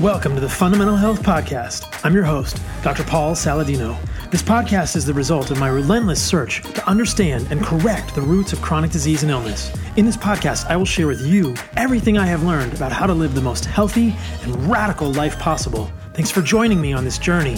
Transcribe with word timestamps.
Welcome 0.00 0.34
to 0.34 0.40
the 0.40 0.48
Fundamental 0.48 0.96
Health 0.96 1.22
Podcast. 1.22 1.88
I'm 2.04 2.14
your 2.14 2.24
host, 2.24 2.60
Dr. 2.82 3.04
Paul 3.04 3.34
Saladino. 3.34 3.98
This 4.30 4.42
podcast 4.42 4.96
is 4.96 5.06
the 5.06 5.14
result 5.14 5.50
of 5.50 5.58
my 5.58 5.68
relentless 5.68 6.22
search 6.22 6.62
to 6.74 6.86
understand 6.86 7.50
and 7.50 7.64
correct 7.64 8.14
the 8.14 8.20
roots 8.20 8.52
of 8.52 8.60
chronic 8.60 8.90
disease 8.90 9.22
and 9.22 9.32
illness. 9.32 9.72
In 9.96 10.04
this 10.04 10.16
podcast, 10.16 10.66
I 10.66 10.76
will 10.76 10.84
share 10.84 11.06
with 11.06 11.22
you 11.22 11.56
everything 11.76 12.18
I 12.18 12.26
have 12.26 12.42
learned 12.42 12.74
about 12.74 12.92
how 12.92 13.06
to 13.06 13.14
live 13.14 13.34
the 13.34 13.40
most 13.40 13.64
healthy 13.64 14.14
and 14.42 14.70
radical 14.70 15.10
life 15.10 15.38
possible. 15.38 15.90
Thanks 16.12 16.30
for 16.30 16.42
joining 16.42 16.80
me 16.80 16.92
on 16.92 17.04
this 17.04 17.16
journey. 17.18 17.56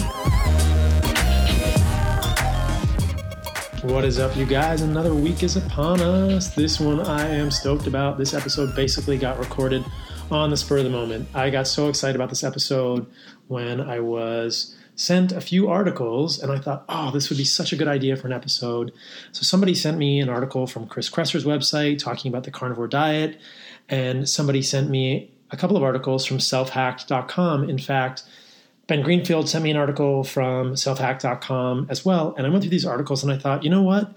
What 3.83 4.05
is 4.05 4.19
up, 4.19 4.37
you 4.37 4.45
guys? 4.45 4.83
Another 4.83 5.15
week 5.15 5.41
is 5.41 5.55
upon 5.55 6.01
us. 6.01 6.53
This 6.53 6.79
one 6.79 6.99
I 6.99 7.27
am 7.27 7.49
stoked 7.49 7.87
about. 7.87 8.19
This 8.19 8.35
episode 8.35 8.75
basically 8.75 9.17
got 9.17 9.39
recorded 9.39 9.83
on 10.29 10.51
the 10.51 10.57
spur 10.57 10.77
of 10.77 10.83
the 10.83 10.91
moment. 10.91 11.27
I 11.33 11.49
got 11.49 11.65
so 11.65 11.89
excited 11.89 12.15
about 12.15 12.29
this 12.29 12.43
episode 12.43 13.07
when 13.47 13.81
I 13.81 13.99
was 13.99 14.75
sent 14.95 15.31
a 15.31 15.41
few 15.41 15.67
articles 15.67 16.39
and 16.39 16.51
I 16.51 16.59
thought, 16.59 16.85
oh, 16.89 17.09
this 17.09 17.31
would 17.31 17.39
be 17.39 17.43
such 17.43 17.73
a 17.73 17.75
good 17.75 17.87
idea 17.87 18.15
for 18.15 18.27
an 18.27 18.33
episode. 18.33 18.91
So 19.31 19.41
somebody 19.41 19.73
sent 19.73 19.97
me 19.97 20.19
an 20.19 20.29
article 20.29 20.67
from 20.67 20.85
Chris 20.85 21.09
Kresser's 21.09 21.43
website 21.43 21.97
talking 21.97 22.29
about 22.29 22.43
the 22.43 22.51
carnivore 22.51 22.87
diet, 22.87 23.41
and 23.89 24.29
somebody 24.29 24.61
sent 24.61 24.91
me 24.91 25.33
a 25.49 25.57
couple 25.57 25.75
of 25.75 25.81
articles 25.81 26.23
from 26.23 26.37
selfhacked.com. 26.37 27.67
In 27.67 27.79
fact, 27.79 28.21
Ben 28.91 29.03
Greenfield 29.03 29.47
sent 29.47 29.63
me 29.63 29.71
an 29.71 29.77
article 29.77 30.25
from 30.25 30.73
selfhack.com 30.73 31.87
as 31.89 32.03
well. 32.03 32.35
And 32.37 32.45
I 32.45 32.49
went 32.49 32.61
through 32.61 32.71
these 32.71 32.85
articles 32.85 33.23
and 33.23 33.31
I 33.31 33.37
thought, 33.37 33.63
you 33.63 33.69
know 33.69 33.83
what? 33.83 34.13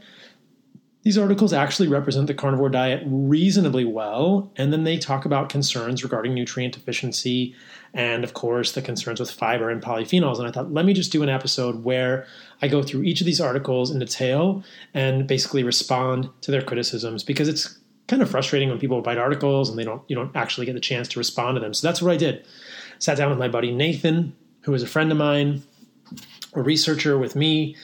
These 1.05 1.17
articles 1.17 1.53
actually 1.53 1.87
represent 1.87 2.27
the 2.27 2.35
carnivore 2.35 2.71
diet 2.71 3.05
reasonably 3.07 3.85
well, 3.85 4.51
and 4.57 4.73
then 4.73 4.83
they 4.83 4.99
talk 4.99 5.25
about 5.25 5.49
concerns 5.49 6.03
regarding 6.03 6.35
nutrient 6.35 6.75
deficiency 6.75 7.55
and, 7.93 8.25
of 8.25 8.35
course, 8.35 8.73
the 8.73 8.83
concerns 8.83 9.21
with 9.21 9.31
fiber 9.31 9.71
and 9.71 9.81
polyphenols. 9.81 10.41
And 10.41 10.49
I 10.49 10.51
thought, 10.51 10.73
let 10.73 10.85
me 10.85 10.93
just 10.93 11.13
do 11.13 11.23
an 11.23 11.29
episode 11.29 11.85
where 11.85 12.27
I 12.61 12.67
go 12.67 12.83
through 12.83 13.05
each 13.05 13.21
of 13.21 13.27
these 13.27 13.41
articles 13.41 13.93
in 13.93 14.01
detail 14.01 14.65
and 14.93 15.29
basically 15.29 15.63
respond 15.63 16.31
to 16.41 16.51
their 16.51 16.63
criticisms 16.63 17.23
because 17.23 17.47
it's 17.47 17.79
kind 18.09 18.23
of 18.23 18.29
frustrating 18.29 18.71
when 18.71 18.81
people 18.81 19.01
write 19.03 19.19
articles 19.19 19.71
and 19.71 19.79
they 19.79 19.85
don't 19.85 20.03
you 20.09 20.17
don't 20.17 20.35
actually 20.35 20.67
get 20.67 20.75
the 20.75 20.81
chance 20.81 21.07
to 21.09 21.21
respond 21.21 21.55
to 21.55 21.61
them. 21.61 21.75
So 21.75 21.87
that's 21.87 22.03
what 22.03 22.13
I 22.13 22.17
did. 22.17 22.45
Sat 22.99 23.17
down 23.17 23.31
with 23.31 23.39
my 23.39 23.49
buddy 23.49 23.71
Nathan, 23.71 24.35
who 24.65 24.75
is 24.75 24.83
a 24.83 24.87
friend 24.87 25.11
of 25.13 25.19
mine, 25.19 25.63
a 26.55 26.63
researcher 26.63 27.19
with 27.19 27.37
me 27.37 27.77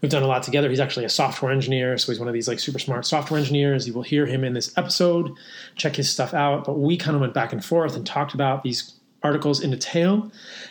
we've 0.00 0.10
done 0.10 0.22
a 0.22 0.26
lot 0.26 0.42
together. 0.42 0.68
He's 0.68 0.80
actually 0.80 1.04
a 1.04 1.10
software 1.10 1.52
engineer, 1.52 1.96
so 1.98 2.12
he's 2.12 2.18
one 2.18 2.28
of 2.28 2.34
these 2.34 2.48
like 2.48 2.58
super 2.58 2.78
smart 2.78 3.06
software 3.06 3.38
engineers. 3.38 3.86
You 3.86 3.94
will 3.94 4.02
hear 4.02 4.26
him 4.26 4.44
in 4.44 4.54
this 4.54 4.76
episode. 4.76 5.32
Check 5.76 5.96
his 5.96 6.10
stuff 6.10 6.34
out. 6.34 6.64
But 6.64 6.78
we 6.78 6.96
kind 6.96 7.14
of 7.14 7.20
went 7.20 7.34
back 7.34 7.52
and 7.52 7.64
forth 7.64 7.96
and 7.96 8.06
talked 8.06 8.34
about 8.34 8.62
these 8.62 8.94
articles 9.22 9.60
in 9.60 9.70
detail. 9.70 10.30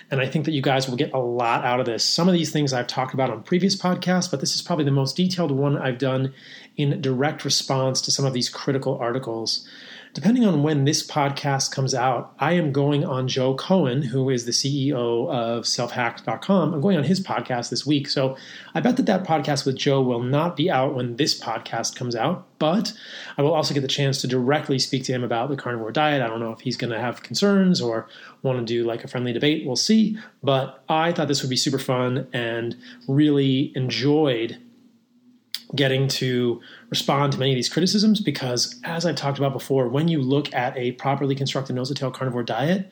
And 0.09 0.21
I 0.21 0.27
think 0.27 0.45
that 0.45 0.51
you 0.51 0.61
guys 0.61 0.87
will 0.87 0.95
get 0.95 1.13
a 1.13 1.19
lot 1.19 1.65
out 1.65 1.81
of 1.81 1.85
this. 1.85 2.03
Some 2.03 2.29
of 2.29 2.33
these 2.33 2.51
things 2.51 2.71
I've 2.71 2.87
talked 2.87 3.13
about 3.13 3.29
on 3.29 3.43
previous 3.43 3.75
podcasts, 3.75 4.31
but 4.31 4.39
this 4.39 4.55
is 4.55 4.61
probably 4.61 4.85
the 4.85 4.91
most 4.91 5.17
detailed 5.17 5.51
one 5.51 5.77
I've 5.77 5.97
done 5.97 6.33
in 6.77 7.01
direct 7.01 7.43
response 7.43 7.99
to 8.01 8.11
some 8.11 8.25
of 8.25 8.33
these 8.33 8.49
critical 8.49 8.97
articles 8.99 9.67
depending 10.17 10.47
on 10.47 10.63
when 10.63 10.83
this 10.83 11.05
podcast 11.05 11.69
comes 11.69 11.93
out, 11.93 12.33
I 12.39 12.53
am 12.53 12.71
going 12.71 13.05
on 13.05 13.27
Joe 13.27 13.53
Cohen, 13.53 14.01
who 14.01 14.31
is 14.31 14.45
the 14.45 14.51
CEO 14.51 15.29
of 15.29 15.65
selfhacked.com. 15.65 16.73
I'm 16.73 16.81
going 16.81 16.97
on 16.97 17.03
his 17.03 17.21
podcast 17.21 17.69
this 17.69 17.85
week. 17.85 18.09
So 18.09 18.35
I 18.73 18.79
bet 18.79 18.97
that 18.97 19.05
that 19.05 19.25
podcast 19.25 19.63
with 19.63 19.75
Joe 19.75 20.01
will 20.01 20.23
not 20.23 20.55
be 20.55 20.71
out 20.71 20.95
when 20.95 21.17
this 21.17 21.39
podcast 21.39 21.95
comes 21.95 22.15
out, 22.15 22.47
but 22.57 22.93
I 23.37 23.43
will 23.43 23.53
also 23.53 23.75
get 23.75 23.81
the 23.81 23.87
chance 23.87 24.19
to 24.21 24.27
directly 24.27 24.79
speak 24.79 25.03
to 25.03 25.13
him 25.13 25.23
about 25.23 25.51
the 25.51 25.55
carnivore 25.55 25.91
diet. 25.91 26.23
I 26.23 26.27
don't 26.27 26.39
know 26.39 26.51
if 26.51 26.61
he's 26.61 26.77
going 26.77 26.93
to 26.93 26.99
have 26.99 27.21
concerns 27.21 27.79
or 27.79 28.09
want 28.41 28.57
to 28.57 28.65
do 28.65 28.85
like 28.85 29.03
a 29.03 29.07
friendly 29.07 29.33
debate. 29.33 29.67
We'll 29.67 29.75
see. 29.75 30.17
But 30.41 30.83
I 30.89 31.11
thought 31.11 31.27
this 31.27 31.43
would 31.43 31.51
be 31.51 31.57
super 31.57 31.77
fun 31.77 32.27
and 32.33 32.75
really 33.07 33.71
enjoyed 33.75 34.57
getting 35.75 36.07
to 36.07 36.61
respond 36.89 37.33
to 37.33 37.39
many 37.39 37.51
of 37.51 37.55
these 37.55 37.69
criticisms 37.69 38.19
because, 38.19 38.79
as 38.83 39.05
I've 39.05 39.15
talked 39.15 39.37
about 39.37 39.53
before, 39.53 39.87
when 39.87 40.07
you 40.07 40.21
look 40.21 40.53
at 40.53 40.77
a 40.77 40.93
properly 40.93 41.35
constructed 41.35 41.73
nose 41.73 41.93
tail 41.93 42.11
carnivore 42.11 42.43
diet, 42.43 42.89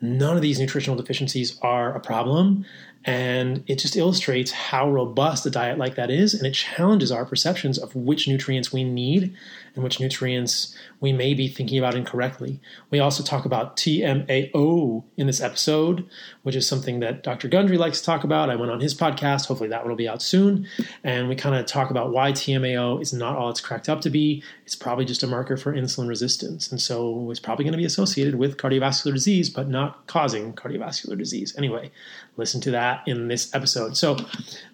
none 0.00 0.36
of 0.36 0.42
these 0.42 0.58
nutritional 0.58 0.96
deficiencies 0.96 1.58
are 1.62 1.94
a 1.94 2.00
problem. 2.00 2.64
And 3.04 3.64
it 3.66 3.78
just 3.78 3.96
illustrates 3.96 4.52
how 4.52 4.90
robust 4.90 5.46
a 5.46 5.50
diet 5.50 5.78
like 5.78 5.94
that 5.96 6.10
is. 6.10 6.34
And 6.34 6.46
it 6.46 6.54
challenges 6.54 7.10
our 7.10 7.24
perceptions 7.24 7.78
of 7.78 7.94
which 7.94 8.28
nutrients 8.28 8.72
we 8.72 8.84
need 8.84 9.34
and 9.74 9.82
which 9.82 9.98
nutrients 9.98 10.76
we 11.02 11.12
may 11.12 11.34
be 11.34 11.48
thinking 11.48 11.78
about 11.78 11.96
incorrectly. 11.96 12.60
We 12.90 13.00
also 13.00 13.24
talk 13.24 13.44
about 13.44 13.76
TMAO 13.76 15.02
in 15.16 15.26
this 15.26 15.40
episode, 15.40 16.08
which 16.44 16.54
is 16.54 16.64
something 16.66 17.00
that 17.00 17.24
Dr. 17.24 17.48
Gundry 17.48 17.76
likes 17.76 17.98
to 17.98 18.06
talk 18.06 18.22
about. 18.22 18.50
I 18.50 18.54
went 18.54 18.70
on 18.70 18.80
his 18.80 18.94
podcast. 18.94 19.48
Hopefully, 19.48 19.68
that 19.70 19.82
one 19.82 19.90
will 19.90 19.96
be 19.96 20.08
out 20.08 20.22
soon. 20.22 20.68
And 21.02 21.28
we 21.28 21.34
kind 21.34 21.56
of 21.56 21.66
talk 21.66 21.90
about 21.90 22.12
why 22.12 22.30
TMAO 22.30 23.02
is 23.02 23.12
not 23.12 23.36
all 23.36 23.50
it's 23.50 23.60
cracked 23.60 23.88
up 23.88 24.00
to 24.02 24.10
be. 24.10 24.44
It's 24.64 24.76
probably 24.76 25.04
just 25.04 25.24
a 25.24 25.26
marker 25.26 25.56
for 25.56 25.74
insulin 25.74 26.08
resistance. 26.08 26.70
And 26.70 26.80
so 26.80 27.32
it's 27.32 27.40
probably 27.40 27.64
going 27.64 27.72
to 27.72 27.78
be 27.78 27.84
associated 27.84 28.36
with 28.36 28.56
cardiovascular 28.56 29.12
disease, 29.12 29.50
but 29.50 29.68
not 29.68 30.06
causing 30.06 30.52
cardiovascular 30.52 31.18
disease. 31.18 31.52
Anyway, 31.58 31.90
listen 32.36 32.60
to 32.60 32.70
that 32.70 33.02
in 33.08 33.26
this 33.26 33.52
episode. 33.56 33.96
So, 33.96 34.18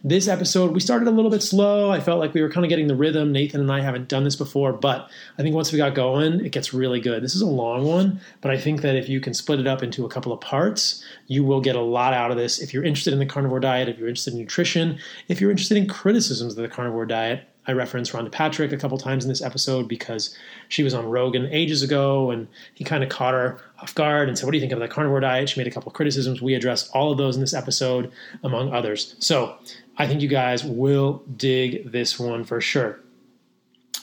this 0.04 0.28
episode, 0.28 0.72
we 0.72 0.80
started 0.80 1.08
a 1.08 1.10
little 1.10 1.30
bit 1.30 1.42
slow. 1.42 1.90
I 1.90 2.00
felt 2.00 2.20
like 2.20 2.34
we 2.34 2.42
were 2.42 2.50
kind 2.50 2.66
of 2.66 2.68
getting 2.68 2.86
the 2.86 2.94
rhythm. 2.94 3.32
Nathan 3.32 3.62
and 3.62 3.72
I 3.72 3.80
haven't 3.80 4.08
done 4.08 4.24
this 4.24 4.36
before, 4.36 4.74
but 4.74 5.08
I 5.38 5.42
think 5.42 5.54
once 5.54 5.72
we 5.72 5.78
got 5.78 5.94
going, 5.94 6.17
it 6.22 6.52
gets 6.52 6.74
really 6.74 7.00
good. 7.00 7.22
This 7.22 7.34
is 7.34 7.40
a 7.40 7.46
long 7.46 7.84
one, 7.84 8.20
but 8.40 8.50
I 8.50 8.58
think 8.58 8.82
that 8.82 8.96
if 8.96 9.08
you 9.08 9.20
can 9.20 9.34
split 9.34 9.60
it 9.60 9.66
up 9.66 9.82
into 9.82 10.04
a 10.04 10.08
couple 10.08 10.32
of 10.32 10.40
parts, 10.40 11.04
you 11.26 11.44
will 11.44 11.60
get 11.60 11.76
a 11.76 11.80
lot 11.80 12.14
out 12.14 12.30
of 12.30 12.36
this. 12.36 12.60
If 12.60 12.72
you're 12.72 12.84
interested 12.84 13.12
in 13.12 13.18
the 13.18 13.26
carnivore 13.26 13.60
diet, 13.60 13.88
if 13.88 13.98
you're 13.98 14.08
interested 14.08 14.34
in 14.34 14.40
nutrition, 14.40 14.98
if 15.28 15.40
you're 15.40 15.50
interested 15.50 15.76
in 15.76 15.86
criticisms 15.86 16.56
of 16.56 16.62
the 16.62 16.68
carnivore 16.68 17.06
diet, 17.06 17.48
I 17.68 17.72
reference 17.72 18.10
Rhonda 18.10 18.32
Patrick 18.32 18.72
a 18.72 18.78
couple 18.78 18.96
times 18.96 19.24
in 19.24 19.28
this 19.28 19.42
episode 19.42 19.88
because 19.88 20.34
she 20.68 20.82
was 20.82 20.94
on 20.94 21.04
Rogan 21.04 21.46
ages 21.52 21.82
ago 21.82 22.30
and 22.30 22.48
he 22.72 22.82
kind 22.82 23.04
of 23.04 23.10
caught 23.10 23.34
her 23.34 23.60
off 23.80 23.94
guard 23.94 24.28
and 24.28 24.38
said, 24.38 24.46
What 24.46 24.52
do 24.52 24.56
you 24.56 24.62
think 24.62 24.72
of 24.72 24.80
the 24.80 24.88
carnivore 24.88 25.20
diet? 25.20 25.50
She 25.50 25.60
made 25.60 25.66
a 25.66 25.70
couple 25.70 25.92
criticisms. 25.92 26.40
We 26.40 26.54
address 26.54 26.88
all 26.90 27.12
of 27.12 27.18
those 27.18 27.36
in 27.36 27.42
this 27.42 27.52
episode, 27.52 28.10
among 28.42 28.72
others. 28.72 29.16
So 29.18 29.58
I 29.98 30.06
think 30.06 30.22
you 30.22 30.28
guys 30.28 30.64
will 30.64 31.22
dig 31.36 31.92
this 31.92 32.18
one 32.18 32.42
for 32.42 32.58
sure. 32.62 33.00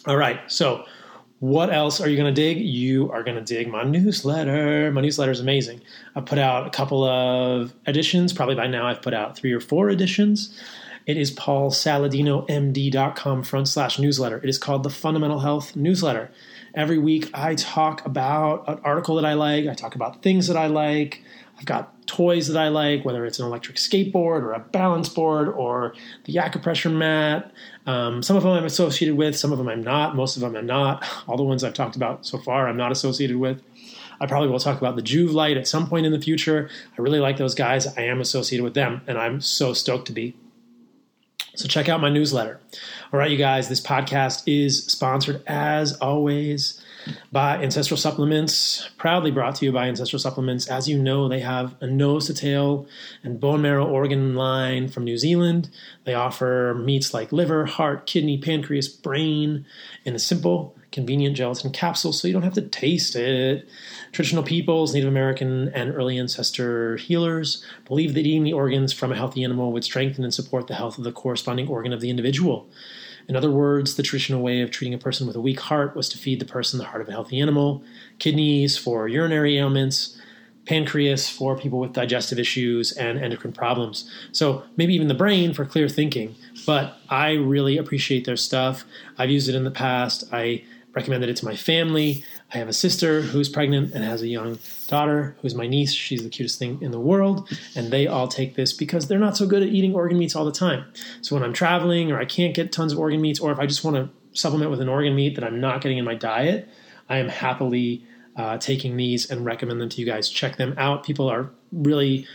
All 0.05 0.17
right. 0.17 0.39
So, 0.47 0.85
what 1.45 1.71
else 1.71 2.01
are 2.01 2.09
you 2.09 2.17
going 2.17 2.33
to 2.33 2.41
dig? 2.41 2.57
You 2.57 3.11
are 3.11 3.21
going 3.21 3.37
to 3.37 3.43
dig 3.43 3.67
my 3.67 3.83
newsletter. 3.83 4.91
My 4.91 5.01
newsletter 5.01 5.31
is 5.31 5.39
amazing. 5.39 5.79
I've 6.15 6.25
put 6.25 6.39
out 6.39 6.65
a 6.65 6.71
couple 6.71 7.03
of 7.03 7.71
editions. 7.85 8.33
Probably 8.33 8.55
by 8.55 8.65
now, 8.65 8.87
I've 8.87 9.03
put 9.03 9.13
out 9.13 9.37
three 9.37 9.53
or 9.53 9.59
four 9.59 9.91
editions. 9.91 10.59
It 11.05 11.17
is 11.17 11.31
paulsaladinomd.com 11.31 13.43
front 13.43 13.67
slash 13.67 13.99
newsletter. 13.99 14.39
It 14.39 14.49
is 14.49 14.57
called 14.57 14.81
the 14.81 14.89
Fundamental 14.89 15.37
Health 15.39 15.75
Newsletter. 15.75 16.31
Every 16.73 16.97
week, 16.97 17.29
I 17.31 17.53
talk 17.53 18.03
about 18.07 18.67
an 18.67 18.79
article 18.83 19.13
that 19.17 19.25
I 19.25 19.33
like, 19.33 19.67
I 19.67 19.75
talk 19.75 19.93
about 19.93 20.23
things 20.23 20.47
that 20.47 20.57
I 20.57 20.65
like. 20.65 21.21
I've 21.57 21.65
got 21.65 22.05
toys 22.07 22.47
that 22.47 22.59
I 22.59 22.67
like, 22.67 23.05
whether 23.05 23.25
it's 23.25 23.39
an 23.39 23.45
electric 23.45 23.77
skateboard 23.77 24.41
or 24.41 24.53
a 24.53 24.59
balance 24.59 25.09
board 25.09 25.47
or 25.47 25.93
the 26.25 26.33
Yakipressure 26.33 26.93
mat. 26.93 27.51
Um, 27.85 28.21
some 28.21 28.35
of 28.35 28.43
them 28.43 28.51
I'm 28.51 28.65
associated 28.65 29.15
with, 29.15 29.37
some 29.37 29.51
of 29.51 29.57
them 29.57 29.67
I'm 29.67 29.83
not. 29.83 30.15
Most 30.15 30.35
of 30.35 30.41
them 30.41 30.55
I'm 30.55 30.65
not. 30.65 31.05
All 31.27 31.37
the 31.37 31.43
ones 31.43 31.63
I've 31.63 31.73
talked 31.73 31.95
about 31.95 32.25
so 32.25 32.37
far, 32.37 32.67
I'm 32.67 32.77
not 32.77 32.91
associated 32.91 33.37
with. 33.37 33.61
I 34.19 34.27
probably 34.27 34.49
will 34.49 34.59
talk 34.59 34.77
about 34.77 34.95
the 34.95 35.01
Joovv 35.01 35.33
light 35.33 35.57
at 35.57 35.67
some 35.67 35.87
point 35.87 36.05
in 36.05 36.11
the 36.11 36.21
future. 36.21 36.69
I 36.97 37.01
really 37.01 37.19
like 37.19 37.37
those 37.37 37.55
guys. 37.55 37.85
I 37.97 38.01
am 38.01 38.21
associated 38.21 38.63
with 38.63 38.73
them, 38.73 39.01
and 39.07 39.17
I'm 39.17 39.41
so 39.41 39.73
stoked 39.73 40.07
to 40.07 40.13
be. 40.13 40.35
So 41.55 41.67
check 41.67 41.89
out 41.89 42.01
my 42.01 42.09
newsletter. 42.09 42.59
All 43.11 43.19
right, 43.19 43.31
you 43.31 43.37
guys, 43.37 43.69
this 43.69 43.81
podcast 43.81 44.43
is 44.45 44.85
sponsored 44.85 45.41
as 45.47 45.93
always 45.97 46.81
by 47.31 47.61
Ancestral 47.61 47.97
Supplements, 47.97 48.89
proudly 48.97 49.31
brought 49.31 49.55
to 49.55 49.65
you 49.65 49.71
by 49.71 49.87
Ancestral 49.87 50.19
Supplements. 50.19 50.67
As 50.67 50.87
you 50.87 50.97
know, 50.97 51.27
they 51.27 51.39
have 51.39 51.75
a 51.81 51.87
nose 51.87 52.27
to 52.27 52.33
tail 52.33 52.87
and 53.23 53.39
bone 53.39 53.61
marrow 53.61 53.85
organ 53.85 54.35
line 54.35 54.87
from 54.87 55.03
New 55.03 55.17
Zealand. 55.17 55.69
They 56.03 56.13
offer 56.13 56.73
meats 56.77 57.13
like 57.13 57.31
liver, 57.31 57.65
heart, 57.65 58.05
kidney, 58.07 58.37
pancreas, 58.37 58.87
brain 58.87 59.65
in 60.03 60.15
a 60.15 60.19
simple, 60.19 60.75
convenient 60.91 61.35
gelatin 61.35 61.71
capsule 61.71 62.13
so 62.13 62.25
you 62.25 62.33
don't 62.33 62.43
have 62.43 62.53
to 62.53 62.61
taste 62.61 63.15
it. 63.15 63.67
Traditional 64.13 64.43
peoples, 64.43 64.93
Native 64.93 65.09
American, 65.09 65.67
and 65.69 65.93
early 65.93 66.17
ancestor 66.17 66.95
healers 66.95 67.63
believed 67.85 68.15
that 68.15 68.25
eating 68.25 68.43
the 68.43 68.53
organs 68.53 68.93
from 68.93 69.11
a 69.11 69.15
healthy 69.15 69.43
animal 69.43 69.73
would 69.73 69.83
strengthen 69.83 70.23
and 70.23 70.33
support 70.33 70.67
the 70.67 70.75
health 70.75 70.97
of 70.97 71.03
the 71.03 71.11
corresponding 71.11 71.67
organ 71.67 71.91
of 71.91 71.99
the 71.99 72.09
individual. 72.09 72.69
In 73.27 73.35
other 73.35 73.49
words, 73.49 73.95
the 73.95 74.03
traditional 74.03 74.41
way 74.41 74.61
of 74.61 74.71
treating 74.71 74.93
a 74.93 74.99
person 74.99 75.25
with 75.25 75.35
a 75.35 75.41
weak 75.41 75.59
heart 75.59 75.95
was 75.95 76.09
to 76.09 76.17
feed 76.17 76.39
the 76.39 76.45
person 76.45 76.77
the 76.77 76.85
heart 76.85 77.01
of 77.01 77.09
a 77.09 77.11
healthy 77.11 77.39
animal, 77.39 77.83
kidneys 78.19 78.77
for 78.77 79.07
urinary 79.07 79.57
ailments, 79.57 80.19
pancreas 80.65 81.29
for 81.29 81.57
people 81.57 81.79
with 81.79 81.93
digestive 81.93 82.39
issues 82.39 82.91
and 82.91 83.19
endocrine 83.19 83.53
problems. 83.53 84.09
So 84.31 84.63
maybe 84.77 84.93
even 84.93 85.07
the 85.07 85.13
brain 85.13 85.53
for 85.53 85.65
clear 85.65 85.87
thinking. 85.87 86.35
But 86.65 86.97
I 87.09 87.33
really 87.33 87.77
appreciate 87.77 88.25
their 88.25 88.37
stuff. 88.37 88.83
I've 89.17 89.29
used 89.29 89.47
it 89.47 89.55
in 89.55 89.63
the 89.63 89.71
past. 89.71 90.23
I 90.31 90.63
recommended 90.93 91.29
it 91.29 91.37
to 91.37 91.45
my 91.45 91.55
family. 91.55 92.23
I 92.55 92.59
have 92.59 92.69
a 92.69 92.73
sister 92.73 93.21
who's 93.21 93.49
pregnant 93.49 93.93
and 93.93 94.01
has 94.01 94.21
a 94.21 94.27
young 94.27 94.59
daughter 94.87 95.35
who's 95.41 95.53
my 95.53 95.67
niece. 95.67 95.91
She's 95.91 96.23
the 96.23 96.29
cutest 96.29 96.57
thing 96.57 96.81
in 96.81 96.91
the 96.91 96.99
world. 96.99 97.49
And 97.75 97.91
they 97.91 98.07
all 98.07 98.29
take 98.29 98.55
this 98.55 98.71
because 98.71 99.07
they're 99.07 99.19
not 99.19 99.35
so 99.35 99.45
good 99.45 99.61
at 99.61 99.67
eating 99.67 99.93
organ 99.93 100.17
meats 100.17 100.37
all 100.37 100.45
the 100.45 100.53
time. 100.53 100.85
So 101.21 101.35
when 101.35 101.43
I'm 101.43 101.51
traveling 101.51 102.13
or 102.13 102.19
I 102.19 102.23
can't 102.23 102.55
get 102.55 102.71
tons 102.71 102.93
of 102.93 102.99
organ 102.99 103.19
meats, 103.19 103.41
or 103.41 103.51
if 103.51 103.59
I 103.59 103.65
just 103.65 103.83
want 103.83 103.97
to 103.97 104.09
supplement 104.39 104.71
with 104.71 104.79
an 104.79 104.87
organ 104.87 105.15
meat 105.15 105.35
that 105.35 105.43
I'm 105.43 105.59
not 105.59 105.81
getting 105.81 105.97
in 105.97 106.05
my 106.05 106.15
diet, 106.15 106.69
I 107.09 107.17
am 107.17 107.27
happily 107.27 108.05
uh, 108.37 108.57
taking 108.57 108.95
these 108.95 109.29
and 109.29 109.43
recommend 109.43 109.81
them 109.81 109.89
to 109.89 109.99
you 109.99 110.05
guys. 110.05 110.29
Check 110.29 110.55
them 110.55 110.75
out. 110.77 111.03
People 111.03 111.29
are 111.29 111.51
really 111.73 112.25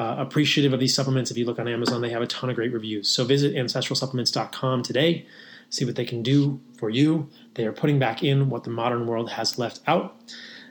uh, 0.00 0.16
appreciative 0.18 0.72
of 0.72 0.80
these 0.80 0.94
supplements. 0.94 1.30
If 1.30 1.38
you 1.38 1.44
look 1.44 1.60
on 1.60 1.68
Amazon, 1.68 2.00
they 2.00 2.10
have 2.10 2.22
a 2.22 2.26
ton 2.26 2.50
of 2.50 2.56
great 2.56 2.72
reviews. 2.72 3.08
So 3.08 3.24
visit 3.24 3.54
ancestralsupplements.com 3.54 4.82
today, 4.82 5.26
see 5.70 5.84
what 5.84 5.96
they 5.96 6.04
can 6.04 6.22
do 6.22 6.60
for 6.78 6.90
you. 6.90 7.28
They 7.54 7.66
are 7.66 7.72
putting 7.72 7.98
back 7.98 8.22
in 8.22 8.50
what 8.50 8.64
the 8.64 8.70
modern 8.70 9.06
world 9.06 9.30
has 9.32 9.58
left 9.58 9.80
out. 9.86 10.16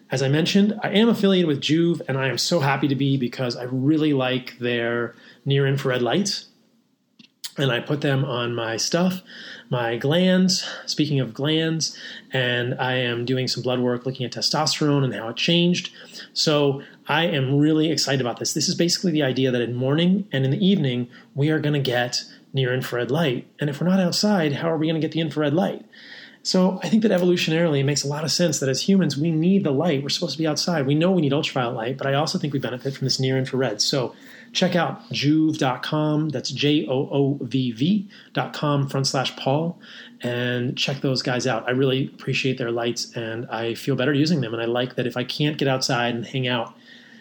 As 0.09 0.21
I 0.21 0.29
mentioned, 0.29 0.79
I 0.83 0.91
am 0.91 1.09
affiliated 1.09 1.47
with 1.47 1.59
Joovv, 1.59 2.01
and 2.07 2.17
I 2.17 2.29
am 2.29 2.37
so 2.37 2.61
happy 2.61 2.87
to 2.87 2.95
be 2.95 3.17
because 3.17 3.57
I 3.57 3.63
really 3.63 4.13
like 4.13 4.57
their 4.57 5.15
near 5.45 5.67
infrared 5.67 6.01
lights. 6.01 6.45
And 7.57 7.71
I 7.71 7.79
put 7.79 8.01
them 8.01 8.23
on 8.23 8.53
my 8.53 8.77
stuff, 8.77 9.21
my 9.69 9.97
glands. 9.97 10.63
Speaking 10.85 11.19
of 11.19 11.33
glands, 11.33 11.97
and 12.31 12.75
I 12.79 12.93
am 12.93 13.25
doing 13.25 13.47
some 13.47 13.63
blood 13.63 13.79
work 13.79 14.05
looking 14.05 14.25
at 14.25 14.31
testosterone 14.31 15.03
and 15.03 15.13
how 15.13 15.27
it 15.29 15.35
changed. 15.35 15.91
So 16.33 16.83
I 17.07 17.25
am 17.25 17.57
really 17.57 17.91
excited 17.91 18.21
about 18.21 18.37
this. 18.37 18.53
This 18.53 18.69
is 18.69 18.75
basically 18.75 19.11
the 19.11 19.23
idea 19.23 19.49
that 19.49 19.61
in 19.61 19.73
morning 19.73 20.27
and 20.31 20.45
in 20.45 20.51
the 20.51 20.65
evening, 20.65 21.09
we 21.33 21.49
are 21.49 21.59
going 21.59 21.73
to 21.73 21.79
get 21.79 22.23
near 22.57 22.73
infrared 22.73 23.09
light. 23.09 23.47
And 23.59 23.69
if 23.69 23.79
we're 23.79 23.87
not 23.87 24.01
outside, 24.01 24.51
how 24.51 24.69
are 24.69 24.77
we 24.77 24.87
going 24.87 24.99
to 24.99 25.05
get 25.05 25.13
the 25.13 25.21
infrared 25.21 25.53
light? 25.53 25.85
So 26.43 26.79
I 26.81 26.87
think 26.87 27.03
that 27.03 27.11
evolutionarily 27.11 27.79
it 27.79 27.83
makes 27.83 28.05
a 28.05 28.07
lot 28.07 28.23
of 28.23 28.31
sense 28.31 28.59
that 28.59 28.69
as 28.69 28.81
humans 28.81 29.17
we 29.17 29.31
need 29.31 29.65
the 29.65 29.71
light. 29.71 30.01
We're 30.01 30.07
supposed 30.07 30.33
to 30.33 30.37
be 30.37 30.47
outside. 30.47 30.87
We 30.87 30.95
know 30.95 31.11
we 31.11 31.21
need 31.21 31.33
ultraviolet 31.33 31.75
light, 31.75 31.97
but 31.97 32.07
I 32.07 32.13
also 32.13 32.37
think 32.37 32.53
we 32.53 32.59
benefit 32.59 32.95
from 32.95 33.05
this 33.05 33.19
near 33.19 33.37
infrared. 33.37 33.81
So 33.81 34.15
check 34.53 34.73
out 34.73 35.09
joovv.com. 35.09 36.29
That's 36.29 36.49
J 36.49 36.87
O 36.87 37.09
O 37.11 37.37
V 37.41 37.71
V.com 37.71 38.87
front 38.87 39.07
slash 39.07 39.35
Paul 39.35 39.77
and 40.21 40.77
check 40.77 41.01
those 41.01 41.21
guys 41.21 41.47
out. 41.47 41.67
I 41.67 41.71
really 41.71 42.07
appreciate 42.07 42.57
their 42.57 42.71
lights 42.71 43.11
and 43.13 43.45
I 43.47 43.73
feel 43.75 43.97
better 43.97 44.13
using 44.13 44.39
them. 44.39 44.53
And 44.53 44.61
I 44.61 44.65
like 44.67 44.95
that 44.95 45.05
if 45.05 45.17
I 45.17 45.25
can't 45.25 45.57
get 45.57 45.67
outside 45.67 46.15
and 46.15 46.25
hang 46.25 46.47
out 46.47 46.73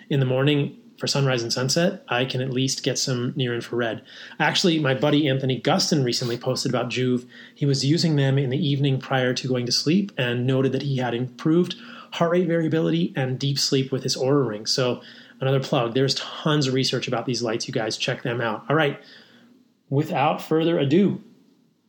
in 0.08 0.20
the 0.20 0.26
morning 0.26 0.76
for 0.98 1.06
sunrise 1.06 1.42
and 1.42 1.52
sunset, 1.52 2.04
I 2.08 2.24
can 2.24 2.40
at 2.40 2.50
least 2.50 2.82
get 2.82 2.98
some 2.98 3.32
near 3.36 3.54
infrared. 3.54 4.02
Actually, 4.38 4.78
my 4.78 4.94
buddy 4.94 5.28
Anthony 5.28 5.60
Gustin 5.60 6.04
recently 6.04 6.36
posted 6.38 6.70
about 6.70 6.88
Joovv. 6.88 7.26
He 7.54 7.66
was 7.66 7.84
using 7.84 8.16
them 8.16 8.38
in 8.38 8.50
the 8.50 8.66
evening 8.66 8.98
prior 8.98 9.34
to 9.34 9.48
going 9.48 9.66
to 9.66 9.72
sleep 9.72 10.12
and 10.16 10.46
noted 10.46 10.72
that 10.72 10.82
he 10.82 10.96
had 10.96 11.14
improved 11.14 11.74
heart 12.12 12.30
rate 12.30 12.46
variability 12.46 13.12
and 13.16 13.38
deep 13.38 13.58
sleep 13.58 13.92
with 13.92 14.02
his 14.02 14.16
Oura 14.16 14.46
ring. 14.46 14.66
So, 14.66 15.02
another 15.40 15.60
plug. 15.60 15.94
There's 15.94 16.14
tons 16.14 16.66
of 16.66 16.74
research 16.74 17.08
about 17.08 17.26
these 17.26 17.42
lights. 17.42 17.68
You 17.68 17.74
guys 17.74 17.96
check 17.96 18.22
them 18.22 18.40
out. 18.40 18.64
All 18.68 18.76
right. 18.76 19.00
Without 19.90 20.42
further 20.42 20.78
ado, 20.78 21.22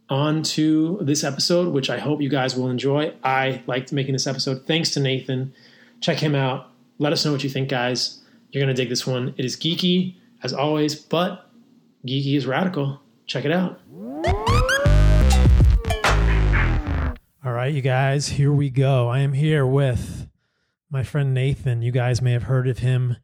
on 0.10 0.42
to 0.42 1.00
this 1.02 1.24
episode, 1.24 1.74
which 1.74 1.90
I 1.90 1.98
hope 1.98 2.22
you 2.22 2.30
guys 2.30 2.56
will 2.56 2.70
enjoy. 2.70 3.14
I 3.24 3.62
liked 3.68 3.92
making 3.92 4.14
this 4.14 4.28
episode. 4.28 4.66
Thanks 4.66 4.92
to 4.92 5.00
Nathan. 5.00 5.54
Check 6.00 6.20
him 6.20 6.36
out. 6.36 6.70
Let 6.98 7.14
us 7.14 7.26
know 7.26 7.32
what 7.32 7.44
you 7.44 7.50
think, 7.50 7.70
guys. 7.70 8.22
You're 8.52 8.64
going 8.64 8.74
to 8.74 8.82
dig 8.82 8.90
this 8.90 9.06
one. 9.06 9.34
It 9.38 9.44
is 9.44 9.58
geeky, 9.58 10.16
as 10.42 10.54
always, 10.54 10.96
but 10.96 11.50
geeky 12.06 12.38
is 12.38 12.48
radical. 12.48 13.02
Check 13.26 13.44
it 13.44 13.52
out. 13.52 13.82
All 17.44 17.52
right, 17.52 17.74
you 17.74 17.82
guys, 17.82 18.30
here 18.30 18.54
we 18.54 18.70
go. 18.70 19.10
I 19.10 19.20
am 19.20 19.34
here 19.34 19.66
with 19.66 20.30
my 20.90 21.04
friend 21.04 21.34
Nathan. 21.34 21.82
You 21.82 21.92
guys 21.92 22.22
may 22.22 22.32
have 22.32 22.44
heard 22.44 22.70
of 22.70 22.80
him 22.80 23.18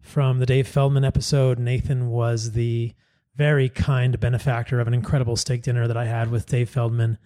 from 0.00 0.40
the 0.40 0.46
Dave 0.46 0.66
Feldman 0.66 1.04
episode. 1.04 1.60
Nathan 1.60 2.08
was 2.08 2.52
the 2.52 2.92
very 3.36 3.68
kind 3.68 4.18
benefactor 4.18 4.80
of 4.80 4.88
an 4.88 4.94
incredible 4.94 5.36
steak 5.36 5.62
dinner 5.62 5.86
that 5.86 5.96
I 5.96 6.06
had 6.06 6.28
with 6.28 6.46
Dave 6.46 6.68
Feldman 6.70 7.18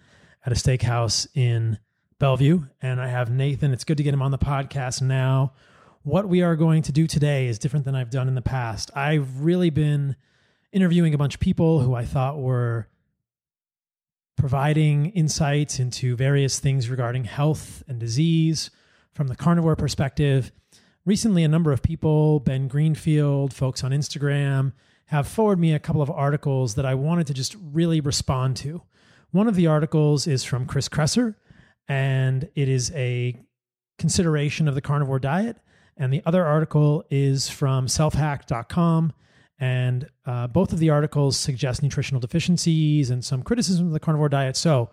at 0.45 0.51
a 0.51 0.55
steakhouse 0.55 1.25
in 1.33 1.79
Bellevue. 2.19 2.65
And 2.83 3.01
I 3.01 3.07
have 3.07 3.31
Nathan. 3.31 3.73
It's 3.73 3.83
good 3.83 3.97
to 3.97 4.03
get 4.03 4.13
him 4.13 4.21
on 4.21 4.29
the 4.29 4.37
podcast 4.37 5.01
now 5.01 5.53
what 6.05 6.29
we 6.29 6.43
are 6.43 6.55
going 6.55 6.83
to 6.83 6.91
do 6.91 7.07
today 7.07 7.47
is 7.47 7.57
different 7.57 7.83
than 7.83 7.95
I've 7.95 8.11
done 8.11 8.27
in 8.27 8.35
the 8.35 8.41
past. 8.41 8.91
I've 8.95 9.39
really 9.41 9.71
been 9.71 10.15
interviewing 10.71 11.15
a 11.15 11.17
bunch 11.17 11.33
of 11.33 11.39
people 11.39 11.79
who 11.79 11.95
I 11.95 12.05
thought 12.05 12.37
were 12.37 12.87
providing 14.37 15.07
insights 15.07 15.79
into 15.79 16.15
various 16.15 16.59
things 16.59 16.91
regarding 16.91 17.23
health 17.23 17.81
and 17.87 17.99
disease 17.99 18.69
from 19.13 19.27
the 19.27 19.35
carnivore 19.35 19.75
perspective. 19.75 20.51
Recently, 21.05 21.43
a 21.43 21.47
number 21.47 21.71
of 21.71 21.81
people, 21.81 22.39
Ben 22.39 22.67
Greenfield, 22.67 23.51
folks 23.51 23.83
on 23.83 23.89
Instagram, 23.89 24.73
have 25.07 25.27
forwarded 25.27 25.59
me 25.59 25.73
a 25.73 25.79
couple 25.79 26.03
of 26.03 26.11
articles 26.11 26.75
that 26.75 26.85
I 26.85 26.93
wanted 26.93 27.25
to 27.27 27.33
just 27.33 27.55
really 27.59 27.99
respond 27.99 28.57
to. 28.57 28.83
One 29.31 29.47
of 29.47 29.55
the 29.55 29.65
articles 29.65 30.27
is 30.27 30.43
from 30.43 30.67
Chris 30.67 30.87
Kresser, 30.87 31.33
and 31.87 32.47
it 32.53 32.69
is 32.69 32.91
a 32.91 33.43
consideration 33.97 34.67
of 34.67 34.75
the 34.75 34.81
carnivore 34.81 35.17
diet. 35.17 35.57
And 35.97 36.11
the 36.11 36.21
other 36.25 36.45
article 36.45 37.03
is 37.09 37.49
from 37.49 37.87
selfhack.com. 37.87 39.13
And 39.57 40.09
uh, 40.25 40.47
both 40.47 40.73
of 40.73 40.79
the 40.79 40.89
articles 40.89 41.37
suggest 41.37 41.81
nutritional 41.81 42.19
deficiencies 42.19 43.09
and 43.09 43.23
some 43.23 43.41
criticism 43.41 43.87
of 43.87 43.93
the 43.93 43.99
carnivore 43.99 44.27
diet. 44.27 44.57
So 44.57 44.89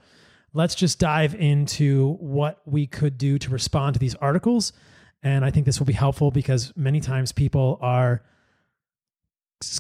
let's 0.55 0.75
just 0.75 1.01
dive 1.01 1.35
into 1.35 2.15
what 2.21 2.61
we 2.65 2.87
could 2.87 3.19
do 3.19 3.39
to 3.39 3.51
respond 3.51 3.95
to 3.95 4.01
these 4.01 4.15
articles. 4.17 4.73
And 5.23 5.45
I 5.45 5.51
think 5.51 5.67
this 5.67 5.79
will 5.79 5.87
be 5.87 5.93
helpful 5.93 6.31
because 6.31 6.73
many 6.77 7.01
times 7.01 7.33
people 7.33 7.79
are 7.81 8.23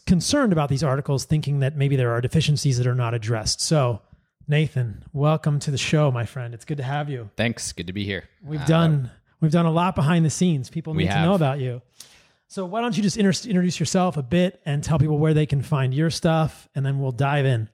concerned 0.07 0.53
about 0.53 0.69
these 0.69 0.83
articles, 0.83 1.25
thinking 1.25 1.61
that 1.61 1.77
maybe 1.77 1.97
there 1.97 2.13
are 2.13 2.21
deficiencies 2.21 2.79
that 2.79 2.87
are 2.87 2.95
not 2.95 3.15
addressed. 3.15 3.61
So, 3.61 4.01
Nathan, 4.49 5.05
welcome 5.13 5.59
to 5.61 5.71
the 5.71 5.79
show, 5.79 6.11
my 6.11 6.25
friend. 6.25 6.55
It's 6.55 6.65
good 6.65 6.79
to 6.79 6.83
have 6.83 7.09
you. 7.09 7.31
Thanks. 7.37 7.73
Good 7.73 7.87
to 7.87 7.93
be 7.93 8.05
here. 8.05 8.29
We've 8.45 8.61
uh, 8.61 8.67
done 8.67 9.11
We've 9.43 9.53
done 9.53 9.67
a 9.67 9.73
lot 9.73 9.95
behind 9.95 10.25
the 10.25 10.31
scenes. 10.31 10.71
People 10.71 10.95
need 10.95 11.11
to 11.11 11.21
know 11.23 11.35
about 11.35 11.59
you. 11.59 11.83
So 12.47 12.65
why 12.65 12.81
don't 12.81 12.97
you 12.97 13.03
just 13.03 13.17
inter- 13.17 13.49
introduce 13.49 13.81
yourself 13.81 14.17
a 14.17 14.23
bit 14.23 14.61
and 14.65 14.85
tell 14.85 14.99
people 14.99 15.19
where 15.19 15.35
they 15.35 15.47
can 15.47 15.63
find 15.63 15.93
your 15.93 16.11
stuff, 16.11 16.69
and 16.75 16.87
then 16.87 17.01
we'll 17.01 17.13
dive 17.13 17.45
in. 17.45 17.69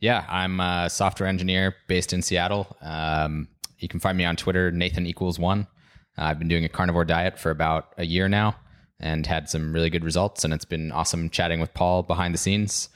Yeah, 0.00 0.24
I'm 0.28 0.60
a 0.60 0.88
software 0.88 1.28
engineer 1.28 1.74
based 1.88 2.12
in 2.12 2.22
Seattle. 2.22 2.76
Um, 2.80 3.48
you 3.78 3.88
can 3.88 4.00
find 4.00 4.16
me 4.16 4.24
on 4.24 4.36
Twitter, 4.36 4.70
Nathan 4.70 5.06
equals 5.06 5.38
one. 5.38 5.66
Uh, 6.16 6.22
I've 6.22 6.38
been 6.38 6.48
doing 6.48 6.64
a 6.64 6.68
carnivore 6.68 7.04
diet 7.04 7.38
for 7.38 7.50
about 7.50 7.94
a 7.98 8.04
year 8.04 8.28
now 8.28 8.56
and 9.00 9.26
had 9.26 9.48
some 9.48 9.72
really 9.72 9.90
good 9.90 10.04
results. 10.04 10.44
And 10.44 10.52
it's 10.52 10.64
been 10.64 10.92
awesome 10.92 11.30
chatting 11.30 11.58
with 11.58 11.74
Paul 11.74 12.02
behind 12.02 12.34
the 12.34 12.38
scenes 12.38 12.88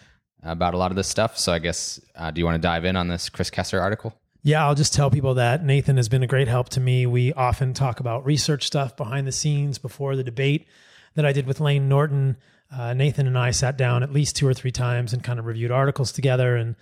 about 0.43 0.75
a 0.75 0.77
lot 0.77 0.91
of 0.91 0.97
this 0.97 1.09
stuff. 1.09 1.39
So 1.39 1.53
I 1.53 1.59
guess, 1.61 2.01
uh, 2.17 2.31
do 2.31 2.41
you 2.41 2.45
want 2.45 2.57
to 2.57 2.67
dive 2.67 2.85
in 2.85 2.97
on 2.97 3.09
this 3.09 3.29
Chris 3.29 3.51
Kresser 3.51 3.81
article? 3.81 4.13
Yeah, 4.45 4.67
I'll 4.67 4.75
just 4.75 4.93
tell 4.93 5.09
people 5.09 5.35
that 5.35 5.65
Nathan 5.65 5.97
has 5.99 6.09
been 6.09 6.25
a 6.25 6.27
great 6.27 6.49
help 6.49 6.69
to 6.71 6.81
me. 6.81 7.07
We 7.07 7.33
often 7.33 7.75
talk 7.75 8.01
about 8.01 8.27
research 8.27 8.67
stuff 8.67 8.97
behind 8.97 9.25
the 9.25 9.33
scenes 9.33 9.79
before 9.79 10.17
the 10.17 10.25
debate 10.25 10.67
that 11.15 11.25
I 11.25 11.33
did 11.33 11.47
with 11.47 11.61
Layne 11.61 11.89
Norton. 11.89 12.37
Uh, 12.69 12.93
Nathan 12.93 13.29
and 13.29 13.39
I 13.39 13.53
sat 13.53 13.79
down 13.79 14.03
at 14.03 14.13
least 14.13 14.35
two 14.35 14.49
or 14.49 14.55
three 14.55 14.73
times 14.73 15.13
and 15.13 15.23
kind 15.23 15.39
of 15.39 15.47
reviewed 15.47 15.71
articles 15.71 16.11
together. 16.11 16.57
And 16.57 16.75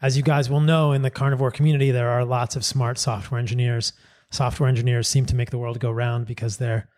as 0.00 0.16
you 0.16 0.22
guys 0.22 0.48
will 0.48 0.60
know, 0.60 0.92
in 0.92 1.02
the 1.02 1.10
carnivore 1.10 1.50
community, 1.50 1.90
there 1.90 2.10
are 2.10 2.24
lots 2.24 2.54
of 2.54 2.64
smart 2.64 2.98
software 2.98 3.40
engineers. 3.40 3.92
Software 4.30 4.68
engineers 4.68 5.08
seem 5.08 5.26
to 5.26 5.34
make 5.34 5.50
the 5.50 5.58
world 5.58 5.80
go 5.80 5.90
round 5.90 6.24
because 6.26 6.58
they're 6.58 6.88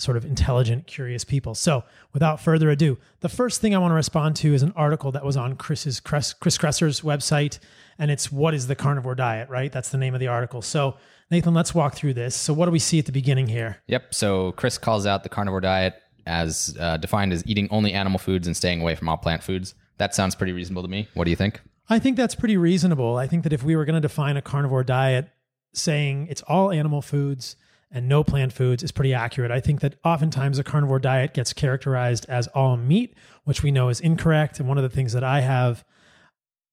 sort 0.00 0.16
of 0.16 0.24
intelligent, 0.24 0.86
curious 0.86 1.24
people. 1.24 1.54
So, 1.54 1.84
without 2.12 2.40
further 2.40 2.70
ado, 2.70 2.98
the 3.20 3.28
first 3.28 3.60
thing 3.60 3.74
I 3.74 3.78
want 3.78 3.92
to 3.92 3.96
respond 3.96 4.36
to 4.36 4.54
is 4.54 4.62
an 4.62 4.72
article 4.76 5.12
that 5.12 5.24
was 5.24 5.36
on 5.36 5.56
Chris's 5.56 6.00
Chris 6.00 6.34
Kresser's 6.34 7.00
website, 7.00 7.58
and 7.98 8.10
it's 8.10 8.32
"What 8.32 8.54
is 8.54 8.66
the 8.66 8.74
carnivore 8.74 9.14
diet?" 9.14 9.48
Right? 9.48 9.70
That's 9.70 9.90
the 9.90 9.98
name 9.98 10.14
of 10.14 10.20
the 10.20 10.28
article. 10.28 10.62
So, 10.62 10.96
Nathan, 11.30 11.54
let's 11.54 11.74
walk 11.74 11.94
through 11.94 12.14
this. 12.14 12.34
So, 12.34 12.52
what 12.52 12.66
do 12.66 12.72
we 12.72 12.78
see 12.78 12.98
at 12.98 13.06
the 13.06 13.12
beginning 13.12 13.48
here? 13.48 13.82
Yep. 13.86 14.14
So, 14.14 14.52
Chris 14.52 14.78
calls 14.78 15.06
out 15.06 15.22
the 15.22 15.28
carnivore 15.28 15.60
diet 15.60 15.94
as 16.26 16.76
uh, 16.78 16.96
defined 16.96 17.32
as 17.32 17.46
eating 17.46 17.68
only 17.70 17.92
animal 17.92 18.18
foods 18.18 18.46
and 18.46 18.56
staying 18.56 18.80
away 18.80 18.94
from 18.94 19.08
all 19.08 19.16
plant 19.16 19.42
foods. 19.42 19.74
That 19.98 20.14
sounds 20.14 20.34
pretty 20.34 20.52
reasonable 20.52 20.82
to 20.82 20.88
me. 20.88 21.08
What 21.14 21.24
do 21.24 21.30
you 21.30 21.36
think? 21.36 21.60
I 21.88 21.98
think 21.98 22.16
that's 22.16 22.34
pretty 22.34 22.56
reasonable. 22.56 23.16
I 23.16 23.26
think 23.26 23.42
that 23.42 23.52
if 23.52 23.62
we 23.62 23.74
were 23.74 23.84
going 23.84 23.94
to 23.94 24.00
define 24.00 24.36
a 24.36 24.42
carnivore 24.42 24.84
diet 24.84 25.28
saying 25.74 26.28
it's 26.30 26.42
all 26.42 26.70
animal 26.70 27.02
foods 27.02 27.56
and 27.90 28.08
no 28.08 28.22
plant 28.22 28.52
foods 28.52 28.82
is 28.82 28.92
pretty 28.92 29.12
accurate. 29.12 29.50
I 29.50 29.60
think 29.60 29.80
that 29.80 29.96
oftentimes 30.04 30.58
a 30.58 30.64
carnivore 30.64 30.98
diet 30.98 31.34
gets 31.34 31.52
characterized 31.52 32.26
as 32.28 32.46
all 32.48 32.76
meat, 32.76 33.14
which 33.44 33.62
we 33.62 33.70
know 33.70 33.88
is 33.88 34.00
incorrect. 34.00 34.60
And 34.60 34.68
one 34.68 34.78
of 34.78 34.82
the 34.82 34.88
things 34.88 35.12
that 35.12 35.24
I 35.24 35.40
have 35.40 35.84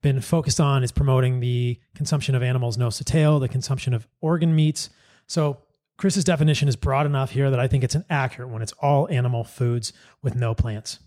been 0.03 0.21
focused 0.21 0.59
on 0.59 0.83
is 0.83 0.91
promoting 0.91 1.39
the 1.39 1.79
consumption 1.95 2.35
of 2.35 2.43
animals 2.43 2.77
nose 2.77 2.97
to 2.97 3.03
tail, 3.03 3.39
the 3.39 3.47
consumption 3.47 3.93
of 3.93 4.07
organ 4.21 4.55
meats. 4.55 4.89
So 5.25 5.57
Chris's 5.97 6.23
definition 6.23 6.67
is 6.67 6.75
broad 6.75 7.07
enough 7.07 7.31
here 7.31 7.49
that 7.49 7.59
I 7.59 7.67
think 7.67 7.83
it's 7.83 7.95
an 7.95 8.05
accurate 8.09 8.49
one. 8.49 8.61
It's 8.61 8.73
all 8.73 9.09
animal 9.09 9.43
foods 9.43 9.93
with 10.21 10.35
no 10.35 10.53
plants. 10.53 10.99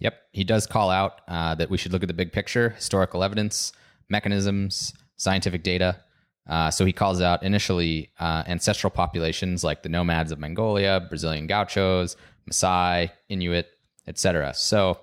Yep. 0.00 0.14
He 0.32 0.44
does 0.44 0.66
call 0.66 0.90
out 0.90 1.20
uh, 1.28 1.54
that 1.54 1.70
we 1.70 1.78
should 1.78 1.92
look 1.92 2.02
at 2.02 2.08
the 2.08 2.14
big 2.14 2.32
picture, 2.32 2.70
historical 2.70 3.22
evidence, 3.22 3.72
mechanisms, 4.10 4.92
scientific 5.16 5.62
data, 5.62 6.00
Uh, 6.48 6.70
so 6.70 6.84
he 6.84 6.92
calls 6.92 7.20
out 7.20 7.42
initially 7.42 8.10
uh, 8.20 8.44
ancestral 8.46 8.90
populations 8.90 9.64
like 9.64 9.82
the 9.82 9.88
nomads 9.88 10.30
of 10.30 10.38
Mongolia, 10.38 11.04
Brazilian 11.08 11.46
gauchos, 11.46 12.16
Maasai, 12.48 13.10
Inuit, 13.28 13.66
etc. 14.06 14.54
So, 14.54 15.00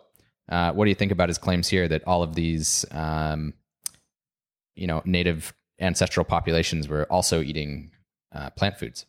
uh, 0.50 0.72
what 0.72 0.86
do 0.86 0.90
you 0.90 0.96
think 0.96 1.12
about 1.12 1.30
his 1.30 1.38
claims 1.38 1.68
here 1.68 1.88
that 1.88 2.04
all 2.06 2.24
of 2.24 2.36
these, 2.36 2.86
um, 2.92 3.54
you 4.76 4.88
know, 4.88 5.02
native 5.06 5.54
ancestral 5.80 6.24
populations 6.24 6.88
were 6.88 7.06
also 7.06 7.42
eating 7.42 7.92
uh, 8.34 8.50
plant 8.52 8.78
foods? 8.78 9.06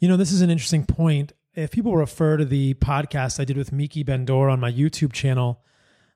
You 0.00 0.08
know, 0.08 0.16
this 0.16 0.32
is 0.32 0.40
an 0.40 0.50
interesting 0.50 0.84
point. 0.84 1.32
If 1.54 1.70
people 1.70 1.96
refer 1.96 2.36
to 2.36 2.44
the 2.44 2.74
podcast 2.74 3.40
I 3.40 3.44
did 3.44 3.56
with 3.56 3.72
Miki 3.72 4.02
Ben-Dor 4.02 4.48
on 4.48 4.60
my 4.60 4.72
YouTube 4.72 5.12
channel, 5.12 5.60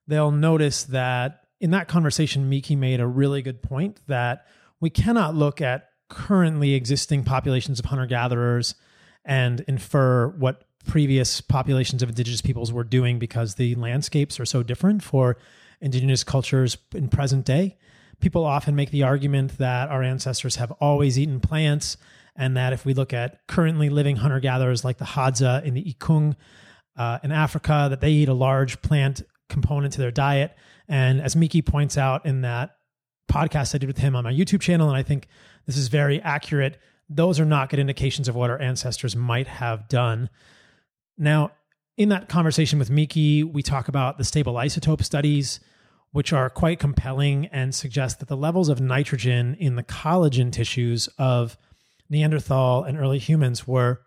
they'll 0.07 0.31
notice 0.31 0.85
that 0.85 1.45
in 1.61 1.71
that 1.71 1.89
conversation, 1.89 2.49
Miki 2.49 2.77
made 2.77 3.01
a 3.01 3.07
really 3.07 3.43
good 3.43 3.63
point 3.63 4.01
that 4.07 4.47
we 4.81 4.91
cannot 4.91 5.35
look 5.35 5.61
at 5.61 5.89
currently 6.09 6.75
existing 6.75 7.25
populations 7.25 7.79
of 7.79 7.87
hunter 7.87 8.07
gatherers 8.07 8.75
and 9.25 9.61
infer 9.69 10.29
what 10.29 10.65
previous 10.87 11.41
populations 11.41 12.03
of 12.03 12.09
indigenous 12.09 12.41
peoples 12.41 12.73
were 12.73 12.85
doing 12.85 13.19
because 13.19 13.57
the 13.57 13.75
landscapes 13.75 14.41
are 14.41 14.47
so 14.47 14.63
different 14.63 15.03
for 15.03 15.37
indigenous 15.81 16.25
cultures 16.25 16.79
in 16.95 17.09
present 17.09 17.45
day. 17.45 17.77
People 18.21 18.45
often 18.45 18.75
make 18.75 18.91
the 18.91 19.03
argument 19.03 19.59
that 19.59 19.91
our 19.91 20.03
ancestors 20.03 20.57
have 20.57 20.73
always 20.73 21.19
eaten 21.19 21.41
plants 21.41 21.97
and 22.35 22.57
that 22.57 22.73
if 22.73 22.85
we 22.85 22.95
look 22.95 23.13
at 23.13 23.47
currently 23.47 23.91
living 23.91 24.17
hunter 24.17 24.41
gatherers 24.41 24.85
like 24.85 24.99
the 24.99 25.05
Hadza 25.05 25.63
in 25.65 25.75
the 25.75 25.83
Ikung 25.93 26.37
uh, 26.97 27.19
in 27.23 27.33
Africa, 27.33 27.89
that 27.91 28.01
they 28.01 28.11
eat 28.11 28.29
a 28.29 28.35
large 28.35 28.81
plant 28.81 29.23
component 29.49 29.93
to 29.95 30.01
their 30.01 30.11
diet. 30.11 30.57
And 30.89 31.21
as 31.21 31.37
Miki 31.37 31.63
points 31.63 31.99
out 31.99 32.27
in 32.27 32.43
that 32.43 32.78
podcast 33.29 33.75
I 33.75 33.79
did 33.79 33.87
with 33.87 33.99
him 33.99 34.17
on 34.17 34.25
my 34.25 34.33
YouTube 34.33 34.61
channel, 34.61 34.89
and 34.89 34.97
I 34.97 35.03
think 35.03 35.29
this 35.67 35.77
is 35.77 35.89
very 35.89 36.21
accurate, 36.23 36.79
those 37.09 37.41
are 37.41 37.45
not 37.45 37.71
good 37.71 37.79
indications 37.79 38.29
of 38.29 38.35
what 38.35 38.51
our 38.51 38.61
ancestors 38.61 39.17
might 39.17 39.47
have 39.47 39.89
done. 39.89 40.29
Now, 41.17 41.53
in 41.97 42.11
that 42.11 42.29
conversation 42.29 42.79
with 42.79 42.91
Miki, 42.91 43.43
we 43.43 43.63
talk 43.63 43.89
about 43.89 44.19
the 44.19 44.25
stable 44.25 44.55
isotope 44.55 45.03
studies, 45.03 45.61
which 46.13 46.33
are 46.33 46.49
quite 46.49 46.79
compelling 46.79 47.47
and 47.47 47.75
suggest 47.75 48.21
that 48.21 48.29
the 48.29 48.37
levels 48.37 48.69
of 48.69 48.81
nitrogen 48.81 49.57
in 49.59 49.77
the 49.77 49.83
collagen 49.83 50.53
tissues 50.53 51.09
of 51.19 51.57
Neanderthal 52.09 52.85
and 52.85 52.97
early 52.99 53.19
humans 53.19 53.67
were, 53.67 54.01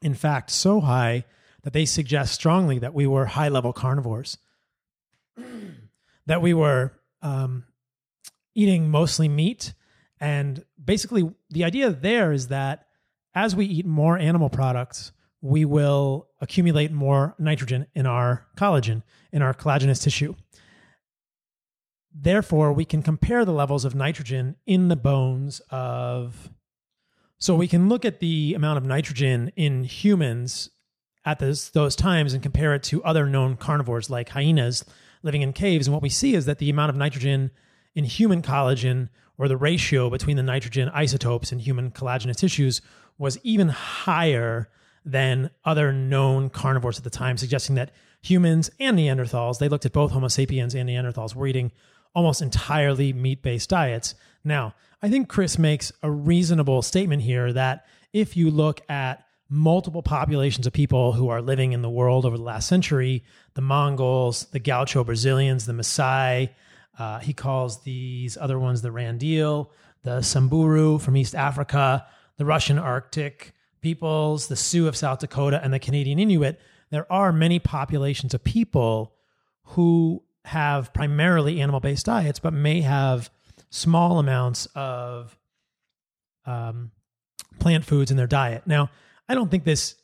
in 0.00 0.14
fact, 0.14 0.50
so 0.50 0.80
high 0.80 1.24
that 1.62 1.72
they 1.72 1.84
suggest 1.84 2.32
strongly 2.32 2.78
that 2.78 2.94
we 2.94 3.06
were 3.06 3.26
high 3.26 3.48
level 3.48 3.72
carnivores, 3.72 4.38
that 6.26 6.40
we 6.40 6.54
were 6.54 6.92
um, 7.22 7.64
eating 8.54 8.90
mostly 8.90 9.28
meat. 9.28 9.74
And 10.20 10.64
basically, 10.82 11.30
the 11.50 11.64
idea 11.64 11.90
there 11.90 12.32
is 12.32 12.48
that 12.48 12.86
as 13.34 13.54
we 13.56 13.66
eat 13.66 13.86
more 13.86 14.18
animal 14.18 14.48
products, 14.48 15.12
we 15.40 15.64
will 15.64 16.28
accumulate 16.40 16.92
more 16.92 17.34
nitrogen 17.38 17.86
in 17.94 18.06
our 18.06 18.46
collagen, 18.56 19.02
in 19.32 19.42
our 19.42 19.52
collagenous 19.52 20.02
tissue. 20.02 20.34
Therefore, 22.14 22.72
we 22.72 22.84
can 22.84 23.02
compare 23.02 23.44
the 23.44 23.52
levels 23.52 23.84
of 23.84 23.94
nitrogen 23.94 24.56
in 24.66 24.88
the 24.88 24.96
bones 24.96 25.60
of 25.70 26.48
so 27.38 27.54
we 27.54 27.68
can 27.68 27.90
look 27.90 28.06
at 28.06 28.20
the 28.20 28.54
amount 28.54 28.78
of 28.78 28.84
nitrogen 28.84 29.52
in 29.56 29.84
humans 29.84 30.70
at 31.26 31.40
those, 31.40 31.70
those 31.70 31.94
times 31.94 32.32
and 32.32 32.42
compare 32.42 32.74
it 32.74 32.82
to 32.84 33.04
other 33.04 33.26
known 33.26 33.56
carnivores 33.56 34.08
like 34.08 34.30
hyenas 34.30 34.84
living 35.22 35.42
in 35.42 35.52
caves. 35.52 35.86
And 35.86 35.92
what 35.92 36.02
we 36.02 36.08
see 36.08 36.34
is 36.34 36.46
that 36.46 36.58
the 36.58 36.70
amount 36.70 36.90
of 36.90 36.96
nitrogen 36.96 37.50
in 37.94 38.04
human 38.04 38.42
collagen 38.42 39.08
or 39.38 39.48
the 39.48 39.56
ratio 39.56 40.10
between 40.10 40.36
the 40.36 40.42
nitrogen 40.42 40.88
isotopes 40.90 41.52
in 41.52 41.58
human 41.58 41.90
collagenous 41.90 42.36
tissues 42.36 42.80
was 43.18 43.38
even 43.42 43.68
higher 43.68 44.68
than 45.04 45.50
other 45.64 45.92
known 45.92 46.48
carnivores 46.50 46.98
at 46.98 47.04
the 47.04 47.10
time, 47.10 47.36
suggesting 47.36 47.76
that 47.76 47.90
humans 48.22 48.70
and 48.80 48.98
Neanderthals, 48.98 49.58
they 49.58 49.68
looked 49.68 49.84
at 49.86 49.92
both 49.92 50.12
Homo 50.12 50.28
sapiens 50.28 50.74
and 50.74 50.88
Neanderthals, 50.88 51.34
were 51.34 51.46
eating 51.46 51.72
almost 52.14 52.40
entirely 52.40 53.12
meat 53.12 53.42
based 53.42 53.68
diets. 53.68 54.14
Now, 54.44 54.74
I 55.02 55.10
think 55.10 55.28
Chris 55.28 55.58
makes 55.58 55.92
a 56.02 56.10
reasonable 56.10 56.80
statement 56.82 57.22
here 57.22 57.52
that 57.52 57.86
if 58.12 58.36
you 58.36 58.50
look 58.50 58.80
at 58.88 59.26
multiple 59.50 60.02
populations 60.02 60.66
of 60.66 60.72
people 60.72 61.12
who 61.12 61.28
are 61.28 61.42
living 61.42 61.72
in 61.72 61.82
the 61.82 61.90
world 61.90 62.24
over 62.24 62.38
the 62.38 62.42
last 62.42 62.68
century 62.68 63.22
the 63.54 63.60
Mongols, 63.60 64.46
the 64.46 64.58
Gaucho 64.58 65.04
Brazilians, 65.04 65.66
the 65.66 65.72
Maasai, 65.72 66.50
uh, 66.98 67.18
he 67.18 67.32
calls 67.32 67.82
these 67.82 68.36
other 68.36 68.58
ones 68.58 68.82
the 68.82 68.90
Rendille, 68.90 69.70
the 70.02 70.22
Samburu 70.22 70.98
from 70.98 71.16
East 71.16 71.34
Africa, 71.34 72.06
the 72.36 72.44
Russian 72.44 72.78
Arctic 72.78 73.52
peoples, 73.80 74.48
the 74.48 74.56
Sioux 74.56 74.88
of 74.88 74.96
South 74.96 75.18
Dakota, 75.18 75.60
and 75.62 75.72
the 75.72 75.78
Canadian 75.78 76.18
Inuit. 76.18 76.60
There 76.90 77.10
are 77.12 77.32
many 77.32 77.58
populations 77.58 78.34
of 78.34 78.44
people 78.44 79.14
who 79.62 80.22
have 80.44 80.92
primarily 80.92 81.60
animal 81.60 81.80
based 81.80 82.06
diets, 82.06 82.38
but 82.38 82.52
may 82.52 82.82
have 82.82 83.30
small 83.70 84.18
amounts 84.18 84.66
of 84.74 85.36
um, 86.46 86.92
plant 87.58 87.84
foods 87.84 88.10
in 88.10 88.16
their 88.16 88.26
diet. 88.26 88.66
Now, 88.66 88.90
I 89.28 89.34
don't 89.34 89.50
think 89.50 89.64
this 89.64 89.96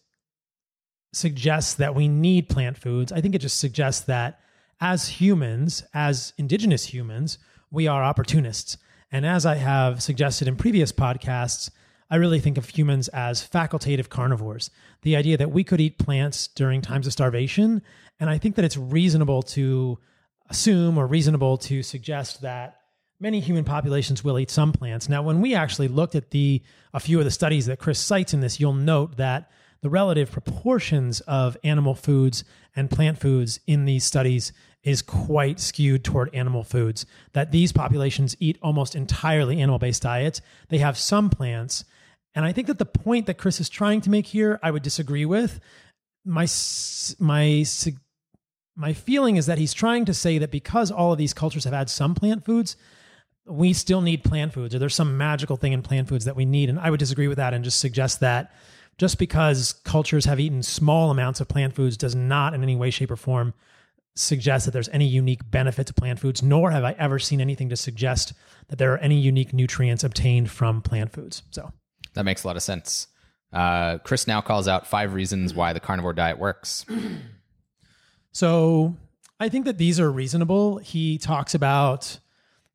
suggests 1.12 1.74
that 1.74 1.94
we 1.94 2.08
need 2.08 2.48
plant 2.48 2.78
foods. 2.78 3.12
I 3.12 3.20
think 3.20 3.34
it 3.34 3.40
just 3.40 3.58
suggests 3.58 4.04
that 4.06 4.40
as 4.80 5.08
humans, 5.08 5.84
as 5.92 6.32
indigenous 6.38 6.86
humans, 6.86 7.38
we 7.70 7.86
are 7.86 8.02
opportunists. 8.02 8.76
And 9.12 9.26
as 9.26 9.44
I 9.44 9.56
have 9.56 10.02
suggested 10.02 10.48
in 10.48 10.56
previous 10.56 10.92
podcasts, 10.92 11.70
I 12.10 12.16
really 12.16 12.40
think 12.40 12.58
of 12.58 12.68
humans 12.68 13.08
as 13.08 13.46
facultative 13.46 14.08
carnivores. 14.08 14.70
The 15.02 15.16
idea 15.16 15.36
that 15.36 15.52
we 15.52 15.62
could 15.62 15.80
eat 15.80 15.98
plants 15.98 16.48
during 16.48 16.80
times 16.82 17.06
of 17.06 17.12
starvation. 17.12 17.82
And 18.18 18.28
I 18.28 18.38
think 18.38 18.56
that 18.56 18.64
it's 18.64 18.76
reasonable 18.76 19.42
to 19.42 19.98
assume 20.48 20.98
or 20.98 21.06
reasonable 21.06 21.56
to 21.58 21.82
suggest 21.82 22.42
that 22.42 22.80
many 23.20 23.38
human 23.38 23.64
populations 23.64 24.24
will 24.24 24.38
eat 24.38 24.50
some 24.50 24.72
plants. 24.72 25.08
Now, 25.08 25.22
when 25.22 25.40
we 25.40 25.54
actually 25.54 25.88
looked 25.88 26.14
at 26.14 26.30
the 26.30 26.62
a 26.92 26.98
few 26.98 27.18
of 27.18 27.24
the 27.24 27.30
studies 27.30 27.66
that 27.66 27.78
Chris 27.78 28.00
cites 28.00 28.34
in 28.34 28.40
this, 28.40 28.58
you'll 28.58 28.72
note 28.72 29.16
that 29.18 29.50
the 29.82 29.90
relative 29.90 30.30
proportions 30.30 31.20
of 31.20 31.56
animal 31.62 31.94
foods 31.94 32.44
and 32.74 32.90
plant 32.90 33.18
foods 33.18 33.60
in 33.66 33.84
these 33.84 34.04
studies 34.04 34.52
is 34.82 35.02
quite 35.02 35.60
skewed 35.60 36.04
toward 36.04 36.34
animal 36.34 36.64
foods. 36.64 37.04
That 37.32 37.52
these 37.52 37.72
populations 37.72 38.36
eat 38.40 38.58
almost 38.62 38.94
entirely 38.94 39.60
animal 39.60 39.78
based 39.78 40.02
diets. 40.02 40.40
They 40.68 40.78
have 40.78 40.96
some 40.96 41.30
plants. 41.30 41.84
And 42.34 42.44
I 42.44 42.52
think 42.52 42.68
that 42.68 42.78
the 42.78 42.86
point 42.86 43.26
that 43.26 43.38
Chris 43.38 43.60
is 43.60 43.68
trying 43.68 44.00
to 44.02 44.10
make 44.10 44.26
here, 44.26 44.58
I 44.62 44.70
would 44.70 44.82
disagree 44.82 45.24
with. 45.24 45.60
My, 46.24 46.46
my 47.18 47.64
my 48.76 48.92
feeling 48.92 49.36
is 49.36 49.46
that 49.46 49.58
he's 49.58 49.74
trying 49.74 50.04
to 50.06 50.14
say 50.14 50.38
that 50.38 50.50
because 50.50 50.90
all 50.90 51.12
of 51.12 51.18
these 51.18 51.34
cultures 51.34 51.64
have 51.64 51.72
had 51.72 51.90
some 51.90 52.14
plant 52.14 52.44
foods, 52.44 52.76
we 53.46 53.72
still 53.72 54.00
need 54.00 54.24
plant 54.24 54.52
foods, 54.54 54.74
or 54.74 54.78
there's 54.78 54.94
some 54.94 55.18
magical 55.18 55.56
thing 55.56 55.72
in 55.72 55.82
plant 55.82 56.08
foods 56.08 56.24
that 56.24 56.36
we 56.36 56.44
need. 56.44 56.70
And 56.70 56.78
I 56.78 56.90
would 56.90 57.00
disagree 57.00 57.28
with 57.28 57.36
that 57.38 57.52
and 57.52 57.64
just 57.64 57.80
suggest 57.80 58.20
that 58.20 58.54
just 58.96 59.18
because 59.18 59.72
cultures 59.84 60.24
have 60.26 60.40
eaten 60.40 60.62
small 60.62 61.10
amounts 61.10 61.40
of 61.40 61.48
plant 61.48 61.74
foods 61.74 61.96
does 61.96 62.14
not 62.14 62.54
in 62.54 62.62
any 62.62 62.76
way, 62.76 62.90
shape, 62.90 63.10
or 63.10 63.16
form 63.16 63.54
suggest 64.20 64.64
that 64.66 64.72
there's 64.72 64.88
any 64.90 65.06
unique 65.06 65.50
benefit 65.50 65.86
to 65.88 65.94
plant 65.94 66.18
foods, 66.18 66.42
nor 66.42 66.70
have 66.70 66.84
I 66.84 66.94
ever 66.98 67.18
seen 67.18 67.40
anything 67.40 67.68
to 67.70 67.76
suggest 67.76 68.32
that 68.68 68.76
there 68.76 68.92
are 68.92 68.98
any 68.98 69.18
unique 69.18 69.52
nutrients 69.52 70.04
obtained 70.04 70.50
from 70.50 70.82
plant 70.82 71.12
foods. 71.12 71.42
So 71.50 71.72
that 72.14 72.24
makes 72.24 72.44
a 72.44 72.46
lot 72.46 72.56
of 72.56 72.62
sense. 72.62 73.08
Uh, 73.52 73.98
Chris 73.98 74.26
now 74.26 74.40
calls 74.40 74.68
out 74.68 74.86
five 74.86 75.12
reasons 75.14 75.54
why 75.54 75.72
the 75.72 75.80
carnivore 75.80 76.12
diet 76.12 76.38
works. 76.38 76.86
So 78.32 78.96
I 79.38 79.48
think 79.48 79.64
that 79.64 79.78
these 79.78 79.98
are 79.98 80.10
reasonable. 80.10 80.78
He 80.78 81.18
talks 81.18 81.54
about 81.54 82.18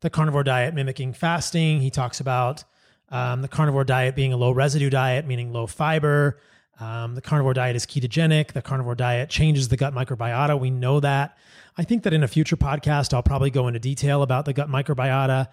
the 0.01 0.09
carnivore 0.09 0.43
diet 0.43 0.73
mimicking 0.73 1.13
fasting. 1.13 1.79
He 1.79 1.89
talks 1.89 2.19
about 2.19 2.63
um, 3.09 3.41
the 3.41 3.47
carnivore 3.47 3.83
diet 3.83 4.15
being 4.15 4.33
a 4.33 4.37
low 4.37 4.51
residue 4.51 4.89
diet, 4.89 5.25
meaning 5.25 5.53
low 5.53 5.67
fiber. 5.67 6.39
Um, 6.79 7.15
the 7.15 7.21
carnivore 7.21 7.53
diet 7.53 7.75
is 7.75 7.85
ketogenic. 7.85 8.53
The 8.53 8.61
carnivore 8.61 8.95
diet 8.95 9.29
changes 9.29 9.69
the 9.69 9.77
gut 9.77 9.93
microbiota. 9.93 10.59
We 10.59 10.69
know 10.69 10.99
that. 10.99 11.37
I 11.77 11.83
think 11.83 12.03
that 12.03 12.13
in 12.13 12.23
a 12.23 12.27
future 12.27 12.57
podcast, 12.57 13.13
I'll 13.13 13.23
probably 13.23 13.49
go 13.49 13.67
into 13.67 13.79
detail 13.79 14.21
about 14.21 14.45
the 14.45 14.53
gut 14.53 14.69
microbiota 14.69 15.47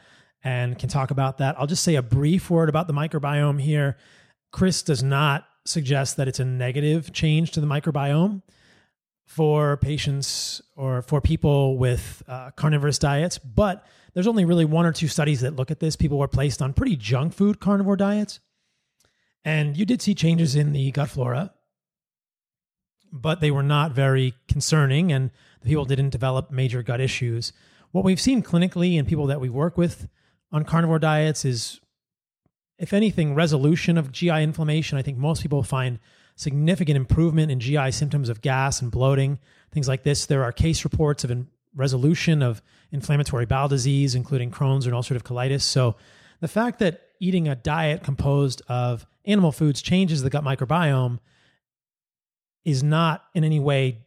and 0.45 0.79
can 0.79 0.89
talk 0.89 1.11
about 1.11 1.39
that. 1.39 1.59
I'll 1.59 1.67
just 1.67 1.85
say 1.85 1.95
a 1.95 2.03
brief 2.03 2.51
word 2.51 2.69
about 2.69 2.87
the 2.87 2.93
microbiome 2.93 3.61
here. 3.61 3.97
Chris 4.51 4.83
does 4.83 5.03
not 5.03 5.47
suggest 5.65 6.17
that 6.17 6.29
it's 6.29 6.41
a 6.41 6.45
negative 6.45 7.13
change 7.13 7.53
to 7.53 7.61
the 7.61 7.67
microbiome 7.67 8.43
for 9.25 9.77
patients 9.79 10.61
or 10.77 11.03
for 11.03 11.21
people 11.21 11.79
with 11.79 12.23
uh, 12.29 12.51
carnivorous 12.51 12.99
diets, 12.99 13.39
but 13.39 13.87
there's 14.15 14.27
only 14.27 14.45
really 14.45 14.65
one 14.65 14.85
or 14.85 14.93
two 14.93 15.09
studies 15.09 15.41
that 15.41 15.57
look 15.57 15.71
at 15.71 15.81
this. 15.81 15.97
People 15.97 16.19
were 16.19 16.29
placed 16.29 16.61
on 16.61 16.75
pretty 16.75 16.97
junk 16.97 17.33
food 17.33 17.61
carnivore 17.61 17.97
diets, 17.97 18.41
and 19.45 19.77
you 19.77 19.85
did 19.85 20.03
see 20.03 20.15
changes 20.15 20.55
in 20.55 20.73
the 20.73 20.91
gut 20.93 21.11
flora, 21.11 21.53
but 23.13 23.41
they 23.41 23.51
were 23.51 23.63
not 23.63 23.93
very 23.93 24.35
concerning, 24.49 25.13
and 25.13 25.31
the 25.61 25.69
people 25.69 25.85
didn't 25.85 26.11
develop 26.11 26.51
major 26.51 26.83
gut 26.83 27.01
issues. 27.01 27.53
What 27.91 28.05
we've 28.05 28.21
seen 28.21 28.43
clinically 28.43 28.97
in 28.97 29.05
people 29.05 29.27
that 29.27 29.41
we 29.41 29.49
work 29.49 29.77
with 29.77 30.09
on 30.51 30.65
carnivore 30.65 30.99
diets 30.99 31.45
is 31.45 31.81
if 32.79 32.93
anything, 32.93 33.35
resolution 33.35 33.97
of 33.97 34.11
GI 34.11 34.43
inflammation. 34.43 34.99
I 34.99 35.03
think 35.03 35.17
most 35.17 35.41
people 35.41 35.63
find 35.63 36.01
significant 36.35 36.97
improvement 36.97 37.53
in 37.53 37.61
GI 37.61 37.93
symptoms 37.93 38.29
of 38.29 38.41
gas 38.41 38.83
and 38.83 38.91
bloating, 38.91 39.39
things 39.71 39.87
like 39.87 40.03
this. 40.03 40.27
There 40.27 40.43
are 40.43 40.51
case 40.51 40.83
reports 40.83 41.23
of 41.23 41.31
in 41.31 41.47
resolution 41.77 42.43
of 42.43 42.61
inflammatory 42.91 43.47
bowel 43.47 43.69
disease, 43.69 44.15
including 44.15 44.51
Crohn's 44.51 44.87
and 44.87 44.95
ulcerative 44.95 45.23
colitis. 45.23 45.63
So 45.63 45.95
the 46.41 46.49
fact 46.49 46.81
that 46.81 47.03
eating 47.21 47.47
a 47.47 47.55
diet 47.55 48.03
composed 48.03 48.63
of 48.69 49.07
animal 49.25 49.53
foods 49.53 49.83
changes 49.83 50.23
the 50.23 50.31
gut 50.31 50.45
microbiome 50.45 51.19
is 52.65 52.83
not 52.83 53.25
in 53.35 53.45
any 53.45 53.61
way 53.61 53.99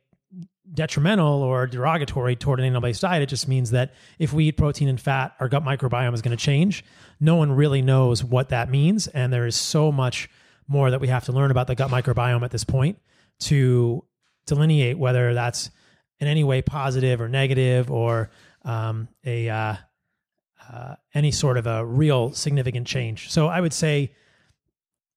detrimental 0.74 1.43
or 1.43 1.67
derogatory 1.67 2.36
toward 2.36 2.60
an 2.60 2.65
animal 2.65 2.81
based 2.81 3.01
diet. 3.01 3.22
It 3.22 3.27
just 3.27 3.48
means 3.48 3.72
that 3.72 3.93
if 4.17 4.34
we 4.34 4.45
eat 4.45 4.57
protein 4.57 4.88
and 4.88 5.00
fat, 5.00 5.36
our 5.39 5.48
gut 5.48 5.63
microbiome 5.63 6.13
is 6.13 6.22
going 6.22 6.36
to 6.36 6.43
change. 6.43 6.84
No 7.19 7.36
one 7.36 7.51
really 7.51 7.81
knows 7.81 8.24
what 8.24 8.50
that 8.50 8.69
means. 8.69 9.07
And 9.07 9.31
there 9.31 9.45
is 9.45 9.55
so 9.55 9.91
much 9.91 10.29
more 10.67 10.89
that 10.89 11.00
we 11.00 11.07
have 11.07 11.25
to 11.25 11.31
learn 11.31 11.51
about 11.51 11.67
the 11.67 11.75
gut 11.75 11.91
microbiome 11.91 12.43
at 12.43 12.51
this 12.51 12.63
point 12.63 13.00
to 13.41 14.03
delineate 14.45 14.98
whether 14.98 15.34
that's 15.34 15.69
in 16.19 16.27
any 16.27 16.43
way 16.43 16.62
positive 16.62 17.22
or 17.22 17.27
negative 17.27 17.91
or 17.91 18.31
um, 18.63 19.07
a 19.24 19.50
uh, 19.50 19.75
uh, 20.72 20.95
any 21.13 21.31
sort 21.31 21.57
of 21.57 21.67
a 21.67 21.86
real 21.86 22.31
significant 22.31 22.88
change. 22.88 23.29
So 23.29 23.48
I 23.48 23.62
would 23.62 23.74
say 23.74 24.13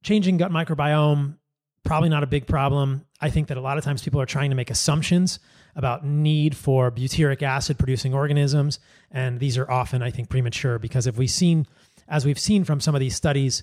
changing 0.03 0.37
gut 0.37 0.51
microbiome 0.51 1.37
probably 1.85 2.09
not 2.11 2.23
a 2.23 2.27
big 2.27 2.47
problem. 2.47 3.07
I 3.21 3.31
think 3.31 3.49
that 3.49 3.57
a 3.57 3.61
lot 3.63 3.79
of 3.79 3.85
times 3.85 4.03
people 4.03 4.21
are 4.21 4.27
trying 4.27 4.51
to 4.51 4.57
make 4.57 4.71
assumptions 4.71 5.39
about 5.75 6.05
need 6.05 6.55
for 6.55 6.91
butyric 6.91 7.43
acid 7.43 7.79
producing 7.79 8.13
organisms 8.13 8.79
and 9.11 9.41
these 9.41 9.57
are 9.57 9.71
often 9.71 10.03
I 10.03 10.11
think 10.11 10.29
premature 10.29 10.79
because 10.79 11.07
if 11.07 11.17
we've 11.17 11.31
seen 11.31 11.67
as 12.09 12.25
we've 12.27 12.39
seen 12.39 12.65
from 12.65 12.81
some 12.81 12.95
of 12.95 13.01
these 13.01 13.15
studies 13.15 13.63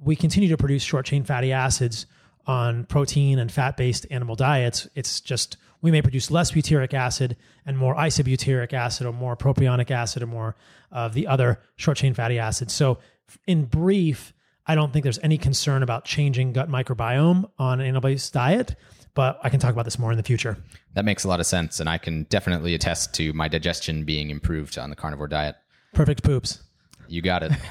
we 0.00 0.16
continue 0.16 0.48
to 0.48 0.56
produce 0.56 0.82
short 0.82 1.06
chain 1.06 1.22
fatty 1.22 1.52
acids 1.52 2.06
on 2.46 2.84
protein 2.84 3.38
and 3.38 3.52
fat 3.52 3.76
based 3.76 4.06
animal 4.10 4.34
diets. 4.34 4.88
It's 4.94 5.20
just 5.20 5.56
we 5.82 5.90
may 5.90 6.02
produce 6.02 6.30
less 6.30 6.50
butyric 6.52 6.94
acid 6.94 7.36
and 7.64 7.76
more 7.76 7.94
isobutyric 7.94 8.72
acid 8.72 9.06
or 9.06 9.12
more 9.12 9.36
propionic 9.36 9.90
acid 9.90 10.22
or 10.22 10.26
more 10.26 10.56
of 10.90 11.14
the 11.14 11.26
other 11.26 11.60
short 11.76 11.96
chain 11.98 12.14
fatty 12.14 12.38
acids. 12.38 12.72
So, 12.72 12.98
in 13.46 13.64
brief, 13.64 14.32
I 14.70 14.76
don't 14.76 14.92
think 14.92 15.02
there's 15.02 15.18
any 15.24 15.36
concern 15.36 15.82
about 15.82 16.04
changing 16.04 16.52
gut 16.52 16.68
microbiome 16.68 17.50
on 17.58 17.80
an 17.80 17.86
animal 17.86 18.02
based 18.02 18.32
diet, 18.32 18.76
but 19.14 19.40
I 19.42 19.48
can 19.48 19.58
talk 19.58 19.72
about 19.72 19.84
this 19.84 19.98
more 19.98 20.12
in 20.12 20.16
the 20.16 20.22
future. 20.22 20.58
That 20.94 21.04
makes 21.04 21.24
a 21.24 21.28
lot 21.28 21.40
of 21.40 21.46
sense. 21.46 21.80
And 21.80 21.88
I 21.88 21.98
can 21.98 22.22
definitely 22.30 22.74
attest 22.74 23.12
to 23.14 23.32
my 23.32 23.48
digestion 23.48 24.04
being 24.04 24.30
improved 24.30 24.78
on 24.78 24.88
the 24.88 24.94
carnivore 24.94 25.26
diet. 25.26 25.56
Perfect 25.92 26.22
poops. 26.22 26.62
You 27.08 27.20
got 27.20 27.42
it. 27.42 27.52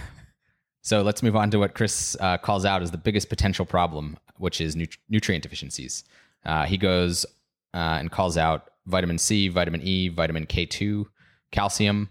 So 0.82 1.02
let's 1.02 1.22
move 1.22 1.36
on 1.36 1.52
to 1.52 1.60
what 1.60 1.76
Chris 1.76 2.16
uh, 2.22 2.38
calls 2.38 2.64
out 2.64 2.82
as 2.82 2.90
the 2.90 2.98
biggest 2.98 3.28
potential 3.28 3.66
problem, 3.66 4.18
which 4.38 4.62
is 4.62 4.78
nut- 4.78 4.98
nutrient 5.10 5.44
deficiencies. 5.44 6.06
Uh, 6.46 6.66
he 6.66 6.78
goes 6.78 7.26
uh, 7.74 7.98
and 8.00 8.10
calls 8.10 8.38
out 8.38 8.72
vitamin 8.88 9.18
C, 9.18 9.50
vitamin 9.50 9.82
E, 9.84 10.08
vitamin 10.08 10.46
K2, 10.48 11.06
calcium, 11.52 12.10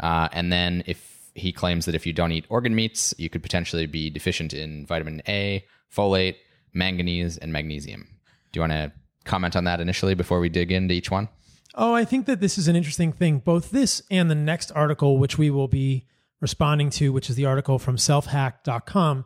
uh, 0.00 0.28
and 0.32 0.52
then 0.52 0.84
if 0.86 1.19
he 1.34 1.52
claims 1.52 1.86
that 1.86 1.94
if 1.94 2.06
you 2.06 2.12
don't 2.12 2.32
eat 2.32 2.46
organ 2.48 2.74
meats, 2.74 3.14
you 3.18 3.28
could 3.28 3.42
potentially 3.42 3.86
be 3.86 4.10
deficient 4.10 4.52
in 4.52 4.86
vitamin 4.86 5.22
A, 5.28 5.64
folate, 5.94 6.36
manganese, 6.72 7.38
and 7.38 7.52
magnesium. 7.52 8.06
Do 8.52 8.58
you 8.58 8.62
want 8.62 8.72
to 8.72 8.92
comment 9.24 9.56
on 9.56 9.64
that 9.64 9.80
initially 9.80 10.14
before 10.14 10.40
we 10.40 10.48
dig 10.48 10.72
into 10.72 10.94
each 10.94 11.10
one? 11.10 11.28
Oh, 11.74 11.94
I 11.94 12.04
think 12.04 12.26
that 12.26 12.40
this 12.40 12.58
is 12.58 12.68
an 12.68 12.76
interesting 12.76 13.12
thing. 13.12 13.38
Both 13.38 13.70
this 13.70 14.02
and 14.10 14.30
the 14.30 14.34
next 14.34 14.72
article, 14.72 15.18
which 15.18 15.38
we 15.38 15.50
will 15.50 15.68
be 15.68 16.06
responding 16.40 16.90
to, 16.90 17.12
which 17.12 17.30
is 17.30 17.36
the 17.36 17.46
article 17.46 17.78
from 17.78 17.96
selfhack.com. 17.96 19.24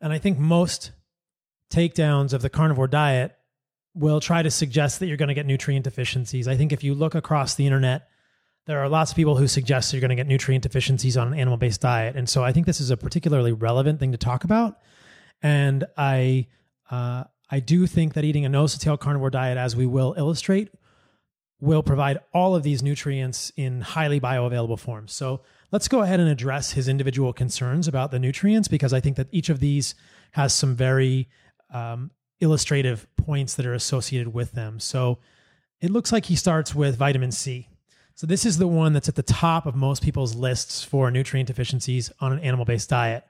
And 0.00 0.12
I 0.12 0.18
think 0.18 0.38
most 0.38 0.92
takedowns 1.70 2.32
of 2.32 2.42
the 2.42 2.50
carnivore 2.50 2.86
diet 2.86 3.34
will 3.94 4.20
try 4.20 4.42
to 4.42 4.50
suggest 4.50 5.00
that 5.00 5.06
you're 5.06 5.16
going 5.16 5.28
to 5.28 5.34
get 5.34 5.46
nutrient 5.46 5.84
deficiencies. 5.84 6.46
I 6.46 6.56
think 6.56 6.72
if 6.72 6.84
you 6.84 6.94
look 6.94 7.14
across 7.14 7.54
the 7.54 7.66
internet, 7.66 8.08
there 8.68 8.80
are 8.80 8.88
lots 8.88 9.10
of 9.10 9.16
people 9.16 9.34
who 9.34 9.48
suggest 9.48 9.94
you're 9.94 10.00
going 10.00 10.10
to 10.10 10.14
get 10.14 10.26
nutrient 10.26 10.62
deficiencies 10.62 11.16
on 11.16 11.28
an 11.28 11.38
animal 11.38 11.56
based 11.56 11.80
diet. 11.80 12.16
And 12.16 12.28
so 12.28 12.44
I 12.44 12.52
think 12.52 12.66
this 12.66 12.82
is 12.82 12.90
a 12.90 12.98
particularly 12.98 13.52
relevant 13.52 13.98
thing 13.98 14.12
to 14.12 14.18
talk 14.18 14.44
about. 14.44 14.78
And 15.42 15.86
I, 15.96 16.48
uh, 16.90 17.24
I 17.50 17.60
do 17.60 17.86
think 17.86 18.12
that 18.12 18.24
eating 18.24 18.44
a 18.44 18.48
nose 18.50 18.74
to 18.74 18.78
tail 18.78 18.98
carnivore 18.98 19.30
diet, 19.30 19.56
as 19.56 19.74
we 19.74 19.86
will 19.86 20.14
illustrate, 20.18 20.68
will 21.60 21.82
provide 21.82 22.18
all 22.34 22.54
of 22.54 22.62
these 22.62 22.82
nutrients 22.82 23.50
in 23.56 23.80
highly 23.80 24.20
bioavailable 24.20 24.78
forms. 24.78 25.14
So 25.14 25.40
let's 25.72 25.88
go 25.88 26.02
ahead 26.02 26.20
and 26.20 26.28
address 26.28 26.72
his 26.72 26.88
individual 26.88 27.32
concerns 27.32 27.88
about 27.88 28.10
the 28.10 28.18
nutrients 28.18 28.68
because 28.68 28.92
I 28.92 29.00
think 29.00 29.16
that 29.16 29.28
each 29.32 29.48
of 29.48 29.60
these 29.60 29.94
has 30.32 30.52
some 30.52 30.76
very 30.76 31.30
um, 31.72 32.10
illustrative 32.40 33.06
points 33.16 33.54
that 33.54 33.64
are 33.64 33.72
associated 33.72 34.34
with 34.34 34.52
them. 34.52 34.78
So 34.78 35.20
it 35.80 35.90
looks 35.90 36.12
like 36.12 36.26
he 36.26 36.36
starts 36.36 36.74
with 36.74 36.98
vitamin 36.98 37.32
C. 37.32 37.68
So 38.18 38.26
this 38.26 38.44
is 38.44 38.58
the 38.58 38.66
one 38.66 38.94
that's 38.94 39.08
at 39.08 39.14
the 39.14 39.22
top 39.22 39.64
of 39.64 39.76
most 39.76 40.02
people's 40.02 40.34
lists 40.34 40.82
for 40.82 41.08
nutrient 41.08 41.46
deficiencies 41.46 42.10
on 42.18 42.32
an 42.32 42.40
animal-based 42.40 42.90
diet. 42.90 43.24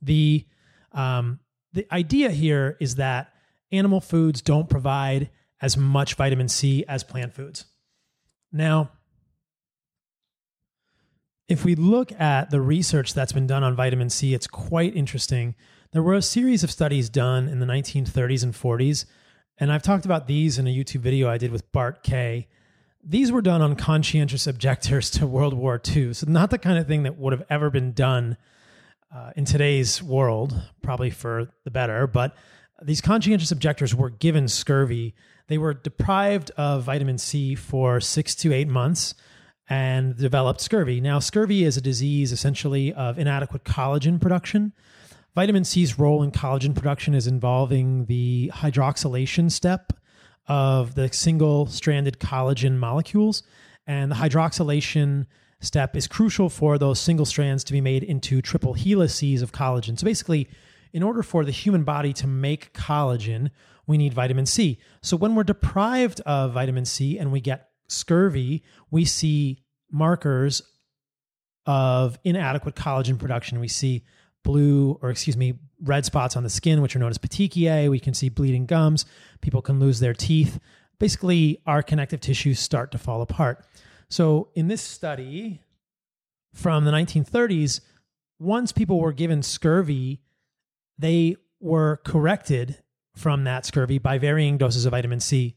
The 0.00 0.46
um, 0.92 1.40
the 1.72 1.92
idea 1.92 2.30
here 2.30 2.76
is 2.78 2.94
that 2.96 3.32
animal 3.72 4.00
foods 4.00 4.40
don't 4.40 4.70
provide 4.70 5.28
as 5.60 5.76
much 5.76 6.14
vitamin 6.14 6.46
C 6.46 6.84
as 6.86 7.02
plant 7.02 7.34
foods. 7.34 7.64
Now, 8.52 8.92
if 11.48 11.64
we 11.64 11.74
look 11.74 12.12
at 12.12 12.50
the 12.50 12.60
research 12.60 13.14
that's 13.14 13.32
been 13.32 13.48
done 13.48 13.64
on 13.64 13.74
vitamin 13.74 14.08
C, 14.08 14.34
it's 14.34 14.46
quite 14.46 14.94
interesting. 14.94 15.56
There 15.90 16.02
were 16.02 16.14
a 16.14 16.22
series 16.22 16.62
of 16.62 16.70
studies 16.70 17.08
done 17.08 17.48
in 17.48 17.58
the 17.58 17.66
1930s 17.66 18.44
and 18.44 18.54
40s, 18.54 19.04
and 19.58 19.72
I've 19.72 19.82
talked 19.82 20.04
about 20.04 20.28
these 20.28 20.60
in 20.60 20.68
a 20.68 20.70
YouTube 20.70 21.00
video 21.00 21.28
I 21.28 21.38
did 21.38 21.50
with 21.50 21.72
Bart 21.72 22.04
Kay. 22.04 22.46
These 23.04 23.32
were 23.32 23.42
done 23.42 23.62
on 23.62 23.74
conscientious 23.74 24.46
objectors 24.46 25.10
to 25.12 25.26
World 25.26 25.54
War 25.54 25.80
II, 25.84 26.14
so 26.14 26.26
not 26.28 26.50
the 26.50 26.58
kind 26.58 26.78
of 26.78 26.86
thing 26.86 27.02
that 27.02 27.18
would 27.18 27.32
have 27.32 27.42
ever 27.50 27.68
been 27.68 27.92
done 27.92 28.36
uh, 29.12 29.32
in 29.34 29.44
today's 29.44 30.00
world, 30.00 30.54
probably 30.82 31.10
for 31.10 31.48
the 31.64 31.70
better. 31.72 32.06
But 32.06 32.36
these 32.80 33.00
conscientious 33.00 33.50
objectors 33.50 33.92
were 33.92 34.10
given 34.10 34.46
scurvy. 34.46 35.14
They 35.48 35.58
were 35.58 35.74
deprived 35.74 36.52
of 36.56 36.84
vitamin 36.84 37.18
C 37.18 37.56
for 37.56 38.00
six 38.00 38.36
to 38.36 38.52
eight 38.52 38.68
months 38.68 39.14
and 39.68 40.16
developed 40.16 40.60
scurvy. 40.60 41.00
Now, 41.00 41.18
scurvy 41.18 41.64
is 41.64 41.76
a 41.76 41.80
disease 41.80 42.30
essentially 42.30 42.92
of 42.92 43.18
inadequate 43.18 43.64
collagen 43.64 44.20
production. 44.20 44.72
Vitamin 45.34 45.64
C's 45.64 45.98
role 45.98 46.22
in 46.22 46.30
collagen 46.30 46.74
production 46.74 47.14
is 47.14 47.26
involving 47.26 48.04
the 48.04 48.52
hydroxylation 48.54 49.50
step 49.50 49.92
of 50.48 50.94
the 50.94 51.12
single 51.12 51.66
stranded 51.66 52.18
collagen 52.18 52.76
molecules. 52.78 53.42
And 53.86 54.10
the 54.10 54.16
hydroxylation 54.16 55.26
step 55.60 55.96
is 55.96 56.06
crucial 56.06 56.48
for 56.48 56.78
those 56.78 57.00
single 57.00 57.26
strands 57.26 57.64
to 57.64 57.72
be 57.72 57.80
made 57.80 58.02
into 58.02 58.42
triple 58.42 58.74
helices 58.74 59.42
of 59.42 59.52
collagen. 59.52 59.98
So 59.98 60.04
basically, 60.04 60.48
in 60.92 61.02
order 61.02 61.22
for 61.22 61.44
the 61.44 61.50
human 61.50 61.84
body 61.84 62.12
to 62.14 62.26
make 62.26 62.72
collagen, 62.72 63.50
we 63.86 63.96
need 63.96 64.14
vitamin 64.14 64.46
C. 64.46 64.78
So 65.02 65.16
when 65.16 65.34
we're 65.34 65.44
deprived 65.44 66.20
of 66.20 66.52
vitamin 66.52 66.84
C 66.84 67.18
and 67.18 67.32
we 67.32 67.40
get 67.40 67.70
scurvy, 67.88 68.62
we 68.90 69.04
see 69.04 69.62
markers 69.90 70.62
of 71.66 72.18
inadequate 72.24 72.74
collagen 72.74 73.18
production. 73.18 73.60
We 73.60 73.68
see 73.68 74.04
blue, 74.42 74.98
or 75.02 75.10
excuse 75.10 75.36
me, 75.36 75.54
red 75.82 76.04
spots 76.04 76.36
on 76.36 76.42
the 76.42 76.50
skin, 76.50 76.82
which 76.82 76.94
are 76.94 76.98
known 76.98 77.10
as 77.10 77.18
petechiae. 77.18 77.90
We 77.90 78.00
can 78.00 78.14
see 78.14 78.28
bleeding 78.28 78.66
gums. 78.66 79.04
People 79.40 79.62
can 79.62 79.80
lose 79.80 80.00
their 80.00 80.14
teeth. 80.14 80.58
Basically, 80.98 81.60
our 81.66 81.82
connective 81.82 82.20
tissues 82.20 82.60
start 82.60 82.92
to 82.92 82.98
fall 82.98 83.22
apart. 83.22 83.64
So, 84.08 84.48
in 84.54 84.68
this 84.68 84.82
study 84.82 85.60
from 86.52 86.84
the 86.84 86.92
1930s, 86.92 87.80
once 88.38 88.72
people 88.72 89.00
were 89.00 89.12
given 89.12 89.42
scurvy, 89.42 90.20
they 90.98 91.36
were 91.60 92.00
corrected 92.04 92.82
from 93.16 93.44
that 93.44 93.64
scurvy 93.66 93.98
by 93.98 94.18
varying 94.18 94.58
doses 94.58 94.84
of 94.84 94.90
vitamin 94.90 95.20
C. 95.20 95.56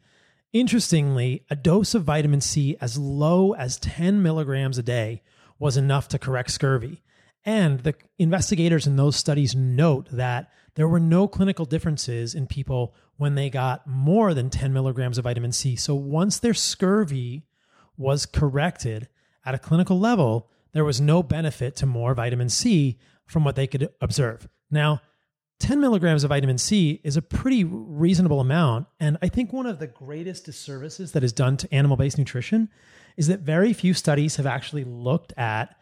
Interestingly, 0.54 1.44
a 1.50 1.56
dose 1.56 1.94
of 1.94 2.04
vitamin 2.04 2.42
C 2.42 2.78
as 2.80 2.98
low 2.98 3.54
as 3.54 3.78
10 3.78 4.22
milligrams 4.24 4.78
a 4.78 4.84
day 4.84 5.22
was 5.60 5.78
enough 5.78 6.08
to 6.10 6.20
correct 6.20 6.52
scurvy. 6.52 7.02
And 7.46 7.82
the 7.82 7.94
investigators 8.18 8.88
in 8.88 8.96
those 8.96 9.16
studies 9.16 9.56
note 9.56 10.10
that 10.12 10.52
there 10.74 10.88
were 10.88 11.00
no 11.00 11.28
clinical 11.28 11.66
differences 11.66 12.34
in 12.34 12.48
people 12.48 12.96
when 13.18 13.36
they 13.36 13.50
got 13.50 13.86
more 13.88 14.34
than 14.34 14.50
10 14.50 14.74
milligrams 14.74 15.18
of 15.18 15.24
vitamin 15.24 15.52
C. 15.52 15.76
So 15.76 15.96
once 15.96 16.40
their 16.40 16.54
scurvy 16.54 17.44
was 17.98 18.26
corrected 18.26 19.08
at 19.46 19.56
a 19.56 19.60
clinical 19.60 20.00
level, 20.00 20.50
there 20.74 20.84
was 20.84 21.00
no 21.00 21.24
benefit 21.24 21.76
to 21.78 21.86
more 21.86 22.14
vitamin 22.14 22.50
C 22.50 22.98
from 23.26 23.44
what 23.44 23.56
they 23.56 23.68
could 23.68 23.90
observe. 24.02 24.50
Now, 24.70 25.02
10 25.60 25.80
milligrams 25.80 26.24
of 26.26 26.30
vitamin 26.30 26.58
C 26.58 27.00
is 27.04 27.16
a 27.16 27.22
pretty 27.22 27.64
reasonable 27.64 28.42
amount. 28.42 28.88
And 29.00 29.18
I 29.22 29.30
think 29.30 29.54
one 29.54 29.66
of 29.66 29.80
the 29.80 29.88
greatest 29.88 30.46
disservices 30.46 31.14
that 31.14 31.24
is 31.24 31.32
done 31.32 31.56
to 31.58 31.74
animal 31.74 31.96
based 31.96 32.18
nutrition 32.18 32.70
is 33.16 33.28
that 33.28 33.40
very 33.40 33.72
few 33.72 33.94
studies 33.94 34.36
have 34.36 34.46
actually 34.46 34.84
looked 34.84 35.32
at 35.38 35.76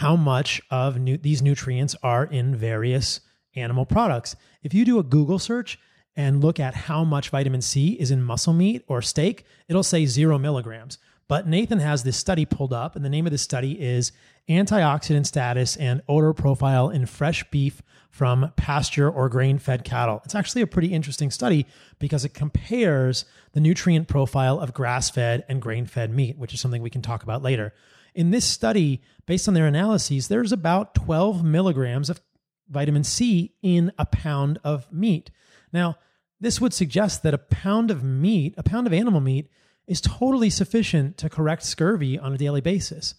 how 0.00 0.16
much 0.16 0.62
of 0.70 1.04
these 1.22 1.42
nutrients 1.42 1.94
are 2.02 2.24
in 2.24 2.56
various 2.56 3.20
animal 3.54 3.84
products. 3.84 4.34
If 4.62 4.72
you 4.72 4.86
do 4.86 4.98
a 4.98 5.02
Google 5.02 5.38
search 5.38 5.78
and 6.16 6.42
look 6.42 6.58
at 6.58 6.74
how 6.74 7.04
much 7.04 7.28
vitamin 7.28 7.60
C 7.60 7.98
is 8.00 8.10
in 8.10 8.22
muscle 8.22 8.54
meat 8.54 8.82
or 8.88 9.02
steak, 9.02 9.44
it'll 9.68 9.82
say 9.82 10.06
zero 10.06 10.38
milligrams. 10.38 10.96
But 11.28 11.46
Nathan 11.46 11.80
has 11.80 12.02
this 12.02 12.16
study 12.16 12.46
pulled 12.46 12.72
up, 12.72 12.96
and 12.96 13.04
the 13.04 13.10
name 13.10 13.26
of 13.26 13.30
the 13.30 13.36
study 13.36 13.78
is 13.78 14.10
Antioxidant 14.48 15.26
Status 15.26 15.76
and 15.76 16.00
Odor 16.08 16.32
Profile 16.32 16.88
in 16.88 17.04
Fresh 17.04 17.50
Beef 17.50 17.82
from 18.08 18.54
Pasture 18.56 19.10
or 19.10 19.28
Grain 19.28 19.58
Fed 19.58 19.84
Cattle. 19.84 20.22
It's 20.24 20.34
actually 20.34 20.62
a 20.62 20.66
pretty 20.66 20.94
interesting 20.94 21.30
study 21.30 21.66
because 21.98 22.24
it 22.24 22.32
compares 22.32 23.26
the 23.52 23.60
nutrient 23.60 24.08
profile 24.08 24.60
of 24.60 24.72
grass 24.72 25.10
fed 25.10 25.44
and 25.46 25.60
grain 25.60 25.84
fed 25.84 26.10
meat, 26.10 26.38
which 26.38 26.54
is 26.54 26.60
something 26.62 26.80
we 26.80 26.88
can 26.88 27.02
talk 27.02 27.22
about 27.22 27.42
later. 27.42 27.74
In 28.20 28.32
this 28.32 28.44
study, 28.44 29.00
based 29.24 29.48
on 29.48 29.54
their 29.54 29.66
analyses, 29.66 30.28
there's 30.28 30.52
about 30.52 30.94
12 30.94 31.42
milligrams 31.42 32.10
of 32.10 32.20
vitamin 32.68 33.02
C 33.02 33.54
in 33.62 33.92
a 33.98 34.04
pound 34.04 34.58
of 34.62 34.92
meat. 34.92 35.30
Now, 35.72 35.96
this 36.38 36.60
would 36.60 36.74
suggest 36.74 37.22
that 37.22 37.32
a 37.32 37.38
pound 37.38 37.90
of 37.90 38.04
meat, 38.04 38.52
a 38.58 38.62
pound 38.62 38.86
of 38.86 38.92
animal 38.92 39.22
meat, 39.22 39.48
is 39.86 40.02
totally 40.02 40.50
sufficient 40.50 41.16
to 41.16 41.30
correct 41.30 41.62
scurvy 41.62 42.18
on 42.18 42.34
a 42.34 42.36
daily 42.36 42.60
basis. 42.60 43.14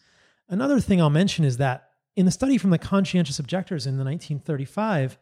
Another 0.47 0.79
thing 0.79 1.01
I'll 1.01 1.09
mention 1.09 1.45
is 1.45 1.57
that 1.57 1.89
in 2.15 2.27
the 2.27 2.31
study 2.31 2.59
from 2.59 2.69
the 2.69 2.77
conscientious 2.77 3.39
objectors 3.39 3.87
in 3.87 3.97
the 3.97 4.03
1935, 4.03 5.17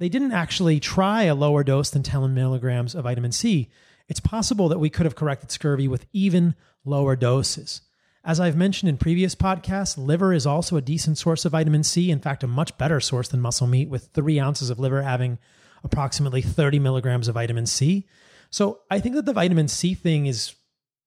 they 0.00 0.08
didn't 0.08 0.32
actually 0.32 0.80
try 0.80 1.22
a 1.22 1.36
lower 1.36 1.62
dose 1.62 1.90
than 1.90 2.02
10 2.02 2.34
milligrams 2.34 2.96
of 2.96 3.04
vitamin 3.04 3.30
C. 3.30 3.70
It's 4.08 4.18
possible 4.18 4.68
that 4.70 4.80
we 4.80 4.90
could 4.90 5.06
have 5.06 5.14
corrected 5.14 5.52
scurvy 5.52 5.86
with 5.86 6.04
even 6.12 6.56
lower 6.84 7.14
doses. 7.14 7.82
As 8.26 8.40
I've 8.40 8.56
mentioned 8.56 8.88
in 8.88 8.96
previous 8.96 9.34
podcasts, 9.34 9.98
liver 9.98 10.32
is 10.32 10.46
also 10.46 10.76
a 10.76 10.82
decent 10.82 11.18
source 11.18 11.44
of 11.44 11.52
vitamin 11.52 11.82
C. 11.82 12.10
In 12.10 12.20
fact, 12.20 12.42
a 12.42 12.46
much 12.46 12.76
better 12.78 12.98
source 12.98 13.28
than 13.28 13.40
muscle 13.40 13.66
meat, 13.66 13.90
with 13.90 14.08
three 14.14 14.40
ounces 14.40 14.70
of 14.70 14.78
liver 14.78 15.02
having 15.02 15.38
approximately 15.84 16.40
30 16.40 16.78
milligrams 16.78 17.28
of 17.28 17.34
vitamin 17.34 17.66
C. 17.66 18.06
So 18.48 18.80
I 18.90 18.98
think 18.98 19.14
that 19.16 19.26
the 19.26 19.34
vitamin 19.34 19.68
C 19.68 19.92
thing 19.92 20.24
is 20.24 20.54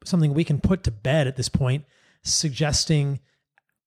something 0.05 0.33
we 0.33 0.43
can 0.43 0.61
put 0.61 0.83
to 0.83 0.91
bed 0.91 1.25
at 1.25 1.35
this 1.35 1.49
point, 1.49 1.85
suggesting, 2.23 3.19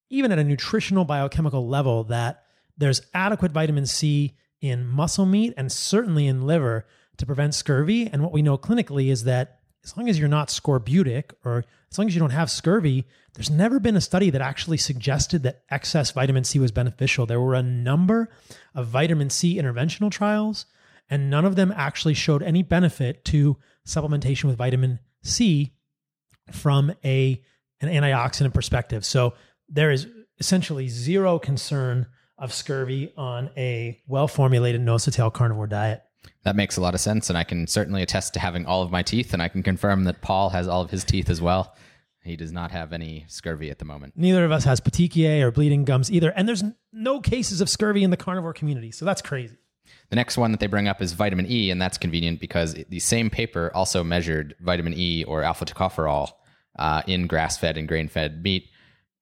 even 0.08 0.32
at 0.32 0.40
a 0.40 0.44
nutritional 0.44 1.04
biochemical 1.04 1.68
level, 1.68 2.02
that 2.04 2.42
there's 2.76 3.02
adequate 3.14 3.52
vitamin 3.52 3.86
C 3.86 4.34
in 4.60 4.88
muscle 4.88 5.26
meat 5.26 5.54
and 5.56 5.70
certainly 5.70 6.26
in 6.26 6.42
liver 6.42 6.84
to 7.18 7.26
prevent 7.26 7.54
scurvy. 7.54 8.08
And 8.08 8.24
what 8.24 8.32
we 8.32 8.42
know 8.42 8.58
clinically 8.58 9.06
is 9.06 9.22
that 9.22 9.60
as 9.84 9.96
long 9.96 10.08
as 10.08 10.18
you're 10.18 10.28
not 10.28 10.48
scorbutic 10.48 11.30
or 11.44 11.64
as 11.90 11.98
long 11.98 12.06
as 12.06 12.14
you 12.14 12.20
don't 12.20 12.30
have 12.30 12.50
scurvy, 12.50 13.06
there's 13.34 13.50
never 13.50 13.80
been 13.80 13.96
a 13.96 14.00
study 14.00 14.30
that 14.30 14.40
actually 14.40 14.76
suggested 14.76 15.42
that 15.42 15.62
excess 15.70 16.12
vitamin 16.12 16.44
C 16.44 16.58
was 16.58 16.70
beneficial. 16.70 17.26
There 17.26 17.40
were 17.40 17.54
a 17.54 17.62
number 17.62 18.28
of 18.74 18.86
vitamin 18.86 19.30
C 19.30 19.56
interventional 19.56 20.10
trials, 20.10 20.66
and 21.08 21.30
none 21.30 21.44
of 21.44 21.56
them 21.56 21.72
actually 21.74 22.14
showed 22.14 22.42
any 22.42 22.62
benefit 22.62 23.24
to 23.26 23.56
supplementation 23.86 24.44
with 24.44 24.56
vitamin 24.56 25.00
C 25.22 25.74
from 26.52 26.92
a 27.04 27.42
an 27.80 27.88
antioxidant 27.88 28.54
perspective. 28.54 29.04
So 29.04 29.34
there 29.68 29.90
is 29.90 30.06
essentially 30.38 30.88
zero 30.88 31.38
concern 31.38 32.06
of 32.38 32.52
scurvy 32.52 33.12
on 33.16 33.50
a 33.56 34.00
well 34.06 34.28
formulated 34.28 34.80
nose 34.80 35.04
to 35.04 35.10
tail 35.10 35.30
carnivore 35.30 35.66
diet. 35.66 36.02
That 36.42 36.56
makes 36.56 36.76
a 36.76 36.80
lot 36.80 36.94
of 36.94 37.00
sense, 37.00 37.28
and 37.28 37.36
I 37.36 37.44
can 37.44 37.66
certainly 37.66 38.02
attest 38.02 38.34
to 38.34 38.40
having 38.40 38.66
all 38.66 38.82
of 38.82 38.90
my 38.90 39.02
teeth, 39.02 39.32
and 39.32 39.42
I 39.42 39.48
can 39.48 39.62
confirm 39.62 40.04
that 40.04 40.22
Paul 40.22 40.50
has 40.50 40.68
all 40.68 40.82
of 40.82 40.90
his 40.90 41.04
teeth 41.04 41.28
as 41.28 41.40
well. 41.40 41.74
He 42.22 42.36
does 42.36 42.52
not 42.52 42.70
have 42.70 42.92
any 42.92 43.24
scurvy 43.28 43.70
at 43.70 43.78
the 43.78 43.84
moment. 43.84 44.14
Neither 44.16 44.44
of 44.44 44.52
us 44.52 44.64
has 44.64 44.80
petechiae 44.80 45.42
or 45.42 45.50
bleeding 45.50 45.84
gums 45.84 46.10
either, 46.10 46.30
and 46.30 46.48
there's 46.48 46.64
no 46.92 47.20
cases 47.20 47.60
of 47.60 47.68
scurvy 47.68 48.02
in 48.02 48.10
the 48.10 48.16
carnivore 48.16 48.52
community, 48.52 48.90
so 48.90 49.04
that's 49.04 49.22
crazy. 49.22 49.56
The 50.10 50.16
next 50.16 50.36
one 50.36 50.50
that 50.52 50.60
they 50.60 50.66
bring 50.66 50.88
up 50.88 51.00
is 51.00 51.12
vitamin 51.12 51.50
E, 51.50 51.70
and 51.70 51.80
that's 51.80 51.98
convenient 51.98 52.40
because 52.40 52.74
the 52.74 52.98
same 53.00 53.30
paper 53.30 53.70
also 53.74 54.04
measured 54.04 54.54
vitamin 54.60 54.94
E 54.94 55.24
or 55.24 55.42
alpha 55.42 55.64
tocopherol 55.64 56.32
uh, 56.78 57.02
in 57.06 57.26
grass 57.26 57.56
fed 57.56 57.76
and 57.76 57.88
grain 57.88 58.08
fed 58.08 58.42
meat. 58.42 58.68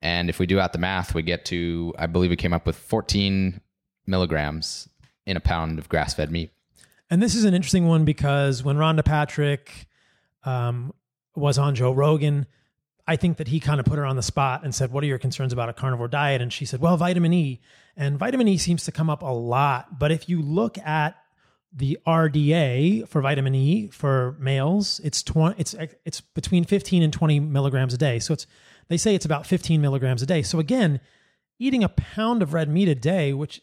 And 0.01 0.29
if 0.29 0.39
we 0.39 0.47
do 0.47 0.61
out 0.61 0.73
the 0.73 0.79
math, 0.79 1.15
we 1.15 1.23
get 1.23 1.45
to, 1.47 1.95
I 1.99 2.07
believe 2.07 2.31
we 2.31 2.37
came 2.37 2.53
up 2.53 2.67
with 2.67 2.77
14 2.77 3.61
milligrams 4.07 4.89
in 5.27 5.37
a 5.37 5.41
pound 5.41 5.79
of 5.79 5.89
grass 5.89 6.15
fed 6.15 6.31
meat. 6.31 6.53
And 7.11 7.23
this 7.23 7.35
is 7.35 7.45
an 7.45 7.55
interesting 7.55 7.87
one 7.87 8.05
because 8.05 8.63
when 8.63 8.77
Rhonda 8.77 9.05
Patrick 9.05 9.87
um, 10.45 10.93
was 11.35 11.59
on 11.59 11.75
Joe 11.75 11.93
Rogan, 11.93 12.47
I 13.07 13.17
think 13.17 13.39
that 13.39 13.49
he 13.49 13.59
kind 13.59 13.81
of 13.81 13.87
put 13.87 13.99
her 13.99 14.05
on 14.05 14.17
the 14.17 14.23
spot 14.23 14.65
and 14.65 14.75
said, 14.75 14.93
What 14.93 15.03
are 15.03 15.07
your 15.07 15.19
concerns 15.19 15.53
about 15.53 15.71
a 15.71 15.73
carnivore 15.73 16.09
diet? 16.09 16.43
And 16.43 16.53
she 16.53 16.67
said, 16.67 16.81
Well, 16.81 16.97
vitamin 16.99 17.33
E. 17.33 17.61
And 17.97 18.19
vitamin 18.19 18.47
E 18.49 18.59
seems 18.59 18.85
to 18.85 18.93
come 18.93 19.09
up 19.09 19.23
a 19.23 19.27
lot. 19.27 19.99
But 19.99 20.13
if 20.13 20.29
you 20.29 20.43
look 20.43 20.77
at 20.79 21.17
the 21.73 21.99
RDA 22.07 23.09
for 23.09 23.23
vitamin 23.23 23.55
E 23.55 23.89
for 23.89 24.37
males, 24.39 25.01
it's 25.03 25.23
20, 25.23 25.59
it's 25.59 25.75
it's 26.05 26.21
between 26.21 26.65
15 26.65 27.03
and 27.03 27.13
20 27.13 27.41
milligrams 27.41 27.95
a 27.95 27.99
day. 27.99 28.19
So 28.19 28.35
it's 28.35 28.47
they 28.89 28.99
say 28.99 29.15
it's 29.15 29.25
about 29.25 29.47
15 29.47 29.81
milligrams 29.81 30.23
a 30.23 30.27
day. 30.27 30.43
So 30.43 30.59
again, 30.59 31.01
eating 31.59 31.83
a 31.83 31.89
pound 31.89 32.43
of 32.43 32.53
red 32.53 32.69
meat 32.69 32.89
a 32.89 32.95
day, 32.95 33.33
which 33.33 33.63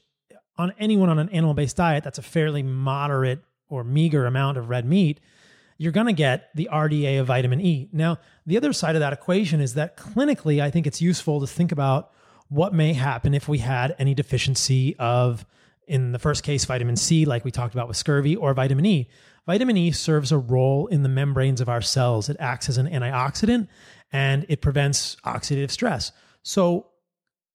on 0.58 0.74
anyone 0.80 1.10
on 1.10 1.20
an 1.20 1.30
animal 1.30 1.54
based 1.54 1.76
diet, 1.78 2.04
that's 2.04 2.18
a 2.18 2.24
fairly 2.24 2.64
moderate 2.64 3.40
or 3.70 3.84
meager 3.84 4.26
amount 4.26 4.58
of 4.58 4.70
red 4.70 4.86
meat, 4.86 5.20
you're 5.78 5.92
going 5.92 6.08
to 6.08 6.14
get 6.14 6.50
the 6.56 6.70
RDA 6.72 7.20
of 7.20 7.28
vitamin 7.28 7.60
E. 7.60 7.90
Now, 7.92 8.20
the 8.46 8.58
other 8.58 8.72
side 8.72 8.96
of 8.96 9.02
that 9.02 9.14
equation 9.14 9.60
is 9.60 9.74
that 9.74 9.98
clinically, 9.98 10.62
I 10.62 10.72
think 10.72 10.88
it's 10.88 11.02
useful 11.02 11.42
to 11.42 11.48
think 11.48 11.72
about 11.72 12.12
what 12.48 12.74
may 12.74 12.94
happen 12.94 13.34
if 13.34 13.48
we 13.50 13.58
had 13.58 13.96
any 14.00 14.14
deficiency 14.14 14.96
of, 14.98 15.46
in 15.88 16.12
the 16.12 16.20
first 16.20 16.44
case, 16.44 16.64
vitamin 16.64 16.96
C, 16.96 17.26
like 17.26 17.44
we 17.44 17.52
talked 17.52 17.74
about 17.74 17.88
with 17.88 17.98
scurvy, 17.98 18.36
or 18.36 18.54
vitamin 18.54 18.86
E. 18.86 19.10
Vitamin 19.46 19.78
E 19.78 19.92
serves 19.92 20.32
a 20.32 20.38
role 20.38 20.88
in 20.88 21.04
the 21.04 21.10
membranes 21.10 21.62
of 21.62 21.70
our 21.70 21.82
cells. 21.82 22.30
It 22.30 22.38
acts 22.40 22.70
as 22.70 22.78
an 22.78 22.88
antioxidant 22.88 23.68
and 24.12 24.46
it 24.50 24.62
prevents 24.62 25.18
oxidative 25.26 25.72
stress. 25.72 26.12
So, 26.44 26.88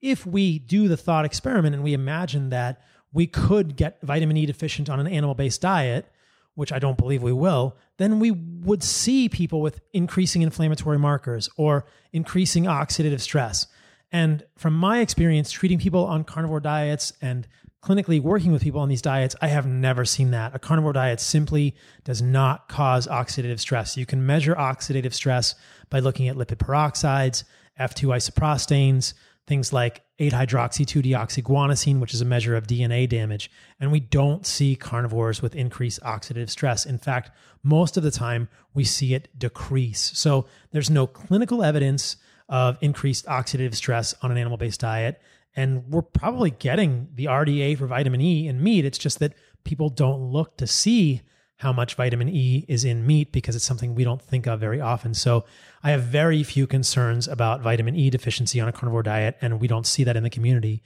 if 0.02 0.24
we 0.24 0.58
do 0.58 0.88
the 0.88 0.96
thought 0.96 1.26
experiment 1.26 1.74
and 1.74 1.84
we 1.84 1.92
imagine 1.92 2.50
that 2.50 2.80
we 3.12 3.26
could 3.26 3.76
get 3.76 4.00
vitamin 4.02 4.36
E 4.36 4.46
deficient 4.46 4.88
on 4.88 5.00
an 5.00 5.06
animal 5.06 5.34
based 5.34 5.60
diet, 5.60 6.10
which 6.54 6.72
I 6.72 6.78
don't 6.78 6.98
believe 6.98 7.22
we 7.22 7.32
will, 7.32 7.76
then 7.96 8.20
we 8.20 8.30
would 8.30 8.82
see 8.82 9.28
people 9.28 9.60
with 9.60 9.80
increasing 9.92 10.42
inflammatory 10.42 10.98
markers 10.98 11.48
or 11.56 11.86
increasing 12.12 12.64
oxidative 12.64 13.20
stress. 13.20 13.66
And 14.12 14.44
from 14.56 14.74
my 14.74 15.00
experience 15.00 15.50
treating 15.50 15.78
people 15.78 16.04
on 16.04 16.24
carnivore 16.24 16.60
diets 16.60 17.12
and 17.22 17.46
clinically 17.82 18.20
working 18.20 18.52
with 18.52 18.62
people 18.62 18.80
on 18.80 18.88
these 18.88 19.02
diets, 19.02 19.36
I 19.40 19.48
have 19.48 19.66
never 19.66 20.04
seen 20.04 20.32
that. 20.32 20.54
A 20.54 20.58
carnivore 20.58 20.92
diet 20.92 21.20
simply 21.20 21.74
does 22.04 22.20
not 22.20 22.68
cause 22.68 23.06
oxidative 23.06 23.60
stress. 23.60 23.96
You 23.96 24.06
can 24.06 24.26
measure 24.26 24.54
oxidative 24.54 25.14
stress 25.14 25.54
by 25.88 26.00
looking 26.00 26.28
at 26.28 26.36
lipid 26.36 26.56
peroxides, 26.56 27.44
F2 27.78 28.08
isoprostanes, 28.08 29.14
things 29.50 29.72
like 29.72 30.02
8 30.20 30.32
hydroxy 30.32 30.86
2 30.86 31.02
deoxyguanosine, 31.02 31.98
which 31.98 32.14
is 32.14 32.20
a 32.20 32.24
measure 32.24 32.54
of 32.54 32.68
DNA 32.68 33.08
damage. 33.08 33.50
And 33.80 33.90
we 33.90 33.98
don't 33.98 34.46
see 34.46 34.76
carnivores 34.76 35.42
with 35.42 35.56
increased 35.56 36.00
oxidative 36.02 36.50
stress. 36.50 36.86
In 36.86 36.98
fact, 36.98 37.32
most 37.64 37.96
of 37.96 38.04
the 38.04 38.12
time 38.12 38.48
we 38.74 38.84
see 38.84 39.12
it 39.12 39.28
decrease. 39.36 40.12
So 40.14 40.46
there's 40.70 40.88
no 40.88 41.08
clinical 41.08 41.64
evidence 41.64 42.16
of 42.48 42.78
increased 42.80 43.26
oxidative 43.26 43.74
stress 43.74 44.14
on 44.22 44.30
an 44.30 44.38
animal 44.38 44.56
based 44.56 44.78
diet. 44.78 45.20
And 45.56 45.82
we're 45.88 46.02
probably 46.02 46.52
getting 46.52 47.08
the 47.16 47.24
RDA 47.24 47.76
for 47.76 47.88
vitamin 47.88 48.20
E 48.20 48.46
in 48.46 48.62
meat. 48.62 48.84
It's 48.84 48.98
just 48.98 49.18
that 49.18 49.34
people 49.64 49.88
don't 49.88 50.30
look 50.30 50.58
to 50.58 50.66
see 50.68 51.22
how 51.60 51.74
much 51.74 51.94
vitamin 51.94 52.28
E 52.28 52.64
is 52.68 52.84
in 52.84 53.06
meat 53.06 53.32
because 53.32 53.54
it's 53.54 53.66
something 53.66 53.94
we 53.94 54.02
don't 54.02 54.22
think 54.22 54.46
of 54.46 54.58
very 54.58 54.80
often. 54.80 55.12
So 55.12 55.44
I 55.82 55.90
have 55.90 56.04
very 56.04 56.42
few 56.42 56.66
concerns 56.66 57.28
about 57.28 57.60
vitamin 57.60 57.94
E 57.94 58.08
deficiency 58.08 58.60
on 58.60 58.68
a 58.68 58.72
carnivore 58.72 59.02
diet, 59.02 59.36
and 59.42 59.60
we 59.60 59.68
don't 59.68 59.86
see 59.86 60.02
that 60.04 60.16
in 60.16 60.22
the 60.22 60.30
community. 60.30 60.82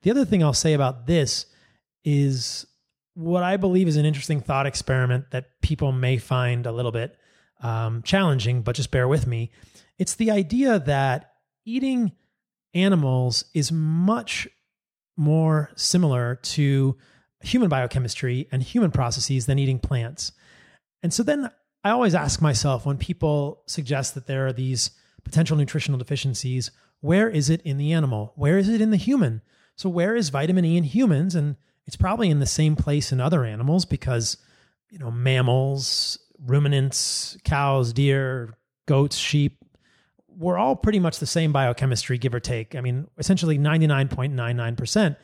The 0.00 0.10
other 0.10 0.24
thing 0.24 0.42
I'll 0.42 0.54
say 0.54 0.72
about 0.72 1.06
this 1.06 1.44
is 2.04 2.66
what 3.12 3.42
I 3.42 3.58
believe 3.58 3.86
is 3.86 3.96
an 3.96 4.06
interesting 4.06 4.40
thought 4.40 4.66
experiment 4.66 5.30
that 5.30 5.60
people 5.60 5.92
may 5.92 6.16
find 6.16 6.64
a 6.64 6.72
little 6.72 6.90
bit 6.90 7.18
um, 7.62 8.02
challenging, 8.02 8.62
but 8.62 8.76
just 8.76 8.90
bear 8.90 9.06
with 9.06 9.26
me. 9.26 9.50
It's 9.98 10.14
the 10.14 10.30
idea 10.30 10.78
that 10.78 11.32
eating 11.66 12.12
animals 12.72 13.44
is 13.52 13.70
much 13.70 14.48
more 15.18 15.70
similar 15.76 16.36
to 16.36 16.96
human 17.44 17.68
biochemistry 17.68 18.48
and 18.50 18.62
human 18.62 18.90
processes 18.90 19.46
than 19.46 19.58
eating 19.58 19.78
plants. 19.78 20.32
And 21.02 21.12
so 21.12 21.22
then 21.22 21.50
I 21.82 21.90
always 21.90 22.14
ask 22.14 22.40
myself 22.40 22.86
when 22.86 22.96
people 22.96 23.62
suggest 23.66 24.14
that 24.14 24.26
there 24.26 24.46
are 24.46 24.52
these 24.52 24.90
potential 25.24 25.56
nutritional 25.56 25.98
deficiencies, 25.98 26.70
where 27.00 27.28
is 27.28 27.50
it 27.50 27.60
in 27.62 27.76
the 27.76 27.92
animal? 27.92 28.32
Where 28.36 28.56
is 28.56 28.68
it 28.68 28.80
in 28.80 28.90
the 28.90 28.96
human? 28.96 29.42
So, 29.76 29.88
where 29.88 30.16
is 30.16 30.28
vitamin 30.30 30.64
E 30.64 30.76
in 30.76 30.84
humans? 30.84 31.34
And 31.34 31.56
it's 31.86 31.96
probably 31.96 32.30
in 32.30 32.40
the 32.40 32.46
same 32.46 32.76
place 32.76 33.12
in 33.12 33.20
other 33.20 33.44
animals 33.44 33.84
because, 33.84 34.38
you 34.88 34.98
know, 34.98 35.10
mammals, 35.10 36.18
ruminants, 36.38 37.36
cows, 37.44 37.92
deer, 37.92 38.56
goats, 38.86 39.16
sheep, 39.16 39.64
we're 40.36 40.58
all 40.58 40.76
pretty 40.76 40.98
much 40.98 41.18
the 41.18 41.26
same 41.26 41.52
biochemistry, 41.52 42.18
give 42.18 42.34
or 42.34 42.40
take. 42.40 42.74
I 42.74 42.80
mean, 42.80 43.06
essentially 43.18 43.58
99.99%. 43.58 45.16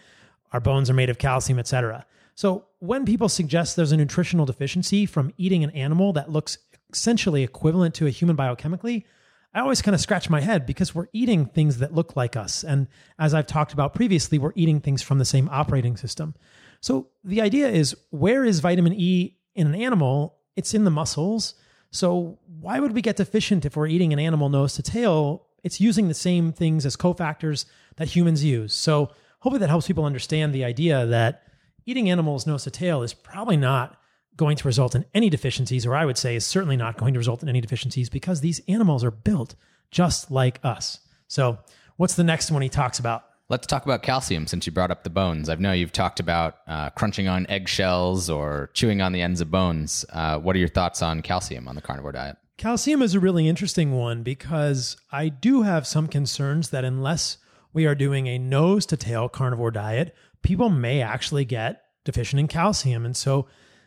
Our 0.53 0.61
bones 0.61 0.91
are 0.91 0.95
made 0.95 1.11
of 1.11 1.19
calcium, 1.19 1.59
et 1.59 1.69
cetera. 1.69 2.07
So 2.35 2.67
when 2.79 3.05
people 3.05 3.29
suggest 3.29 3.77
there's 3.77 3.93
a 3.93 3.97
nutritional 3.97 4.47
deficiency 4.47 5.07
from 5.07 5.33
eating 5.37 5.63
an 5.63 5.71
animal 5.71 6.13
that 6.15 6.31
looks 6.31 6.59
essentially 6.93 7.43
equivalent 7.43 7.95
to 7.97 8.07
a 8.07 8.11
human 8.11 8.37
biochemically, 8.37 9.05
I 9.53 9.61
always 9.61 9.83
kind 9.83 9.95
of 9.95 10.01
scratch 10.01 10.31
my 10.31 10.41
head 10.41 10.65
because 10.65 10.95
we're 10.95 11.09
eating 11.13 11.47
things 11.47 11.79
that 11.79 11.93
look 11.93 12.15
like 12.15 12.37
us. 12.37 12.63
And 12.63 12.87
as 13.19 13.35
I've 13.35 13.47
talked 13.47 13.73
about 13.73 13.95
previously, 13.95 14.39
we're 14.39 14.53
eating 14.55 14.81
things 14.81 15.03
from 15.03 15.19
the 15.19 15.25
same 15.25 15.49
operating 15.51 15.97
system. 15.97 16.35
So 16.81 17.09
the 17.25 17.41
idea 17.41 17.69
is 17.69 17.97
where 18.11 18.45
is 18.45 18.61
vitamin 18.61 18.95
E 18.95 19.37
in 19.55 19.67
an 19.67 19.75
animal? 19.75 20.37
It's 20.57 20.73
in 20.73 20.85
the 20.85 20.91
muscles. 20.91 21.55
So 21.91 22.39
why 22.61 22.79
would 22.79 22.93
we 22.93 23.03
get 23.03 23.17
deficient 23.17 23.65
if 23.65 23.77
we're 23.77 23.89
eating 23.89 24.13
an 24.13 24.21
animal 24.21 24.49
nose 24.49 24.75
to 24.75 24.83
tail? 24.83 25.47
It's 25.65 25.81
using 25.81 26.09
the 26.09 26.15
same 26.15 26.53
things 26.53 26.87
as 26.87 26.97
cofactors 26.97 27.65
that 27.97 28.09
humans 28.09 28.45
use. 28.45 28.73
So 28.73 29.11
hopefully 29.41 29.61
that 29.61 29.69
helps 29.69 29.87
people 29.87 30.05
understand 30.05 30.55
the 30.55 30.65
idea 30.65 31.07
that 31.07 31.43
eating 31.87 32.11
animals 32.11 32.47
nose 32.47 32.65
to 32.65 32.71
tail 32.71 33.03
is 33.03 33.13
probably 33.13 33.57
not 33.57 33.99
going 34.37 34.57
to 34.57 34.67
result 34.67 34.95
in 34.95 35.05
any 35.13 35.29
deficiencies, 35.29 35.85
or 35.85 35.95
I 35.95 36.07
would 36.07 36.17
say 36.17 36.37
is 36.37 36.47
certainly 36.47 36.77
not 36.77 36.97
going 36.97 37.15
to 37.15 37.21
result 37.21 37.43
in 37.43 37.49
any 37.49 37.61
deficiencies 37.61 38.09
because 38.09 38.41
these 38.41 38.61
animals 38.69 39.05
are 39.05 39.11
built 39.11 39.55
just 39.91 40.31
like 40.31 40.61
us. 40.63 41.01
So, 41.29 41.59
what's 41.97 42.15
the 42.15 42.25
next 42.25 42.51
one 42.51 42.63
he 42.63 42.69
talks 42.69 42.99
about? 42.99 43.25
Let's 43.49 43.67
talk 43.67 43.85
about 43.85 44.05
calcium 44.05 44.47
since 44.47 44.65
you 44.65 44.73
brought 44.73 44.93
up 44.93 45.03
the 45.03 45.11
bones. 45.11 45.49
I 45.49 45.57
know 45.57 45.73
you've 45.73 45.93
talked 45.93 46.21
about 46.21 46.59
uh, 46.69 46.91
crunching 46.91 47.27
on 47.27 47.47
eggshells 47.49 48.31
or 48.31 48.71
chewing 48.75 49.03
on 49.03 49.11
the 49.11 49.21
ends 49.21 49.41
of 49.41 49.51
bones. 49.51 50.05
Uh, 50.11 50.39
what 50.39 50.55
are 50.55 50.61
your 50.61 50.69
thoughts 50.69 51.03
on 51.03 51.21
calcium 51.21 51.67
on 51.67 51.75
the 51.75 51.83
carnivore 51.83 52.13
diet? 52.13 52.37
Calcium 52.59 53.03
is 53.03 53.15
a 53.15 53.21
really 53.21 53.49
interesting 53.49 53.93
one 53.93 54.23
because 54.23 54.97
I 55.11 55.29
do 55.31 55.63
have 55.63 55.87
some 55.87 56.07
concerns 56.07 56.71
that 56.71 56.85
unless 56.85 57.39
we 57.73 57.87
are 57.87 57.95
doing 57.95 58.27
a 58.27 58.39
nose 58.39 58.87
to 58.87 58.97
tail 58.97 59.29
carnivore 59.29 59.71
diet, 59.71 60.15
people 60.43 60.71
may 60.71 61.03
actually 61.03 61.45
get 61.45 61.83
deficient 62.05 62.41
in 62.41 62.49
calcium. 62.49 63.05
And 63.05 63.17
so 63.17 63.47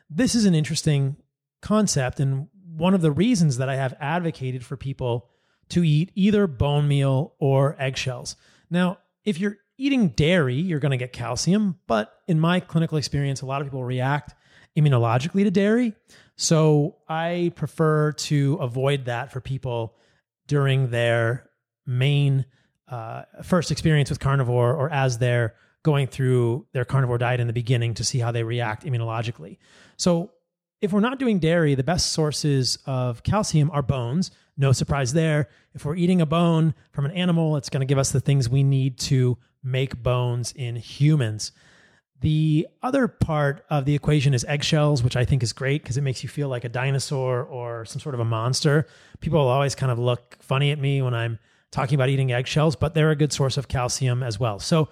this 0.10 0.36
is 0.36 0.46
an 0.46 0.56
interesting 0.56 1.17
concept. 1.62 2.19
And 2.19 2.48
one 2.76 2.93
of 2.93 3.02
the 3.02 3.12
reasons 3.12 3.58
that 3.58 3.69
I 3.69 3.76
have 3.76 3.96
advocated 4.00 4.65
for 4.65 4.78
people 4.78 5.30
to 5.69 5.84
eat 5.84 6.12
either 6.15 6.48
bone 6.48 6.88
meal 6.88 7.34
or 7.39 7.76
eggshells. 7.80 8.36
Now, 8.69 9.00
if 9.24 9.39
you're 9.39 9.58
eating 9.78 10.10
dairy, 10.10 10.56
you're 10.56 10.80
going 10.80 10.91
to 10.91 10.98
get 10.98 11.13
calcium. 11.13 11.80
But 11.88 12.13
in 12.28 12.39
my 12.39 12.60
clinical 12.60 12.98
experience, 12.98 13.41
a 13.41 13.46
lot 13.46 13.62
of 13.62 13.67
people 13.67 13.84
react 13.84 14.36
immunologically 14.78 15.43
to 15.43 15.52
dairy. 15.52 15.93
So 16.36 16.98
I 17.08 17.52
prefer 17.56 18.13
to 18.13 18.56
avoid 18.56 19.06
that 19.06 19.32
for 19.32 19.39
people 19.39 19.96
during 20.48 20.89
their 20.89 21.50
main 21.86 22.46
uh, 22.88 23.24
first 23.43 23.72
experience 23.72 24.10
with 24.10 24.19
carnivore 24.19 24.74
or 24.74 24.89
as 24.91 25.17
they're 25.17 25.56
going 25.84 26.08
through 26.08 26.65
their 26.72 26.86
carnivore 26.86 27.17
diet 27.17 27.39
in 27.39 27.48
the 27.48 27.54
beginning 27.54 27.93
to 27.96 28.04
see 28.04 28.19
how 28.19 28.32
they 28.32 28.43
react 28.43 28.86
immunologically. 28.86 29.58
So, 29.98 30.32
if 30.82 30.91
we're 30.91 31.00
not 31.00 31.17
doing 31.17 31.39
dairy, 31.39 31.76
the 31.76 31.84
best 31.84 32.12
sources 32.12 32.78
of 32.86 33.24
calcium 33.24 33.72
are 33.72 33.82
bones. 33.82 34.32
No 34.58 34.74
surprise 34.74 35.13
there. 35.13 35.48
If 35.74 35.86
we're 35.86 35.96
eating 35.96 36.19
a 36.19 36.26
bone 36.26 36.74
from 36.91 37.06
an 37.06 37.12
animal, 37.12 37.56
it's 37.56 37.69
going 37.69 37.80
to 37.80 37.86
give 37.86 37.98
us 37.98 38.12
the 38.12 38.19
things 38.19 38.50
we 38.50 38.63
need 38.63 38.98
to 39.00 39.38
make 39.63 40.04
bones 40.04 40.52
in 40.52 40.76
humans. 40.76 41.54
The 42.19 42.67
other 42.82 43.08
part 43.08 43.65
of 43.69 43.86
the 43.86 43.96
equation 43.96 44.34
is 44.34 44.43
eggshells, 44.46 45.04
which 45.04 45.15
I 45.15 45.24
think 45.24 45.41
is 45.41 45.54
great 45.54 45.84
because 45.84 45.98
it 45.98 46.02
makes 46.02 46.22
you 46.22 46.28
feel 46.30 46.50
like 46.50 46.65
a 46.65 46.69
dinosaur 46.69 47.43
or 47.43 47.86
some 47.86 48.02
sort 48.02 48.15
of 48.15 48.22
a 48.22 48.26
monster. 48.26 48.86
People 49.22 49.39
always 49.39 49.76
kind 49.76 49.91
of 49.91 50.00
look 50.00 50.38
funny 50.41 50.72
at 50.72 50.80
me 50.80 51.02
when 51.02 51.13
I'm 51.13 51.39
talking 51.74 51.96
about 51.96 52.10
eating 52.10 52.32
eggshells, 52.32 52.76
but 52.76 52.94
they're 52.94 53.12
a 53.12 53.16
good 53.16 53.34
source 53.34 53.58
of 53.58 53.68
calcium 53.68 54.24
as 54.24 54.40
well. 54.40 54.60
So, 54.60 54.90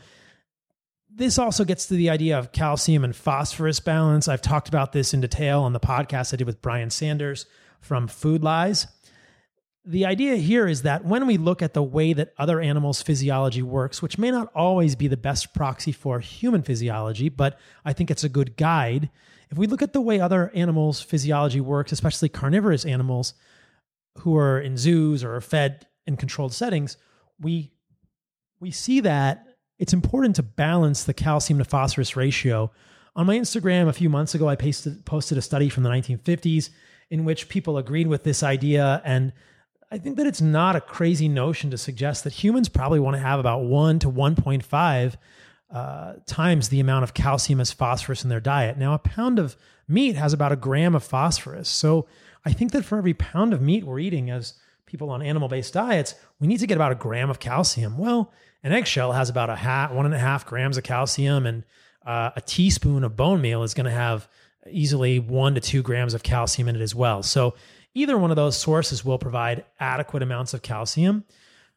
this 1.14 1.38
also 1.38 1.66
gets 1.66 1.88
to 1.88 1.94
the 1.94 2.10
idea 2.10 2.40
of 2.40 2.54
calcium 2.54 3.04
and 3.04 3.14
phosphorus 3.14 3.82
balance. 3.82 4.30
I've 4.30 4.42
talked 4.42 4.70
about 4.70 4.94
this 4.94 5.14
in 5.14 5.20
detail 5.20 5.62
on 5.62 5.74
the 5.74 5.80
podcast 5.80 6.34
I 6.34 6.38
did 6.38 6.48
with 6.48 6.62
Brian 6.62 6.90
Sanders 6.90 7.46
from 7.82 8.08
Food 8.08 8.44
Lies. 8.44 8.88
The 9.84 10.06
idea 10.06 10.36
here 10.36 10.68
is 10.68 10.84
that 10.84 11.04
when 11.04 11.28
we 11.28 11.38
look 11.38 11.62
at 11.62 11.74
the 11.74 11.84
way 11.84 12.14
that 12.14 12.34
other 12.38 12.62
animals' 12.62 13.02
physiology 13.02 13.62
works, 13.62 14.02
which 14.02 14.18
may 14.18 14.32
not 14.32 14.52
always 14.56 14.96
be 14.96 15.08
the 15.08 15.18
best 15.18 15.54
proxy 15.54 15.92
for 15.92 16.20
human 16.20 16.62
physiology, 16.62 17.28
but 17.30 17.60
I 17.84 17.92
think 17.92 18.10
it's 18.10 18.24
a 18.24 18.30
good 18.30 18.56
guide. 18.56 19.10
If 19.50 19.58
we 19.58 19.68
look 19.68 19.82
at 19.82 19.92
the 19.92 20.00
way 20.00 20.20
other 20.20 20.50
animals' 20.56 21.02
physiology 21.02 21.60
works, 21.60 21.92
especially 21.92 22.30
carnivorous 22.30 22.86
animals 22.86 23.34
who 24.20 24.38
are 24.38 24.62
in 24.62 24.78
zoos 24.78 25.24
or 25.24 25.36
are 25.36 25.42
fed 25.42 25.88
in 26.08 26.18
controlled 26.18 26.54
settings, 26.54 26.98
we 27.40 27.72
we 28.60 28.72
see 28.72 29.00
that 29.02 29.48
it's 29.80 29.94
important 29.94 30.36
to 30.36 30.44
balance 30.44 31.04
the 31.04 31.14
calcium 31.14 31.58
to 31.58 31.66
phosphorus 31.66 32.16
ratio. 32.16 32.72
On 33.16 33.26
my 33.26 33.38
Instagram 33.38 33.88
a 33.88 33.94
few 33.94 34.10
months 34.10 34.36
ago, 34.36 34.48
I 34.48 34.56
pasted, 34.56 35.04
posted 35.06 35.38
a 35.38 35.42
study 35.42 35.68
from 35.68 35.82
the 35.82 35.90
1950s 35.90 36.70
in 37.10 37.26
which 37.26 37.50
people 37.50 37.80
agreed 37.80 38.08
with 38.08 38.24
this 38.24 38.44
idea. 38.44 39.02
And 39.04 39.34
I 39.92 39.98
think 39.98 40.18
that 40.18 40.28
it's 40.28 40.40
not 40.40 40.76
a 40.76 40.82
crazy 40.82 41.28
notion 41.28 41.72
to 41.72 41.78
suggest 41.78 42.24
that 42.24 42.34
humans 42.34 42.70
probably 42.70 43.00
want 43.00 43.16
to 43.16 43.22
have 43.22 43.40
about 43.40 43.64
1 43.64 44.00
to 44.00 44.12
1.5 44.12 45.16
uh, 45.74 46.14
times 46.28 46.70
the 46.70 46.80
amount 46.80 47.04
of 47.04 47.14
calcium 47.14 47.60
as 47.60 47.72
phosphorus 47.72 48.24
in 48.24 48.30
their 48.30 48.40
diet. 48.40 48.78
Now, 48.78 48.94
a 48.94 49.00
pound 49.00 49.40
of 49.40 49.58
meat 49.88 50.16
has 50.16 50.32
about 50.32 50.52
a 50.52 50.56
gram 50.56 50.96
of 50.96 51.04
phosphorus. 51.04 51.68
So 51.68 52.08
I 52.46 52.54
think 52.54 52.72
that 52.72 52.86
for 52.86 52.98
every 52.98 53.14
pound 53.14 53.54
of 53.54 53.62
meat 53.62 53.84
we're 53.84 54.00
eating 54.00 54.30
as 54.30 54.54
people 54.92 55.10
on 55.10 55.22
animal 55.22 55.48
based 55.48 55.74
diets, 55.74 56.16
we 56.40 56.48
need 56.48 56.60
to 56.60 56.68
get 56.68 56.76
about 56.76 56.92
a 56.92 56.96
gram 56.96 57.30
of 57.30 57.40
calcium. 57.40 57.98
Well, 57.98 58.32
an 58.62 58.74
eggshell 58.74 59.14
has 59.14 59.30
about 59.30 59.50
a 59.50 59.56
half, 59.56 59.92
one 59.92 60.06
and 60.06 60.14
a 60.14 60.20
half 60.20 60.46
grams 60.46 60.78
of 60.78 60.84
calcium, 60.84 61.46
and 61.46 61.64
uh, 62.06 62.32
a 62.36 62.42
teaspoon 62.42 63.06
of 63.06 63.16
bone 63.16 63.42
meal 63.42 63.64
is 63.64 63.74
going 63.74 63.86
to 63.86 63.92
have 63.92 64.28
easily 64.70 65.18
one 65.18 65.56
to 65.56 65.62
two 65.62 65.82
grams 65.82 66.14
of 66.14 66.24
calcium 66.24 66.68
in 66.68 66.76
it 66.76 66.82
as 66.82 66.94
well. 66.94 67.24
So 67.24 67.56
either 67.94 68.18
one 68.18 68.32
of 68.32 68.36
those 68.36 68.58
sources 68.58 69.04
will 69.04 69.18
provide 69.18 69.64
adequate 69.80 70.24
amounts 70.24 70.54
of 70.54 70.62
calcium. 70.62 71.24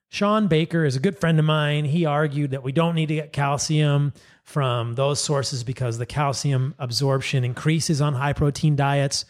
Shawn 0.08 0.48
Baker 0.48 0.84
is 0.84 0.96
a 0.96 1.00
good 1.00 1.18
friend 1.18 1.38
of 1.38 1.44
mine. 1.44 1.84
He 1.84 2.04
argued 2.04 2.50
that 2.50 2.62
we 2.62 2.72
don't 2.72 2.94
need 2.94 3.06
to 3.06 3.14
get 3.14 3.32
calcium 3.32 4.12
from 4.42 4.94
those 4.94 5.20
sources 5.20 5.64
because 5.64 5.98
the 5.98 6.06
calcium 6.06 6.74
absorption 6.78 7.44
increases 7.44 8.00
on 8.00 8.14
high 8.14 8.32
protein 8.32 8.76
diets. 8.76 9.24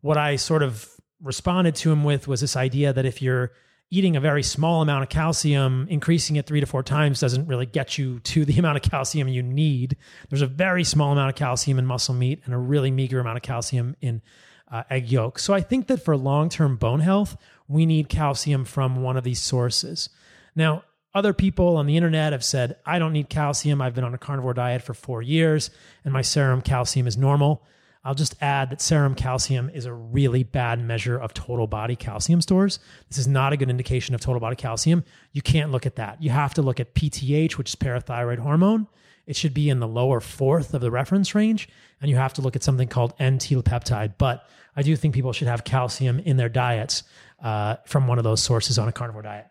What 0.00 0.16
I 0.18 0.36
sort 0.36 0.62
of 0.62 0.97
responded 1.22 1.74
to 1.76 1.92
him 1.92 2.04
with 2.04 2.28
was 2.28 2.40
this 2.40 2.56
idea 2.56 2.92
that 2.92 3.06
if 3.06 3.20
you're 3.22 3.52
eating 3.90 4.16
a 4.16 4.20
very 4.20 4.42
small 4.42 4.82
amount 4.82 5.02
of 5.02 5.08
calcium, 5.08 5.86
increasing 5.88 6.36
it 6.36 6.46
three 6.46 6.60
to 6.60 6.66
four 6.66 6.82
times 6.82 7.20
doesn't 7.20 7.46
really 7.46 7.66
get 7.66 7.96
you 7.96 8.20
to 8.20 8.44
the 8.44 8.58
amount 8.58 8.76
of 8.76 8.90
calcium 8.90 9.28
you 9.28 9.42
need. 9.42 9.96
There's 10.28 10.42
a 10.42 10.46
very 10.46 10.84
small 10.84 11.12
amount 11.12 11.30
of 11.30 11.36
calcium 11.36 11.78
in 11.78 11.86
muscle 11.86 12.14
meat 12.14 12.42
and 12.44 12.54
a 12.54 12.58
really 12.58 12.90
meager 12.90 13.20
amount 13.20 13.38
of 13.38 13.42
calcium 13.42 13.96
in 14.00 14.22
uh, 14.70 14.82
egg 14.90 15.10
yolk. 15.10 15.38
So 15.38 15.54
I 15.54 15.60
think 15.62 15.86
that 15.86 16.04
for 16.04 16.16
long 16.16 16.48
term 16.48 16.76
bone 16.76 17.00
health, 17.00 17.36
we 17.66 17.86
need 17.86 18.08
calcium 18.08 18.64
from 18.64 19.02
one 19.02 19.16
of 19.16 19.24
these 19.24 19.40
sources. 19.40 20.10
Now, 20.54 20.84
other 21.14 21.32
people 21.32 21.78
on 21.78 21.86
the 21.86 21.96
internet 21.96 22.32
have 22.32 22.44
said, 22.44 22.76
I 22.84 22.98
don't 22.98 23.14
need 23.14 23.30
calcium. 23.30 23.80
I've 23.80 23.94
been 23.94 24.04
on 24.04 24.14
a 24.14 24.18
carnivore 24.18 24.54
diet 24.54 24.82
for 24.82 24.92
four 24.92 25.22
years 25.22 25.70
and 26.04 26.12
my 26.12 26.22
serum 26.22 26.60
calcium 26.60 27.06
is 27.06 27.16
normal. 27.16 27.64
I'll 28.08 28.14
just 28.14 28.36
add 28.40 28.70
that 28.70 28.80
serum 28.80 29.14
calcium 29.14 29.68
is 29.68 29.84
a 29.84 29.92
really 29.92 30.42
bad 30.42 30.80
measure 30.80 31.18
of 31.18 31.34
total 31.34 31.66
body 31.66 31.94
calcium 31.94 32.40
stores. 32.40 32.78
This 33.10 33.18
is 33.18 33.28
not 33.28 33.52
a 33.52 33.56
good 33.58 33.68
indication 33.68 34.14
of 34.14 34.22
total 34.22 34.40
body 34.40 34.56
calcium. 34.56 35.04
You 35.32 35.42
can't 35.42 35.70
look 35.70 35.84
at 35.84 35.96
that. 35.96 36.22
You 36.22 36.30
have 36.30 36.54
to 36.54 36.62
look 36.62 36.80
at 36.80 36.94
PTH, 36.94 37.58
which 37.58 37.68
is 37.68 37.76
parathyroid 37.76 38.38
hormone. 38.38 38.86
It 39.26 39.36
should 39.36 39.52
be 39.52 39.68
in 39.68 39.78
the 39.78 39.86
lower 39.86 40.20
fourth 40.20 40.72
of 40.72 40.80
the 40.80 40.90
reference 40.90 41.34
range. 41.34 41.68
And 42.00 42.10
you 42.10 42.16
have 42.16 42.32
to 42.32 42.40
look 42.40 42.56
at 42.56 42.62
something 42.62 42.88
called 42.88 43.12
N 43.18 43.38
telopeptide. 43.38 44.14
But 44.16 44.48
I 44.74 44.80
do 44.80 44.96
think 44.96 45.12
people 45.12 45.34
should 45.34 45.48
have 45.48 45.64
calcium 45.64 46.18
in 46.18 46.38
their 46.38 46.48
diets 46.48 47.02
uh, 47.42 47.76
from 47.84 48.06
one 48.06 48.16
of 48.16 48.24
those 48.24 48.42
sources 48.42 48.78
on 48.78 48.88
a 48.88 48.92
carnivore 48.92 49.20
diet. 49.20 49.48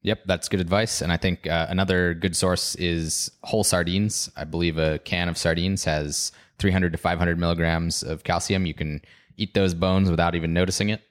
Yep, 0.00 0.20
that's 0.24 0.48
good 0.48 0.60
advice. 0.60 1.02
And 1.02 1.12
I 1.12 1.18
think 1.18 1.46
uh, 1.46 1.66
another 1.68 2.14
good 2.14 2.36
source 2.36 2.74
is 2.76 3.30
whole 3.42 3.64
sardines. 3.64 4.30
I 4.34 4.44
believe 4.44 4.78
a 4.78 4.98
can 5.00 5.28
of 5.28 5.36
sardines 5.36 5.84
has 5.84 6.32
300 6.62 6.92
to 6.92 6.98
500 6.98 7.38
milligrams 7.38 8.04
of 8.04 8.22
calcium. 8.22 8.66
You 8.66 8.72
can 8.72 9.02
eat 9.36 9.52
those 9.52 9.74
bones 9.74 10.08
without 10.08 10.36
even 10.36 10.54
noticing 10.54 10.90
it. 10.90 11.02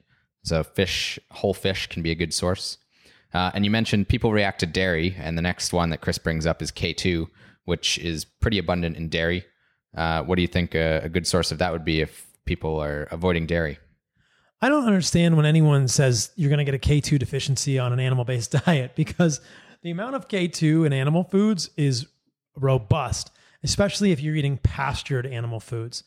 So, 0.44 0.64
fish, 0.64 1.18
whole 1.30 1.52
fish 1.54 1.86
can 1.86 2.02
be 2.02 2.10
a 2.10 2.16
good 2.16 2.32
source. 2.32 2.78
Uh, 3.34 3.50
and 3.54 3.64
you 3.64 3.70
mentioned 3.70 4.08
people 4.08 4.32
react 4.32 4.60
to 4.60 4.66
dairy, 4.66 5.14
and 5.18 5.36
the 5.36 5.42
next 5.42 5.72
one 5.72 5.90
that 5.90 6.00
Chris 6.00 6.16
brings 6.16 6.46
up 6.46 6.62
is 6.62 6.72
K2, 6.72 7.28
which 7.66 7.98
is 7.98 8.24
pretty 8.24 8.58
abundant 8.58 8.96
in 8.96 9.10
dairy. 9.10 9.44
Uh, 9.94 10.22
what 10.22 10.36
do 10.36 10.42
you 10.42 10.48
think 10.48 10.74
a, 10.74 11.02
a 11.04 11.08
good 11.10 11.26
source 11.26 11.52
of 11.52 11.58
that 11.58 11.70
would 11.70 11.84
be 11.84 12.00
if 12.00 12.26
people 12.46 12.80
are 12.80 13.04
avoiding 13.10 13.46
dairy? 13.46 13.78
I 14.62 14.70
don't 14.70 14.86
understand 14.86 15.36
when 15.36 15.44
anyone 15.44 15.86
says 15.86 16.30
you're 16.34 16.48
going 16.48 16.64
to 16.64 16.70
get 16.70 16.74
a 16.74 16.78
K2 16.78 17.18
deficiency 17.18 17.78
on 17.78 17.92
an 17.92 18.00
animal 18.00 18.24
based 18.24 18.52
diet 18.64 18.96
because 18.96 19.40
the 19.82 19.90
amount 19.90 20.14
of 20.14 20.28
K2 20.28 20.86
in 20.86 20.94
animal 20.94 21.24
foods 21.24 21.68
is 21.76 22.06
robust 22.56 23.30
especially 23.62 24.12
if 24.12 24.20
you're 24.20 24.36
eating 24.36 24.58
pastured 24.58 25.26
animal 25.26 25.60
foods. 25.60 26.04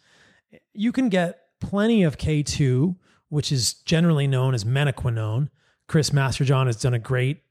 You 0.73 0.91
can 0.91 1.09
get 1.09 1.41
plenty 1.59 2.03
of 2.03 2.17
K2, 2.17 2.95
which 3.29 3.51
is 3.51 3.73
generally 3.73 4.27
known 4.27 4.53
as 4.53 4.63
menaquinone, 4.63 5.49
Chris 5.87 6.09
Masterjohn 6.09 6.65
has 6.65 6.77
done 6.77 6.93
a 6.93 6.99
great 6.99 7.41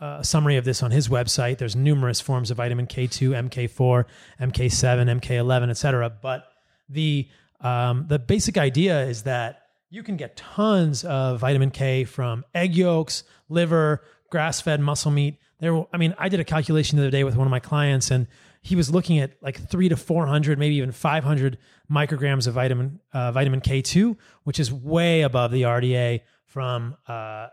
uh, 0.00 0.22
summary 0.22 0.56
of 0.56 0.64
this 0.64 0.82
on 0.82 0.90
his 0.90 1.08
website. 1.08 1.58
There's 1.58 1.74
numerous 1.74 2.20
forms 2.20 2.50
of 2.50 2.56
vitamin 2.56 2.86
K2, 2.86 3.50
MK4, 3.50 4.04
MK7, 4.40 5.20
MK11, 5.20 5.70
etc. 5.70 6.10
But 6.10 6.44
the 6.88 7.28
um, 7.60 8.06
the 8.08 8.20
basic 8.20 8.56
idea 8.56 9.02
is 9.02 9.24
that 9.24 9.62
you 9.90 10.04
can 10.04 10.16
get 10.16 10.36
tons 10.36 11.04
of 11.04 11.40
vitamin 11.40 11.72
K 11.72 12.04
from 12.04 12.44
egg 12.54 12.76
yolks, 12.76 13.24
liver, 13.48 14.04
grass-fed 14.30 14.80
muscle 14.80 15.10
meat. 15.10 15.38
There, 15.58 15.84
I 15.92 15.96
mean, 15.96 16.14
I 16.18 16.28
did 16.28 16.38
a 16.38 16.44
calculation 16.44 16.98
the 16.98 17.02
other 17.02 17.10
day 17.10 17.24
with 17.24 17.34
one 17.34 17.48
of 17.48 17.50
my 17.50 17.58
clients, 17.58 18.12
and 18.12 18.28
he 18.62 18.76
was 18.76 18.90
looking 18.90 19.18
at 19.18 19.32
like 19.40 19.68
three 19.68 19.88
to 19.88 19.96
four 19.96 20.26
hundred, 20.26 20.58
maybe 20.58 20.74
even 20.76 20.92
five 20.92 21.24
hundred 21.24 21.58
micrograms 21.90 22.46
of 22.46 22.54
vitamin 22.54 23.00
uh, 23.12 23.32
vitamin 23.32 23.60
K 23.60 23.82
two, 23.82 24.16
which 24.44 24.58
is 24.60 24.72
way 24.72 25.22
above 25.22 25.50
the 25.52 25.62
RDA 25.62 26.20
from 26.44 26.96
uh, 27.06 27.48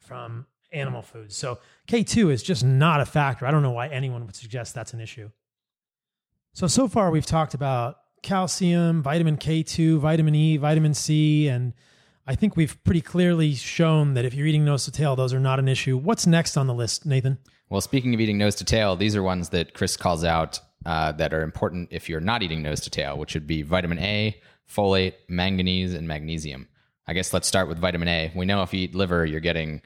from 0.00 0.46
animal 0.72 1.02
foods. 1.02 1.36
So 1.36 1.58
K 1.86 2.02
two 2.02 2.30
is 2.30 2.42
just 2.42 2.64
not 2.64 3.00
a 3.00 3.04
factor. 3.04 3.46
I 3.46 3.50
don't 3.50 3.62
know 3.62 3.70
why 3.70 3.88
anyone 3.88 4.26
would 4.26 4.36
suggest 4.36 4.74
that's 4.74 4.92
an 4.92 5.00
issue. 5.00 5.30
So 6.52 6.66
so 6.66 6.88
far 6.88 7.10
we've 7.10 7.26
talked 7.26 7.54
about 7.54 7.98
calcium, 8.22 9.02
vitamin 9.02 9.36
K 9.36 9.62
two, 9.62 9.98
vitamin 10.00 10.34
E, 10.34 10.56
vitamin 10.56 10.94
C, 10.94 11.48
and 11.48 11.72
I 12.26 12.34
think 12.34 12.56
we've 12.56 12.82
pretty 12.84 13.00
clearly 13.00 13.54
shown 13.54 14.14
that 14.14 14.24
if 14.24 14.34
you're 14.34 14.46
eating 14.46 14.64
nose 14.64 14.84
to 14.84 14.92
tail, 14.92 15.16
those 15.16 15.32
are 15.32 15.40
not 15.40 15.58
an 15.58 15.68
issue. 15.68 15.96
What's 15.96 16.26
next 16.26 16.56
on 16.56 16.66
the 16.66 16.74
list, 16.74 17.06
Nathan? 17.06 17.38
Well, 17.70 17.80
speaking 17.80 18.14
of 18.14 18.20
eating 18.20 18.36
nose 18.36 18.56
to 18.56 18.64
tail, 18.64 18.96
these 18.96 19.14
are 19.14 19.22
ones 19.22 19.50
that 19.50 19.74
Chris 19.74 19.96
calls 19.96 20.24
out 20.24 20.58
uh, 20.84 21.12
that 21.12 21.32
are 21.32 21.42
important 21.42 21.88
if 21.92 22.08
you're 22.08 22.20
not 22.20 22.42
eating 22.42 22.62
nose 22.62 22.80
to 22.80 22.90
tail, 22.90 23.16
which 23.16 23.34
would 23.34 23.46
be 23.46 23.62
vitamin 23.62 24.00
A, 24.00 24.36
folate, 24.68 25.14
manganese, 25.28 25.94
and 25.94 26.08
magnesium. 26.08 26.68
I 27.06 27.12
guess 27.12 27.32
let's 27.32 27.46
start 27.46 27.68
with 27.68 27.78
vitamin 27.78 28.08
A. 28.08 28.32
We 28.34 28.44
know 28.44 28.62
if 28.62 28.74
you 28.74 28.80
eat 28.80 28.94
liver, 28.94 29.24
you're 29.24 29.40
getting 29.40 29.82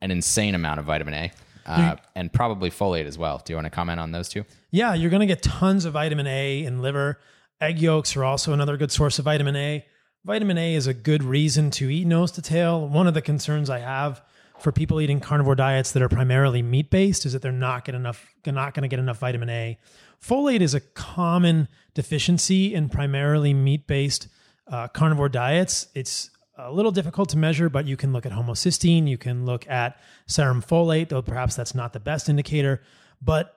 an 0.00 0.10
insane 0.10 0.54
amount 0.54 0.80
of 0.80 0.86
vitamin 0.86 1.14
A. 1.14 1.32
Uh, 1.66 1.96
and 2.14 2.30
probably 2.30 2.68
folate 2.68 3.06
as 3.06 3.16
well. 3.16 3.40
Do 3.42 3.52
you 3.52 3.56
want 3.56 3.64
to 3.64 3.70
comment 3.70 3.98
on 3.98 4.12
those 4.12 4.28
two? 4.28 4.44
Yeah, 4.70 4.92
you're 4.92 5.08
going 5.08 5.20
to 5.20 5.26
get 5.26 5.42
tons 5.42 5.86
of 5.86 5.94
vitamin 5.94 6.26
A 6.26 6.62
in 6.62 6.82
liver. 6.82 7.18
Egg 7.60 7.78
yolks 7.78 8.16
are 8.16 8.24
also 8.24 8.52
another 8.52 8.76
good 8.76 8.92
source 8.92 9.18
of 9.18 9.24
vitamin 9.24 9.56
A. 9.56 9.86
Vitamin 10.24 10.58
A 10.58 10.74
is 10.74 10.86
a 10.86 10.92
good 10.92 11.22
reason 11.22 11.70
to 11.72 11.88
eat 11.88 12.06
nose 12.06 12.32
to 12.32 12.42
tail. 12.42 12.86
One 12.86 13.06
of 13.06 13.14
the 13.14 13.22
concerns 13.22 13.70
I 13.70 13.78
have 13.78 14.22
for 14.64 14.72
people 14.72 14.98
eating 14.98 15.20
carnivore 15.20 15.54
diets 15.54 15.92
that 15.92 16.02
are 16.02 16.08
primarily 16.08 16.62
meat 16.62 16.90
based 16.90 17.26
is 17.26 17.34
that 17.34 17.42
they're 17.42 17.52
not 17.52 17.84
get 17.84 17.94
enough 17.94 18.34
not 18.46 18.72
going 18.72 18.82
to 18.82 18.88
get 18.88 18.98
enough 18.98 19.18
vitamin 19.18 19.50
A. 19.50 19.78
Folate 20.26 20.62
is 20.62 20.74
a 20.74 20.80
common 20.80 21.68
deficiency 21.92 22.74
in 22.74 22.88
primarily 22.88 23.52
meat 23.52 23.86
based 23.86 24.26
uh, 24.66 24.88
carnivore 24.88 25.28
diets. 25.28 25.88
It's 25.94 26.30
a 26.56 26.72
little 26.72 26.92
difficult 26.92 27.28
to 27.30 27.36
measure, 27.36 27.68
but 27.68 27.84
you 27.84 27.98
can 27.98 28.14
look 28.14 28.24
at 28.24 28.32
homocysteine, 28.32 29.06
you 29.06 29.18
can 29.18 29.44
look 29.44 29.68
at 29.68 30.00
serum 30.26 30.62
folate, 30.62 31.10
though 31.10 31.20
perhaps 31.20 31.54
that's 31.54 31.74
not 31.74 31.92
the 31.92 32.00
best 32.00 32.30
indicator. 32.30 32.80
But 33.20 33.54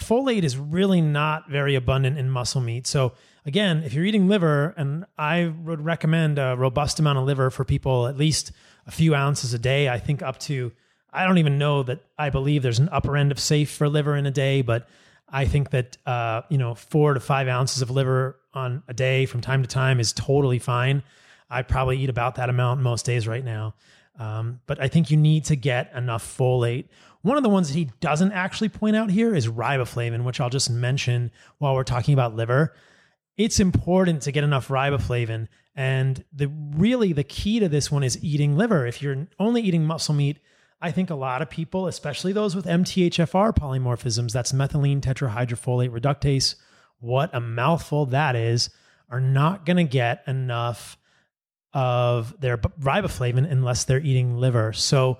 folate 0.00 0.44
is 0.44 0.56
really 0.56 1.02
not 1.02 1.50
very 1.50 1.74
abundant 1.74 2.16
in 2.16 2.30
muscle 2.30 2.62
meat. 2.62 2.86
So 2.86 3.12
again, 3.44 3.82
if 3.84 3.92
you're 3.92 4.06
eating 4.06 4.28
liver, 4.28 4.72
and 4.78 5.04
I 5.18 5.52
would 5.64 5.84
recommend 5.84 6.38
a 6.38 6.54
robust 6.56 6.98
amount 6.98 7.18
of 7.18 7.24
liver 7.24 7.50
for 7.50 7.66
people, 7.66 8.06
at 8.06 8.16
least 8.16 8.52
a 8.88 8.90
few 8.90 9.14
ounces 9.14 9.54
a 9.54 9.58
day. 9.58 9.88
I 9.88 9.98
think 9.98 10.22
up 10.22 10.40
to 10.40 10.72
I 11.12 11.24
don't 11.24 11.38
even 11.38 11.58
know 11.58 11.82
that 11.84 12.00
I 12.18 12.30
believe 12.30 12.62
there's 12.62 12.80
an 12.80 12.88
upper 12.90 13.16
end 13.16 13.30
of 13.30 13.38
safe 13.38 13.70
for 13.70 13.88
liver 13.88 14.16
in 14.16 14.26
a 14.26 14.30
day, 14.30 14.62
but 14.62 14.88
I 15.28 15.44
think 15.44 15.70
that 15.70 15.96
uh, 16.06 16.42
you 16.48 16.58
know 16.58 16.74
four 16.74 17.14
to 17.14 17.20
five 17.20 17.48
ounces 17.48 17.82
of 17.82 17.90
liver 17.90 18.40
on 18.54 18.82
a 18.88 18.94
day 18.94 19.26
from 19.26 19.40
time 19.40 19.62
to 19.62 19.68
time 19.68 20.00
is 20.00 20.12
totally 20.12 20.58
fine. 20.58 21.02
I 21.50 21.62
probably 21.62 21.98
eat 21.98 22.10
about 22.10 22.34
that 22.36 22.50
amount 22.50 22.80
most 22.80 23.06
days 23.06 23.28
right 23.28 23.44
now. 23.44 23.74
Um, 24.18 24.60
but 24.66 24.80
I 24.80 24.88
think 24.88 25.10
you 25.10 25.16
need 25.16 25.44
to 25.44 25.56
get 25.56 25.92
enough 25.94 26.36
folate. 26.36 26.86
One 27.22 27.36
of 27.36 27.42
the 27.42 27.48
ones 27.48 27.68
that 27.68 27.74
he 27.74 27.90
doesn't 28.00 28.32
actually 28.32 28.68
point 28.68 28.96
out 28.96 29.10
here 29.10 29.34
is 29.34 29.48
riboflavin, 29.48 30.24
which 30.24 30.40
I'll 30.40 30.50
just 30.50 30.70
mention 30.70 31.30
while 31.58 31.74
we're 31.74 31.84
talking 31.84 32.14
about 32.14 32.34
liver. 32.34 32.74
It's 33.36 33.60
important 33.60 34.22
to 34.22 34.32
get 34.32 34.44
enough 34.44 34.68
riboflavin. 34.68 35.48
And 35.78 36.24
the 36.32 36.48
really 36.48 37.12
the 37.12 37.22
key 37.22 37.60
to 37.60 37.68
this 37.68 37.88
one 37.88 38.02
is 38.02 38.18
eating 38.20 38.56
liver. 38.56 38.84
If 38.84 39.00
you're 39.00 39.28
only 39.38 39.62
eating 39.62 39.84
muscle 39.84 40.12
meat, 40.12 40.40
I 40.80 40.90
think 40.90 41.08
a 41.08 41.14
lot 41.14 41.40
of 41.40 41.48
people, 41.48 41.86
especially 41.86 42.32
those 42.32 42.56
with 42.56 42.66
MTHFR 42.66 43.56
polymorphisms, 43.56 44.32
that's 44.32 44.50
methylene 44.50 45.00
tetrahydrofolate 45.00 45.90
reductase, 45.90 46.56
what 46.98 47.30
a 47.32 47.38
mouthful 47.38 48.06
that 48.06 48.34
is, 48.34 48.70
are 49.08 49.20
not 49.20 49.64
going 49.64 49.76
to 49.76 49.84
get 49.84 50.24
enough 50.26 50.98
of 51.72 52.34
their 52.40 52.58
riboflavin 52.58 53.48
unless 53.48 53.84
they're 53.84 54.00
eating 54.00 54.36
liver. 54.36 54.72
So 54.72 55.18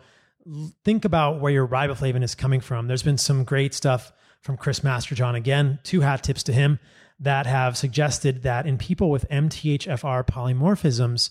think 0.84 1.04
about 1.04 1.40
where 1.40 1.52
your 1.52 1.68
riboflavin 1.68 2.24
is 2.24 2.34
coming 2.34 2.60
from. 2.60 2.88
There's 2.88 3.04
been 3.04 3.16
some 3.16 3.44
great 3.44 3.74
stuff 3.74 4.12
from 4.40 4.56
Chris 4.56 4.80
Masterjohn. 4.80 5.36
Again, 5.36 5.78
two 5.84 6.00
hat 6.00 6.24
tips 6.24 6.42
to 6.42 6.52
him 6.52 6.80
that 7.20 7.46
have 7.46 7.76
suggested 7.76 8.42
that 8.42 8.66
in 8.66 8.78
people 8.78 9.10
with 9.10 9.28
MTHFR 9.28 10.26
polymorphisms, 10.26 11.30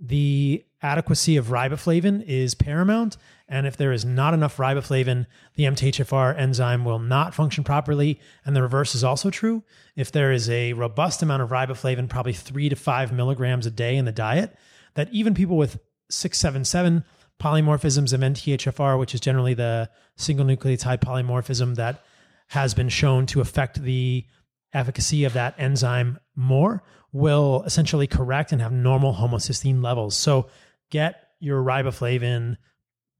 the 0.00 0.64
adequacy 0.82 1.36
of 1.36 1.48
riboflavin 1.48 2.24
is 2.26 2.54
paramount. 2.54 3.18
And 3.48 3.66
if 3.66 3.76
there 3.76 3.92
is 3.92 4.04
not 4.04 4.32
enough 4.32 4.56
riboflavin, 4.56 5.26
the 5.56 5.64
MTHFR 5.64 6.38
enzyme 6.38 6.86
will 6.86 6.98
not 6.98 7.34
function 7.34 7.64
properly. 7.64 8.18
And 8.46 8.56
the 8.56 8.62
reverse 8.62 8.94
is 8.94 9.04
also 9.04 9.28
true. 9.28 9.62
If 9.96 10.10
there 10.10 10.32
is 10.32 10.48
a 10.48 10.72
robust 10.72 11.22
amount 11.22 11.42
of 11.42 11.50
riboflavin, 11.50 12.08
probably 12.08 12.32
three 12.32 12.70
to 12.70 12.76
five 12.76 13.12
milligrams 13.12 13.66
a 13.66 13.70
day 13.70 13.96
in 13.96 14.06
the 14.06 14.12
diet, 14.12 14.56
that 14.94 15.12
even 15.12 15.34
people 15.34 15.58
with 15.58 15.78
677 16.08 17.04
polymorphisms 17.38 18.12
of 18.12 18.20
MTHFR, 18.20 18.98
which 18.98 19.14
is 19.14 19.20
generally 19.20 19.54
the 19.54 19.90
single 20.16 20.46
nucleotide 20.46 21.00
polymorphism 21.00 21.74
that 21.76 22.04
has 22.48 22.74
been 22.74 22.88
shown 22.88 23.26
to 23.26 23.40
affect 23.40 23.82
the 23.82 24.26
efficacy 24.72 25.24
of 25.24 25.32
that 25.34 25.54
enzyme 25.58 26.18
more 26.34 26.82
will 27.12 27.62
essentially 27.64 28.06
correct 28.06 28.52
and 28.52 28.62
have 28.62 28.72
normal 28.72 29.14
homocysteine 29.14 29.82
levels. 29.82 30.16
So 30.16 30.46
get 30.90 31.28
your 31.40 31.62
riboflavin, 31.62 32.56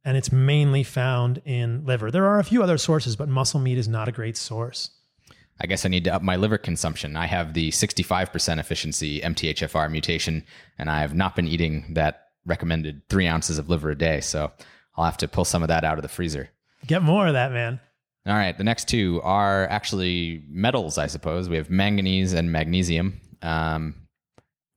and 0.05 0.17
it's 0.17 0.31
mainly 0.31 0.83
found 0.83 1.43
in 1.45 1.85
liver. 1.85 2.11
There 2.11 2.27
are 2.27 2.39
a 2.39 2.45
few 2.45 2.63
other 2.63 2.79
sources, 2.79 3.17
but 3.17 3.29
muscle 3.29 3.61
meat 3.61 3.79
is 3.79 3.89
not 3.89 4.09
a 4.09 4.13
great 4.13 4.37
source. 4.37 4.91
I 5.61 5.67
guess 5.67 5.85
I 5.85 5.89
need 5.89 6.05
to 6.05 6.15
up 6.15 6.23
my 6.23 6.37
liver 6.37 6.57
consumption. 6.57 7.17
I 7.17 7.27
have 7.27 7.53
the 7.53 7.71
65% 7.71 8.59
efficiency 8.59 9.21
MTHFR 9.21 9.91
mutation, 9.91 10.45
and 10.79 10.91
I 10.91 11.01
have 11.01 11.15
not 11.15 11.37
been 11.37 11.49
eating 11.49 11.93
that 11.95 12.29
recommended 12.47 13.03
three 13.09 13.27
ounces 13.27 13.59
of 13.59 13.69
liver 13.69 13.91
a 13.91 13.99
day. 13.99 14.21
So 14.21 14.53
I'll 14.97 15.05
have 15.05 15.19
to 15.19 15.29
pull 15.29 15.45
some 15.45 15.63
of 15.63 15.69
that 15.69 15.85
out 15.85 15.99
of 15.99 16.03
the 16.03 16.09
freezer. 16.09 16.49
Get 16.87 17.03
more 17.03 17.27
of 17.27 17.35
that, 17.35 17.53
man. 17.53 17.79
All 18.27 18.35
right. 18.35 18.57
The 18.57 18.65
next 18.65 18.89
two 18.89 19.21
are 19.23 19.67
actually 19.69 20.45
metals, 20.49 20.99
I 20.99 21.07
suppose. 21.07 21.49
We 21.49 21.57
have 21.57 21.71
manganese 21.71 22.33
and 22.33 22.53
magnesium. 22.53 23.21
Um, 23.43 23.95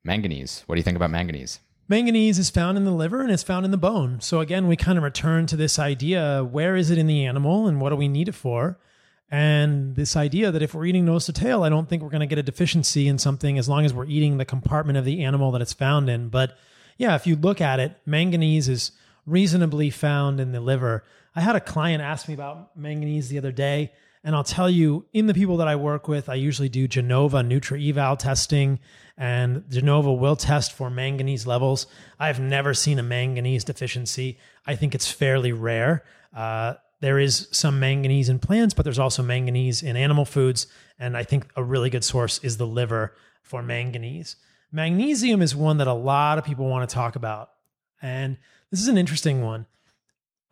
manganese. 0.04 0.64
What 0.66 0.76
do 0.76 0.80
you 0.80 0.84
think 0.84 0.96
about 0.96 1.12
manganese? 1.12 1.60
Manganese 1.90 2.40
is 2.40 2.50
found 2.50 2.78
in 2.78 2.86
the 2.86 2.92
liver 2.92 3.22
and 3.22 3.32
it's 3.32 3.44
found 3.44 3.66
in 3.66 3.72
the 3.72 3.78
bone. 3.78 4.22
So 4.22 4.40
again, 4.40 4.68
we 4.68 4.78
kind 4.78 4.98
of 4.98 5.04
return 5.04 5.46
to 5.48 5.58
this 5.58 5.78
idea 5.78 6.44
where 6.44 6.76
is 6.76 6.90
it 6.90 6.98
in 6.98 7.08
the 7.08 7.26
animal 7.26 7.68
and 7.68 7.82
what 7.82 7.90
do 7.90 7.98
we 7.98 8.08
need 8.08 8.30
it 8.30 8.36
for? 8.36 8.80
And 9.30 9.96
this 9.96 10.16
idea 10.16 10.52
that 10.52 10.62
if 10.62 10.74
we're 10.74 10.86
eating 10.86 11.06
nose 11.06 11.26
to 11.26 11.34
tail, 11.34 11.64
I 11.64 11.70
don't 11.70 11.90
think 11.90 12.02
we're 12.02 12.10
going 12.10 12.22
to 12.22 12.28
get 12.28 12.38
a 12.38 12.44
deficiency 12.44 13.08
in 13.08 13.18
something 13.18 13.58
as 13.58 13.68
long 13.68 13.84
as 13.84 13.94
we're 13.94 14.06
eating 14.06 14.38
the 14.38 14.46
compartment 14.46 14.98
of 14.98 15.06
the 15.06 15.24
animal 15.24 15.52
that 15.52 15.62
it's 15.62 15.74
found 15.74 16.10
in. 16.10 16.30
But 16.30 16.58
yeah, 16.98 17.16
if 17.16 17.28
you 17.28 17.36
look 17.36 17.60
at 17.60 17.80
it, 17.80 17.98
manganese 18.06 18.70
is 18.70 18.92
reasonably 19.26 19.90
found 19.90 20.40
in 20.40 20.52
the 20.52 20.62
liver. 20.62 21.04
I 21.36 21.42
had 21.42 21.56
a 21.56 21.62
client 21.62 22.02
ask 22.02 22.28
me 22.28 22.34
about 22.34 22.78
manganese 22.78 23.30
the 23.30 23.38
other 23.38 23.52
day, 23.52 23.92
and 24.24 24.36
I'll 24.36 24.44
tell 24.44 24.70
you, 24.70 25.06
in 25.14 25.28
the 25.28 25.34
people 25.34 25.58
that 25.58 25.68
I 25.68 25.76
work 25.76 26.08
with, 26.08 26.30
I 26.30 26.36
usually 26.36 26.70
do 26.70 26.88
Genova 26.88 27.38
NutrEval 27.38 28.20
testing, 28.20 28.80
and 29.18 29.64
Genova 29.70 30.14
will 30.14 30.36
test 30.36 30.72
for 30.72 30.90
manganese 30.90 31.46
levels. 31.46 31.88
I've 32.20 32.40
never 32.40 32.74
seen 32.74 33.00
a 33.00 33.04
manganese 33.04 33.64
deficiency. 33.64 34.38
I 34.66 34.76
think 34.76 34.96
it's 34.96 35.12
fairly 35.12 35.52
rare. 35.52 36.04
Uh, 36.36 36.76
there 37.02 37.20
is 37.20 37.50
some 37.52 37.80
manganese 37.80 38.30
in 38.30 38.40
plants, 38.40 38.74
but 38.74 38.84
there's 38.84 39.00
also 39.00 39.24
manganese 39.24 39.84
in 39.84 39.98
animal 39.98 40.24
foods, 40.24 40.68
and 40.98 41.18
I 41.18 41.24
think 41.24 41.48
a 41.58 41.64
really 41.64 41.90
good 41.90 42.04
source 42.06 42.40
is 42.44 42.58
the 42.58 42.68
liver 42.68 43.14
for 43.42 43.62
manganese. 43.62 44.38
Magnesium 44.72 45.42
is 45.42 45.56
one 45.56 45.78
that 45.78 45.88
a 45.88 45.94
lot 45.94 46.38
of 46.38 46.46
people 46.46 46.68
want 46.68 46.90
to 46.90 46.94
talk 46.94 47.18
about, 47.18 47.50
and 48.02 48.38
this 48.72 48.80
is 48.80 48.88
an 48.88 48.98
interesting 48.98 49.42
one. 49.44 49.66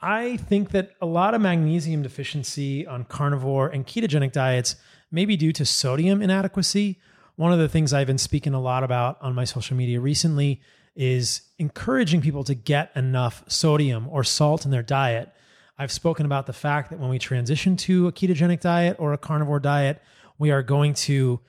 I 0.02 0.38
think 0.38 0.72
that 0.72 0.92
a 1.00 1.06
lot 1.06 1.36
of 1.36 1.42
magnesium 1.42 2.02
deficiency 2.02 2.88
on 2.88 3.04
carnivore 3.04 3.68
and 3.70 3.86
ketogenic 3.86 4.32
diets 4.32 4.76
may 5.12 5.26
be 5.26 5.38
due 5.38 5.54
to 5.54 5.66
sodium 5.66 6.22
inadequacy. 6.22 7.00
One 7.36 7.54
of 7.54 7.60
the 7.60 7.70
things 7.70 7.94
I've 7.94 8.08
been 8.08 8.18
speaking 8.18 8.54
a 8.54 8.62
lot 8.62 8.84
about 8.84 9.22
on 9.22 9.36
my 9.36 9.44
social 9.44 9.78
media 9.78 10.00
recently 10.00 10.62
is 10.96 11.42
encouraging 11.60 12.22
people 12.22 12.44
to 12.46 12.56
get 12.56 12.92
enough 12.96 13.44
sodium 13.48 14.08
or 14.10 14.24
salt 14.24 14.66
in 14.66 14.72
their 14.72 14.84
diet. 14.84 15.32
I've 15.78 15.92
spoken 15.92 16.26
about 16.26 16.48
the 16.48 16.54
fact 16.54 16.90
that 16.90 17.00
when 17.00 17.10
we 17.10 17.20
transition 17.20 17.78
to 17.78 18.08
a 18.08 18.12
ketogenic 18.12 18.60
diet 18.60 18.98
or 19.00 19.14
a 19.14 19.18
carnivore 19.18 19.60
diet, 19.60 20.02
we 20.40 20.52
are 20.52 20.64
going 20.64 20.96
to 20.96 21.40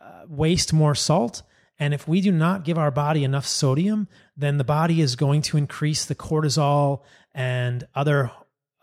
uh, 0.00 0.22
waste 0.28 0.72
more 0.72 0.94
salt 0.94 1.42
And 1.78 1.92
if 1.92 2.08
we 2.08 2.20
do 2.20 2.32
not 2.32 2.64
give 2.64 2.78
our 2.78 2.90
body 2.90 3.22
enough 3.24 3.46
sodium, 3.46 4.08
then 4.36 4.56
the 4.56 4.64
body 4.64 5.00
is 5.00 5.16
going 5.16 5.42
to 5.42 5.56
increase 5.56 6.04
the 6.04 6.14
cortisol 6.14 7.02
and 7.36 7.86
other 7.94 8.32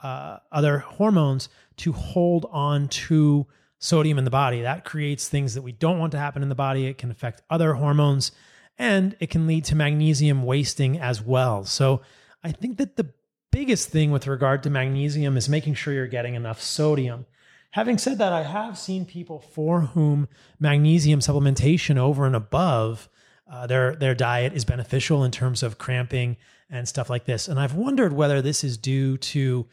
uh, 0.01 0.37
other 0.51 0.79
hormones 0.79 1.49
to 1.77 1.91
hold 1.91 2.45
on 2.51 2.87
to 2.89 3.47
sodium 3.79 4.17
in 4.17 4.23
the 4.23 4.31
body. 4.31 4.61
That 4.61 4.85
creates 4.85 5.27
things 5.27 5.55
that 5.55 5.61
we 5.61 5.71
don't 5.71 5.99
want 5.99 6.11
to 6.11 6.19
happen 6.19 6.43
in 6.43 6.49
the 6.49 6.55
body. 6.55 6.85
It 6.85 6.97
can 6.97 7.09
affect 7.11 7.41
other 7.49 7.73
hormones 7.73 8.31
and 8.77 9.15
it 9.19 9.29
can 9.29 9.47
lead 9.47 9.65
to 9.65 9.75
magnesium 9.75 10.43
wasting 10.43 10.99
as 10.99 11.21
well. 11.21 11.65
So 11.65 12.01
I 12.43 12.51
think 12.51 12.77
that 12.77 12.95
the 12.95 13.09
biggest 13.51 13.89
thing 13.89 14.11
with 14.11 14.27
regard 14.27 14.63
to 14.63 14.69
magnesium 14.69 15.35
is 15.35 15.49
making 15.49 15.75
sure 15.75 15.93
you're 15.93 16.07
getting 16.07 16.35
enough 16.35 16.61
sodium. 16.61 17.25
Having 17.71 17.97
said 17.97 18.17
that, 18.19 18.33
I 18.33 18.43
have 18.43 18.77
seen 18.77 19.05
people 19.05 19.39
for 19.39 19.81
whom 19.81 20.27
magnesium 20.59 21.21
supplementation 21.21 21.97
over 21.97 22.25
and 22.25 22.35
above 22.35 23.09
uh, 23.51 23.67
their 23.67 23.95
their 23.95 24.15
diet 24.15 24.53
is 24.53 24.65
beneficial 24.65 25.23
in 25.23 25.31
terms 25.31 25.63
of 25.63 25.77
cramping 25.77 26.37
and 26.73 26.87
stuff 26.87 27.09
like 27.09 27.25
this. 27.25 27.47
And 27.47 27.59
I've 27.59 27.75
wondered 27.75 28.13
whether 28.13 28.41
this 28.41 28.63
is 28.63 28.77
due 28.77 29.17
to 29.17 29.67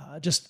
uh, 0.00 0.18
just 0.20 0.48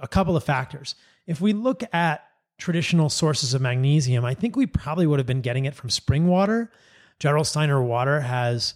a 0.00 0.06
couple 0.06 0.36
of 0.36 0.44
factors. 0.44 0.94
If 1.26 1.40
we 1.40 1.54
look 1.54 1.82
at 1.94 2.24
traditional 2.58 3.08
sources 3.08 3.54
of 3.54 3.62
magnesium, 3.62 4.24
I 4.24 4.34
think 4.34 4.54
we 4.54 4.66
probably 4.66 5.06
would 5.06 5.18
have 5.18 5.26
been 5.26 5.40
getting 5.40 5.64
it 5.64 5.74
from 5.74 5.88
spring 5.88 6.26
water. 6.26 6.70
Gerolsteiner 7.20 7.82
water 7.82 8.20
has, 8.20 8.74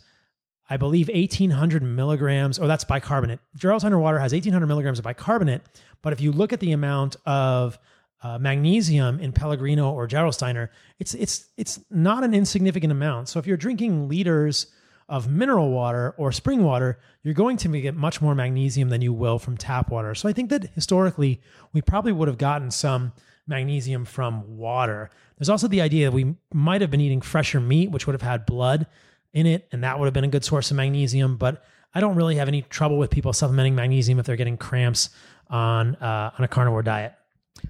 I 0.71 0.79
believe, 0.79 1.09
1800 1.09 1.83
milligrams, 1.83 2.59
oh, 2.59 2.67
that's 2.67 2.85
bicarbonate. 2.85 3.41
Gerolsteiner 3.59 4.01
water 4.01 4.19
has 4.19 4.33
1800 4.33 4.67
milligrams 4.67 4.99
of 4.99 5.05
bicarbonate. 5.05 5.63
But 6.01 6.15
if 6.15 6.23
you 6.23 6.33
look 6.33 6.55
at 6.55 6.61
the 6.61 6.73
amount 6.73 7.17
of 7.27 7.79
uh, 8.23 8.39
magnesium 8.39 9.21
in 9.21 9.33
Pellegrino 9.33 9.93
or 9.93 10.09
Gerolsteiner, 10.09 10.71
it's 10.99 11.13
it's 11.15 11.47
it's 11.59 11.79
not 11.91 12.25
an 12.25 12.33
insignificant 12.33 12.91
amount. 12.91 13.29
So 13.29 13.39
if 13.39 13.47
you're 13.47 13.59
drinking 13.59 14.09
liters 14.09 14.67
of 15.11 15.29
mineral 15.29 15.71
water 15.71 16.15
or 16.17 16.33
spring 16.33 16.63
water, 16.63 16.99
you're 17.23 17.35
going 17.35 17.57
to 17.59 17.81
get 17.81 17.95
much 17.95 18.23
more 18.23 18.35
magnesium 18.35 18.89
than 18.89 19.03
you 19.03 19.13
will 19.13 19.39
from 19.39 19.57
tap 19.57 19.91
water. 19.91 20.15
So 20.15 20.29
I 20.29 20.33
think 20.33 20.49
that 20.51 20.71
historically 20.75 21.41
we 21.73 21.83
probably 21.83 22.13
would 22.13 22.29
have 22.29 22.39
gotten 22.39 22.71
some 22.71 23.13
magnesium 23.47 24.05
from 24.05 24.57
water. 24.57 25.11
There's 25.37 25.49
also 25.49 25.69
the 25.69 25.81
idea 25.81 26.07
that 26.07 26.15
we 26.15 26.37
might 26.55 26.81
have 26.81 26.91
been 26.91 27.01
eating 27.01 27.21
fresher 27.21 27.61
meat, 27.61 27.91
which 27.91 28.07
would 28.07 28.15
have 28.15 28.23
had 28.23 28.47
blood 28.47 28.87
in 29.35 29.47
it, 29.47 29.69
and 29.73 29.83
that 29.85 29.99
would 29.99 30.07
have 30.07 30.15
been 30.15 30.25
a 30.25 30.29
good 30.29 30.45
source 30.45 30.71
of 30.71 30.77
magnesium. 30.77 31.37
But 31.37 31.65
I 31.93 32.01
don't 32.01 32.15
really 32.15 32.37
have 32.37 32.49
any 32.49 32.63
trouble 32.63 32.97
with 32.97 33.11
people 33.11 33.33
supplementing 33.33 33.75
magnesium 33.75 34.21
if 34.21 34.27
they're 34.27 34.37
getting 34.37 34.57
cramps 34.57 35.11
on 35.49 35.97
uh, 35.97 36.31
on 36.39 36.45
a 36.45 36.49
carnivore 36.49 36.85
diet. 36.85 37.15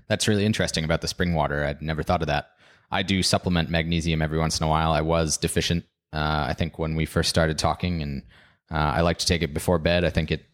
That's 0.08 0.28
really 0.28 0.44
interesting 0.44 0.84
about 0.84 1.00
the 1.00 1.08
spring 1.08 1.34
water. 1.34 1.64
I'd 1.64 1.80
never 1.80 2.02
thought 2.02 2.20
of 2.20 2.28
that. 2.28 2.50
I 2.90 3.02
do 3.02 3.22
supplement 3.22 3.70
magnesium 3.70 4.20
every 4.20 4.38
once 4.38 4.60
in 4.60 4.66
a 4.66 4.68
while. 4.68 4.92
I 4.92 5.00
was 5.00 5.36
deficient, 5.36 5.84
uh, 6.12 6.46
I 6.48 6.54
think, 6.54 6.78
when 6.78 6.96
we 6.96 7.06
first 7.06 7.30
started 7.30 7.58
talking, 7.58 8.02
and 8.02 8.22
uh, 8.70 8.74
I 8.96 9.00
like 9.02 9.18
to 9.18 9.26
take 9.26 9.42
it 9.42 9.54
before 9.54 9.78
bed. 9.78 10.04
I 10.04 10.10
think 10.10 10.30
it 10.30 10.44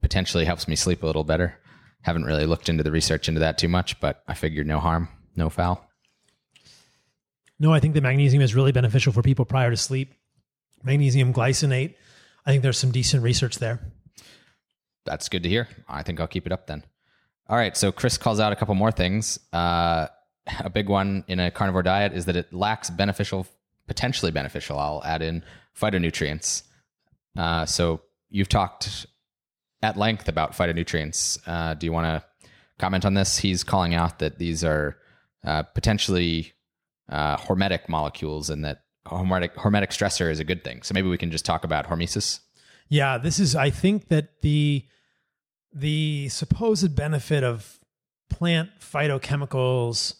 potentially 0.00 0.44
helps 0.44 0.68
me 0.68 0.76
sleep 0.76 1.02
a 1.02 1.06
little 1.06 1.24
better. 1.24 1.58
Haven't 2.02 2.24
really 2.24 2.46
looked 2.46 2.68
into 2.68 2.82
the 2.82 2.92
research 2.92 3.28
into 3.28 3.40
that 3.40 3.58
too 3.58 3.68
much, 3.68 3.98
but 4.00 4.22
I 4.28 4.34
figured 4.34 4.66
no 4.66 4.78
harm, 4.78 5.08
no 5.36 5.50
foul. 5.50 5.84
No, 7.58 7.72
I 7.72 7.80
think 7.80 7.94
the 7.94 8.00
magnesium 8.00 8.42
is 8.42 8.54
really 8.54 8.72
beneficial 8.72 9.12
for 9.12 9.22
people 9.22 9.44
prior 9.44 9.70
to 9.70 9.76
sleep. 9.76 10.14
Magnesium 10.84 11.32
glycinate. 11.32 11.94
I 12.46 12.50
think 12.50 12.62
there's 12.62 12.78
some 12.78 12.92
decent 12.92 13.22
research 13.22 13.58
there. 13.58 13.80
That's 15.04 15.28
good 15.28 15.42
to 15.42 15.48
hear. 15.48 15.68
I 15.88 16.02
think 16.02 16.20
I'll 16.20 16.28
keep 16.28 16.46
it 16.46 16.52
up 16.52 16.66
then. 16.66 16.84
All 17.48 17.56
right. 17.56 17.76
So 17.76 17.90
Chris 17.90 18.16
calls 18.16 18.38
out 18.40 18.52
a 18.52 18.56
couple 18.56 18.74
more 18.74 18.92
things. 18.92 19.40
Uh, 19.52 20.06
a 20.60 20.70
big 20.70 20.88
one 20.88 21.24
in 21.26 21.40
a 21.40 21.50
carnivore 21.50 21.82
diet 21.82 22.12
is 22.12 22.26
that 22.26 22.36
it 22.36 22.52
lacks 22.52 22.90
beneficial, 22.90 23.46
potentially 23.88 24.30
beneficial. 24.30 24.78
I'll 24.78 25.02
add 25.04 25.22
in 25.22 25.42
phytonutrients. 25.78 26.62
Uh, 27.36 27.66
so 27.66 28.02
you've 28.30 28.48
talked 28.48 29.06
at 29.82 29.96
length 29.96 30.28
about 30.28 30.52
phytonutrients. 30.52 31.38
Uh, 31.46 31.74
do 31.74 31.86
you 31.86 31.92
want 31.92 32.06
to 32.06 32.48
comment 32.78 33.04
on 33.04 33.14
this? 33.14 33.38
He's 33.38 33.64
calling 33.64 33.94
out 33.94 34.18
that 34.20 34.38
these 34.38 34.62
are 34.62 34.96
uh, 35.44 35.62
potentially 35.62 36.52
uh, 37.08 37.36
hormetic 37.36 37.88
molecules 37.88 38.50
and 38.50 38.64
that 38.64 38.82
hormetic, 39.06 39.54
hormetic 39.54 39.88
stressor 39.88 40.30
is 40.30 40.40
a 40.40 40.44
good 40.44 40.62
thing. 40.62 40.82
So 40.82 40.94
maybe 40.94 41.08
we 41.08 41.18
can 41.18 41.30
just 41.30 41.44
talk 41.44 41.64
about 41.64 41.86
hormesis. 41.86 42.40
Yeah, 42.88 43.18
this 43.18 43.38
is, 43.38 43.54
I 43.56 43.70
think 43.70 44.08
that 44.08 44.40
the 44.42 44.84
the 45.70 46.28
supposed 46.30 46.96
benefit 46.96 47.44
of 47.44 47.78
plant 48.30 48.70
phytochemicals 48.80 50.14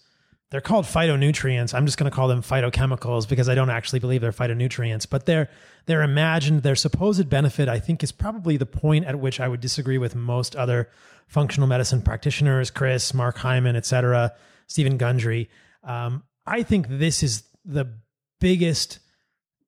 they're 0.51 0.61
called 0.61 0.86
phytonutrients. 0.86 1.74
I'm 1.74 1.84
just 1.84 1.99
going 1.99 2.11
to 2.11 2.14
call 2.14 2.28
them 2.28 2.42
phytochemicals 2.42 3.28
because 3.28 3.49
I 3.49 3.55
don't 3.55 3.70
actually 3.70 3.99
believe 3.99 4.20
they're 4.20 4.32
phytonutrients, 4.32 5.07
but 5.09 5.26
they're 5.26 5.49
they're 5.86 6.03
imagined 6.03 6.62
their 6.62 6.76
supposed 6.76 7.28
benefit 7.28 7.68
I 7.68 7.78
think 7.78 8.03
is 8.03 8.12
probably 8.12 8.57
the 8.57 8.66
point 8.66 9.05
at 9.07 9.18
which 9.18 9.40
I 9.40 9.49
would 9.49 9.61
disagree 9.61 9.99
with 9.99 10.14
most 10.14 10.57
other 10.57 10.88
functional 11.26 11.68
medicine 11.68 12.03
practitioners, 12.03 12.70
Chris, 12.70 13.12
Mark 13.12 13.36
Hyman, 13.38 13.76
etc., 13.76 14.32
Steven 14.66 14.96
Gundry. 14.96 15.49
Um, 15.84 16.24
I 16.46 16.62
think 16.62 16.86
this 16.88 17.22
is 17.22 17.42
the 17.64 17.92
biggest 18.40 19.01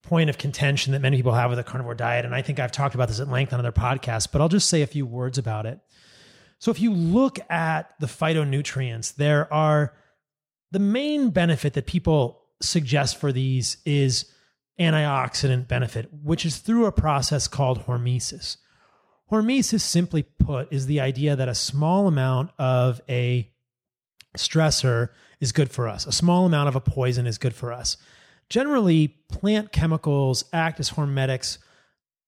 point 0.03 0.31
of 0.31 0.39
contention 0.39 0.93
that 0.93 1.01
many 1.01 1.17
people 1.17 1.35
have 1.35 1.51
with 1.51 1.59
a 1.59 1.65
carnivore 1.65 1.95
diet. 1.95 2.25
And 2.25 2.35
I 2.35 2.41
think 2.41 2.59
I've 2.59 2.73
talked 2.73 2.95
about 2.95 3.09
this 3.09 3.21
at 3.21 3.29
length 3.29 3.53
on 3.53 3.59
other 3.59 3.73
podcasts, 3.73 4.27
but 4.31 4.41
I'll 4.41 4.49
just 4.49 4.69
say 4.69 4.81
a 4.81 4.87
few 4.87 5.05
words 5.05 5.37
about 5.37 5.67
it. 5.67 5.79
So 6.59 6.71
if 6.71 6.81
you 6.81 6.93
look 6.93 7.39
at 7.51 7.95
the 8.01 8.07
phytonutrients, 8.07 9.15
there 9.15 9.53
are 9.53 9.95
the 10.71 10.79
main 10.79 11.31
benefit 11.31 11.75
that 11.75 11.87
people 11.87 12.43
suggest 12.61 13.19
for 13.19 13.33
these 13.33 13.79
is 13.85 14.27
antioxidant 14.79 15.69
benefit, 15.69 16.09
which 16.23 16.47
is 16.47 16.59
through 16.59 16.87
a 16.87 16.93
process 16.93 17.49
called 17.49 17.87
hormesis. 17.87 18.57
Hormesis, 19.31 19.83
simply 19.83 20.23
put, 20.23 20.73
is 20.73 20.87
the 20.87 21.01
idea 21.01 21.37
that 21.37 21.49
a 21.49 21.55
small 21.55 22.09
amount 22.09 22.51
of 22.59 23.01
a 23.09 23.51
stressor 24.37 25.11
is 25.41 25.53
good 25.53 25.71
for 25.71 25.89
us. 25.89 26.07
A 26.07 26.13
small 26.13 26.47
amount 26.47 26.69
of 26.69 26.77
a 26.77 26.81
poison 26.81 27.27
is 27.27 27.39
good 27.39 27.55
for 27.55 27.73
us. 27.73 27.97
Generally, 28.49 29.09
plant 29.29 29.73
chemicals 29.73 30.45
act 30.53 30.81
as 30.81 30.91
hormetics 30.91 31.59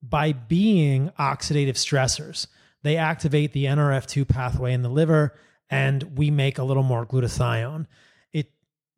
by 0.03 0.33
being 0.33 1.11
oxidative 1.19 1.75
stressors. 1.75 2.47
They 2.83 2.97
activate 2.97 3.53
the 3.53 3.65
NRF2 3.67 4.29
pathway 4.29 4.73
in 4.73 4.83
the 4.83 4.89
liver, 4.89 5.35
and 5.71 6.17
we 6.17 6.31
make 6.31 6.59
a 6.59 6.65
little 6.65 6.83
more 6.83 7.07
glutathione. 7.07 7.87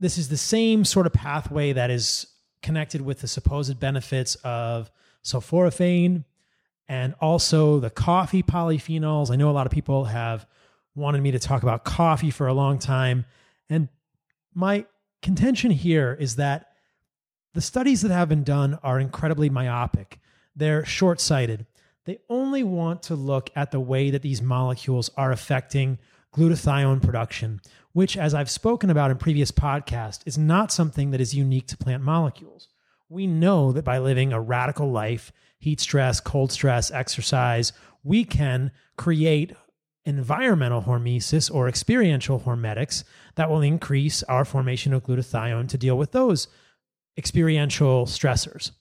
This 0.01 0.19
is 0.19 0.29
the 0.29 0.37
same 0.37 0.85
sort 0.85 1.07
of 1.07 1.13
pathway 1.13 1.73
that 1.73 1.91
is 1.91 2.27
connected 2.63 3.01
with 3.01 3.21
the 3.21 3.29
supposed 3.29 3.79
benefits 3.79 4.35
of 4.37 4.91
sulforaphane 5.23 6.25
and 6.89 7.15
also 7.21 7.81
the 7.81 7.91
coffee 7.91 8.43
polyphenols. 8.43 9.31
I 9.31 9.37
know 9.37 9.51
a 9.51 9.53
lot 9.53 9.67
of 9.67 9.73
people 9.73 10.07
have 10.07 10.47
wanted 10.95 11.23
me 11.23 11.31
to 11.33 11.39
talk 11.39 11.63
about 11.63 11.85
coffee 11.85 12.31
for 12.31 12.47
a 12.47 12.55
long 12.55 12.79
time, 12.79 13.25
and 13.69 13.89
my 14.55 14.87
contention 15.23 15.71
here 15.71 16.17
is 16.19 16.37
that 16.37 16.69
the 17.55 17.61
studies 17.61 18.03
that 18.03 18.11
have 18.11 18.29
been 18.29 18.45
done 18.45 18.79
are 18.83 19.01
incredibly 19.01 19.49
myopic. 19.49 20.21
They're 20.55 20.85
short 20.85 21.21
sighted. 21.21 21.67
They 22.05 22.19
only 22.29 22.63
want 22.63 23.05
to 23.05 23.15
look 23.15 23.51
at 23.57 23.71
the 23.71 23.81
way 23.81 24.11
that 24.11 24.23
these 24.23 24.43
molecules 24.43 25.11
are 25.17 25.33
affecting 25.33 25.99
glutathione 26.35 27.03
production, 27.03 27.61
which, 27.93 28.17
as 28.17 28.35
I've 28.35 28.51
spoken 28.51 28.91
about 28.91 29.11
in 29.11 29.17
previous 29.17 29.53
podcasts, 29.53 30.21
is 30.27 30.37
not 30.37 30.73
something 30.73 31.11
that 31.13 31.21
is 31.21 31.35
unique 31.35 31.69
to 31.69 31.77
plant 31.77 32.03
molecules. 32.03 32.69
We 33.09 33.27
know 33.27 33.71
that 33.73 33.85
by 33.85 33.99
living 33.99 34.33
a 34.33 34.41
radical 34.41 34.91
life, 34.91 35.33
heat 35.59 35.81
stress, 35.81 36.21
cold 36.21 36.51
stress, 36.51 36.91
exercise, 36.91 37.73
we 38.03 38.25
can 38.25 38.73
create 38.97 39.53
environmental 40.05 40.83
hormesis 40.83 41.53
or 41.53 41.69
experiential 41.69 42.41
hormetics 42.41 43.05
that 43.37 43.49
will 43.49 43.63
increase 43.63 44.23
our 44.25 44.45
formation 44.45 44.93
of 44.93 45.05
glutathione 45.05 45.69
to 45.69 45.79
deal 45.79 45.97
with 45.97 46.13
those 46.13 46.49
experiential 47.17 48.07
stressors. 48.07 48.73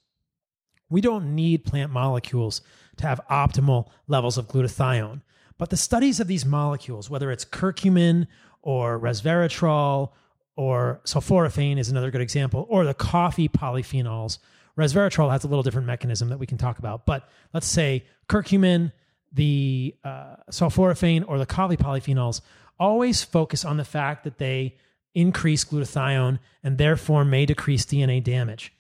We 0.90 1.02
don't 1.02 1.36
need 1.36 1.66
plant 1.66 1.92
molecules 1.92 2.62
to 2.98 3.08
have 3.08 3.22
optimal 3.30 3.90
levels 4.08 4.38
of 4.38 4.48
glutathione. 4.48 5.22
But 5.58 5.70
the 5.70 5.78
studies 5.78 6.20
of 6.20 6.28
these 6.28 6.46
molecules, 6.46 7.10
whether 7.10 7.32
it's 7.32 7.46
curcumin 7.46 8.28
or 8.62 9.00
resveratrol 9.00 10.12
or 10.56 11.02
sulforaphane 11.06 11.78
is 11.78 11.90
another 11.90 12.12
good 12.12 12.22
example, 12.22 12.66
or 12.70 12.86
the 12.86 12.94
coffee 12.94 13.50
polyphenols, 13.50 14.40
resveratrol 14.78 15.32
has 15.32 15.44
a 15.44 15.48
little 15.48 15.64
different 15.64 15.88
mechanism 15.88 16.30
that 16.30 16.40
we 16.40 16.46
can 16.46 16.58
talk 16.58 16.80
about. 16.80 17.06
But 17.06 17.28
let's 17.54 17.68
say 17.68 18.06
curcumin, 18.28 18.92
the 19.32 19.96
uh, 20.04 20.36
sulforaphane, 20.52 21.26
or 21.28 21.40
the 21.40 21.46
coffee 21.46 21.78
polyphenols 21.78 22.42
always 22.80 23.24
focus 23.24 23.66
on 23.66 23.78
the 23.78 23.86
fact 23.86 24.24
that 24.24 24.38
they 24.38 24.78
increase 25.16 25.64
glutathione 25.64 26.40
and 26.64 26.78
therefore 26.78 27.24
may 27.24 27.46
decrease 27.46 27.86
DNA 27.86 28.24
damage. 28.24 28.74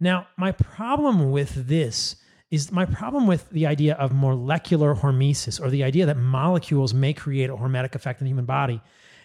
Now, 0.00 0.28
my 0.36 0.52
problem 0.52 1.30
with 1.30 1.66
this 1.68 2.16
is 2.50 2.72
my 2.72 2.84
problem 2.84 3.26
with 3.26 3.48
the 3.50 3.66
idea 3.66 3.94
of 3.94 4.12
molecular 4.12 4.94
hormesis 4.94 5.60
or 5.60 5.70
the 5.70 5.84
idea 5.84 6.06
that 6.06 6.16
molecules 6.16 6.94
may 6.94 7.12
create 7.12 7.50
a 7.50 7.56
hormetic 7.56 7.94
effect 7.94 8.20
in 8.20 8.24
the 8.24 8.30
human 8.30 8.46
body 8.46 8.80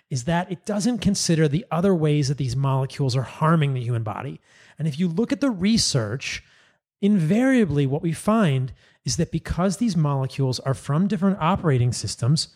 is 0.09 0.25
that 0.25 0.51
it 0.51 0.65
doesn't 0.65 0.99
consider 0.99 1.47
the 1.47 1.65
other 1.71 1.95
ways 1.95 2.27
that 2.27 2.37
these 2.37 2.55
molecules 2.55 3.15
are 3.15 3.23
harming 3.23 3.73
the 3.73 3.81
human 3.81 4.03
body. 4.03 4.39
And 4.77 4.87
if 4.87 4.99
you 4.99 5.07
look 5.07 5.31
at 5.31 5.41
the 5.41 5.49
research, 5.49 6.43
invariably 7.01 7.87
what 7.87 8.01
we 8.01 8.11
find 8.11 8.73
is 9.05 9.17
that 9.17 9.31
because 9.31 9.77
these 9.77 9.97
molecules 9.97 10.59
are 10.61 10.73
from 10.73 11.07
different 11.07 11.39
operating 11.39 11.93
systems, 11.93 12.49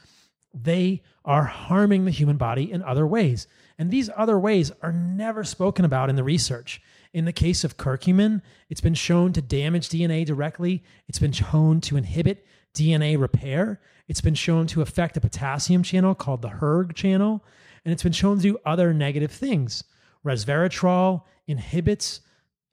they 0.53 1.01
are 1.25 1.43
harming 1.43 2.05
the 2.05 2.11
human 2.11 2.37
body 2.37 2.71
in 2.71 2.83
other 2.83 3.07
ways. 3.07 3.47
And 3.77 3.91
these 3.91 4.09
other 4.15 4.39
ways 4.39 4.71
are 4.81 4.93
never 4.93 5.43
spoken 5.43 5.85
about 5.85 6.09
in 6.09 6.15
the 6.15 6.23
research. 6.23 6.81
In 7.17 7.25
the 7.25 7.33
case 7.33 7.63
of 7.63 7.77
curcumin, 7.77 8.43
it's 8.69 8.79
been 8.79 8.93
shown 8.93 9.33
to 9.33 9.41
damage 9.41 9.89
DNA 9.89 10.23
directly, 10.23 10.83
it's 11.07 11.17
been 11.17 11.31
shown 11.31 11.81
to 11.81 11.97
inhibit 11.97 12.45
DNA 12.75 13.19
repair, 13.19 13.81
it's 14.07 14.21
been 14.21 14.35
shown 14.35 14.67
to 14.67 14.83
affect 14.83 15.17
a 15.17 15.19
potassium 15.19 15.81
channel 15.81 16.13
called 16.13 16.43
the 16.43 16.49
hERG 16.49 16.93
channel, 16.93 17.43
and 17.83 17.91
it's 17.91 18.03
been 18.03 18.11
shown 18.11 18.35
to 18.37 18.43
do 18.43 18.59
other 18.67 18.93
negative 18.93 19.31
things. 19.31 19.83
Resveratrol 20.23 21.23
inhibits 21.47 22.19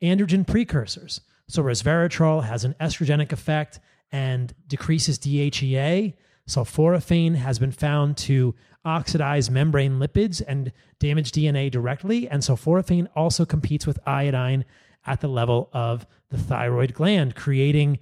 androgen 0.03 0.47
precursors. 0.47 1.23
So 1.49 1.63
resveratrol 1.63 2.45
has 2.45 2.65
an 2.65 2.75
estrogenic 2.79 3.33
effect 3.33 3.81
and 4.13 4.55
decreases 4.69 5.19
DHEA. 5.21 6.13
Sulforaphane 6.49 7.37
has 7.37 7.59
been 7.59 7.73
found 7.73 8.17
to 8.19 8.55
oxidize 8.85 9.51
membrane 9.51 9.99
lipids 9.99 10.43
and 10.47 10.73
damage 10.99 11.33
DNA 11.33 11.71
directly. 11.71 12.29
And 12.29 12.43
sulforaphane 12.43 13.09
also 13.17 13.45
competes 13.45 13.87
with 13.87 13.99
iodine 14.07 14.65
at 15.07 15.21
the 15.21 15.29
level 15.29 15.71
of 15.73 16.07
the 16.31 16.39
thyroid 16.39 16.95
gland, 16.95 17.35
creating 17.35 17.99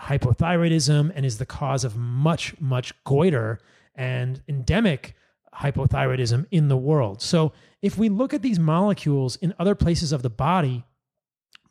hypothyroidism 0.00 1.12
and 1.14 1.26
is 1.26 1.38
the 1.38 1.46
cause 1.46 1.84
of 1.84 1.96
much, 1.96 2.58
much 2.60 2.92
goiter 3.04 3.60
and 3.94 4.42
endemic 4.48 5.14
hypothyroidism 5.54 6.46
in 6.50 6.68
the 6.68 6.76
world. 6.76 7.20
So, 7.20 7.52
if 7.82 7.96
we 7.96 8.08
look 8.08 8.34
at 8.34 8.42
these 8.42 8.58
molecules 8.58 9.36
in 9.36 9.54
other 9.58 9.74
places 9.74 10.12
of 10.12 10.22
the 10.22 10.30
body, 10.30 10.84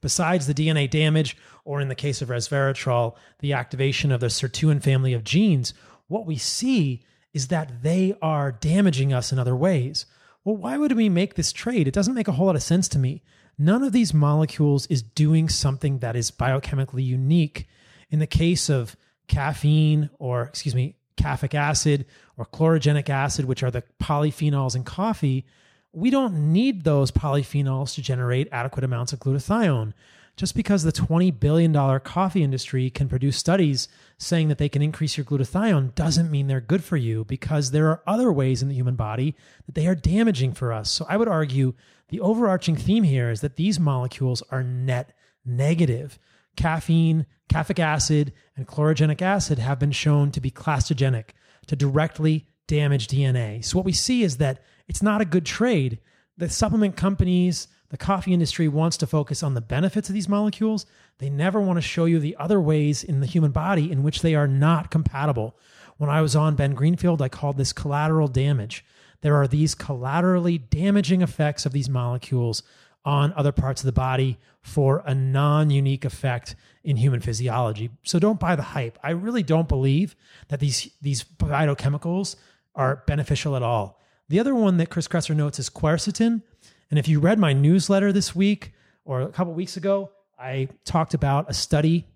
besides 0.01 0.47
the 0.47 0.55
DNA 0.55 0.89
damage, 0.89 1.37
or 1.65 1.81
in 1.81 1.87
the 1.87 1.95
case 1.95 2.21
of 2.21 2.29
resveratrol, 2.29 3.15
the 3.39 3.53
activation 3.53 4.11
of 4.11 4.19
the 4.19 4.27
sirtuin 4.27 4.81
family 4.81 5.13
of 5.13 5.23
genes, 5.23 5.73
what 6.09 6.25
we 6.25 6.35
see 6.35 7.05
is 7.33 7.47
that 7.47 7.83
they 7.83 8.15
are 8.21 8.51
damaging 8.51 9.13
us 9.13 9.31
in 9.31 9.39
other 9.39 9.55
ways. 9.55 10.05
Well, 10.43 10.57
why 10.57 10.77
would 10.77 10.91
we 10.91 11.07
make 11.07 11.35
this 11.35 11.53
trade? 11.53 11.87
It 11.87 11.93
doesn't 11.93 12.15
make 12.15 12.27
a 12.27 12.33
whole 12.33 12.47
lot 12.47 12.55
of 12.55 12.63
sense 12.63 12.87
to 12.89 12.99
me. 12.99 13.23
None 13.57 13.83
of 13.83 13.93
these 13.93 14.13
molecules 14.13 14.87
is 14.87 15.01
doing 15.01 15.47
something 15.47 15.99
that 15.99 16.15
is 16.15 16.31
biochemically 16.31 17.05
unique. 17.05 17.67
In 18.09 18.19
the 18.19 18.27
case 18.27 18.69
of 18.69 18.95
caffeine, 19.27 20.09
or 20.17 20.43
excuse 20.43 20.73
me, 20.73 20.95
caffeic 21.17 21.53
acid 21.53 22.05
or 22.37 22.45
chlorogenic 22.45 23.09
acid, 23.09 23.45
which 23.45 23.61
are 23.61 23.71
the 23.71 23.83
polyphenols 24.01 24.75
in 24.75 24.83
coffee, 24.83 25.45
we 25.91 26.09
don't 26.09 26.51
need 26.53 26.83
those 26.83 27.11
polyphenols 27.11 27.95
to 27.95 28.01
generate 28.01 28.47
adequate 28.51 28.83
amounts 28.83 29.13
of 29.13 29.19
glutathione. 29.19 29.93
Just 30.39 30.55
because 30.55 30.83
the 30.83 30.93
$20 30.93 31.37
billion 31.37 31.73
coffee 31.99 32.43
industry 32.43 32.89
can 32.89 33.09
produce 33.09 33.35
studies 33.35 33.89
saying 34.17 34.47
that 34.47 34.57
they 34.57 34.69
can 34.69 34.81
increase 34.81 35.17
your 35.17 35.25
glutathione 35.25 35.93
doesn't 35.95 36.31
mean 36.31 36.47
they're 36.47 36.61
good 36.61 36.81
for 36.81 36.95
you 36.95 37.25
because 37.25 37.71
there 37.71 37.89
are 37.89 38.01
other 38.07 38.31
ways 38.31 38.61
in 38.61 38.69
the 38.69 38.75
human 38.75 38.95
body 38.95 39.35
that 39.65 39.75
they 39.75 39.85
are 39.85 39.95
damaging 39.95 40.53
for 40.53 40.71
us. 40.71 40.89
So 40.89 41.05
I 41.09 41.17
would 41.17 41.27
argue 41.27 41.73
the 42.07 42.21
overarching 42.21 42.77
theme 42.77 43.03
here 43.03 43.29
is 43.29 43.41
that 43.41 43.57
these 43.57 43.81
molecules 43.81 44.41
are 44.49 44.63
net 44.63 45.11
negative. 45.43 46.17
Caffeine, 46.55 47.25
caffeic 47.49 47.79
acid, 47.79 48.31
and 48.55 48.65
chlorogenic 48.65 49.21
acid 49.21 49.59
have 49.59 49.77
been 49.77 49.91
shown 49.91 50.31
to 50.31 50.39
be 50.39 50.51
clastogenic, 50.51 51.31
to 51.67 51.75
directly 51.75 52.47
damage 52.65 53.09
DNA. 53.09 53.61
So 53.65 53.77
what 53.77 53.85
we 53.85 53.91
see 53.91 54.23
is 54.23 54.37
that 54.37 54.63
it's 54.87 55.03
not 55.03 55.19
a 55.19 55.25
good 55.25 55.45
trade. 55.45 55.99
The 56.37 56.47
supplement 56.47 56.95
companies, 56.95 57.67
the 57.89 57.97
coffee 57.97 58.33
industry 58.33 58.67
wants 58.67 58.97
to 58.97 59.07
focus 59.07 59.41
on 59.41 59.55
the 59.55 59.61
benefits 59.61 60.09
of 60.09 60.13
these 60.13 60.29
molecules. 60.29 60.85
They 61.17 61.29
never 61.29 61.59
want 61.59 61.77
to 61.77 61.81
show 61.81 62.05
you 62.05 62.19
the 62.19 62.35
other 62.37 62.61
ways 62.61 63.03
in 63.03 63.19
the 63.19 63.25
human 63.25 63.51
body 63.51 63.91
in 63.91 64.03
which 64.03 64.21
they 64.21 64.35
are 64.35 64.47
not 64.47 64.91
compatible. 64.91 65.55
When 65.97 66.09
I 66.09 66.21
was 66.21 66.35
on 66.35 66.55
Ben 66.55 66.75
Greenfield, 66.75 67.21
I 67.21 67.29
called 67.29 67.57
this 67.57 67.73
collateral 67.73 68.27
damage. 68.27 68.85
There 69.21 69.35
are 69.35 69.47
these 69.47 69.75
collaterally 69.75 70.57
damaging 70.57 71.21
effects 71.21 71.65
of 71.65 71.73
these 71.73 71.89
molecules 71.89 72.63
on 73.03 73.33
other 73.33 73.51
parts 73.51 73.81
of 73.81 73.85
the 73.85 73.91
body 73.91 74.37
for 74.61 75.03
a 75.05 75.15
non 75.15 75.69
unique 75.69 76.05
effect 76.05 76.55
in 76.83 76.97
human 76.97 77.21
physiology. 77.21 77.89
So 78.03 78.19
don't 78.19 78.39
buy 78.39 78.55
the 78.55 78.61
hype. 78.61 78.97
I 79.03 79.11
really 79.11 79.43
don't 79.43 79.67
believe 79.67 80.15
that 80.49 80.59
these, 80.59 80.91
these 81.01 81.23
phytochemicals 81.23 82.35
are 82.75 83.03
beneficial 83.07 83.55
at 83.55 83.63
all. 83.63 83.99
The 84.29 84.39
other 84.39 84.53
one 84.53 84.77
that 84.77 84.89
Chris 84.89 85.07
Kresser 85.07 85.35
notes 85.35 85.59
is 85.59 85.69
quercetin. 85.69 86.43
And 86.89 86.97
if 86.97 87.07
you 87.07 87.19
read 87.19 87.39
my 87.39 87.53
newsletter 87.53 88.11
this 88.11 88.35
week 88.35 88.73
or 89.05 89.21
a 89.21 89.29
couple 89.29 89.53
weeks 89.53 89.77
ago, 89.77 90.11
I 90.37 90.69
talked 90.85 91.13
about 91.13 91.49
a 91.49 91.53
study 91.53 92.07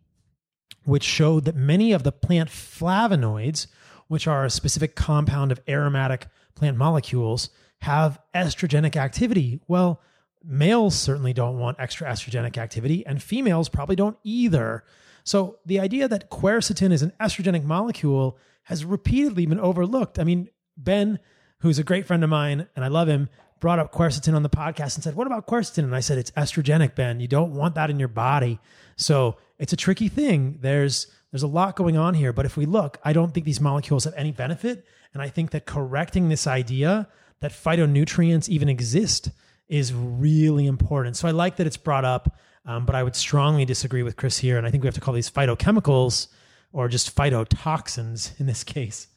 which 0.86 1.04
showed 1.04 1.46
that 1.46 1.56
many 1.56 1.94
of 1.94 2.04
the 2.04 2.12
plant 2.12 2.50
flavonoids, 2.50 3.68
which 4.08 4.28
are 4.28 4.46
a 4.46 4.50
specific 4.50 4.96
compound 4.96 5.52
of 5.52 5.62
aromatic 5.68 6.28
plant 6.56 6.78
molecules, 6.78 7.50
have 7.82 8.20
estrogenic 8.34 8.96
activity. 8.96 9.62
Well, 9.68 10.02
males 10.44 10.96
certainly 10.96 11.34
don't 11.34 11.60
want 11.60 11.80
extra 11.80 12.08
estrogenic 12.08 12.58
activity, 12.58 13.06
and 13.06 13.22
females 13.22 13.70
probably 13.70 13.96
don't 13.96 14.18
either. 14.24 14.84
So 15.24 15.60
the 15.66 15.80
idea 15.80 16.08
that 16.08 16.30
quercetin 16.30 16.92
is 16.92 17.02
an 17.02 17.14
estrogenic 17.20 17.64
molecule 17.64 18.38
has 18.64 18.84
repeatedly 18.84 19.46
been 19.46 19.60
overlooked. 19.60 20.20
I 20.20 20.24
mean, 20.24 20.50
Ben, 20.76 21.20
who's 21.60 21.80
a 21.80 21.84
great 21.84 22.06
friend 22.06 22.24
of 22.24 22.30
mine, 22.30 22.68
and 22.76 22.84
I 22.84 22.90
love 22.90 23.08
him, 23.08 23.30
brought 23.64 23.80
up 23.80 23.94
quercetin 23.94 24.36
on 24.36 24.44
the 24.44 24.50
podcast 24.50 24.96
and 24.96 25.04
said, 25.06 25.16
What 25.16 25.26
about 25.26 25.48
quercetin? 25.48 25.86
And 25.86 25.96
I 25.96 26.02
said, 26.02 26.18
It's 26.18 26.32
estrogenic, 26.32 26.96
Ben. 26.96 27.22
You 27.22 27.30
don't 27.30 27.54
want 27.54 27.76
that 27.76 27.90
in 27.90 27.98
your 27.98 28.10
body. 28.10 28.60
So 28.98 29.38
it's 29.58 29.72
a 29.72 29.78
tricky 29.78 30.10
thing. 30.10 30.58
There's 30.60 31.08
there's 31.32 31.44
a 31.44 31.48
lot 31.48 31.78
going 31.78 31.96
on 31.96 32.14
here. 32.14 32.34
But 32.34 32.46
if 32.46 32.58
we 32.58 32.66
look, 32.66 33.00
I 33.06 33.14
don't 33.14 33.34
think 33.34 33.46
these 33.46 33.62
molecules 33.62 34.04
have 34.04 34.14
any 34.18 34.34
benefit. 34.34 34.86
And 35.14 35.24
I 35.24 35.30
think 35.30 35.52
that 35.52 35.66
correcting 35.66 36.28
this 36.28 36.46
idea 36.46 37.08
that 37.40 37.54
phytonutrients 37.54 38.50
even 38.50 38.68
exist 38.68 39.30
is 39.70 39.94
really 39.94 40.68
important. 40.68 41.16
So 41.16 41.30
I 41.30 41.32
like 41.32 41.56
that 41.56 41.66
it's 41.66 41.78
brought 41.78 42.04
up, 42.04 42.38
um, 42.66 42.86
but 42.86 42.96
I 42.96 43.04
would 43.04 43.16
strongly 43.16 43.64
disagree 43.64 44.04
with 44.04 44.18
Chris 44.18 44.40
here. 44.40 44.58
And 44.58 44.68
I 44.68 44.72
think 44.72 44.84
we 44.84 44.88
have 44.88 44.96
to 44.96 45.02
call 45.02 45.14
these 45.14 45.32
phytochemicals 45.32 46.28
or 46.74 46.90
just 46.90 47.16
phytotoxins 47.16 48.38
in 48.42 48.46
this 48.46 48.64
case. 48.76 49.08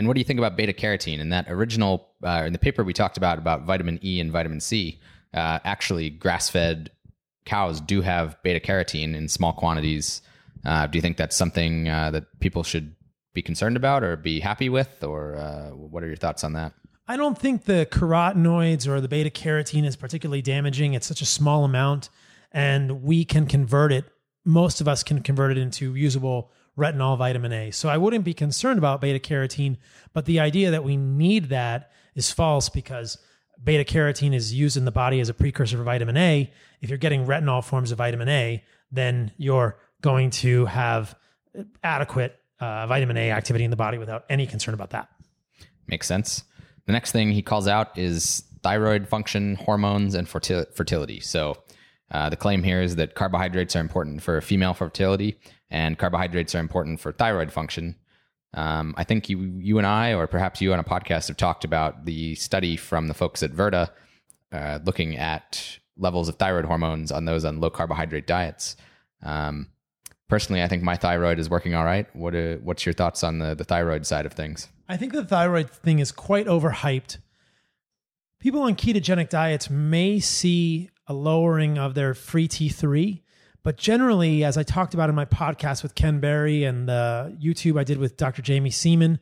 And 0.00 0.08
what 0.08 0.14
do 0.14 0.20
you 0.20 0.24
think 0.24 0.38
about 0.38 0.56
beta 0.56 0.72
carotene? 0.72 1.18
In 1.18 1.28
that 1.28 1.44
original, 1.50 2.08
uh, 2.24 2.44
in 2.46 2.54
the 2.54 2.58
paper 2.58 2.82
we 2.82 2.94
talked 2.94 3.18
about 3.18 3.36
about 3.36 3.64
vitamin 3.66 4.00
E 4.02 4.18
and 4.18 4.32
vitamin 4.32 4.58
C, 4.58 4.98
uh, 5.34 5.58
actually 5.62 6.08
grass 6.08 6.48
fed 6.48 6.90
cows 7.44 7.82
do 7.82 8.00
have 8.00 8.42
beta 8.42 8.60
carotene 8.60 9.14
in 9.14 9.28
small 9.28 9.52
quantities. 9.52 10.22
Uh, 10.64 10.86
do 10.86 10.96
you 10.96 11.02
think 11.02 11.18
that's 11.18 11.36
something 11.36 11.90
uh, 11.90 12.10
that 12.12 12.40
people 12.40 12.62
should 12.62 12.96
be 13.34 13.42
concerned 13.42 13.76
about 13.76 14.02
or 14.02 14.16
be 14.16 14.40
happy 14.40 14.70
with, 14.70 15.04
or 15.04 15.36
uh, 15.36 15.68
what 15.68 16.02
are 16.02 16.06
your 16.06 16.16
thoughts 16.16 16.44
on 16.44 16.54
that? 16.54 16.72
I 17.06 17.18
don't 17.18 17.36
think 17.38 17.66
the 17.66 17.86
carotenoids 17.90 18.88
or 18.88 19.02
the 19.02 19.08
beta 19.08 19.28
carotene 19.28 19.84
is 19.84 19.96
particularly 19.96 20.40
damaging. 20.40 20.94
It's 20.94 21.06
such 21.06 21.20
a 21.20 21.26
small 21.26 21.62
amount, 21.62 22.08
and 22.52 23.02
we 23.02 23.26
can 23.26 23.44
convert 23.46 23.92
it. 23.92 24.06
Most 24.46 24.80
of 24.80 24.88
us 24.88 25.02
can 25.02 25.20
convert 25.20 25.50
it 25.50 25.58
into 25.58 25.94
usable 25.94 26.52
retinol 26.78 27.18
vitamin 27.18 27.52
A. 27.52 27.70
So 27.70 27.88
I 27.88 27.96
wouldn't 27.96 28.24
be 28.24 28.34
concerned 28.34 28.78
about 28.78 29.00
beta 29.00 29.18
carotene, 29.18 29.76
but 30.12 30.24
the 30.24 30.40
idea 30.40 30.70
that 30.70 30.84
we 30.84 30.96
need 30.96 31.50
that 31.50 31.90
is 32.14 32.30
false 32.30 32.68
because 32.68 33.18
beta 33.62 33.84
carotene 33.84 34.34
is 34.34 34.54
used 34.54 34.76
in 34.76 34.84
the 34.84 34.90
body 34.90 35.20
as 35.20 35.28
a 35.28 35.34
precursor 35.34 35.76
for 35.76 35.84
vitamin 35.84 36.16
A. 36.16 36.52
If 36.80 36.88
you're 36.88 36.98
getting 36.98 37.26
retinol 37.26 37.62
forms 37.62 37.92
of 37.92 37.98
vitamin 37.98 38.28
A, 38.28 38.64
then 38.90 39.32
you're 39.36 39.78
going 40.00 40.30
to 40.30 40.66
have 40.66 41.14
adequate 41.82 42.38
uh, 42.60 42.86
vitamin 42.86 43.16
A 43.16 43.30
activity 43.30 43.64
in 43.64 43.70
the 43.70 43.76
body 43.76 43.98
without 43.98 44.24
any 44.28 44.46
concern 44.46 44.74
about 44.74 44.90
that. 44.90 45.08
Makes 45.86 46.06
sense. 46.06 46.44
The 46.86 46.92
next 46.92 47.12
thing 47.12 47.32
he 47.32 47.42
calls 47.42 47.66
out 47.66 47.96
is 47.98 48.44
thyroid 48.62 49.08
function, 49.08 49.56
hormones, 49.56 50.14
and 50.14 50.28
fertility. 50.28 51.20
So 51.20 51.56
uh, 52.10 52.28
the 52.28 52.36
claim 52.36 52.62
here 52.62 52.82
is 52.82 52.96
that 52.96 53.14
carbohydrates 53.14 53.76
are 53.76 53.80
important 53.80 54.22
for 54.22 54.40
female 54.40 54.74
fertility, 54.74 55.38
and 55.70 55.98
carbohydrates 55.98 56.54
are 56.54 56.60
important 56.60 57.00
for 57.00 57.12
thyroid 57.12 57.52
function. 57.52 57.96
Um, 58.54 58.94
I 58.96 59.04
think 59.04 59.28
you, 59.28 59.38
you 59.58 59.78
and 59.78 59.86
I, 59.86 60.14
or 60.14 60.26
perhaps 60.26 60.60
you 60.60 60.72
on 60.72 60.80
a 60.80 60.84
podcast, 60.84 61.28
have 61.28 61.36
talked 61.36 61.64
about 61.64 62.04
the 62.04 62.34
study 62.34 62.76
from 62.76 63.06
the 63.06 63.14
folks 63.14 63.42
at 63.42 63.52
Virta 63.52 63.90
uh, 64.52 64.80
looking 64.84 65.16
at 65.16 65.78
levels 65.96 66.28
of 66.28 66.36
thyroid 66.36 66.64
hormones 66.64 67.12
on 67.12 67.24
those 67.24 67.44
on 67.44 67.60
low 67.60 67.70
carbohydrate 67.70 68.26
diets. 68.26 68.76
Um, 69.22 69.68
personally, 70.28 70.62
I 70.62 70.68
think 70.68 70.82
my 70.82 70.96
thyroid 70.96 71.38
is 71.38 71.50
working 71.50 71.74
all 71.74 71.84
right. 71.84 72.06
What 72.16 72.34
uh, 72.34 72.56
what's 72.56 72.84
your 72.84 72.92
thoughts 72.92 73.22
on 73.22 73.38
the 73.38 73.54
the 73.54 73.64
thyroid 73.64 74.06
side 74.06 74.26
of 74.26 74.32
things? 74.32 74.68
I 74.88 74.96
think 74.96 75.12
the 75.12 75.24
thyroid 75.24 75.70
thing 75.70 75.98
is 75.98 76.10
quite 76.10 76.46
overhyped. 76.46 77.18
People 78.40 78.62
on 78.62 78.74
ketogenic 78.74 79.28
diets 79.28 79.68
may 79.68 80.18
see 80.18 80.88
a 81.06 81.12
lowering 81.12 81.78
of 81.78 81.94
their 81.94 82.14
free 82.14 82.48
T3, 82.48 83.20
but 83.62 83.76
generally, 83.76 84.44
as 84.44 84.56
I 84.56 84.62
talked 84.62 84.94
about 84.94 85.08
in 85.08 85.14
my 85.14 85.24
podcast 85.24 85.82
with 85.82 85.94
Ken 85.94 86.20
Berry 86.20 86.64
and 86.64 86.88
the 86.88 87.36
YouTube 87.42 87.78
I 87.78 87.84
did 87.84 87.98
with 87.98 88.16
Dr. 88.16 88.42
Jaime 88.46 88.70
Seeman, 88.70 89.18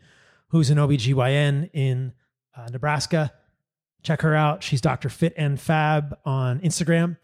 who's 0.48 0.70
an 0.70 0.78
OBGYN 0.78 1.70
in 1.72 2.12
uh, 2.56 2.68
Nebraska, 2.70 3.32
check 4.02 4.22
her 4.22 4.34
out. 4.34 4.62
She's 4.62 4.80
Dr. 4.80 5.08
Fit 5.08 5.34
and 5.36 5.60
Fab 5.60 6.16
on 6.24 6.60
Instagram. 6.60 7.16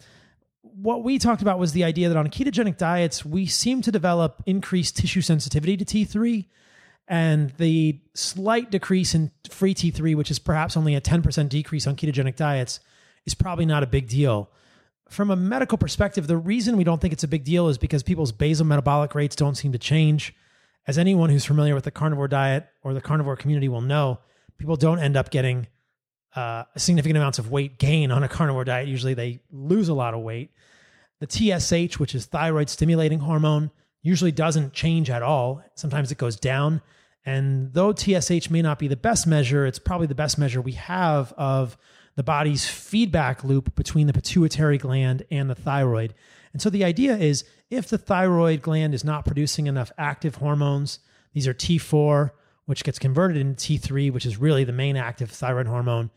what 0.62 1.04
we 1.04 1.18
talked 1.18 1.42
about 1.42 1.58
was 1.58 1.72
the 1.72 1.84
idea 1.84 2.08
that 2.08 2.16
on 2.16 2.28
ketogenic 2.28 2.76
diets, 2.76 3.24
we 3.24 3.46
seem 3.46 3.80
to 3.82 3.92
develop 3.92 4.42
increased 4.46 4.96
tissue 4.96 5.20
sensitivity 5.20 5.76
to 5.76 5.84
T3 5.84 6.46
and 7.06 7.50
the 7.58 8.00
slight 8.14 8.70
decrease 8.70 9.14
in 9.14 9.30
free 9.50 9.74
T3, 9.74 10.16
which 10.16 10.30
is 10.30 10.38
perhaps 10.38 10.76
only 10.76 10.94
a 10.94 11.00
10% 11.00 11.48
decrease 11.48 11.86
on 11.86 11.96
ketogenic 11.96 12.36
diets, 12.36 12.80
is 13.26 13.34
probably 13.34 13.66
not 13.66 13.82
a 13.82 13.86
big 13.86 14.08
deal. 14.08 14.50
From 15.08 15.30
a 15.30 15.36
medical 15.36 15.78
perspective, 15.78 16.26
the 16.26 16.36
reason 16.36 16.76
we 16.76 16.84
don't 16.84 17.00
think 17.00 17.12
it's 17.12 17.24
a 17.24 17.28
big 17.28 17.44
deal 17.44 17.68
is 17.68 17.78
because 17.78 18.02
people's 18.02 18.32
basal 18.32 18.66
metabolic 18.66 19.14
rates 19.14 19.36
don't 19.36 19.54
seem 19.54 19.72
to 19.72 19.78
change. 19.78 20.34
As 20.86 20.98
anyone 20.98 21.30
who's 21.30 21.44
familiar 21.44 21.74
with 21.74 21.84
the 21.84 21.90
carnivore 21.90 22.28
diet 22.28 22.66
or 22.82 22.94
the 22.94 23.00
carnivore 23.00 23.36
community 23.36 23.68
will 23.68 23.80
know, 23.80 24.18
people 24.58 24.76
don't 24.76 24.98
end 24.98 25.16
up 25.16 25.30
getting 25.30 25.66
uh, 26.34 26.64
significant 26.76 27.16
amounts 27.16 27.38
of 27.38 27.50
weight 27.50 27.78
gain 27.78 28.10
on 28.10 28.22
a 28.22 28.28
carnivore 28.28 28.64
diet. 28.64 28.88
Usually 28.88 29.14
they 29.14 29.40
lose 29.50 29.88
a 29.88 29.94
lot 29.94 30.14
of 30.14 30.20
weight. 30.20 30.50
The 31.20 31.60
TSH, 31.60 31.98
which 31.98 32.14
is 32.14 32.26
thyroid 32.26 32.68
stimulating 32.68 33.20
hormone, 33.20 33.70
usually 34.02 34.32
doesn't 34.32 34.72
change 34.72 35.10
at 35.10 35.22
all. 35.22 35.62
Sometimes 35.74 36.12
it 36.12 36.18
goes 36.18 36.36
down. 36.36 36.82
And 37.24 37.72
though 37.72 37.92
TSH 37.92 38.50
may 38.50 38.60
not 38.60 38.78
be 38.78 38.88
the 38.88 38.96
best 38.96 39.26
measure, 39.26 39.64
it's 39.64 39.78
probably 39.78 40.06
the 40.06 40.14
best 40.14 40.38
measure 40.38 40.60
we 40.60 40.72
have 40.72 41.32
of 41.38 41.78
the 42.16 42.22
body's 42.22 42.68
feedback 42.68 43.44
loop 43.44 43.74
between 43.74 44.06
the 44.06 44.12
pituitary 44.12 44.78
gland 44.78 45.24
and 45.30 45.50
the 45.50 45.54
thyroid. 45.54 46.14
And 46.52 46.62
so 46.62 46.70
the 46.70 46.84
idea 46.84 47.16
is 47.16 47.44
if 47.70 47.88
the 47.88 47.98
thyroid 47.98 48.62
gland 48.62 48.94
is 48.94 49.04
not 49.04 49.24
producing 49.24 49.66
enough 49.66 49.90
active 49.98 50.36
hormones, 50.36 51.00
these 51.32 51.48
are 51.48 51.54
T4, 51.54 52.30
which 52.66 52.84
gets 52.84 52.98
converted 52.98 53.36
into 53.36 53.78
T3, 53.78 54.12
which 54.12 54.24
is 54.24 54.38
really 54.38 54.64
the 54.64 54.72
main 54.72 54.96
active 54.96 55.30
thyroid 55.30 55.66
hormone, 55.66 56.10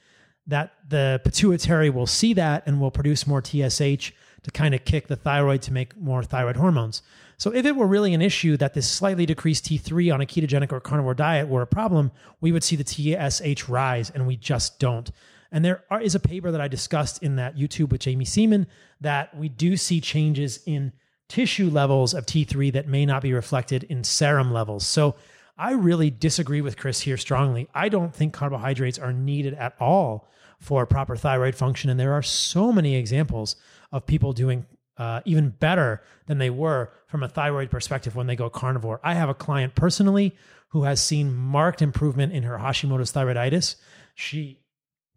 that 0.46 0.74
the 0.88 1.20
pituitary 1.24 1.90
will 1.90 2.08
see 2.08 2.34
that 2.34 2.64
and 2.66 2.80
will 2.80 2.92
produce 2.92 3.28
more 3.28 3.44
TSH 3.44 4.12
to 4.44 4.52
kind 4.54 4.74
of 4.74 4.86
kick 4.86 5.08
the 5.08 5.16
thyroid 5.16 5.62
to 5.64 5.74
make 5.74 5.98
more 5.98 6.24
thyroid 6.24 6.56
hormones. 6.56 7.02
So 7.38 7.54
if 7.54 7.66
it 7.66 7.76
were 7.76 7.88
really 7.88 8.14
an 8.14 8.22
issue 8.22 8.56
that 8.58 8.74
this 8.74 8.90
slightly 8.90 9.26
decreased 9.26 9.66
T3 9.66 10.14
on 10.14 10.22
a 10.22 10.26
ketogenic 10.26 10.72
or 10.72 10.80
carnivore 10.80 11.14
diet 11.14 11.48
were 11.48 11.62
a 11.62 11.68
problem, 11.68 12.12
we 12.40 12.52
would 12.52 12.64
see 12.64 12.76
the 12.76 12.86
TSH 12.86 13.68
rise, 13.68 14.10
and 14.10 14.26
we 14.26 14.38
just 14.38 14.80
don't. 14.80 15.12
And 15.58 15.66
there 15.66 15.84
are, 15.90 16.00
is 16.00 16.14
a 16.14 16.20
paper 16.20 16.52
that 16.52 16.62
I 16.62 16.68
discussed 16.68 17.24
in 17.24 17.38
that 17.38 17.56
YouTube 17.56 17.90
with 17.90 18.06
Jaime 18.06 18.26
Seeman 18.26 18.68
that 19.02 19.36
we 19.36 19.50
do 19.50 19.76
see 19.76 20.00
changes 20.00 20.60
in 20.68 20.94
tissue 21.30 21.72
levels 21.72 22.14
of 22.14 22.28
T3 22.28 22.72
that 22.74 22.88
may 22.88 23.08
not 23.08 23.24
be 23.24 23.34
reflected 23.34 23.82
in 23.86 24.04
serum 24.04 24.54
levels. 24.54 24.86
So 24.86 25.16
I 25.58 25.72
really 25.72 26.12
disagree 26.12 26.62
with 26.62 26.78
Chris 26.78 27.02
here 27.02 27.18
strongly. 27.18 27.68
I 27.74 27.90
don't 27.90 28.14
think 28.14 28.36
carbohydrates 28.36 29.00
are 29.00 29.12
needed 29.12 29.56
at 29.56 29.74
all 29.80 30.30
for 30.60 30.86
proper 30.86 31.16
thyroid 31.16 31.56
function. 31.56 31.90
And 31.90 32.00
there 32.00 32.14
are 32.14 32.22
so 32.22 32.72
many 32.72 32.96
examples 32.96 33.56
of 33.92 34.06
people 34.06 34.34
doing 34.34 34.68
uh, 34.98 35.22
even 35.26 35.50
better 35.50 36.04
than 36.28 36.38
they 36.38 36.52
were 36.52 36.92
from 37.08 37.24
a 37.24 37.28
thyroid 37.28 37.72
perspective 37.72 38.16
when 38.16 38.28
they 38.28 38.36
go 38.36 38.48
carnivore. 38.48 39.00
I 39.04 39.16
have 39.16 39.30
a 39.30 39.34
client 39.34 39.74
personally 39.74 40.36
who 40.68 40.84
has 40.84 41.04
seen 41.04 41.34
marked 41.34 41.82
improvement 41.82 42.32
in 42.32 42.44
her 42.44 42.60
Hashimoto's 42.60 43.12
thyroiditis. 43.12 43.78
She 44.14 44.60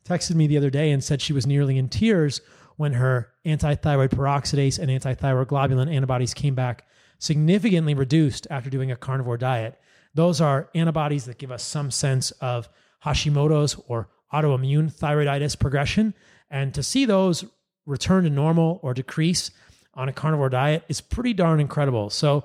texted 0.04 0.34
me 0.34 0.46
the 0.46 0.56
other 0.56 0.70
day 0.70 0.90
and 0.90 1.02
said 1.02 1.20
she 1.20 1.32
was 1.32 1.46
nearly 1.46 1.78
in 1.78 1.88
tears 1.88 2.40
when 2.76 2.94
her 2.94 3.30
anti-thyroid 3.44 4.10
peroxidase 4.10 4.78
and 4.78 4.90
anti-thyroid 4.90 5.48
globulin 5.48 5.92
antibodies 5.92 6.34
came 6.34 6.54
back 6.54 6.86
significantly 7.18 7.94
reduced 7.94 8.46
after 8.50 8.70
doing 8.70 8.90
a 8.90 8.96
carnivore 8.96 9.36
diet. 9.36 9.78
Those 10.14 10.40
are 10.40 10.70
antibodies 10.74 11.26
that 11.26 11.38
give 11.38 11.52
us 11.52 11.62
some 11.62 11.90
sense 11.90 12.30
of 12.32 12.68
Hashimoto's 13.04 13.76
or 13.86 14.08
autoimmune 14.32 14.92
thyroiditis 14.92 15.58
progression. 15.58 16.14
And 16.50 16.72
to 16.74 16.82
see 16.82 17.04
those 17.04 17.44
return 17.86 18.24
to 18.24 18.30
normal 18.30 18.80
or 18.82 18.94
decrease 18.94 19.50
on 19.94 20.08
a 20.08 20.12
carnivore 20.12 20.48
diet 20.48 20.84
is 20.88 21.00
pretty 21.00 21.34
darn 21.34 21.60
incredible. 21.60 22.10
So 22.10 22.44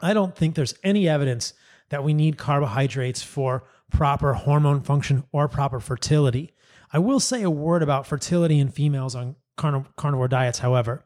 I 0.00 0.12
don't 0.12 0.36
think 0.36 0.54
there's 0.54 0.74
any 0.84 1.08
evidence 1.08 1.54
that 1.88 2.04
we 2.04 2.12
need 2.12 2.36
carbohydrates 2.36 3.22
for 3.22 3.64
proper 3.90 4.34
hormone 4.34 4.82
function 4.82 5.24
or 5.32 5.48
proper 5.48 5.80
fertility. 5.80 6.52
I 6.96 6.98
will 6.98 7.20
say 7.20 7.42
a 7.42 7.50
word 7.50 7.82
about 7.82 8.06
fertility 8.06 8.58
in 8.58 8.70
females 8.70 9.14
on 9.14 9.36
carn- 9.58 9.84
carnivore 9.96 10.28
diets, 10.28 10.60
however. 10.60 11.04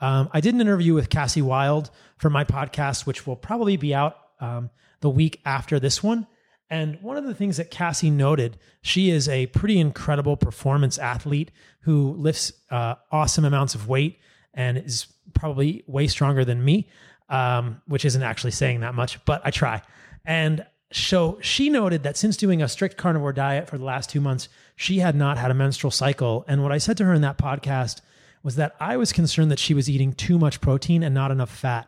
Um, 0.00 0.28
I 0.32 0.40
did 0.40 0.54
an 0.54 0.60
interview 0.60 0.92
with 0.92 1.08
Cassie 1.08 1.40
Wild 1.40 1.92
for 2.16 2.30
my 2.30 2.42
podcast, 2.42 3.06
which 3.06 3.28
will 3.28 3.36
probably 3.36 3.76
be 3.76 3.94
out 3.94 4.16
um, 4.40 4.70
the 5.02 5.08
week 5.08 5.40
after 5.44 5.78
this 5.78 6.02
one. 6.02 6.26
And 6.68 6.98
one 7.00 7.16
of 7.16 7.22
the 7.22 7.34
things 7.34 7.58
that 7.58 7.70
Cassie 7.70 8.10
noted, 8.10 8.58
she 8.82 9.10
is 9.10 9.28
a 9.28 9.46
pretty 9.46 9.78
incredible 9.78 10.36
performance 10.36 10.98
athlete 10.98 11.52
who 11.82 12.12
lifts 12.14 12.52
uh, 12.72 12.96
awesome 13.12 13.44
amounts 13.44 13.76
of 13.76 13.88
weight 13.88 14.18
and 14.52 14.78
is 14.78 15.06
probably 15.32 15.84
way 15.86 16.08
stronger 16.08 16.44
than 16.44 16.64
me, 16.64 16.88
um, 17.28 17.80
which 17.86 18.04
isn't 18.04 18.24
actually 18.24 18.50
saying 18.50 18.80
that 18.80 18.96
much, 18.96 19.24
but 19.26 19.42
I 19.44 19.52
try. 19.52 19.80
And 20.24 20.66
so 20.92 21.38
she 21.40 21.68
noted 21.68 22.02
that 22.02 22.16
since 22.16 22.36
doing 22.36 22.62
a 22.62 22.68
strict 22.68 22.96
carnivore 22.96 23.32
diet 23.32 23.68
for 23.68 23.78
the 23.78 23.84
last 23.84 24.10
two 24.10 24.20
months, 24.20 24.48
she 24.80 25.00
had 25.00 25.14
not 25.14 25.36
had 25.36 25.50
a 25.50 25.54
menstrual 25.54 25.90
cycle. 25.90 26.42
And 26.48 26.62
what 26.62 26.72
I 26.72 26.78
said 26.78 26.96
to 26.96 27.04
her 27.04 27.12
in 27.12 27.20
that 27.20 27.36
podcast 27.36 28.00
was 28.42 28.56
that 28.56 28.74
I 28.80 28.96
was 28.96 29.12
concerned 29.12 29.50
that 29.50 29.58
she 29.58 29.74
was 29.74 29.90
eating 29.90 30.14
too 30.14 30.38
much 30.38 30.62
protein 30.62 31.02
and 31.02 31.14
not 31.14 31.30
enough 31.30 31.50
fat. 31.50 31.86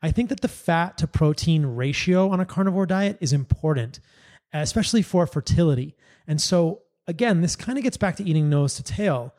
I 0.00 0.10
think 0.10 0.30
that 0.30 0.40
the 0.40 0.48
fat 0.48 0.96
to 0.98 1.06
protein 1.06 1.66
ratio 1.66 2.30
on 2.30 2.40
a 2.40 2.46
carnivore 2.46 2.86
diet 2.86 3.18
is 3.20 3.34
important, 3.34 4.00
especially 4.54 5.02
for 5.02 5.26
fertility. 5.26 5.94
And 6.26 6.40
so, 6.40 6.80
again, 7.06 7.42
this 7.42 7.56
kind 7.56 7.76
of 7.76 7.84
gets 7.84 7.98
back 7.98 8.16
to 8.16 8.24
eating 8.24 8.48
nose 8.48 8.74
to 8.76 8.82
tail 8.82 9.34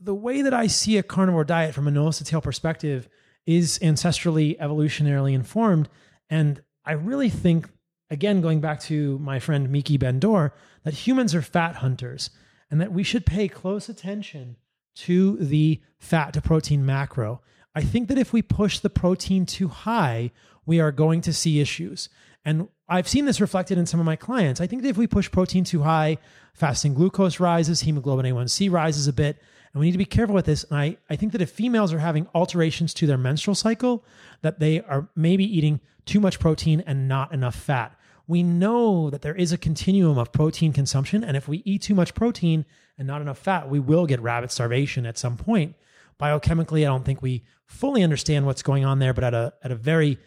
the 0.00 0.14
way 0.14 0.40
that 0.40 0.54
I 0.54 0.68
see 0.68 0.96
a 0.98 1.02
carnivore 1.02 1.42
diet 1.42 1.74
from 1.74 1.88
a 1.88 1.90
nose 1.90 2.18
to 2.18 2.24
tail 2.24 2.40
perspective 2.40 3.08
is 3.44 3.80
ancestrally, 3.80 4.56
evolutionarily 4.60 5.34
informed. 5.34 5.88
And 6.30 6.62
I 6.84 6.92
really 6.92 7.28
think, 7.28 7.70
again, 8.08 8.40
going 8.40 8.60
back 8.60 8.78
to 8.82 9.18
my 9.18 9.40
friend 9.40 9.68
Miki 9.70 9.96
Ben-Dor, 9.96 10.54
that 10.84 10.94
humans 10.94 11.34
are 11.34 11.42
fat 11.42 11.76
hunters 11.76 12.30
and 12.70 12.80
that 12.80 12.92
we 12.92 13.02
should 13.02 13.26
pay 13.26 13.48
close 13.48 13.88
attention 13.88 14.56
to 14.94 15.36
the 15.38 15.80
fat 15.98 16.32
to 16.34 16.40
protein 16.40 16.86
macro. 16.86 17.40
I 17.74 17.82
think 17.82 18.08
that 18.08 18.18
if 18.18 18.32
we 18.32 18.42
push 18.42 18.78
the 18.78 18.90
protein 18.90 19.46
too 19.46 19.68
high, 19.68 20.30
we 20.64 20.80
are 20.80 20.92
going 20.92 21.20
to 21.22 21.32
see 21.32 21.60
issues. 21.60 22.08
And 22.44 22.68
I've 22.88 23.08
seen 23.08 23.24
this 23.24 23.40
reflected 23.40 23.78
in 23.78 23.86
some 23.86 24.00
of 24.00 24.06
my 24.06 24.16
clients. 24.16 24.60
I 24.60 24.66
think 24.66 24.82
that 24.82 24.90
if 24.90 24.96
we 24.96 25.06
push 25.06 25.30
protein 25.30 25.64
too 25.64 25.82
high, 25.82 26.18
fasting 26.52 26.94
glucose 26.94 27.40
rises, 27.40 27.80
hemoglobin 27.80 28.26
A1C 28.26 28.70
rises 28.70 29.08
a 29.08 29.12
bit, 29.12 29.40
and 29.72 29.80
we 29.80 29.86
need 29.86 29.92
to 29.92 29.98
be 29.98 30.04
careful 30.04 30.34
with 30.34 30.44
this. 30.44 30.64
And 30.64 30.78
I, 30.78 30.96
I 31.08 31.16
think 31.16 31.32
that 31.32 31.40
if 31.40 31.50
females 31.50 31.92
are 31.92 31.98
having 31.98 32.28
alterations 32.34 32.94
to 32.94 33.06
their 33.06 33.18
menstrual 33.18 33.54
cycle, 33.54 34.04
that 34.42 34.60
they 34.60 34.80
are 34.82 35.08
maybe 35.16 35.44
eating 35.44 35.80
too 36.04 36.20
much 36.20 36.38
protein 36.38 36.82
and 36.86 37.08
not 37.08 37.32
enough 37.32 37.56
fat. 37.56 37.98
We 38.26 38.42
know 38.42 39.10
that 39.10 39.22
there 39.22 39.34
is 39.34 39.52
a 39.52 39.58
continuum 39.58 40.18
of 40.18 40.32
protein 40.32 40.72
consumption. 40.72 41.22
And 41.22 41.36
if 41.36 41.46
we 41.46 41.62
eat 41.64 41.82
too 41.82 41.94
much 41.94 42.14
protein 42.14 42.64
and 42.96 43.06
not 43.06 43.20
enough 43.20 43.38
fat, 43.38 43.68
we 43.68 43.80
will 43.80 44.06
get 44.06 44.20
rabbit 44.20 44.50
starvation 44.50 45.04
at 45.06 45.18
some 45.18 45.36
point. 45.36 45.74
Biochemically, 46.20 46.82
I 46.82 46.86
don't 46.86 47.04
think 47.04 47.20
we 47.20 47.44
fully 47.66 48.02
understand 48.02 48.46
what's 48.46 48.62
going 48.62 48.84
on 48.84 48.98
there, 48.98 49.12
but 49.12 49.24
at 49.24 49.34
a, 49.34 49.52
at 49.62 49.72
a 49.72 49.76
very 49.76 50.18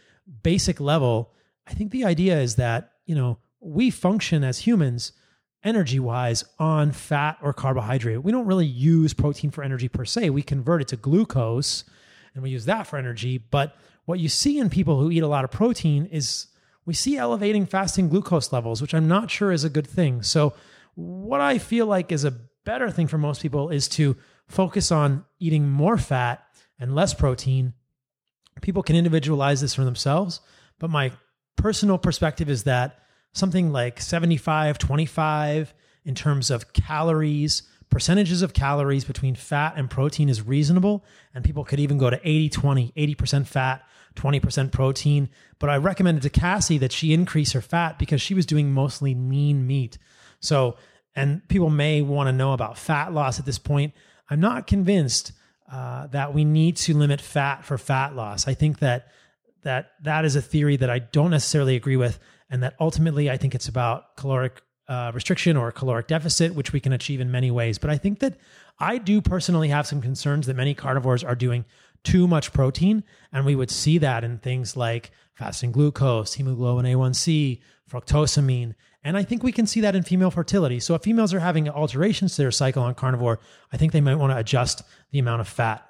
basic 0.44 0.80
level, 0.80 1.32
I 1.66 1.74
think 1.74 1.92
the 1.92 2.06
idea 2.06 2.40
is 2.40 2.56
that, 2.56 2.92
you 3.06 3.16
know, 3.16 3.40
we 3.60 3.90
function 3.90 4.44
as 4.44 4.60
humans 4.60 5.14
energy 5.64 6.00
wise 6.00 6.44
on 6.60 6.92
fat 6.92 7.38
or 7.42 7.54
carbohydrate. 7.54 8.24
We 8.24 8.32
don't 8.32 8.46
really 8.46 8.66
use 8.66 9.14
protein 9.14 9.52
for 9.52 9.64
energy 9.64 9.88
per 9.88 10.06
se. 10.06 10.30
We 10.30 10.44
convert 10.44 10.82
it 10.82 10.88
to 10.90 10.98
glucose 10.98 11.84
and 12.34 12.44
we 12.44 12.52
use 12.52 12.66
that 12.66 12.88
for 12.88 12.98
energy. 12.98 13.38
But 13.38 13.76
what 14.06 14.20
you 14.20 14.30
see 14.30 14.60
in 14.60 14.70
people 14.70 15.00
who 15.00 15.10
eat 15.10 15.24
a 15.24 15.28
lot 15.28 15.44
of 15.44 15.52
protein 15.52 16.06
is 16.06 16.48
we 16.88 16.94
see 16.94 17.18
elevating 17.18 17.66
fasting 17.66 18.08
glucose 18.08 18.54
levels, 18.54 18.82
which 18.82 18.96
I'm 18.96 19.10
not 19.10 19.30
sure 19.30 19.52
is 19.52 19.66
a 19.66 19.70
good 19.70 19.86
thing. 19.86 20.24
So, 20.24 20.54
what 20.96 21.42
I 21.42 21.60
feel 21.60 21.86
like 21.86 22.12
is 22.12 22.24
a 22.24 22.40
better 22.66 22.90
thing 22.90 23.08
for 23.08 23.20
most 23.20 23.42
people 23.42 23.70
is 23.70 23.88
to 23.90 24.16
focus 24.48 24.92
on 24.92 25.26
eating 25.38 25.70
more 25.70 25.98
fat 25.98 26.44
and 26.80 26.96
less 26.96 27.14
protein. 27.14 27.74
People 28.62 28.82
can 28.82 28.96
individualize 28.96 29.62
this 29.62 29.76
for 29.76 29.84
themselves, 29.84 30.40
but 30.80 30.90
my 30.90 31.12
personal 31.58 31.98
perspective 31.98 32.50
is 32.50 32.64
that 32.64 33.00
something 33.34 33.72
like 33.72 34.00
75 34.00 34.78
25 34.78 35.74
in 36.06 36.16
terms 36.16 36.50
of 36.50 36.72
calories 36.72 37.64
percentages 37.90 38.42
of 38.42 38.54
calories 38.54 39.06
between 39.06 39.36
fat 39.36 39.74
and 39.76 39.90
protein 39.90 40.30
is 40.30 40.42
reasonable 40.42 41.04
and 41.34 41.44
people 41.44 41.64
could 41.64 41.80
even 41.80 41.98
go 41.98 42.10
to 42.10 42.20
80 42.24 42.50
20 42.50 42.94
80% 42.96 43.46
fat 43.48 43.84
20% 44.18 44.72
protein 44.72 45.30
but 45.60 45.70
i 45.70 45.78
recommended 45.78 46.22
to 46.22 46.30
cassie 46.30 46.78
that 46.78 46.92
she 46.92 47.14
increase 47.14 47.54
her 47.54 47.62
fat 47.62 47.98
because 47.98 48.22
she 48.22 48.34
was 48.34 48.46
doing 48.46 48.72
mostly 48.72 49.16
lean 49.16 49.66
meat. 49.66 49.98
So 50.40 50.76
and 51.16 51.48
people 51.48 51.70
may 51.70 52.02
want 52.02 52.28
to 52.28 52.34
know 52.34 52.54
about 52.54 52.78
fat 52.78 53.12
loss 53.12 53.40
at 53.40 53.46
this 53.46 53.58
point. 53.58 53.94
I'm 54.30 54.40
not 54.40 54.68
convinced 54.68 55.32
uh, 55.72 56.08
that 56.08 56.34
we 56.34 56.46
need 56.46 56.78
to 56.78 56.96
limit 56.96 57.22
fat 57.22 57.66
for 57.66 57.78
fat 57.78 58.16
loss. 58.16 58.48
I 58.48 58.54
think 58.54 58.80
that 58.80 59.08
that 59.64 59.92
that 60.04 60.26
is 60.26 60.36
a 60.36 60.42
theory 60.42 60.78
that 60.78 60.90
i 60.90 61.00
don't 61.00 61.32
necessarily 61.32 61.76
agree 61.76 61.98
with 61.98 62.20
and 62.50 62.64
that 62.64 62.76
ultimately 62.80 63.30
I 63.30 63.38
think 63.38 63.56
it's 63.56 63.68
about 63.68 64.16
caloric 64.16 64.62
uh, 64.88 65.12
restriction 65.14 65.58
or 65.58 65.72
caloric 65.72 66.08
deficit, 66.08 66.56
which 66.56 66.72
we 66.72 66.80
can 66.80 66.94
achieve 66.94 67.20
in 67.20 67.30
many 67.30 67.52
ways. 67.52 67.78
But 67.78 67.90
I 67.90 67.98
think 67.98 68.20
that 68.20 68.38
I 68.80 68.98
do 68.98 69.22
personally 69.22 69.68
have 69.70 69.88
some 69.88 70.02
concerns 70.02 70.48
that 70.48 70.56
many 70.56 70.74
carnivores 70.74 71.24
are 71.24 71.36
doing 71.36 71.66
too 72.08 72.26
much 72.26 72.54
protein. 72.54 73.04
And 73.34 73.46
we 73.46 73.56
would 73.56 73.70
see 73.70 73.98
that 73.98 74.24
in 74.24 74.38
things 74.38 74.78
like 74.78 75.12
fasting 75.34 75.74
glucose, 75.74 76.34
hemoglobin 76.36 76.86
A1C, 76.86 77.60
fructosamine. 77.92 78.76
And 79.04 79.18
I 79.18 79.24
think 79.24 79.44
we 79.44 79.52
can 79.52 79.68
see 79.68 79.82
that 79.82 79.96
in 79.96 80.04
female 80.04 80.32
fertility. 80.32 80.80
So 80.80 80.96
if 80.96 81.02
females 81.02 81.34
are 81.34 81.42
having 81.42 81.68
alterations 81.68 82.36
to 82.36 82.44
their 82.44 82.52
cycle 82.52 82.82
on 82.82 82.96
carnivore, 82.96 83.40
I 83.74 83.78
think 83.78 83.92
they 83.92 84.02
might 84.02 84.16
want 84.16 84.32
to 84.32 84.38
adjust 84.38 84.84
the 85.12 85.20
amount 85.20 85.42
of 85.42 85.50
fat. 85.50 85.86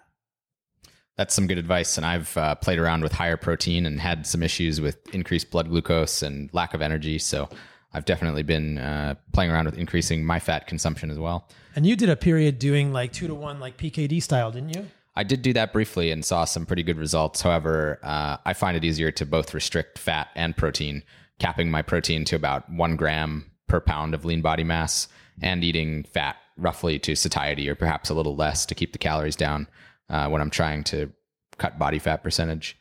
That's 1.17 1.35
some 1.35 1.45
good 1.47 1.59
advice. 1.59 1.97
And 1.97 2.05
I've 2.05 2.35
uh, 2.35 2.55
played 2.55 2.79
around 2.79 3.01
with 3.01 3.11
higher 3.11 3.37
protein 3.37 3.85
and 3.85 3.99
had 3.99 4.25
some 4.25 4.41
issues 4.41 4.81
with 4.81 4.97
increased 5.13 5.51
blood 5.51 5.69
glucose 5.69 6.23
and 6.23 6.49
lack 6.51 6.73
of 6.73 6.81
energy. 6.81 7.19
So 7.19 7.47
I've 7.93 8.05
definitely 8.05 8.43
been 8.43 8.79
uh, 8.79 9.15
playing 9.33 9.51
around 9.51 9.65
with 9.65 9.77
increasing 9.77 10.25
my 10.25 10.39
fat 10.39 10.65
consumption 10.67 11.11
as 11.11 11.19
well. 11.19 11.47
And 11.75 11.85
you 11.85 11.95
did 11.95 12.09
a 12.09 12.15
period 12.15 12.57
doing 12.59 12.91
like 12.91 13.13
two 13.13 13.27
to 13.27 13.35
one, 13.35 13.59
like 13.59 13.77
PKD 13.77 14.21
style, 14.21 14.51
didn't 14.51 14.75
you? 14.75 14.87
I 15.17 15.23
did 15.23 15.41
do 15.41 15.51
that 15.53 15.73
briefly 15.73 16.11
and 16.11 16.23
saw 16.23 16.45
some 16.45 16.67
pretty 16.67 16.83
good 16.83 16.99
results. 16.99 17.41
However, 17.41 17.99
uh, 18.03 18.37
I 18.45 18.53
find 18.53 18.77
it 18.77 18.85
easier 18.85 19.11
to 19.13 19.25
both 19.25 19.55
restrict 19.55 19.97
fat 19.97 20.27
and 20.35 20.55
protein, 20.55 21.01
capping 21.39 21.71
my 21.71 21.81
protein 21.81 22.23
to 22.25 22.35
about 22.35 22.69
one 22.71 22.95
gram 22.95 23.49
per 23.65 23.79
pound 23.79 24.13
of 24.13 24.25
lean 24.25 24.43
body 24.43 24.63
mass 24.63 25.07
and 25.41 25.63
eating 25.63 26.03
fat 26.03 26.35
roughly 26.55 26.99
to 26.99 27.15
satiety 27.15 27.67
or 27.67 27.73
perhaps 27.73 28.11
a 28.11 28.13
little 28.13 28.35
less 28.35 28.63
to 28.67 28.75
keep 28.75 28.91
the 28.91 28.99
calories 28.99 29.35
down 29.35 29.67
uh, 30.07 30.29
when 30.29 30.39
I'm 30.39 30.51
trying 30.51 30.83
to 30.85 31.11
cut 31.57 31.79
body 31.79 31.97
fat 31.97 32.21
percentage. 32.21 32.77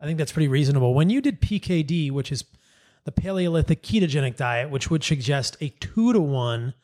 I 0.00 0.06
think 0.06 0.18
that's 0.18 0.32
pretty 0.32 0.48
reasonable. 0.48 0.94
When 0.94 1.10
you 1.10 1.20
did 1.20 1.40
PKD, 1.40 2.12
which 2.12 2.30
is 2.30 2.44
the 3.02 3.12
Paleolithic 3.12 3.82
ketogenic 3.82 4.36
diet, 4.36 4.70
which 4.70 4.90
would 4.90 5.02
suggest 5.02 5.56
a 5.60 5.70
two 5.80 6.12
to 6.12 6.20
one 6.20 6.74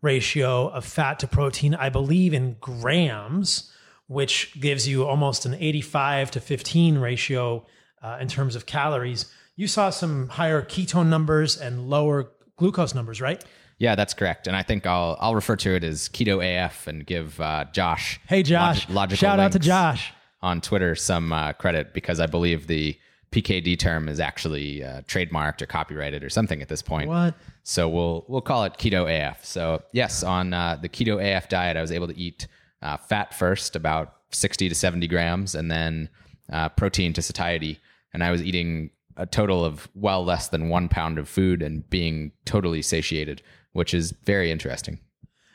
ratio 0.00 0.68
of 0.68 0.84
fat 0.84 1.18
to 1.18 1.26
protein, 1.26 1.74
I 1.74 1.88
believe 1.88 2.32
in 2.32 2.56
grams, 2.60 3.72
which 4.06 4.58
gives 4.60 4.86
you 4.86 5.04
almost 5.06 5.46
an 5.46 5.54
85 5.54 6.30
to 6.32 6.40
15 6.40 6.98
ratio 6.98 7.66
uh, 8.02 8.18
in 8.20 8.28
terms 8.28 8.54
of 8.54 8.66
calories. 8.66 9.32
You 9.56 9.66
saw 9.66 9.90
some 9.90 10.28
higher 10.28 10.62
ketone 10.62 11.08
numbers 11.08 11.56
and 11.56 11.88
lower 11.88 12.30
glucose 12.56 12.94
numbers, 12.94 13.20
right? 13.20 13.42
Yeah, 13.78 13.94
that's 13.94 14.14
correct. 14.14 14.46
And 14.46 14.56
I 14.56 14.62
think 14.62 14.86
I'll 14.86 15.16
I'll 15.20 15.34
refer 15.34 15.56
to 15.56 15.74
it 15.74 15.84
as 15.84 16.08
Keto 16.08 16.42
AF 16.42 16.86
and 16.86 17.04
give 17.06 17.38
uh, 17.40 17.66
Josh. 17.72 18.20
Hey, 18.26 18.42
Josh! 18.42 18.88
Log- 18.88 19.12
shout 19.12 19.38
out 19.38 19.52
to 19.52 19.58
Josh 19.58 20.12
on 20.40 20.60
Twitter 20.60 20.94
some 20.94 21.32
uh, 21.32 21.52
credit 21.52 21.92
because 21.92 22.20
I 22.20 22.26
believe 22.26 22.66
the 22.68 22.98
PKD 23.32 23.78
term 23.78 24.08
is 24.08 24.18
actually 24.18 24.82
uh, 24.82 25.02
trademarked 25.02 25.60
or 25.60 25.66
copyrighted 25.66 26.24
or 26.24 26.30
something 26.30 26.62
at 26.62 26.68
this 26.68 26.80
point. 26.80 27.08
What? 27.08 27.34
So 27.64 27.88
we'll 27.88 28.24
we'll 28.28 28.40
call 28.40 28.64
it 28.64 28.74
keto 28.78 29.04
AF. 29.10 29.44
So 29.44 29.82
yes, 29.92 30.22
on 30.22 30.54
uh, 30.54 30.78
the 30.80 30.88
keto 30.88 31.20
AF 31.20 31.48
diet, 31.48 31.76
I 31.76 31.82
was 31.82 31.92
able 31.92 32.06
to 32.08 32.16
eat 32.18 32.46
uh, 32.82 32.96
fat 32.96 33.34
first, 33.34 33.76
about 33.76 34.14
sixty 34.30 34.68
to 34.68 34.74
seventy 34.74 35.06
grams, 35.08 35.54
and 35.54 35.70
then 35.70 36.08
uh, 36.52 36.68
protein 36.70 37.12
to 37.14 37.22
satiety. 37.22 37.78
And 38.12 38.22
I 38.24 38.30
was 38.30 38.42
eating 38.42 38.90
a 39.16 39.26
total 39.26 39.64
of 39.64 39.88
well 39.94 40.24
less 40.24 40.48
than 40.48 40.68
one 40.68 40.88
pound 40.88 41.18
of 41.18 41.28
food 41.28 41.62
and 41.62 41.88
being 41.90 42.32
totally 42.44 42.82
satiated, 42.82 43.42
which 43.72 43.94
is 43.94 44.12
very 44.24 44.50
interesting. 44.50 44.98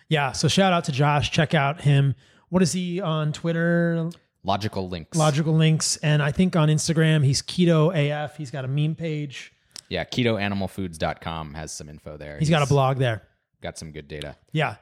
Yeah. 0.09 0.32
So 0.34 0.47
shout 0.47 0.74
out 0.74 0.84
to 0.86 0.91
Josh. 0.91 1.32
Check 1.32 1.53
out 1.53 1.82
him. 1.82 2.15
What 2.49 2.61
is 2.61 2.74
he 2.74 2.99
on 2.99 3.32
Twitter? 3.32 4.09
Logical 4.43 4.89
links. 4.89 5.17
Logical 5.17 5.53
links. 5.55 5.97
And 5.97 6.22
I 6.22 6.32
think 6.32 6.55
on 6.55 6.67
Instagram, 6.67 7.24
he's 7.24 7.41
keto 7.41 7.93
AF. 7.95 8.36
He's 8.36 8.51
got 8.51 8.65
a 8.65 8.67
meme 8.67 8.95
page. 8.95 9.53
Yeah, 9.88 10.03
ketoanimalfoods.com 10.03 11.53
has 11.53 11.72
some 11.72 11.89
info 11.89 12.17
there. 12.17 12.39
he's 12.39 12.49
got 12.49 12.61
a 12.63 12.65
blog 12.65 12.97
there. 12.97 13.24
Got 13.61 13.78
some 13.78 13.91
good 13.91 14.07
data. 14.07 14.36
Yeah. 14.51 14.76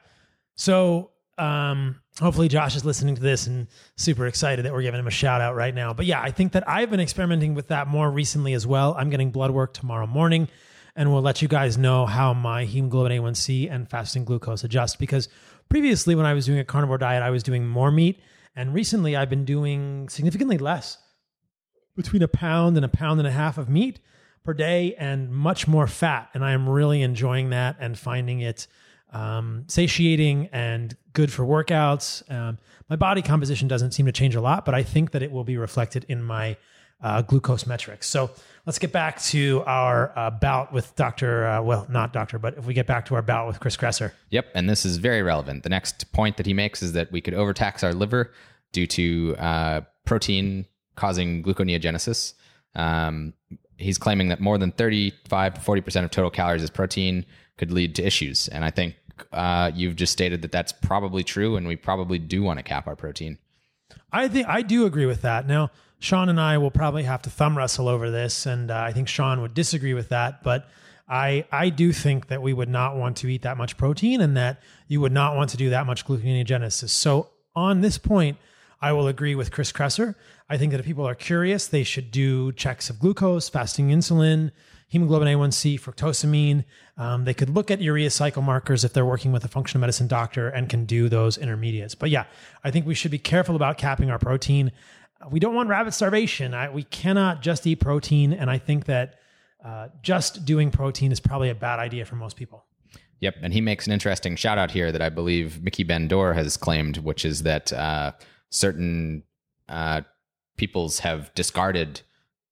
So 0.54 1.10
um, 1.36 2.00
hopefully 2.20 2.48
Josh 2.48 2.76
is 2.76 2.84
listening 2.84 3.14
to 3.14 3.22
this 3.22 3.46
and 3.46 3.66
super 3.96 4.26
excited 4.26 4.64
that 4.64 4.72
we're 4.72 4.82
giving 4.82 5.00
him 5.00 5.06
a 5.06 5.10
shout 5.10 5.40
out 5.40 5.54
right 5.54 5.74
now. 5.74 5.92
But 5.92 6.06
yeah, 6.06 6.20
I 6.20 6.30
think 6.30 6.52
that 6.52 6.68
I've 6.68 6.90
been 6.90 7.00
experimenting 7.00 7.54
with 7.54 7.68
that 7.68 7.88
more 7.88 8.10
recently 8.10 8.52
as 8.52 8.66
well. 8.66 8.94
I'm 8.98 9.10
getting 9.10 9.30
blood 9.30 9.50
work 9.50 9.72
tomorrow 9.72 10.06
morning 10.06 10.48
and 10.94 11.12
we'll 11.12 11.22
let 11.22 11.40
you 11.40 11.48
guys 11.48 11.78
know 11.78 12.04
how 12.06 12.34
my 12.34 12.64
hemoglobin 12.64 13.12
A1C 13.12 13.72
and 13.72 13.88
fasting 13.88 14.24
glucose 14.24 14.64
adjust 14.64 14.98
because 14.98 15.28
previously 15.68 16.14
when 16.14 16.26
I 16.26 16.34
was 16.34 16.46
doing 16.46 16.58
a 16.58 16.64
carnivore 16.64 16.98
diet, 16.98 17.22
I 17.22 17.30
was 17.30 17.42
doing 17.42 17.66
more 17.66 17.90
meat 17.90 18.20
and 18.54 18.74
recently 18.74 19.16
I've 19.16 19.30
been 19.30 19.44
doing 19.44 20.08
significantly 20.08 20.58
less 20.58 20.98
between 21.96 22.22
a 22.22 22.28
pound 22.28 22.76
and 22.76 22.84
a 22.84 22.88
pound 22.88 23.20
and 23.20 23.26
a 23.26 23.32
half 23.32 23.56
of 23.56 23.68
meat 23.68 24.00
per 24.44 24.52
day 24.52 24.94
and 24.98 25.30
much 25.30 25.66
more 25.68 25.86
fat. 25.86 26.28
And 26.34 26.44
I 26.44 26.52
am 26.52 26.68
really 26.68 27.02
enjoying 27.02 27.50
that 27.50 27.76
and 27.78 27.98
finding 27.98 28.40
it 28.40 28.66
um, 29.12 29.64
satiating 29.68 30.48
and 30.52 30.96
good 31.12 31.32
for 31.32 31.44
workouts. 31.44 32.28
Um, 32.30 32.58
my 32.88 32.96
body 32.96 33.22
composition 33.22 33.68
doesn't 33.68 33.92
seem 33.92 34.06
to 34.06 34.12
change 34.12 34.34
a 34.34 34.40
lot, 34.40 34.64
but 34.64 34.74
I 34.74 34.82
think 34.82 35.12
that 35.12 35.22
it 35.22 35.30
will 35.30 35.44
be 35.44 35.56
reflected 35.56 36.04
in 36.08 36.22
my 36.22 36.56
uh, 37.02 37.22
glucose 37.22 37.66
metrics. 37.66 38.06
So 38.06 38.30
let's 38.66 38.78
get 38.78 38.92
back 38.92 39.20
to 39.22 39.62
our 39.66 40.12
uh, 40.16 40.30
bout 40.30 40.72
with 40.72 40.94
Dr. 40.96 41.46
Uh, 41.46 41.62
well, 41.62 41.86
not 41.88 42.12
Doctor, 42.12 42.38
but 42.38 42.58
if 42.58 42.66
we 42.66 42.74
get 42.74 42.86
back 42.86 43.06
to 43.06 43.14
our 43.14 43.22
bout 43.22 43.46
with 43.46 43.60
Chris 43.60 43.76
Kresser. 43.76 44.12
Yep. 44.30 44.48
And 44.54 44.68
this 44.68 44.84
is 44.84 44.98
very 44.98 45.22
relevant. 45.22 45.62
The 45.62 45.70
next 45.70 46.12
point 46.12 46.36
that 46.36 46.46
he 46.46 46.54
makes 46.54 46.82
is 46.82 46.92
that 46.92 47.10
we 47.10 47.20
could 47.20 47.34
overtax 47.34 47.82
our 47.82 47.94
liver 47.94 48.32
due 48.72 48.86
to 48.86 49.36
uh, 49.38 49.80
protein 50.04 50.66
causing 50.94 51.42
gluconeogenesis. 51.42 52.34
Um, 52.74 53.32
he's 53.78 53.98
claiming 53.98 54.28
that 54.28 54.40
more 54.40 54.58
than 54.58 54.72
35 54.72 55.54
to 55.54 55.60
40% 55.60 56.04
of 56.04 56.10
total 56.10 56.30
calories 56.30 56.62
is 56.62 56.70
protein 56.70 57.24
could 57.60 57.70
lead 57.70 57.94
to 57.94 58.02
issues. 58.04 58.48
And 58.48 58.64
I 58.64 58.70
think 58.70 58.96
uh, 59.32 59.70
you've 59.74 59.94
just 59.94 60.12
stated 60.12 60.42
that 60.42 60.50
that's 60.50 60.72
probably 60.72 61.22
true, 61.22 61.56
and 61.56 61.68
we 61.68 61.76
probably 61.76 62.18
do 62.18 62.42
want 62.42 62.58
to 62.58 62.62
cap 62.62 62.88
our 62.88 62.96
protein. 62.96 63.38
I 64.12 64.26
think 64.28 64.48
I 64.48 64.62
do 64.62 64.86
agree 64.86 65.06
with 65.06 65.22
that. 65.22 65.46
Now, 65.46 65.70
Shawn 66.00 66.28
and 66.30 66.40
I 66.40 66.56
will 66.58 66.70
probably 66.70 67.04
have 67.04 67.22
to 67.22 67.30
thumb 67.30 67.56
wrestle 67.56 67.86
over 67.86 68.10
this, 68.10 68.46
and 68.46 68.70
uh, 68.70 68.78
I 68.78 68.92
think 68.92 69.06
Shawn 69.08 69.42
would 69.42 69.54
disagree 69.54 69.94
with 69.94 70.08
that. 70.08 70.42
But 70.42 70.68
I 71.06 71.44
I 71.52 71.68
do 71.68 71.92
think 71.92 72.28
that 72.28 72.40
we 72.40 72.52
would 72.52 72.70
not 72.70 72.96
want 72.96 73.18
to 73.18 73.28
eat 73.28 73.42
that 73.42 73.58
much 73.58 73.76
protein, 73.76 74.20
and 74.20 74.36
that 74.36 74.62
you 74.88 75.00
would 75.02 75.12
not 75.12 75.36
want 75.36 75.50
to 75.50 75.56
do 75.56 75.70
that 75.70 75.86
much 75.86 76.06
gluconeogenesis. 76.06 76.88
So 76.88 77.28
on 77.54 77.82
this 77.82 77.98
point, 77.98 78.38
I 78.80 78.92
will 78.92 79.06
agree 79.06 79.34
with 79.34 79.50
Chris 79.50 79.70
Kresser. 79.70 80.14
I 80.48 80.56
think 80.56 80.72
that 80.72 80.80
if 80.80 80.86
people 80.86 81.06
are 81.06 81.14
curious, 81.14 81.66
they 81.66 81.84
should 81.84 82.10
do 82.10 82.52
checks 82.52 82.88
of 82.90 82.98
glucose, 82.98 83.50
fasting 83.50 83.90
insulin, 83.90 84.50
hemoglobin 84.90 85.28
A1C, 85.28 85.80
fructosamine. 85.80 86.64
Um, 86.96 87.24
they 87.24 87.32
could 87.32 87.48
look 87.48 87.70
at 87.70 87.80
urea 87.80 88.10
cycle 88.10 88.42
markers 88.42 88.84
if 88.84 88.92
they're 88.92 89.06
working 89.06 89.32
with 89.32 89.44
a 89.44 89.48
functional 89.48 89.80
medicine 89.80 90.08
doctor 90.08 90.48
and 90.48 90.68
can 90.68 90.84
do 90.84 91.08
those 91.08 91.38
intermediates. 91.38 91.94
But 91.94 92.10
yeah, 92.10 92.24
I 92.64 92.72
think 92.72 92.86
we 92.86 92.94
should 92.94 93.12
be 93.12 93.18
careful 93.18 93.56
about 93.56 93.78
capping 93.78 94.10
our 94.10 94.18
protein. 94.18 94.72
We 95.30 95.38
don't 95.38 95.54
want 95.54 95.68
rabbit 95.68 95.94
starvation. 95.94 96.54
I, 96.54 96.70
we 96.70 96.82
cannot 96.82 97.40
just 97.40 97.66
eat 97.66 97.76
protein. 97.76 98.32
And 98.32 98.50
I 98.50 98.58
think 98.58 98.86
that 98.86 99.20
uh, 99.64 99.88
just 100.02 100.44
doing 100.44 100.72
protein 100.72 101.12
is 101.12 101.20
probably 101.20 101.50
a 101.50 101.54
bad 101.54 101.78
idea 101.78 102.04
for 102.04 102.16
most 102.16 102.36
people. 102.36 102.64
Yep. 103.20 103.36
And 103.42 103.52
he 103.52 103.60
makes 103.60 103.86
an 103.86 103.92
interesting 103.92 104.34
shout 104.34 104.58
out 104.58 104.72
here 104.72 104.90
that 104.90 105.02
I 105.02 105.08
believe 105.08 105.62
Miki 105.62 105.84
Ben-Dor 105.84 106.34
has 106.34 106.56
claimed, 106.56 106.96
which 106.98 107.24
is 107.24 107.44
that 107.44 107.72
uh, 107.72 108.12
certain 108.48 109.22
uh, 109.68 110.00
peoples 110.56 110.98
have 111.00 111.32
discarded 111.34 112.00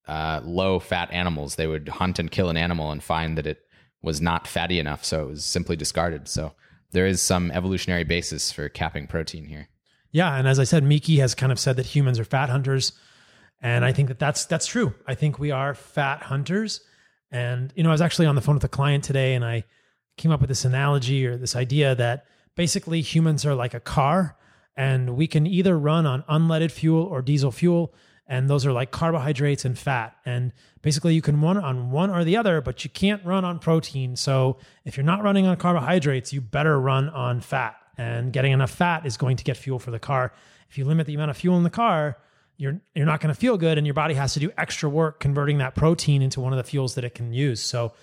uh, 0.09 0.41
low 0.43 0.79
fat 0.79 1.11
animals. 1.11 1.55
They 1.55 1.67
would 1.67 1.87
hunt 1.87 2.17
and 2.17 2.31
kill 2.31 2.49
an 2.49 2.57
animal 2.57 2.91
and 2.91 3.01
find 3.01 3.37
that 3.37 3.45
it 3.45 3.59
was 4.01 4.19
not 4.19 4.47
fatty 4.47 4.79
enough, 4.79 5.05
so 5.05 5.23
it 5.23 5.29
was 5.29 5.45
simply 5.45 5.75
discarded. 5.75 6.27
So 6.27 6.53
there 6.91 7.05
is 7.05 7.21
some 7.21 7.51
evolutionary 7.51 8.03
basis 8.03 8.51
for 8.51 8.67
capping 8.69 9.05
protein 9.05 9.45
here. 9.45 9.69
Yeah, 10.11 10.35
and 10.35 10.47
as 10.47 10.57
I 10.57 10.63
said, 10.63 10.83
Miki 10.83 11.17
has 11.19 11.35
kind 11.35 11.51
of 11.51 11.59
said 11.59 11.75
that 11.75 11.85
humans 11.85 12.17
are 12.17 12.23
fat 12.23 12.49
hunters, 12.49 12.93
and 13.61 13.85
I 13.85 13.93
think 13.93 14.07
that 14.07 14.17
that's 14.17 14.45
that's 14.45 14.65
true. 14.65 14.95
I 15.05 15.13
think 15.13 15.37
we 15.37 15.51
are 15.51 15.75
fat 15.75 16.23
hunters, 16.23 16.81
and 17.31 17.71
you 17.75 17.83
know, 17.83 17.89
I 17.89 17.91
was 17.91 18.01
actually 18.01 18.25
on 18.25 18.33
the 18.33 18.41
phone 18.41 18.55
with 18.55 18.63
a 18.63 18.69
client 18.69 19.03
today, 19.03 19.35
and 19.35 19.45
I 19.45 19.63
came 20.17 20.31
up 20.31 20.41
with 20.41 20.49
this 20.49 20.65
analogy 20.65 21.27
or 21.27 21.37
this 21.37 21.55
idea 21.55 21.93
that 21.93 22.25
basically 22.55 23.01
humans 23.01 23.45
are 23.45 23.53
like 23.53 23.75
a 23.75 23.79
car, 23.79 24.35
and 24.75 25.15
we 25.15 25.27
can 25.27 25.45
either 25.45 25.77
run 25.77 26.07
on 26.07 26.23
unleaded 26.23 26.71
fuel 26.71 27.03
or 27.03 27.21
diesel 27.21 27.51
fuel 27.51 27.93
and 28.29 28.49
those 28.49 28.65
are 28.65 28.71
like 28.71 28.91
carbohydrates 28.91 29.65
and 29.65 29.77
fat. 29.77 30.15
And 30.25 30.53
basically 30.81 31.15
you 31.15 31.21
can 31.21 31.41
run 31.41 31.57
on 31.57 31.91
one 31.91 32.09
or 32.09 32.23
the 32.23 32.37
other 32.37 32.61
but 32.61 32.85
you 32.85 32.89
can't 32.89 33.25
run 33.25 33.43
on 33.43 33.59
protein. 33.59 34.15
So 34.15 34.57
if 34.85 34.95
you're 34.95 35.05
not 35.05 35.23
running 35.23 35.45
on 35.45 35.57
carbohydrates 35.57 36.31
you 36.31 36.39
better 36.39 36.79
run 36.79 37.09
on 37.09 37.41
fat. 37.41 37.75
And 37.97 38.31
getting 38.31 38.53
enough 38.53 38.71
fat 38.71 39.05
is 39.05 39.17
going 39.17 39.35
to 39.37 39.43
get 39.43 39.57
fuel 39.57 39.77
for 39.77 39.91
the 39.91 39.99
car. 39.99 40.31
If 40.69 40.77
you 40.77 40.85
limit 40.85 41.05
the 41.05 41.15
amount 41.15 41.31
of 41.31 41.37
fuel 41.37 41.57
in 41.57 41.63
the 41.63 41.69
car 41.69 42.17
you're 42.59 42.79
you're 42.93 43.05
not 43.05 43.21
going 43.21 43.33
to 43.33 43.39
feel 43.39 43.57
good 43.57 43.77
and 43.77 43.87
your 43.87 43.93
body 43.95 44.13
has 44.13 44.33
to 44.33 44.39
do 44.39 44.51
extra 44.57 44.89
work 44.89 45.19
converting 45.19 45.57
that 45.57 45.75
protein 45.75 46.21
into 46.21 46.41
one 46.41 46.53
of 46.53 46.57
the 46.57 46.63
fuels 46.63 46.95
that 46.95 47.03
it 47.03 47.15
can 47.15 47.33
use. 47.33 47.61
So 47.61 47.93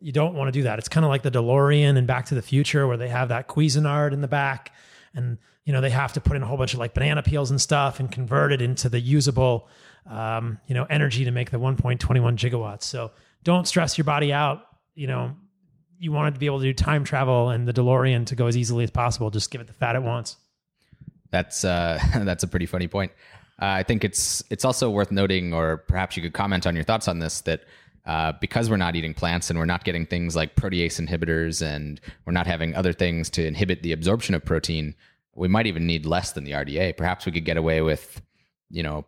you 0.00 0.12
don't 0.12 0.34
want 0.34 0.48
to 0.48 0.52
do 0.52 0.62
that. 0.62 0.78
It's 0.78 0.88
kind 0.88 1.04
of 1.04 1.10
like 1.10 1.22
the 1.22 1.30
DeLorean 1.30 1.96
and 1.96 2.06
Back 2.06 2.26
to 2.26 2.34
the 2.34 2.42
Future 2.42 2.86
where 2.86 2.96
they 2.96 3.08
have 3.08 3.28
that 3.28 3.48
Cuisinart 3.48 4.12
in 4.12 4.20
the 4.20 4.28
back 4.28 4.72
and 5.14 5.38
you 5.64 5.72
know 5.72 5.80
they 5.80 5.90
have 5.90 6.12
to 6.12 6.20
put 6.20 6.36
in 6.36 6.42
a 6.42 6.46
whole 6.46 6.56
bunch 6.56 6.74
of 6.74 6.80
like 6.80 6.94
banana 6.94 7.22
peels 7.22 7.50
and 7.50 7.60
stuff 7.60 8.00
and 8.00 8.10
convert 8.10 8.52
it 8.52 8.60
into 8.60 8.88
the 8.88 9.00
usable 9.00 9.68
um, 10.06 10.58
you 10.66 10.74
know 10.74 10.84
energy 10.84 11.24
to 11.24 11.30
make 11.30 11.50
the 11.50 11.58
1.21 11.58 11.98
gigawatts 12.36 12.82
so 12.82 13.10
don't 13.42 13.66
stress 13.66 13.96
your 13.96 14.04
body 14.04 14.32
out 14.32 14.66
you 14.94 15.06
know 15.06 15.34
you 15.98 16.12
wanted 16.12 16.34
to 16.34 16.40
be 16.40 16.46
able 16.46 16.58
to 16.58 16.64
do 16.64 16.72
time 16.74 17.04
travel 17.04 17.50
and 17.50 17.66
the 17.66 17.72
DeLorean 17.72 18.26
to 18.26 18.34
go 18.34 18.46
as 18.46 18.56
easily 18.56 18.84
as 18.84 18.90
possible. 18.90 19.30
Just 19.30 19.50
give 19.50 19.60
it 19.60 19.66
the 19.66 19.72
fat 19.72 19.96
it 19.96 20.02
wants. 20.02 20.36
That's 21.30 21.64
uh, 21.64 21.98
that's 22.14 22.42
a 22.42 22.48
pretty 22.48 22.66
funny 22.66 22.88
point. 22.88 23.12
Uh, 23.60 23.66
I 23.66 23.82
think 23.82 24.04
it's 24.04 24.42
it's 24.50 24.64
also 24.64 24.90
worth 24.90 25.10
noting, 25.10 25.54
or 25.54 25.78
perhaps 25.78 26.16
you 26.16 26.22
could 26.22 26.34
comment 26.34 26.66
on 26.66 26.74
your 26.74 26.84
thoughts 26.84 27.08
on 27.08 27.20
this, 27.20 27.40
that 27.42 27.64
uh, 28.04 28.32
because 28.40 28.68
we're 28.68 28.76
not 28.76 28.96
eating 28.96 29.14
plants 29.14 29.48
and 29.48 29.58
we're 29.58 29.64
not 29.64 29.84
getting 29.84 30.04
things 30.04 30.36
like 30.36 30.56
protease 30.56 31.00
inhibitors 31.00 31.62
and 31.64 32.00
we're 32.26 32.32
not 32.32 32.46
having 32.46 32.74
other 32.74 32.92
things 32.92 33.30
to 33.30 33.46
inhibit 33.46 33.82
the 33.82 33.92
absorption 33.92 34.34
of 34.34 34.44
protein, 34.44 34.94
we 35.34 35.48
might 35.48 35.66
even 35.66 35.86
need 35.86 36.06
less 36.06 36.32
than 36.32 36.44
the 36.44 36.52
RDA. 36.52 36.96
Perhaps 36.96 37.26
we 37.26 37.32
could 37.32 37.44
get 37.44 37.56
away 37.56 37.82
with, 37.82 38.22
you 38.70 38.82
know, 38.82 39.06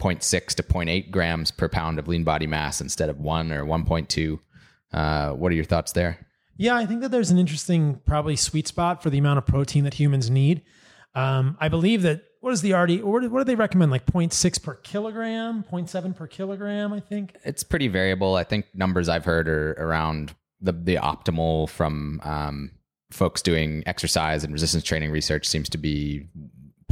0.6 0.00 0.46
to 0.54 0.62
0.8 0.62 1.10
grams 1.10 1.50
per 1.50 1.68
pound 1.68 1.98
of 1.98 2.08
lean 2.08 2.24
body 2.24 2.46
mass 2.46 2.80
instead 2.80 3.08
of 3.08 3.20
one 3.20 3.52
or 3.52 3.64
1.2. 3.64 4.38
Uh, 4.92 5.30
what 5.30 5.52
are 5.52 5.54
your 5.54 5.64
thoughts 5.64 5.92
there? 5.92 6.26
Yeah, 6.56 6.76
I 6.76 6.86
think 6.86 7.00
that 7.00 7.10
there's 7.10 7.30
an 7.30 7.38
interesting, 7.38 8.00
probably 8.04 8.36
sweet 8.36 8.68
spot 8.68 9.02
for 9.02 9.10
the 9.10 9.18
amount 9.18 9.38
of 9.38 9.46
protein 9.46 9.84
that 9.84 9.94
humans 9.94 10.28
need. 10.28 10.62
Um, 11.14 11.56
I 11.60 11.68
believe 11.68 12.02
that 12.02 12.22
what 12.40 12.52
is 12.52 12.60
the 12.60 12.72
RD? 12.72 13.02
What 13.02 13.22
do, 13.22 13.30
what 13.30 13.40
do 13.40 13.44
they 13.44 13.54
recommend? 13.54 13.92
Like 13.92 14.04
0.6 14.06 14.62
per 14.62 14.74
kilogram, 14.74 15.64
0.7 15.70 16.16
per 16.16 16.26
kilogram. 16.26 16.92
I 16.92 17.00
think 17.00 17.36
it's 17.44 17.62
pretty 17.62 17.88
variable. 17.88 18.34
I 18.34 18.44
think 18.44 18.66
numbers 18.74 19.08
I've 19.08 19.24
heard 19.24 19.48
are 19.48 19.72
around 19.72 20.34
the 20.60 20.72
the 20.72 20.96
optimal 20.96 21.68
from 21.68 22.20
um, 22.24 22.72
folks 23.12 23.42
doing 23.42 23.82
exercise 23.86 24.44
and 24.44 24.52
resistance 24.52 24.84
training 24.84 25.10
research 25.10 25.46
seems 25.46 25.68
to 25.70 25.78
be 25.78 26.26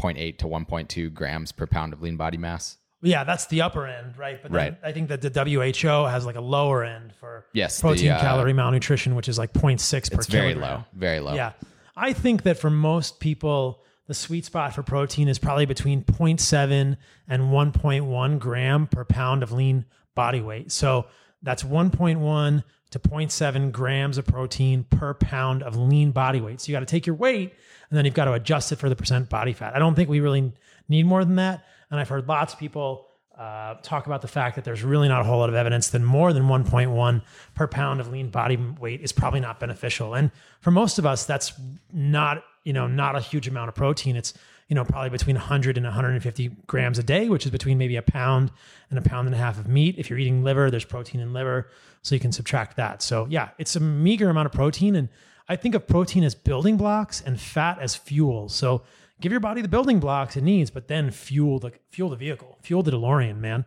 0.8 0.00 0.38
to 0.38 0.46
1.2 0.46 1.12
grams 1.12 1.52
per 1.52 1.66
pound 1.66 1.92
of 1.92 2.02
lean 2.02 2.16
body 2.16 2.38
mass. 2.38 2.76
Yeah, 3.02 3.24
that's 3.24 3.46
the 3.46 3.62
upper 3.62 3.86
end, 3.86 4.18
right? 4.18 4.42
But 4.42 4.52
right. 4.52 4.76
I 4.82 4.92
think 4.92 5.08
that 5.08 5.22
the 5.22 5.30
WHO 5.30 6.04
has 6.06 6.26
like 6.26 6.36
a 6.36 6.40
lower 6.40 6.84
end 6.84 7.14
for 7.14 7.46
yes, 7.52 7.80
protein 7.80 8.08
the, 8.08 8.16
uh, 8.16 8.20
calorie 8.20 8.52
malnutrition, 8.52 9.14
which 9.14 9.28
is 9.28 9.38
like 9.38 9.52
0.6 9.54 10.10
per 10.12 10.18
it's 10.18 10.26
kilogram. 10.26 10.30
very 10.30 10.54
low, 10.54 10.84
very 10.92 11.20
low. 11.20 11.34
Yeah, 11.34 11.52
I 11.96 12.12
think 12.12 12.42
that 12.42 12.58
for 12.58 12.68
most 12.68 13.18
people, 13.18 13.82
the 14.06 14.14
sweet 14.14 14.44
spot 14.44 14.74
for 14.74 14.82
protein 14.82 15.28
is 15.28 15.38
probably 15.38 15.66
between 15.66 16.02
0.7 16.02 16.96
and 17.28 17.42
1.1 17.44 18.38
gram 18.38 18.86
per 18.86 19.04
pound 19.04 19.42
of 19.42 19.52
lean 19.52 19.86
body 20.14 20.40
weight. 20.42 20.70
So 20.70 21.06
that's 21.42 21.62
1.1 21.62 22.64
to 22.90 22.98
0.7 22.98 23.72
grams 23.72 24.18
of 24.18 24.26
protein 24.26 24.84
per 24.84 25.14
pound 25.14 25.62
of 25.62 25.76
lean 25.76 26.10
body 26.10 26.40
weight. 26.40 26.60
So 26.60 26.70
you 26.70 26.76
got 26.76 26.80
to 26.80 26.86
take 26.86 27.06
your 27.06 27.16
weight 27.16 27.54
and 27.88 27.96
then 27.96 28.04
you've 28.04 28.14
got 28.14 28.24
to 28.24 28.32
adjust 28.32 28.72
it 28.72 28.76
for 28.76 28.88
the 28.88 28.96
percent 28.96 29.28
body 29.28 29.52
fat. 29.52 29.74
I 29.74 29.78
don't 29.78 29.94
think 29.94 30.08
we 30.08 30.20
really 30.20 30.52
need 30.88 31.06
more 31.06 31.24
than 31.24 31.36
that. 31.36 31.64
And 31.90 32.00
I've 32.00 32.08
heard 32.08 32.28
lots 32.28 32.52
of 32.52 32.58
people 32.58 33.06
uh, 33.38 33.74
talk 33.82 34.06
about 34.06 34.22
the 34.22 34.28
fact 34.28 34.56
that 34.56 34.64
there's 34.64 34.82
really 34.82 35.08
not 35.08 35.22
a 35.22 35.24
whole 35.24 35.38
lot 35.38 35.48
of 35.48 35.54
evidence 35.54 35.88
that 35.90 36.00
more 36.00 36.32
than 36.32 36.42
1.1 36.44 37.22
per 37.54 37.66
pound 37.66 38.00
of 38.00 38.08
lean 38.08 38.28
body 38.28 38.56
weight 38.56 39.00
is 39.00 39.12
probably 39.12 39.40
not 39.40 39.58
beneficial. 39.58 40.14
And 40.14 40.30
for 40.60 40.70
most 40.70 40.98
of 40.98 41.06
us, 41.06 41.24
that's 41.24 41.52
not 41.92 42.44
you 42.64 42.72
know 42.72 42.86
not 42.86 43.16
a 43.16 43.20
huge 43.20 43.48
amount 43.48 43.68
of 43.68 43.74
protein. 43.74 44.16
It's 44.16 44.34
you 44.70 44.76
know 44.76 44.84
probably 44.84 45.10
between 45.10 45.34
100 45.34 45.76
and 45.76 45.84
150 45.84 46.48
grams 46.68 46.98
a 46.98 47.02
day, 47.02 47.28
which 47.28 47.44
is 47.44 47.50
between 47.50 47.76
maybe 47.76 47.96
a 47.96 48.02
pound 48.02 48.52
and 48.88 48.98
a 48.98 49.02
pound 49.02 49.26
and 49.26 49.34
a 49.34 49.38
half 49.38 49.58
of 49.58 49.66
meat. 49.66 49.96
If 49.98 50.08
you're 50.08 50.18
eating 50.18 50.44
liver, 50.44 50.70
there's 50.70 50.84
protein 50.84 51.20
in 51.20 51.32
liver, 51.32 51.68
so 52.02 52.14
you 52.14 52.20
can 52.20 52.30
subtract 52.30 52.76
that. 52.76 53.02
So 53.02 53.26
yeah, 53.28 53.48
it's 53.58 53.74
a 53.74 53.80
meager 53.80 54.30
amount 54.30 54.46
of 54.46 54.52
protein, 54.52 54.94
and 54.94 55.08
I 55.48 55.56
think 55.56 55.74
of 55.74 55.88
protein 55.88 56.22
as 56.22 56.36
building 56.36 56.76
blocks 56.76 57.20
and 57.20 57.38
fat 57.38 57.80
as 57.80 57.96
fuel. 57.96 58.48
So 58.48 58.84
give 59.20 59.32
your 59.32 59.40
body 59.40 59.60
the 59.60 59.68
building 59.68 59.98
blocks 59.98 60.36
it 60.36 60.44
needs, 60.44 60.70
but 60.70 60.86
then 60.86 61.10
fuel 61.10 61.58
the 61.58 61.72
fuel 61.90 62.08
the 62.08 62.16
vehicle, 62.16 62.56
fuel 62.62 62.84
the 62.84 62.92
DeLorean, 62.92 63.38
man. 63.38 63.64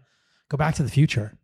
Go 0.47 0.55
back 0.55 0.73
to 0.75 0.83
the 0.83 0.89
future. 0.89 1.37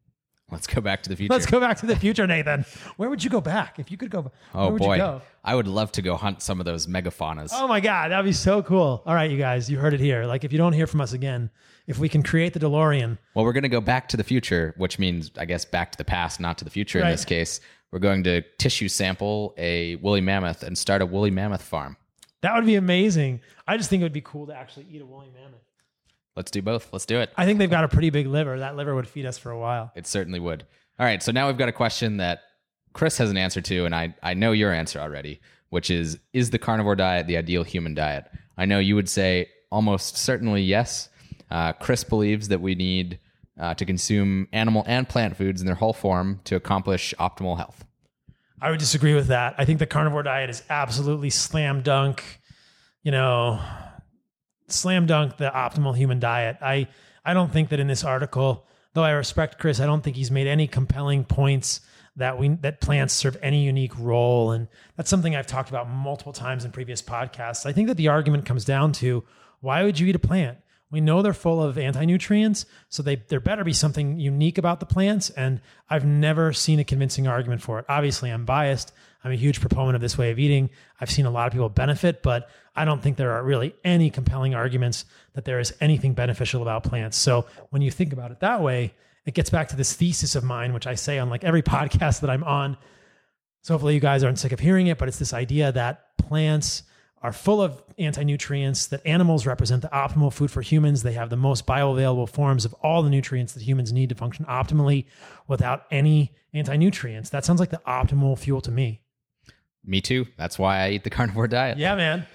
Let's 0.51 0.67
go 0.67 0.81
back 0.81 1.03
to 1.03 1.09
the 1.09 1.15
future. 1.15 1.33
Let's 1.33 1.45
go 1.45 1.59
back 1.59 1.77
to 1.79 1.85
the 1.85 1.95
future, 1.95 2.25
Nathan. 2.25 2.65
Where 2.97 3.09
would 3.09 3.23
you 3.23 3.29
go 3.29 3.41
back 3.41 3.79
if 3.79 3.91
you 3.91 3.97
could 3.97 4.09
go? 4.09 4.31
Oh 4.53 4.71
would 4.71 4.79
boy, 4.81 4.95
you 4.95 5.01
go? 5.01 5.21
I 5.43 5.55
would 5.55 5.67
love 5.67 5.91
to 5.93 6.01
go 6.01 6.15
hunt 6.15 6.41
some 6.41 6.59
of 6.59 6.65
those 6.65 6.87
megafaunas. 6.87 7.49
Oh 7.53 7.67
my 7.67 7.79
god, 7.79 8.11
that'd 8.11 8.25
be 8.25 8.31
so 8.33 8.61
cool. 8.63 9.03
All 9.05 9.13
right, 9.13 9.29
you 9.29 9.37
guys, 9.37 9.69
you 9.69 9.77
heard 9.77 9.93
it 9.93 9.99
here. 9.99 10.25
Like 10.25 10.43
if 10.43 10.51
you 10.51 10.57
don't 10.57 10.73
hear 10.73 10.87
from 10.87 11.01
us 11.01 11.13
again, 11.13 11.49
if 11.87 11.97
we 11.97 12.09
can 12.09 12.23
create 12.23 12.53
the 12.53 12.59
DeLorean, 12.59 13.17
Well, 13.33 13.45
we're 13.45 13.53
going 13.53 13.63
to 13.63 13.69
go 13.69 13.81
back 13.81 14.09
to 14.09 14.17
the 14.17 14.23
future, 14.23 14.73
which 14.77 14.99
means, 14.99 15.31
I 15.37 15.45
guess, 15.45 15.65
back 15.65 15.91
to 15.93 15.97
the 15.97 16.05
past, 16.05 16.39
not 16.39 16.57
to 16.59 16.63
the 16.63 16.69
future 16.69 16.99
in 16.99 17.09
this 17.09 17.25
case. 17.25 17.59
We're 17.91 17.99
going 17.99 18.23
to 18.25 18.43
tissue 18.59 18.87
sample 18.87 19.55
a 19.57 19.95
woolly 19.95 20.21
mammoth 20.21 20.61
and 20.61 20.77
start 20.77 21.01
a 21.01 21.05
woolly 21.07 21.31
mammoth 21.31 21.63
farm. 21.63 21.97
that 22.41 22.53
would 22.55 22.65
be 22.67 22.75
amazing. 22.75 23.41
I 23.67 23.77
just 23.77 23.89
think 23.89 24.01
it 24.01 24.03
would 24.05 24.13
be 24.13 24.21
cool 24.21 24.45
to 24.47 24.55
actually 24.55 24.85
eat 24.91 25.01
a 25.01 25.05
woolly 25.05 25.29
mammoth. 25.33 25.61
Let's 26.39 26.51
do 26.51 26.61
both. 26.61 26.93
Let's 26.93 27.05
do 27.05 27.19
it. 27.19 27.33
I 27.35 27.43
think 27.43 27.59
they've 27.59 27.69
got 27.69 27.83
a 27.83 27.89
pretty 27.89 28.11
big 28.11 28.25
liver. 28.25 28.57
That 28.59 28.77
liver 28.77 28.95
would 28.95 29.09
feed 29.09 29.25
us 29.25 29.37
for 29.37 29.51
a 29.51 29.59
while. 29.59 29.91
It 29.93 30.07
certainly 30.07 30.39
would. 30.39 30.65
All 30.97 31.05
right. 31.05 31.21
So 31.21 31.33
now 31.33 31.47
we've 31.47 31.57
got 31.57 31.67
a 31.67 31.73
question 31.73 32.15
that 32.15 32.43
Chris 32.93 33.17
has 33.17 33.29
an 33.29 33.35
answer 33.35 33.59
to, 33.59 33.83
and 33.83 33.93
I, 33.93 34.15
I 34.23 34.35
know 34.35 34.53
your 34.53 34.71
answer 34.71 34.99
already, 35.01 35.41
which 35.67 35.91
is 35.91 36.17
Is 36.31 36.51
the 36.51 36.57
carnivore 36.57 36.95
diet 36.95 37.27
the 37.27 37.35
ideal 37.35 37.63
human 37.63 37.93
diet? 37.93 38.23
I 38.57 38.63
know 38.63 38.79
you 38.79 38.95
would 38.95 39.09
say 39.09 39.49
almost 39.69 40.15
certainly 40.15 40.61
yes. 40.61 41.09
Uh, 41.51 41.73
Chris 41.73 42.05
believes 42.05 42.47
that 42.47 42.61
we 42.61 42.73
need 42.73 43.19
uh, 43.59 43.73
to 43.73 43.83
consume 43.83 44.47
animal 44.53 44.85
and 44.87 45.09
plant 45.09 45.35
foods 45.35 45.59
in 45.59 45.65
their 45.67 45.75
whole 45.75 45.91
form 45.91 46.39
to 46.45 46.55
accomplish 46.55 47.13
optimal 47.19 47.57
health. 47.57 47.83
I 48.61 48.69
would 48.69 48.79
disagree 48.79 49.13
with 49.13 49.27
that. 49.27 49.55
I 49.57 49.65
think 49.65 49.79
the 49.79 49.85
carnivore 49.85 50.23
diet 50.23 50.49
is 50.49 50.63
absolutely 50.69 51.31
slam 51.31 51.81
dunk, 51.81 52.23
you 53.03 53.11
know, 53.11 53.59
slam 54.71 55.05
dunk 55.05 55.37
the 55.37 55.49
optimal 55.49 55.95
human 55.95 56.19
diet. 56.19 56.57
I 56.61 56.87
I 57.25 57.33
don't 57.33 57.51
think 57.51 57.69
that 57.69 57.79
in 57.79 57.87
this 57.87 58.03
article, 58.03 58.65
though 58.93 59.03
I 59.03 59.11
respect 59.11 59.59
Chris, 59.59 59.79
I 59.79 59.85
don't 59.85 60.03
think 60.03 60.15
he's 60.15 60.31
made 60.31 60.47
any 60.47 60.67
compelling 60.67 61.25
points 61.25 61.81
that 62.15 62.37
we 62.37 62.49
that 62.49 62.81
plants 62.81 63.13
serve 63.13 63.37
any 63.41 63.63
unique 63.63 63.97
role 63.97 64.51
and 64.51 64.67
that's 64.95 65.09
something 65.09 65.35
I've 65.35 65.47
talked 65.47 65.69
about 65.69 65.89
multiple 65.89 66.33
times 66.33 66.65
in 66.65 66.71
previous 66.71 67.01
podcasts. 67.01 67.65
I 67.65 67.71
think 67.71 67.87
that 67.87 67.97
the 67.97 68.09
argument 68.09 68.45
comes 68.45 68.65
down 68.65 68.91
to 68.93 69.23
why 69.61 69.83
would 69.83 69.99
you 69.99 70.07
eat 70.07 70.15
a 70.15 70.19
plant? 70.19 70.57
We 70.91 71.01
know 71.01 71.21
they're 71.21 71.33
full 71.33 71.61
of 71.61 71.77
anti-nutrients, 71.77 72.65
so 72.89 73.03
they 73.03 73.17
there 73.17 73.39
better 73.39 73.63
be 73.63 73.73
something 73.73 74.19
unique 74.19 74.57
about 74.57 74.79
the 74.79 74.85
plants 74.85 75.29
and 75.29 75.61
I've 75.89 76.05
never 76.05 76.51
seen 76.51 76.79
a 76.79 76.83
convincing 76.83 77.27
argument 77.27 77.61
for 77.61 77.79
it. 77.79 77.85
Obviously, 77.87 78.31
I'm 78.31 78.45
biased. 78.45 78.91
I'm 79.23 79.31
a 79.31 79.35
huge 79.35 79.59
proponent 79.59 79.95
of 79.95 80.01
this 80.01 80.17
way 80.17 80.31
of 80.31 80.39
eating. 80.39 80.69
I've 80.99 81.11
seen 81.11 81.25
a 81.25 81.31
lot 81.31 81.47
of 81.47 81.53
people 81.53 81.69
benefit, 81.69 82.23
but 82.23 82.49
I 82.75 82.85
don't 82.85 83.01
think 83.01 83.17
there 83.17 83.33
are 83.33 83.43
really 83.43 83.75
any 83.83 84.09
compelling 84.09 84.55
arguments 84.55 85.05
that 85.33 85.45
there 85.45 85.59
is 85.59 85.73
anything 85.81 86.13
beneficial 86.13 86.61
about 86.61 86.83
plants. 86.83 87.17
So, 87.17 87.45
when 87.69 87.81
you 87.81 87.91
think 87.91 88.13
about 88.13 88.31
it 88.31 88.39
that 88.39 88.61
way, 88.61 88.93
it 89.25 89.33
gets 89.33 89.49
back 89.49 89.67
to 89.69 89.75
this 89.75 89.93
thesis 89.93 90.35
of 90.35 90.43
mine 90.43 90.73
which 90.73 90.87
I 90.87 90.95
say 90.95 91.19
on 91.19 91.29
like 91.29 91.43
every 91.43 91.61
podcast 91.75 92.21
that 92.21 92.29
I'm 92.29 92.43
on. 92.43 92.77
So 93.61 93.73
hopefully 93.73 93.93
you 93.93 93.99
guys 93.99 94.23
aren't 94.23 94.39
sick 94.39 94.51
of 94.51 94.59
hearing 94.59 94.87
it, 94.87 94.97
but 94.97 95.07
it's 95.07 95.19
this 95.19 95.33
idea 95.33 95.71
that 95.71 96.17
plants 96.17 96.83
are 97.21 97.33
full 97.33 97.61
of 97.61 97.83
anti-nutrients, 97.97 98.87
that 98.87 99.05
animals 99.05 99.45
represent 99.45 99.81
the 99.81 99.89
optimal 99.89 100.31
food 100.31 100.49
for 100.49 100.61
humans. 100.61 101.03
They 101.03 101.13
have 101.13 101.29
the 101.29 101.35
most 101.35 101.67
bioavailable 101.67 102.29
forms 102.29 102.63
of 102.63 102.73
all 102.75 103.03
the 103.03 103.09
nutrients 103.09 103.53
that 103.53 103.63
humans 103.63 103.91
need 103.91 104.09
to 104.09 104.15
function 104.15 104.45
optimally 104.45 105.05
without 105.45 105.83
any 105.91 106.31
anti-nutrients. 106.53 107.29
That 107.29 107.43
sounds 107.43 107.59
like 107.59 107.71
the 107.71 107.81
optimal 107.85 108.37
fuel 108.39 108.61
to 108.61 108.71
me. 108.71 109.01
Me 109.85 110.01
too. 110.01 110.25
That's 110.37 110.59
why 110.59 110.79
I 110.79 110.89
eat 110.91 111.03
the 111.03 111.09
carnivore 111.19 111.47
diet. 111.47 111.77
Yeah, 111.77 111.95
man. 111.95 112.25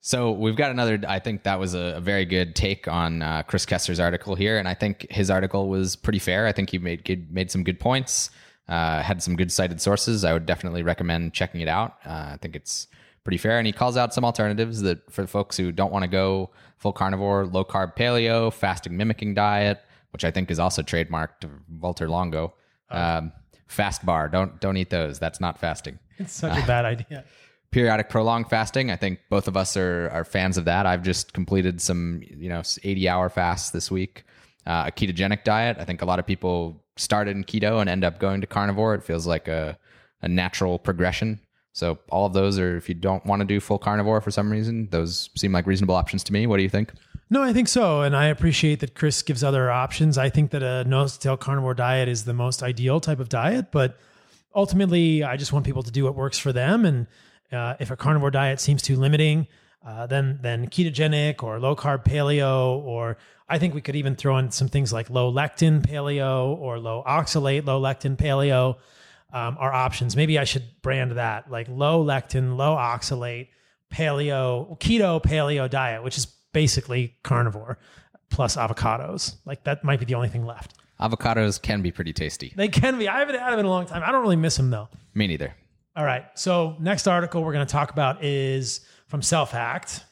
So 0.00 0.32
we've 0.32 0.56
got 0.56 0.70
another. 0.70 1.00
I 1.08 1.18
think 1.18 1.44
that 1.44 1.58
was 1.58 1.74
a, 1.74 1.94
a 1.96 2.00
very 2.00 2.26
good 2.26 2.54
take 2.54 2.86
on 2.86 3.22
uh, 3.22 3.42
Chris 3.42 3.64
Kresser's 3.64 3.98
article 3.98 4.34
here, 4.34 4.58
and 4.58 4.68
I 4.68 4.74
think 4.74 5.06
his 5.10 5.30
article 5.30 5.70
was 5.70 5.96
pretty 5.96 6.18
fair. 6.18 6.46
I 6.46 6.52
think 6.52 6.68
he 6.68 6.78
made 6.78 7.04
good, 7.04 7.32
made 7.32 7.50
some 7.50 7.64
good 7.64 7.80
points, 7.80 8.28
uh, 8.68 9.00
had 9.00 9.22
some 9.22 9.34
good 9.34 9.50
cited 9.50 9.80
sources. 9.80 10.22
I 10.22 10.34
would 10.34 10.44
definitely 10.44 10.82
recommend 10.82 11.32
checking 11.32 11.62
it 11.62 11.68
out. 11.68 11.94
Uh, 12.04 12.32
I 12.34 12.38
think 12.42 12.54
it's 12.54 12.86
pretty 13.24 13.38
fair, 13.38 13.56
and 13.56 13.66
he 13.66 13.72
calls 13.72 13.96
out 13.96 14.12
some 14.12 14.26
alternatives 14.26 14.82
that 14.82 15.10
for 15.10 15.26
folks 15.26 15.56
who 15.56 15.72
don't 15.72 15.90
want 15.90 16.02
to 16.02 16.08
go 16.08 16.50
full 16.76 16.92
carnivore, 16.92 17.46
low 17.46 17.64
carb 17.64 17.96
paleo, 17.96 18.52
fasting 18.52 18.98
mimicking 18.98 19.32
diet, 19.32 19.80
which 20.12 20.22
I 20.22 20.30
think 20.30 20.50
is 20.50 20.58
also 20.58 20.82
trademarked 20.82 21.40
to 21.40 21.50
Walter 21.80 22.10
Longo. 22.10 22.52
Um, 22.90 23.32
fast 23.68 24.04
bar, 24.04 24.28
don't 24.28 24.60
don't 24.60 24.76
eat 24.76 24.90
those. 24.90 25.18
That's 25.18 25.40
not 25.40 25.58
fasting 25.58 25.98
It's 26.18 26.32
such 26.32 26.62
a 26.62 26.66
bad 26.66 26.84
idea. 26.84 27.24
periodic 27.74 28.08
prolonged 28.08 28.48
fasting. 28.48 28.90
I 28.92 28.96
think 28.96 29.18
both 29.28 29.48
of 29.48 29.56
us 29.56 29.76
are 29.76 30.08
are 30.10 30.24
fans 30.24 30.56
of 30.56 30.64
that. 30.64 30.86
I've 30.86 31.02
just 31.02 31.32
completed 31.32 31.80
some 31.80 32.22
you 32.22 32.48
know 32.48 32.62
80 32.82 33.08
hour 33.08 33.28
fasts 33.28 33.70
this 33.70 33.90
week. 33.90 34.24
Uh, 34.66 34.84
a 34.86 34.92
ketogenic 34.92 35.44
diet. 35.44 35.76
I 35.78 35.84
think 35.84 36.00
a 36.00 36.06
lot 36.06 36.18
of 36.18 36.26
people 36.26 36.80
start 36.96 37.28
in 37.28 37.44
keto 37.44 37.80
and 37.80 37.90
end 37.90 38.04
up 38.04 38.18
going 38.18 38.40
to 38.40 38.46
carnivore. 38.46 38.94
It 38.94 39.02
feels 39.02 39.26
like 39.26 39.48
a 39.48 39.76
a 40.22 40.28
natural 40.28 40.78
progression. 40.78 41.40
So 41.72 41.98
all 42.08 42.24
of 42.24 42.32
those 42.32 42.58
are 42.60 42.76
if 42.76 42.88
you 42.88 42.94
don't 42.94 43.26
want 43.26 43.40
to 43.40 43.44
do 43.44 43.58
full 43.58 43.78
carnivore 43.78 44.20
for 44.20 44.30
some 44.30 44.50
reason, 44.50 44.88
those 44.90 45.28
seem 45.36 45.52
like 45.52 45.66
reasonable 45.66 45.96
options 45.96 46.22
to 46.24 46.32
me. 46.32 46.46
What 46.46 46.58
do 46.58 46.62
you 46.62 46.68
think? 46.68 46.92
No, 47.28 47.42
I 47.42 47.52
think 47.52 47.66
so. 47.66 48.02
And 48.02 48.14
I 48.14 48.26
appreciate 48.26 48.78
that 48.80 48.94
Chris 48.94 49.20
gives 49.22 49.42
other 49.42 49.70
options. 49.70 50.16
I 50.16 50.30
think 50.30 50.52
that 50.52 50.62
a 50.62 50.84
nose 50.84 51.14
to 51.14 51.18
tail 51.18 51.36
carnivore 51.36 51.74
diet 51.74 52.08
is 52.08 52.24
the 52.24 52.34
most 52.34 52.62
ideal 52.62 53.00
type 53.00 53.18
of 53.18 53.28
diet, 53.28 53.72
but 53.72 53.98
ultimately, 54.54 55.24
I 55.24 55.36
just 55.36 55.52
want 55.52 55.64
people 55.66 55.82
to 55.82 55.90
do 55.90 56.04
what 56.04 56.14
works 56.14 56.38
for 56.38 56.52
them. 56.52 56.84
And 56.84 57.06
uh, 57.52 57.74
if 57.80 57.90
a 57.90 57.96
carnivore 57.96 58.30
diet 58.30 58.60
seems 58.60 58.82
too 58.82 58.96
limiting, 58.96 59.46
uh, 59.86 60.06
then 60.06 60.38
then 60.40 60.68
ketogenic 60.68 61.42
or 61.42 61.58
low 61.60 61.76
carb 61.76 62.04
paleo, 62.04 62.82
or 62.84 63.16
I 63.48 63.58
think 63.58 63.74
we 63.74 63.80
could 63.80 63.96
even 63.96 64.16
throw 64.16 64.38
in 64.38 64.50
some 64.50 64.68
things 64.68 64.92
like 64.92 65.10
low 65.10 65.30
lectin 65.32 65.82
paleo 65.82 66.56
or 66.56 66.78
low 66.78 67.02
oxalate 67.06 67.66
low 67.66 67.80
lectin 67.80 68.16
paleo. 68.16 68.76
um, 69.34 69.56
are 69.58 69.72
options. 69.72 70.16
Maybe 70.16 70.38
I 70.38 70.44
should 70.44 70.64
brand 70.80 71.12
that 71.12 71.50
like 71.50 71.66
low 71.68 72.02
lectin, 72.04 72.56
low 72.56 72.76
oxalate, 72.76 73.48
paleo, 73.92 74.78
keto 74.78 75.22
paleo 75.22 75.68
diet, 75.68 76.04
which 76.04 76.16
is 76.16 76.26
basically 76.52 77.16
carnivore 77.24 77.78
plus 78.30 78.56
avocados. 78.56 79.34
Like 79.44 79.64
that 79.64 79.82
might 79.82 79.98
be 79.98 80.06
the 80.06 80.14
only 80.14 80.28
thing 80.28 80.46
left. 80.46 80.74
Avocados 81.00 81.60
can 81.60 81.82
be 81.82 81.90
pretty 81.90 82.12
tasty. 82.12 82.52
They 82.56 82.68
can 82.68 82.98
be. 82.98 83.08
I 83.08 83.18
haven't 83.18 83.38
had 83.38 83.52
them 83.52 83.60
in 83.60 83.66
a 83.66 83.70
long 83.70 83.86
time. 83.86 84.02
I 84.04 84.12
don't 84.12 84.22
really 84.22 84.36
miss 84.36 84.56
them 84.56 84.70
though. 84.70 84.88
Me 85.14 85.26
neither. 85.26 85.54
All 85.96 86.04
right. 86.04 86.24
So 86.34 86.76
next 86.80 87.06
article 87.06 87.42
we're 87.42 87.52
going 87.52 87.66
to 87.66 87.72
talk 87.72 87.90
about 87.90 88.24
is 88.24 88.80
from 89.08 89.22
Self 89.22 89.50
Hacked. 89.50 90.04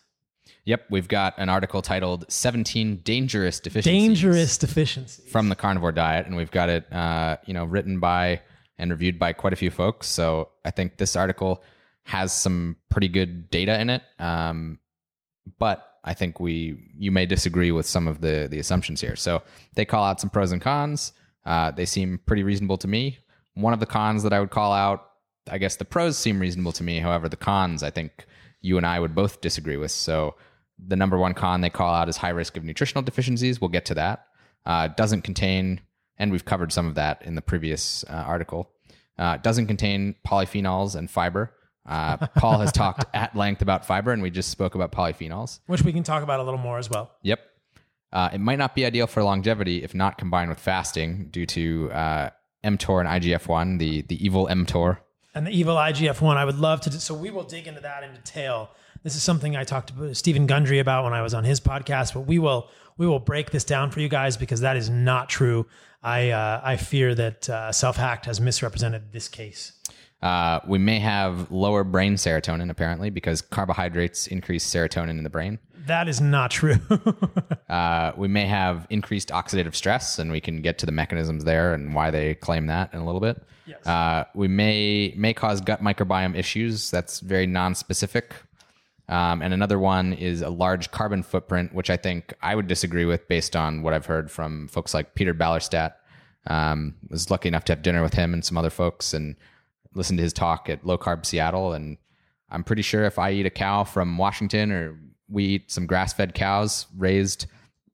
Yep, 0.64 0.86
we've 0.90 1.08
got 1.08 1.34
an 1.38 1.48
article 1.48 1.82
titled 1.82 2.24
17 2.30 3.00
Dangerous 3.02 3.58
Deficiencies 3.58 4.00
Dangerous 4.08 4.58
deficiencies. 4.58 5.28
from 5.28 5.48
the 5.48 5.56
carnivore 5.56 5.90
diet, 5.90 6.26
and 6.26 6.36
we've 6.36 6.52
got 6.52 6.68
it, 6.68 6.92
uh, 6.92 7.36
you 7.46 7.52
know, 7.54 7.64
written 7.64 7.98
by 7.98 8.40
and 8.78 8.92
reviewed 8.92 9.18
by 9.18 9.32
quite 9.32 9.52
a 9.52 9.56
few 9.56 9.72
folks. 9.72 10.06
So 10.06 10.50
I 10.64 10.70
think 10.70 10.98
this 10.98 11.16
article 11.16 11.64
has 12.04 12.32
some 12.32 12.76
pretty 12.90 13.08
good 13.08 13.50
data 13.50 13.80
in 13.80 13.90
it. 13.90 14.02
Um, 14.20 14.78
but 15.58 15.84
I 16.04 16.14
think 16.14 16.40
we 16.40 16.78
you 16.98 17.10
may 17.12 17.26
disagree 17.26 17.70
with 17.70 17.86
some 17.86 18.08
of 18.08 18.20
the 18.20 18.48
the 18.50 18.58
assumptions 18.58 19.00
here. 19.00 19.16
So 19.16 19.42
they 19.74 19.84
call 19.84 20.04
out 20.04 20.20
some 20.20 20.30
pros 20.30 20.52
and 20.52 20.60
cons. 20.60 21.12
Uh, 21.44 21.70
they 21.70 21.84
seem 21.86 22.20
pretty 22.26 22.42
reasonable 22.42 22.78
to 22.78 22.88
me. 22.88 23.18
One 23.54 23.72
of 23.72 23.80
the 23.80 23.86
cons 23.86 24.22
that 24.22 24.32
I 24.32 24.40
would 24.40 24.50
call 24.50 24.72
out, 24.72 25.10
I 25.50 25.58
guess 25.58 25.76
the 25.76 25.84
pros 25.84 26.16
seem 26.16 26.40
reasonable 26.40 26.72
to 26.72 26.82
me. 26.82 26.98
However, 27.00 27.28
the 27.28 27.36
cons 27.36 27.82
I 27.82 27.90
think 27.90 28.26
you 28.60 28.76
and 28.76 28.86
I 28.86 28.98
would 29.00 29.14
both 29.14 29.40
disagree 29.40 29.76
with. 29.76 29.90
So 29.90 30.36
the 30.78 30.96
number 30.96 31.18
one 31.18 31.34
con 31.34 31.60
they 31.60 31.70
call 31.70 31.94
out 31.94 32.08
is 32.08 32.16
high 32.16 32.30
risk 32.30 32.56
of 32.56 32.64
nutritional 32.64 33.02
deficiencies. 33.02 33.60
We'll 33.60 33.68
get 33.68 33.84
to 33.86 33.94
that. 33.94 34.26
Uh, 34.64 34.88
doesn't 34.88 35.22
contain, 35.22 35.80
and 36.18 36.30
we've 36.32 36.44
covered 36.44 36.72
some 36.72 36.86
of 36.86 36.94
that 36.94 37.22
in 37.22 37.34
the 37.34 37.42
previous 37.42 38.04
uh, 38.04 38.12
article. 38.12 38.70
Uh, 39.18 39.36
doesn't 39.36 39.66
contain 39.66 40.14
polyphenols 40.26 40.94
and 40.96 41.10
fiber. 41.10 41.52
Uh, 41.84 42.16
Paul 42.36 42.58
has 42.60 42.72
talked 42.72 43.04
at 43.14 43.34
length 43.36 43.62
about 43.62 43.84
fiber, 43.84 44.12
and 44.12 44.22
we 44.22 44.30
just 44.30 44.50
spoke 44.50 44.74
about 44.74 44.92
polyphenols. 44.92 45.60
which 45.66 45.82
we 45.82 45.92
can 45.92 46.02
talk 46.02 46.22
about 46.22 46.40
a 46.40 46.42
little 46.42 46.60
more 46.60 46.78
as 46.78 46.88
well. 46.88 47.10
Yep. 47.22 47.40
Uh, 48.12 48.28
it 48.32 48.38
might 48.40 48.58
not 48.58 48.74
be 48.74 48.84
ideal 48.84 49.06
for 49.06 49.22
longevity 49.22 49.82
if 49.82 49.94
not 49.94 50.18
combined 50.18 50.50
with 50.50 50.58
fasting 50.58 51.28
due 51.30 51.46
to 51.46 51.90
uh, 51.92 52.30
mTOR 52.62 53.00
and 53.00 53.22
IGF-1, 53.22 53.78
the 53.78 54.02
the 54.02 54.24
evil 54.24 54.46
mTOR. 54.46 54.98
And 55.34 55.46
the 55.46 55.50
evil 55.50 55.76
IGF 55.76 56.20
one, 56.20 56.36
I 56.36 56.44
would 56.44 56.58
love 56.58 56.82
to. 56.82 56.90
Do, 56.90 56.98
so 56.98 57.14
we 57.14 57.30
will 57.30 57.44
dig 57.44 57.66
into 57.66 57.80
that 57.80 58.02
in 58.02 58.12
detail. 58.12 58.70
This 59.02 59.16
is 59.16 59.22
something 59.22 59.56
I 59.56 59.64
talked 59.64 59.96
to 59.96 60.14
Steven 60.14 60.46
Gundry 60.46 60.78
about 60.78 61.04
when 61.04 61.14
I 61.14 61.22
was 61.22 61.32
on 61.34 61.44
his 61.44 61.58
podcast, 61.58 62.12
but 62.12 62.20
we 62.20 62.38
will 62.38 62.68
we 62.98 63.06
will 63.06 63.18
break 63.18 63.50
this 63.50 63.64
down 63.64 63.90
for 63.90 64.00
you 64.00 64.08
guys 64.08 64.36
because 64.36 64.60
that 64.60 64.76
is 64.76 64.90
not 64.90 65.28
true. 65.30 65.66
I 66.02 66.30
uh, 66.30 66.60
I 66.62 66.76
fear 66.76 67.14
that 67.14 67.48
uh, 67.48 67.70
SelfHacked 67.70 68.26
has 68.26 68.40
misrepresented 68.40 69.12
this 69.12 69.28
case. 69.28 69.72
Uh, 70.22 70.60
we 70.66 70.78
may 70.78 71.00
have 71.00 71.50
lower 71.50 71.82
brain 71.82 72.14
serotonin 72.14 72.70
apparently 72.70 73.10
because 73.10 73.42
carbohydrates 73.42 74.28
increase 74.28 74.64
serotonin 74.64 75.10
in 75.10 75.24
the 75.24 75.30
brain. 75.30 75.58
That 75.86 76.08
is 76.08 76.20
not 76.20 76.50
true. 76.50 76.76
Uh, 77.68 78.12
we 78.18 78.28
may 78.28 78.44
have 78.44 78.86
increased 78.90 79.30
oxidative 79.30 79.74
stress, 79.74 80.18
and 80.18 80.30
we 80.30 80.42
can 80.42 80.60
get 80.60 80.76
to 80.76 80.84
the 80.84 80.92
mechanisms 80.92 81.42
there 81.44 81.72
and 81.72 81.94
why 81.94 82.10
they 82.10 82.34
claim 82.34 82.66
that 82.66 82.92
in 82.92 83.00
a 83.00 83.06
little 83.06 83.20
bit. 83.20 83.42
Yes. 83.64 83.86
Uh, 83.86 84.24
we 84.34 84.46
may 84.46 85.14
may 85.16 85.32
cause 85.32 85.62
gut 85.62 85.82
microbiome 85.82 86.36
issues. 86.36 86.90
That's 86.90 87.20
very 87.20 87.46
non-specific. 87.46 88.34
Um, 89.08 89.40
and 89.40 89.54
another 89.54 89.78
one 89.78 90.12
is 90.12 90.42
a 90.42 90.50
large 90.50 90.90
carbon 90.90 91.22
footprint, 91.22 91.72
which 91.72 91.88
I 91.88 91.96
think 91.96 92.34
I 92.42 92.54
would 92.54 92.66
disagree 92.66 93.06
with 93.06 93.26
based 93.26 93.56
on 93.56 93.82
what 93.82 93.94
I've 93.94 94.04
heard 94.04 94.30
from 94.30 94.68
folks 94.68 94.92
like 94.92 95.14
Peter 95.14 95.32
Ballerstedt. 95.32 95.94
Um, 96.46 96.94
was 97.08 97.30
lucky 97.30 97.48
enough 97.48 97.64
to 97.64 97.72
have 97.72 97.80
dinner 97.80 98.02
with 98.02 98.12
him 98.12 98.34
and 98.34 98.44
some 98.44 98.58
other 98.58 98.68
folks 98.68 99.14
and 99.14 99.34
listen 99.94 100.16
to 100.16 100.22
his 100.22 100.32
talk 100.32 100.68
at 100.68 100.84
Low 100.84 100.98
Carb 100.98 101.24
Seattle. 101.26 101.72
And 101.72 101.96
I'm 102.50 102.64
pretty 102.64 102.82
sure 102.82 103.04
if 103.04 103.18
I 103.18 103.32
eat 103.32 103.46
a 103.46 103.50
cow 103.50 103.84
from 103.84 104.18
Washington 104.18 104.72
or 104.72 104.98
we 105.28 105.44
eat 105.44 105.70
some 105.70 105.86
grass 105.86 106.12
fed 106.12 106.34
cows 106.34 106.86
raised, 106.96 107.46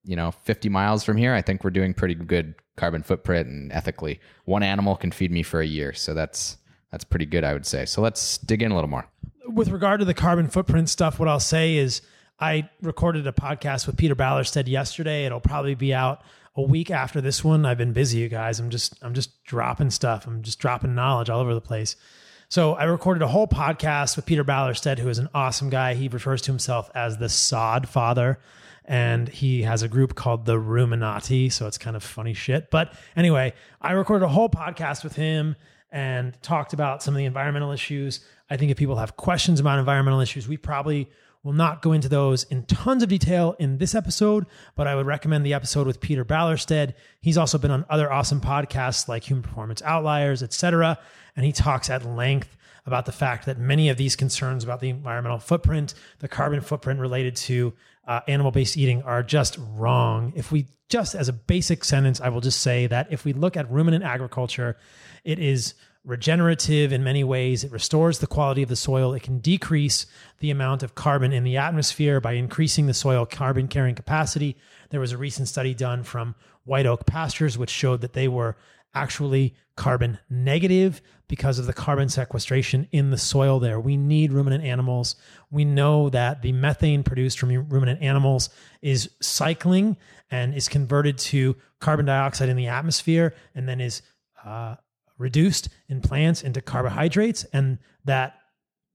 you 0.04 0.16
know, 0.16 0.30
50 0.30 0.68
miles 0.68 1.04
from 1.04 1.16
here, 1.16 1.34
I 1.34 1.42
think 1.42 1.64
we're 1.64 1.70
doing 1.70 1.94
pretty 1.94 2.14
good 2.14 2.54
carbon 2.76 3.02
footprint 3.02 3.48
and 3.48 3.72
ethically. 3.72 4.20
One 4.44 4.62
animal 4.62 4.96
can 4.96 5.12
feed 5.12 5.30
me 5.30 5.42
for 5.42 5.60
a 5.60 5.66
year. 5.66 5.92
So 5.92 6.14
that's, 6.14 6.56
that's 6.90 7.04
pretty 7.04 7.26
good, 7.26 7.44
I 7.44 7.52
would 7.52 7.66
say. 7.66 7.84
So 7.84 8.00
let's 8.00 8.38
dig 8.38 8.62
in 8.62 8.72
a 8.72 8.74
little 8.74 8.90
more. 8.90 9.06
With 9.46 9.68
regard 9.70 10.00
to 10.00 10.06
the 10.06 10.14
carbon 10.14 10.48
footprint 10.48 10.88
stuff, 10.88 11.18
what 11.18 11.28
I'll 11.28 11.40
say 11.40 11.76
is 11.76 12.02
I 12.40 12.68
recorded 12.82 13.26
a 13.26 13.32
podcast 13.32 13.86
with 13.86 13.96
Peter 13.96 14.14
Ballerstedt 14.14 14.68
yesterday. 14.68 15.26
It'll 15.26 15.40
probably 15.40 15.74
be 15.74 15.92
out 15.92 16.22
a 16.58 16.62
week 16.62 16.90
after 16.90 17.20
this 17.20 17.44
one. 17.44 17.64
I've 17.64 17.78
been 17.78 17.92
busy, 17.92 18.18
you 18.18 18.28
guys. 18.28 18.58
I'm 18.58 18.68
just 18.68 18.94
I'm 19.00 19.14
just 19.14 19.44
dropping 19.44 19.90
stuff. 19.90 20.26
I'm 20.26 20.42
just 20.42 20.58
dropping 20.58 20.92
knowledge 20.94 21.30
all 21.30 21.40
over 21.40 21.54
the 21.54 21.60
place. 21.60 21.94
So 22.48 22.74
I 22.74 22.84
recorded 22.84 23.22
a 23.22 23.28
whole 23.28 23.46
podcast 23.46 24.16
with 24.16 24.26
Peter 24.26 24.42
Ballerstedt, 24.42 24.98
who 24.98 25.08
is 25.08 25.18
an 25.18 25.28
awesome 25.32 25.70
guy. 25.70 25.94
He 25.94 26.08
refers 26.08 26.42
to 26.42 26.50
himself 26.50 26.90
as 26.96 27.18
the 27.18 27.28
Sod 27.28 27.88
Father, 27.88 28.40
and 28.84 29.28
he 29.28 29.62
has 29.62 29.82
a 29.82 29.88
group 29.88 30.16
called 30.16 30.46
the 30.46 30.56
Ruminati. 30.56 31.52
So 31.52 31.68
it's 31.68 31.78
kind 31.78 31.94
of 31.94 32.02
funny 32.02 32.34
shit. 32.34 32.72
But 32.72 32.92
anyway, 33.14 33.52
I 33.80 33.92
recorded 33.92 34.24
a 34.24 34.28
whole 34.28 34.48
podcast 34.48 35.04
with 35.04 35.14
him 35.14 35.54
and 35.92 36.36
talked 36.42 36.72
about 36.72 37.04
some 37.04 37.14
of 37.14 37.18
the 37.18 37.24
environmental 37.24 37.70
issues. 37.70 38.20
I 38.50 38.56
think 38.56 38.72
if 38.72 38.76
people 38.76 38.96
have 38.96 39.16
questions 39.16 39.60
about 39.60 39.78
environmental 39.78 40.20
issues, 40.20 40.48
we 40.48 40.56
probably 40.56 41.08
will 41.42 41.52
not 41.52 41.82
go 41.82 41.92
into 41.92 42.08
those 42.08 42.44
in 42.44 42.64
tons 42.64 43.02
of 43.02 43.08
detail 43.08 43.54
in 43.58 43.78
this 43.78 43.94
episode, 43.94 44.46
but 44.74 44.86
I 44.86 44.94
would 44.94 45.06
recommend 45.06 45.46
the 45.46 45.54
episode 45.54 45.86
with 45.86 46.00
Peter 46.00 46.24
Ballerstedt. 46.24 46.94
He's 47.20 47.38
also 47.38 47.58
been 47.58 47.70
on 47.70 47.84
other 47.88 48.12
awesome 48.12 48.40
podcasts 48.40 49.08
like 49.08 49.24
Human 49.24 49.42
Performance 49.42 49.82
Outliers, 49.82 50.42
etc. 50.42 50.98
And 51.36 51.46
he 51.46 51.52
talks 51.52 51.90
at 51.90 52.04
length 52.04 52.56
about 52.86 53.06
the 53.06 53.12
fact 53.12 53.46
that 53.46 53.58
many 53.58 53.88
of 53.88 53.96
these 53.96 54.16
concerns 54.16 54.64
about 54.64 54.80
the 54.80 54.88
environmental 54.88 55.38
footprint, 55.38 55.94
the 56.18 56.28
carbon 56.28 56.60
footprint 56.60 56.98
related 56.98 57.36
to 57.36 57.74
uh, 58.06 58.20
animal 58.26 58.50
based 58.50 58.76
eating 58.76 59.02
are 59.02 59.22
just 59.22 59.58
wrong. 59.74 60.32
If 60.34 60.50
we 60.50 60.66
just, 60.88 61.14
as 61.14 61.28
a 61.28 61.32
basic 61.32 61.84
sentence, 61.84 62.20
I 62.20 62.30
will 62.30 62.40
just 62.40 62.60
say 62.60 62.86
that 62.86 63.08
if 63.10 63.24
we 63.24 63.34
look 63.34 63.56
at 63.56 63.70
ruminant 63.70 64.04
agriculture, 64.04 64.78
it 65.22 65.38
is 65.38 65.74
regenerative 66.08 66.90
in 66.90 67.04
many 67.04 67.22
ways. 67.22 67.62
It 67.62 67.70
restores 67.70 68.18
the 68.18 68.26
quality 68.26 68.62
of 68.62 68.70
the 68.70 68.76
soil. 68.76 69.12
It 69.12 69.22
can 69.22 69.40
decrease 69.40 70.06
the 70.40 70.50
amount 70.50 70.82
of 70.82 70.94
carbon 70.94 71.32
in 71.34 71.44
the 71.44 71.58
atmosphere 71.58 72.18
by 72.18 72.32
increasing 72.32 72.86
the 72.86 72.94
soil 72.94 73.26
carbon 73.26 73.68
carrying 73.68 73.94
capacity. 73.94 74.56
There 74.88 75.00
was 75.00 75.12
a 75.12 75.18
recent 75.18 75.48
study 75.48 75.74
done 75.74 76.02
from 76.02 76.34
White 76.64 76.86
Oak 76.86 77.04
Pastures, 77.04 77.58
which 77.58 77.68
showed 77.68 78.00
that 78.00 78.14
they 78.14 78.26
were 78.26 78.56
actually 78.94 79.54
carbon 79.76 80.18
negative 80.30 81.02
because 81.28 81.58
of 81.58 81.66
the 81.66 81.74
carbon 81.74 82.08
sequestration 82.08 82.88
in 82.90 83.10
the 83.10 83.18
soil 83.18 83.60
there. 83.60 83.78
We 83.78 83.98
need 83.98 84.32
ruminant 84.32 84.64
animals. 84.64 85.14
We 85.50 85.66
know 85.66 86.08
that 86.08 86.40
the 86.40 86.52
methane 86.52 87.02
produced 87.02 87.38
from 87.38 87.50
ruminant 87.68 88.00
animals 88.00 88.48
is 88.80 89.10
cycling 89.20 89.98
and 90.30 90.54
is 90.54 90.68
converted 90.68 91.18
to 91.18 91.54
carbon 91.80 92.06
dioxide 92.06 92.48
in 92.48 92.56
the 92.56 92.68
atmosphere 92.68 93.34
and 93.54 93.68
then 93.68 93.82
is 93.82 94.00
uh, 94.42 94.76
reduced 95.18 95.68
in 95.88 96.00
plants 96.00 96.42
into 96.42 96.60
carbohydrates, 96.60 97.44
and 97.52 97.78
that 98.04 98.34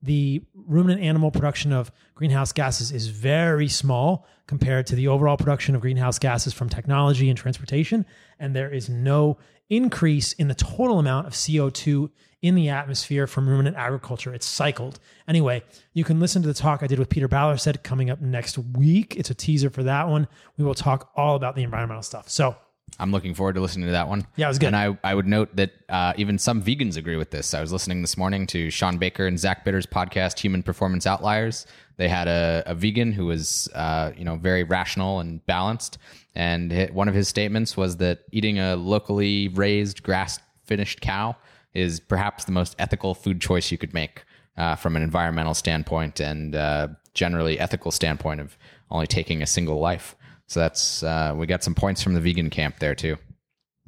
the 0.01 0.43
ruminant 0.53 1.01
animal 1.01 1.31
production 1.31 1.71
of 1.71 1.91
greenhouse 2.13 2.51
gases 2.51 2.91
is 2.91 3.07
very 3.07 3.69
small 3.69 4.27
compared 4.47 4.85
to 4.85 4.95
the 4.95 5.07
overall 5.07 5.37
production 5.37 5.75
of 5.75 5.81
greenhouse 5.81 6.19
gases 6.19 6.53
from 6.53 6.67
technology 6.67 7.29
and 7.29 7.37
transportation. 7.37 8.05
And 8.37 8.53
there 8.53 8.69
is 8.69 8.89
no 8.89 9.37
increase 9.69 10.33
in 10.33 10.49
the 10.49 10.55
total 10.55 10.99
amount 10.99 11.27
of 11.27 11.33
CO2 11.33 12.09
in 12.41 12.55
the 12.55 12.67
atmosphere 12.67 13.25
from 13.25 13.47
ruminant 13.47 13.77
agriculture. 13.77 14.33
It's 14.33 14.45
cycled. 14.45 14.99
Anyway, 15.29 15.63
you 15.93 16.03
can 16.03 16.19
listen 16.19 16.41
to 16.41 16.49
the 16.49 16.53
talk 16.53 16.83
I 16.83 16.87
did 16.87 16.99
with 16.99 17.07
Peter 17.07 17.29
Ballerstedt 17.29 17.83
coming 17.83 18.09
up 18.09 18.19
next 18.19 18.57
week. 18.57 19.15
It's 19.15 19.29
a 19.29 19.33
teaser 19.33 19.69
for 19.69 19.83
that 19.83 20.09
one. 20.09 20.27
We 20.57 20.65
will 20.65 20.75
talk 20.75 21.11
all 21.15 21.37
about 21.37 21.55
the 21.55 21.63
environmental 21.63 22.03
stuff. 22.03 22.29
So, 22.29 22.57
I'm 22.99 23.11
looking 23.11 23.33
forward 23.33 23.55
to 23.55 23.61
listening 23.61 23.87
to 23.87 23.91
that 23.93 24.07
one. 24.07 24.25
Yeah, 24.35 24.45
it 24.45 24.49
was 24.49 24.59
good. 24.59 24.67
And 24.67 24.75
I, 24.75 24.97
I 25.03 25.15
would 25.15 25.27
note 25.27 25.55
that 25.55 25.71
uh, 25.89 26.13
even 26.17 26.37
some 26.37 26.61
vegans 26.61 26.97
agree 26.97 27.15
with 27.15 27.31
this. 27.31 27.53
I 27.53 27.61
was 27.61 27.71
listening 27.71 28.01
this 28.01 28.17
morning 28.17 28.47
to 28.47 28.69
Shawn 28.69 28.97
Baker 28.97 29.25
and 29.25 29.39
Zach 29.39 29.65
Bitter's 29.65 29.85
podcast, 29.85 30.39
Human 30.39 30.63
Performance 30.63 31.07
Outliers. 31.07 31.65
They 31.97 32.07
had 32.07 32.27
a, 32.27 32.63
a 32.65 32.75
vegan 32.75 33.11
who 33.11 33.25
was, 33.25 33.69
uh, 33.73 34.11
you 34.17 34.25
know, 34.25 34.35
very 34.35 34.63
rational 34.63 35.19
and 35.19 35.45
balanced. 35.45 35.97
And 36.35 36.89
one 36.91 37.07
of 37.07 37.13
his 37.13 37.27
statements 37.27 37.77
was 37.77 37.97
that 37.97 38.19
eating 38.31 38.59
a 38.59 38.75
locally 38.75 39.49
raised, 39.49 40.03
grass 40.03 40.39
finished 40.65 41.01
cow 41.01 41.35
is 41.73 41.99
perhaps 41.99 42.45
the 42.45 42.51
most 42.51 42.75
ethical 42.79 43.13
food 43.13 43.41
choice 43.41 43.71
you 43.71 43.77
could 43.77 43.93
make 43.93 44.23
uh, 44.57 44.75
from 44.75 44.95
an 44.95 45.01
environmental 45.01 45.53
standpoint 45.53 46.19
and 46.19 46.55
uh, 46.55 46.87
generally 47.13 47.59
ethical 47.59 47.91
standpoint 47.91 48.39
of 48.39 48.57
only 48.89 49.07
taking 49.07 49.41
a 49.41 49.47
single 49.47 49.79
life. 49.79 50.15
So 50.47 50.59
that's 50.59 51.03
uh, 51.03 51.33
we 51.35 51.47
got 51.47 51.63
some 51.63 51.75
points 51.75 52.01
from 52.03 52.13
the 52.13 52.21
vegan 52.21 52.49
camp 52.49 52.79
there 52.79 52.95
too. 52.95 53.17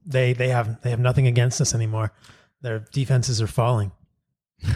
they 0.06 0.34
they 0.34 0.50
have 0.50 0.82
they 0.82 0.90
have 0.90 1.00
nothing 1.00 1.28
against 1.28 1.62
us 1.62 1.76
anymore. 1.76 2.12
Their 2.62 2.80
defenses 2.92 3.42
are 3.42 3.48
falling. 3.48 3.92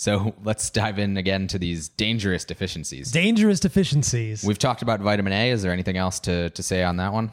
So 0.00 0.32
let's 0.44 0.70
dive 0.70 1.00
in 1.00 1.16
again 1.16 1.48
to 1.48 1.58
these 1.58 1.88
dangerous 1.88 2.44
deficiencies. 2.44 3.10
Dangerous 3.10 3.58
deficiencies. 3.58 4.44
We've 4.44 4.56
talked 4.56 4.80
about 4.80 5.00
vitamin 5.00 5.32
A. 5.32 5.50
Is 5.50 5.62
there 5.62 5.72
anything 5.72 5.96
else 5.96 6.20
to, 6.20 6.50
to 6.50 6.62
say 6.62 6.84
on 6.84 6.98
that 6.98 7.12
one? 7.12 7.32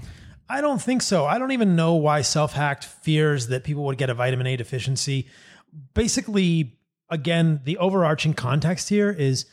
I 0.50 0.62
don't 0.62 0.82
think 0.82 1.04
so. 1.04 1.28
I 1.28 1.38
don't 1.38 1.52
even 1.52 1.76
know 1.76 1.94
why 1.94 2.22
SelfHacked 2.22 2.84
fears 2.84 3.50
that 3.50 3.66
people 3.66 3.84
would 3.84 4.00
get 4.00 4.10
a 4.10 4.16
vitamin 4.16 4.48
A 4.48 4.56
deficiency. 4.56 5.28
basically, 5.94 6.80
again, 7.08 7.62
the 7.66 7.78
overarching 7.78 8.34
context 8.34 8.90
here 8.90 9.12
is 9.12 9.46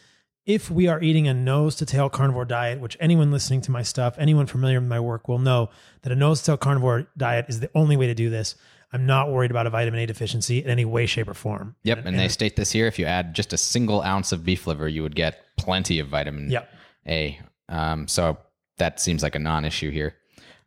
if 0.45 0.70
we 0.70 0.88
are 0.88 1.01
eating 1.01 1.28
a 1.28 1.34
nose 1.34 1.76
to 1.76 1.86
tail 1.86 2.09
carnivore 2.09 2.45
diet, 2.45 2.80
which 2.80 2.97
anyone 3.01 3.30
listening 3.30 3.61
to 3.62 3.70
my 3.70 3.82
stuff, 3.82 4.16
anyone 4.18 4.47
familiar 4.47 4.80
with 4.80 4.88
my 4.88 5.01
work 5.01 5.28
will 5.28 5.38
know 5.38 5.70
that 6.03 6.12
a 6.12 6.16
nose 6.16 6.40
to 6.40 6.47
tail 6.47 6.57
carnivore 6.57 7.07
diet 7.16 7.47
is 7.49 7.61
the 7.61 7.70
only 7.74 7.97
way 7.97 8.07
to 8.07 8.14
do 8.14 8.30
this. 8.30 8.57
I'm 8.93 9.07
not 9.07 9.30
worried 9.30 9.51
about 9.51 9.66
a 9.66 9.70
vitamin 9.70 10.01
A 10.01 10.07
deficiency 10.07 10.62
in 10.62 10.68
any 10.68 10.84
way, 10.84 11.07
shape, 11.07 11.28
or 11.28 11.34
form. 11.34 11.76
Yep, 11.84 12.05
and, 12.05 12.18
they 12.18 12.28
state 12.28 12.57
this 12.57 12.72
here: 12.72 12.86
if 12.86 12.99
you 12.99 13.07
add 13.07 13.34
just 13.34 13.53
a 13.53 13.57
single 13.57 14.03
ounce 14.03 14.32
of 14.32 14.45
beef 14.45 14.66
liver, 14.66 14.86
you 14.86 15.03
would 15.03 15.14
get 15.14 15.45
plenty 15.57 15.99
of 15.99 16.09
vitamin 16.09 16.51
Yep. 16.51 16.68
A. 17.07 17.40
Um, 17.68 18.07
so 18.07 18.36
that 18.76 19.01
seems 19.01 19.22
like 19.22 19.34
a 19.34 19.38
non-issue 19.38 19.90
here. 19.90 20.14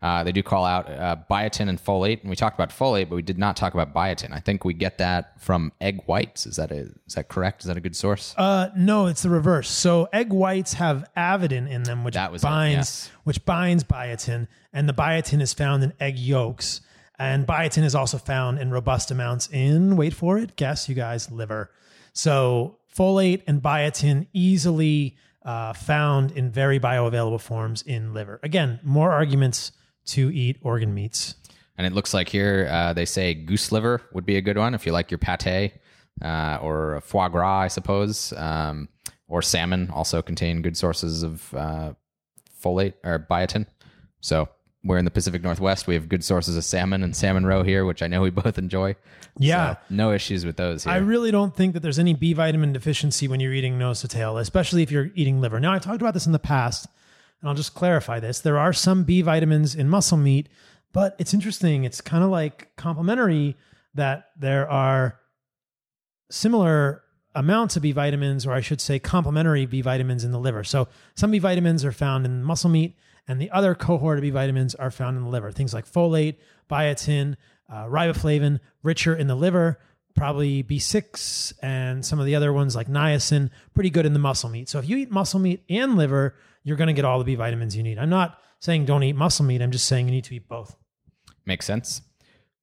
Uh, 0.01 0.23
they 0.23 0.31
do 0.31 0.43
call 0.43 0.65
out 0.65 0.89
uh, 0.89 1.15
biotin 1.29 1.67
and 1.67 1.83
folate, 1.83 2.21
and 2.21 2.29
we 2.29 2.35
talked 2.35 2.55
about 2.55 2.69
folate, 2.69 3.09
but 3.09 3.15
we 3.15 3.21
did 3.21 3.37
not 3.37 3.55
talk 3.55 3.73
about 3.73 3.93
biotin. 3.93 4.31
I 4.33 4.39
think 4.39 4.63
we 4.63 4.73
get 4.73 4.97
that 4.99 5.41
from 5.41 5.71
egg 5.81 6.03
whites. 6.05 6.45
Is 6.45 6.57
that 6.57 6.71
a, 6.71 6.91
is 7.07 7.15
that 7.15 7.27
correct? 7.27 7.63
Is 7.63 7.67
that 7.67 7.77
a 7.77 7.81
good 7.81 7.95
source? 7.95 8.35
Uh, 8.37 8.69
no, 8.75 9.07
it's 9.07 9.23
the 9.23 9.29
reverse. 9.29 9.69
So 9.69 10.07
egg 10.13 10.31
whites 10.31 10.73
have 10.73 11.09
avidin 11.17 11.69
in 11.69 11.83
them, 11.83 12.03
which 12.03 12.15
it, 12.15 12.41
binds 12.41 12.75
yes. 12.75 13.11
which 13.23 13.43
binds 13.45 13.83
biotin, 13.83 14.47
and 14.71 14.87
the 14.87 14.93
biotin 14.93 15.41
is 15.41 15.53
found 15.53 15.83
in 15.83 15.93
egg 15.99 16.19
yolks. 16.19 16.81
And 17.17 17.47
biotin 17.47 17.83
is 17.83 17.95
also 17.95 18.17
found 18.17 18.59
in 18.59 18.71
robust 18.71 19.09
amounts 19.09 19.47
in 19.47 19.95
wait 19.95 20.13
for 20.13 20.37
it, 20.37 20.55
guess 20.55 20.89
you 20.89 20.95
guys, 20.95 21.31
liver. 21.31 21.71
So 22.11 22.77
folate 22.95 23.41
and 23.47 23.61
biotin 23.61 24.27
easily 24.33 25.15
uh, 25.43 25.73
found 25.73 26.31
in 26.31 26.51
very 26.51 26.79
bioavailable 26.79 27.39
forms 27.39 27.81
in 27.83 28.13
liver. 28.13 28.39
Again, 28.43 28.79
more 28.83 29.11
arguments 29.11 29.71
to 30.07 30.33
eat 30.33 30.57
organ 30.61 30.93
meats. 30.93 31.35
And 31.77 31.85
it 31.85 31.93
looks 31.93 32.13
like 32.13 32.29
here 32.29 32.67
uh, 32.71 32.93
they 32.93 33.05
say 33.05 33.33
goose 33.33 33.71
liver 33.71 34.01
would 34.13 34.25
be 34.25 34.37
a 34.37 34.41
good 34.41 34.57
one 34.57 34.73
if 34.73 34.85
you 34.85 34.91
like 34.91 35.11
your 35.11 35.17
pate 35.17 35.73
uh, 36.21 36.57
or 36.61 37.01
foie 37.01 37.27
gras, 37.27 37.61
I 37.61 37.67
suppose, 37.67 38.33
um, 38.33 38.87
or 39.27 39.41
salmon 39.41 39.89
also 39.91 40.21
contain 40.21 40.61
good 40.61 40.77
sources 40.77 41.23
of 41.23 41.53
uh, 41.53 41.93
folate 42.63 42.93
or 43.03 43.19
biotin. 43.19 43.65
So 44.21 44.49
we're 44.83 44.97
in 44.97 45.05
the 45.05 45.11
Pacific 45.11 45.41
Northwest. 45.43 45.87
We 45.87 45.95
have 45.95 46.07
good 46.07 46.23
sources 46.23 46.55
of 46.55 46.63
salmon 46.63 47.03
and 47.03 47.15
salmon 47.15 47.45
roe 47.45 47.63
here, 47.63 47.85
which 47.85 48.01
I 48.01 48.07
know 48.07 48.21
we 48.21 48.29
both 48.43 48.57
enjoy. 48.57 48.95
Yeah. 49.37 49.73
So 49.73 49.79
no 49.89 50.11
issues 50.13 50.45
with 50.45 50.57
those 50.57 50.83
here. 50.83 50.93
I 50.93 50.97
really 50.97 51.31
don't 51.31 51.55
think 51.55 51.73
that 51.73 51.81
there's 51.81 51.99
any 51.99 52.13
B 52.13 52.33
vitamin 52.33 52.71
deficiency 52.71 53.27
when 53.27 53.39
you're 53.39 53.53
eating 53.53 53.77
nose 53.77 54.01
to 54.01 54.07
tail, 54.07 54.37
especially 54.37 54.83
if 54.83 54.91
you're 54.91 55.09
eating 55.15 55.41
liver. 55.41 55.59
Now, 55.59 55.73
I've 55.73 55.81
talked 55.81 56.01
about 56.01 56.13
this 56.13 56.25
in 56.25 56.31
the 56.31 56.39
past, 56.39 56.87
and 57.41 57.49
I'll 57.49 57.55
just 57.55 57.75
clarify 57.75 58.19
this. 58.19 58.39
There 58.39 58.57
are 58.57 58.73
some 58.73 59.03
B 59.03 59.21
vitamins 59.21 59.75
in 59.75 59.89
muscle 59.89 60.17
meat, 60.17 60.49
but 60.93 61.15
it's 61.19 61.33
interesting. 61.33 61.83
It's 61.83 62.01
kind 62.01 62.23
of 62.23 62.29
like 62.29 62.75
complementary 62.75 63.55
that 63.93 64.29
there 64.37 64.69
are 64.69 65.19
similar 66.29 67.03
amounts 67.33 67.75
of 67.75 67.83
B 67.83 67.91
vitamins, 67.91 68.45
or 68.45 68.53
I 68.53 68.61
should 68.61 68.81
say 68.81 68.97
complementary 68.97 69.65
B 69.65 69.81
vitamins 69.81 70.23
in 70.23 70.31
the 70.31 70.39
liver. 70.39 70.63
So 70.63 70.87
some 71.15 71.31
B 71.31 71.39
vitamins 71.39 71.83
are 71.83 71.91
found 71.91 72.25
in 72.25 72.43
muscle 72.43 72.69
meat, 72.69 72.95
and 73.27 73.41
the 73.41 73.51
other 73.51 73.75
cohort 73.75 74.17
of 74.17 74.21
B 74.21 74.29
vitamins 74.29 74.73
are 74.75 74.91
found 74.91 75.17
in 75.17 75.23
the 75.23 75.29
liver. 75.29 75.51
Things 75.51 75.73
like 75.73 75.85
folate, 75.85 76.35
biotin, 76.69 77.35
uh, 77.69 77.85
riboflavin, 77.85 78.59
richer 78.83 79.15
in 79.15 79.27
the 79.27 79.35
liver, 79.35 79.79
probably 80.15 80.63
B6, 80.63 81.53
and 81.61 82.05
some 82.05 82.19
of 82.19 82.25
the 82.25 82.35
other 82.35 82.53
ones 82.53 82.75
like 82.75 82.87
niacin, 82.87 83.49
pretty 83.73 83.89
good 83.89 84.05
in 84.05 84.13
the 84.13 84.19
muscle 84.19 84.49
meat. 84.49 84.69
So 84.69 84.79
if 84.79 84.87
you 84.87 84.97
eat 84.97 85.11
muscle 85.11 85.39
meat 85.39 85.63
and 85.69 85.97
liver, 85.97 86.35
you're 86.65 86.75
going 86.75 86.87
to 86.87 86.93
get 86.93 87.05
all 87.05 87.19
the 87.19 87.23
B 87.23 87.35
vitamins 87.35 87.77
you 87.77 87.83
need. 87.83 87.97
I'm 87.97 88.09
not 88.09 88.39
saying 88.59 88.85
don't 88.85 89.03
eat 89.03 89.15
muscle 89.15 89.45
meat, 89.45 89.61
I'm 89.61 89.71
just 89.71 89.85
saying 89.85 90.07
you 90.07 90.11
need 90.11 90.25
to 90.25 90.35
eat 90.35 90.49
both. 90.49 90.75
Makes 91.45 91.65
sense. 91.65 92.01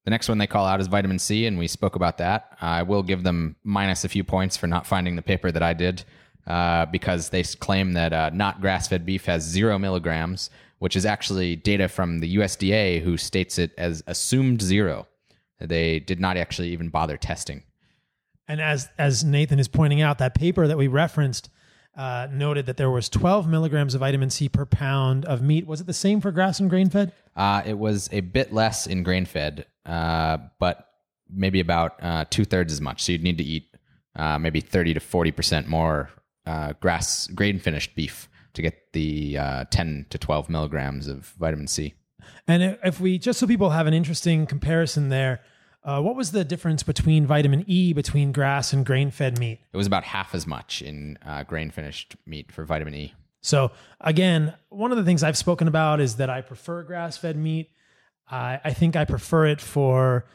The 0.05 0.11
next 0.11 0.29
one 0.29 0.39
they 0.39 0.49
call 0.49 0.67
out 0.67 0.81
is 0.81 0.89
vitamin 0.89 1.21
C, 1.21 1.47
and 1.47 1.57
we 1.57 1.69
spoke 1.69 1.95
about 1.95 2.19
that. 2.19 2.59
I 2.61 2.83
will 2.83 3.05
give 3.05 3.23
them 3.23 3.55
minus 3.63 4.05
a 4.05 4.09
few 4.09 4.25
points 4.25 4.57
for 4.57 4.67
not 4.67 4.87
finding 4.87 5.15
the 5.15 5.23
paper 5.23 5.53
that 5.53 5.63
I 5.63 5.75
did 5.75 6.05
uh, 6.47 6.87
because 6.87 7.29
they 7.29 7.45
claim 7.45 7.93
that 7.93 8.13
uh, 8.13 8.31
not 8.35 8.61
grass 8.61 8.89
fed 8.89 9.07
beef 9.07 9.27
has 9.27 9.45
zero 9.45 9.79
milligrams, 9.79 10.51
which 10.81 10.97
is 10.97 11.07
actually 11.07 11.55
data 11.55 11.89
from 11.89 12.19
the 12.19 12.37
USDA, 12.37 13.01
who 13.03 13.17
states 13.17 13.59
it 13.59 13.71
as 13.79 14.03
assumed 14.09 14.61
zero. 14.61 15.07
They 15.61 16.01
did 16.01 16.19
not 16.19 16.37
actually 16.37 16.71
even 16.71 16.89
bother 16.89 17.17
testing. 17.17 17.63
And 18.49 18.61
as 18.61 18.89
as 18.99 19.23
Nathan 19.23 19.61
is 19.61 19.69
pointing 19.69 20.03
out, 20.03 20.19
that 20.19 20.35
paper 20.35 20.67
that 20.67 20.77
we 20.77 20.89
referenced 20.89 21.49
uh, 21.97 22.29
noted 22.31 22.67
that 22.67 22.77
there 22.77 22.91
was 22.91 23.09
12 23.09 23.49
milligrams 23.49 23.95
of 23.95 24.01
vitamin 24.01 24.31
C 24.31 24.49
per 24.49 24.65
pound 24.65 25.25
of 25.25 25.43
meat. 25.43 25.67
Was 25.67 25.81
it 25.81 25.87
the 25.87 25.93
same 25.93 26.21
for 26.21 26.31
grass 26.31 26.59
and 26.61 26.71
grain 26.71 26.89
fed? 26.89 27.13
Uh, 27.37 27.63
it 27.65 27.79
was 27.79 28.09
a 28.13 28.21
bit 28.21 28.53
less 28.53 28.87
in 28.87 29.03
grain 29.03 29.25
fed, 29.25 29.67
uh, 29.87 30.39
but 30.59 30.89
maybe 31.31 31.61
about 31.61 32.03
uh, 32.03 32.25
two 32.31 32.45
thirds 32.45 32.73
as 32.73 32.81
much. 32.81 33.03
So 33.03 33.13
you'd 33.13 33.23
need 33.23 33.39
to 33.39 33.45
eat 33.45 33.75
uh, 34.17 34.39
maybe 34.39 34.61
30 34.61 34.95
to 34.95 35.01
40% 35.01 35.67
more 35.67 36.11
uh, 36.47 36.73
grass 36.81 37.27
grain 37.29 37.59
finished 37.59 37.95
beef 37.95 38.29
to 38.55 38.63
get 38.63 38.93
the 38.93 39.39
uh, 39.39 39.65
10 39.71 40.07
to 40.11 40.19
12 40.19 40.49
milligrams 40.49 41.09
of 41.09 41.35
vitamin 41.39 41.67
C. 41.67 41.95
And 42.47 42.79
if 42.85 43.01
we 43.01 43.19
just 43.19 43.39
so 43.39 43.47
people 43.47 43.71
have 43.71 43.87
an 43.87 43.95
interesting 43.95 44.47
comparison 44.47 45.09
there, 45.09 45.41
uh, 45.85 46.01
what 46.01 46.17
was 46.17 46.33
the 46.33 46.45
difference 46.45 46.83
between 46.83 47.27
vitamin 47.27 47.65
E 47.67 47.93
between 47.93 48.33
grass 48.33 48.73
and 48.73 48.87
grain 48.87 49.11
fed 49.11 49.39
meat? 49.39 49.61
It 49.73 49.77
was 49.77 49.87
about 49.87 50.05
half 50.05 50.35
as 50.35 50.47
much 50.47 50.83
in 50.83 51.19
uh, 51.25 51.43
grain 51.43 51.71
finished 51.71 52.17
meat 52.27 52.53
for 52.53 52.65
vitamin 52.65 52.95
E. 52.95 53.15
So 53.41 53.73
again, 54.01 54.55
one 54.69 54.93
of 54.93 54.99
the 54.99 55.05
things 55.05 55.23
I've 55.23 55.37
spoken 55.37 55.67
about 55.67 56.01
is 56.01 56.17
that 56.17 56.31
I 56.31 56.41
prefer 56.41 56.85
grass-fed 56.85 57.37
meat. 57.37 57.71
I, 58.31 58.61
I 58.65 58.73
think 58.73 58.95
I 58.95 59.05
prefer 59.05 59.47
it 59.47 59.61
for 59.61 60.27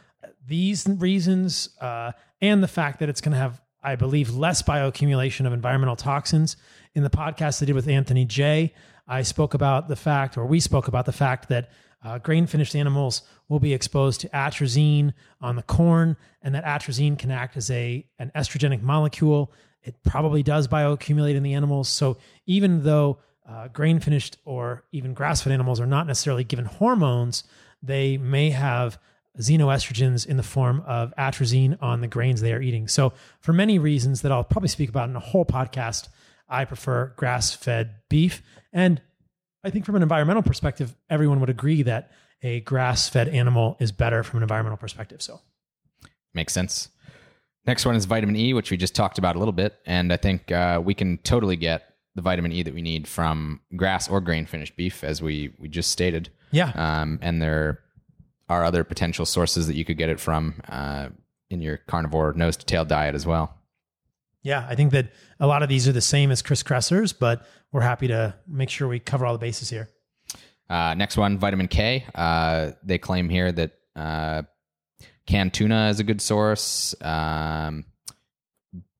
these 0.46 0.86
reasons, 0.88 1.70
uh, 1.80 2.12
and 2.42 2.62
the 2.62 2.68
fact 2.68 3.00
that 3.00 3.10
it's 3.10 3.22
going 3.22 3.32
to 3.32 3.38
have, 3.38 3.62
I 3.82 3.96
believe, 3.96 4.36
less 4.36 4.62
bioaccumulation 4.62 5.48
of 5.48 5.54
environmental 5.54 5.96
toxins. 5.96 6.58
In 6.94 7.04
the 7.04 7.10
podcast 7.10 7.62
I 7.62 7.66
did 7.66 7.76
with 7.76 7.88
Anthony 7.88 8.26
Jay, 8.26 8.74
I 9.08 9.22
spoke 9.22 9.54
about 9.54 9.88
the 9.88 9.96
fact, 9.96 10.38
or 10.38 10.46
we 10.46 10.60
spoke 10.60 10.88
about 10.88 11.06
the 11.06 11.14
fact 11.14 11.48
that 11.50 11.70
uh, 12.04 12.20
grain-finished 12.20 12.76
animals 12.76 13.24
will 13.50 13.60
be 13.60 13.74
exposed 13.74 14.22
to 14.22 14.30
atrazine 14.30 15.14
on 15.42 15.56
the 15.56 15.64
corn, 15.64 16.16
and 16.42 16.54
that 16.56 16.64
atrazine 16.64 17.18
can 17.18 17.32
act 17.32 17.58
as 17.58 17.72
a 17.72 18.06
an 18.20 18.32
estrogenic 18.36 18.82
molecule. 18.82 19.52
It 19.82 19.96
probably 20.04 20.44
does 20.44 20.68
bioaccumulate 20.68 21.36
in 21.36 21.44
the 21.44 21.54
animals. 21.54 21.90
So 21.90 22.18
even 22.46 22.84
though 22.84 23.20
uh, 23.48 23.70
grain 23.70 24.00
finished 24.00 24.38
or 24.46 24.84
even 24.92 25.14
grass 25.14 25.42
fed 25.42 25.54
animals 25.54 25.80
are 25.80 25.86
not 25.86 26.08
necessarily 26.08 26.44
given 26.44 26.66
hormones, 26.66 27.44
they 27.82 28.18
may 28.18 28.50
have 28.50 29.00
xenoestrogens 29.40 30.26
in 30.26 30.38
the 30.38 30.44
form 30.44 30.84
of 30.86 31.14
atrazine 31.18 31.78
on 31.82 32.02
the 32.02 32.08
grains 32.08 32.42
they 32.42 32.54
are 32.54 32.62
eating. 32.62 32.88
So, 32.88 33.14
for 33.40 33.54
many 33.54 33.80
reasons 33.80 34.22
that 34.22 34.32
I'll 34.32 34.44
probably 34.44 34.70
speak 34.70 34.90
about 34.90 35.10
in 35.10 35.16
a 35.16 35.22
whole 35.22 35.46
podcast, 35.46 36.10
I 36.50 36.66
prefer 36.66 37.14
grass 37.16 37.54
fed 37.54 37.96
beef. 38.10 38.42
And 38.74 39.02
I 39.64 39.70
think 39.70 39.86
from 39.86 39.96
an 39.96 40.04
environmental 40.04 40.44
perspective, 40.44 40.96
everyone 41.10 41.40
would 41.40 41.50
agree 41.50 41.82
that 41.84 42.12
a 42.42 42.62
grass 42.62 43.10
fed 43.10 43.28
animal 43.28 43.76
is 43.80 43.92
better 43.92 44.24
from 44.24 44.38
an 44.38 44.44
environmental 44.44 44.78
perspective. 44.78 45.22
So, 45.22 45.42
Makes 46.34 46.54
sense. 46.54 46.90
Next 47.66 47.86
one 47.86 47.96
is 47.96 48.06
vitamin 48.06 48.36
E, 48.36 48.54
which 48.54 48.72
we 48.72 48.78
just 48.78 48.96
talked 48.96 49.18
about 49.18 49.36
a 49.36 49.40
little 49.40 49.54
bit. 49.54 49.76
And 49.86 50.14
I 50.14 50.18
think 50.18 50.52
uh, 50.52 50.82
we 50.84 50.94
can 50.94 51.18
totally 51.20 51.56
get 51.56 51.96
the 52.16 52.22
vitamin 52.22 52.52
E 52.52 52.64
that 52.64 52.74
we 52.74 52.82
need 52.82 53.08
from 53.08 53.60
grass 53.76 54.08
or 54.08 54.22
grain 54.22 54.46
finished 54.46 54.76
beef, 54.78 55.04
as 55.04 55.22
we, 55.22 55.54
we 55.60 55.68
just 55.68 55.92
stated. 55.92 56.30
yeah. 56.52 56.72
Um, 56.76 57.20
and 57.22 57.42
there 57.42 57.80
are 58.50 58.64
other 58.64 58.84
potential 58.84 59.26
sources 59.26 59.68
that 59.68 59.76
you 59.76 59.84
could 59.84 59.98
get 59.98 60.10
it 60.10 60.20
from 60.20 60.62
uh, 60.70 61.10
in 61.50 61.62
your 61.62 61.78
carnivore 61.78 62.34
nose 62.34 62.56
to 62.58 62.66
tail 62.66 62.86
diet 62.86 63.16
as 63.16 63.26
well. 63.26 63.57
Yeah, 64.44 64.66
I 64.70 64.76
think 64.76 64.92
that 64.92 65.12
a 65.40 65.48
lot 65.48 65.64
of 65.64 65.70
these 65.70 65.88
are 65.88 65.92
the 65.92 66.02
same 66.02 66.32
as 66.32 66.42
Chris 66.42 66.64
Kresser's, 66.64 67.14
but 67.14 67.46
we're 67.72 67.82
happy 67.82 68.08
to 68.08 68.36
make 68.48 68.70
sure 68.70 68.88
we 68.88 69.00
cover 69.00 69.26
all 69.26 69.34
the 69.34 69.40
bases 69.40 69.70
here. 69.70 69.90
Uh, 70.70 70.94
next 70.94 71.18
one, 71.18 71.38
vitamin 71.38 71.68
K. 71.68 72.06
Uh, 72.14 72.72
they 72.84 72.98
claim 72.98 73.30
here 73.30 73.52
that 73.52 73.72
uh, 73.96 74.44
canned 75.26 75.54
tuna 75.54 75.90
is 75.90 76.00
a 76.00 76.04
good 76.04 76.22
source. 76.22 76.96
Um, 77.02 77.86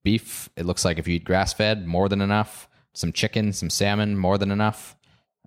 beef, 0.04 0.50
it 0.56 0.66
looks 0.66 0.86
like 0.86 1.00
if 1.00 1.08
you 1.08 1.16
eat 1.16 1.26
grass 1.26 1.54
fed, 1.54 1.86
more 1.86 2.10
than 2.10 2.22
enough. 2.22 2.70
Some 2.94 3.12
chicken, 3.12 3.54
some 3.54 3.70
salmon, 3.70 4.18
more 4.18 4.38
than 4.38 4.52
enough. 4.52 4.96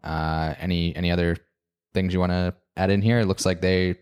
Uh, 0.04 0.54
any 0.58 0.94
any 0.94 1.10
other 1.10 1.36
things 1.94 2.14
you 2.14 2.20
want 2.20 2.32
to 2.32 2.54
add 2.76 2.90
in 2.90 3.02
here? 3.02 3.20
It 3.20 3.26
looks 3.26 3.44
like 3.44 3.60
they 3.60 3.96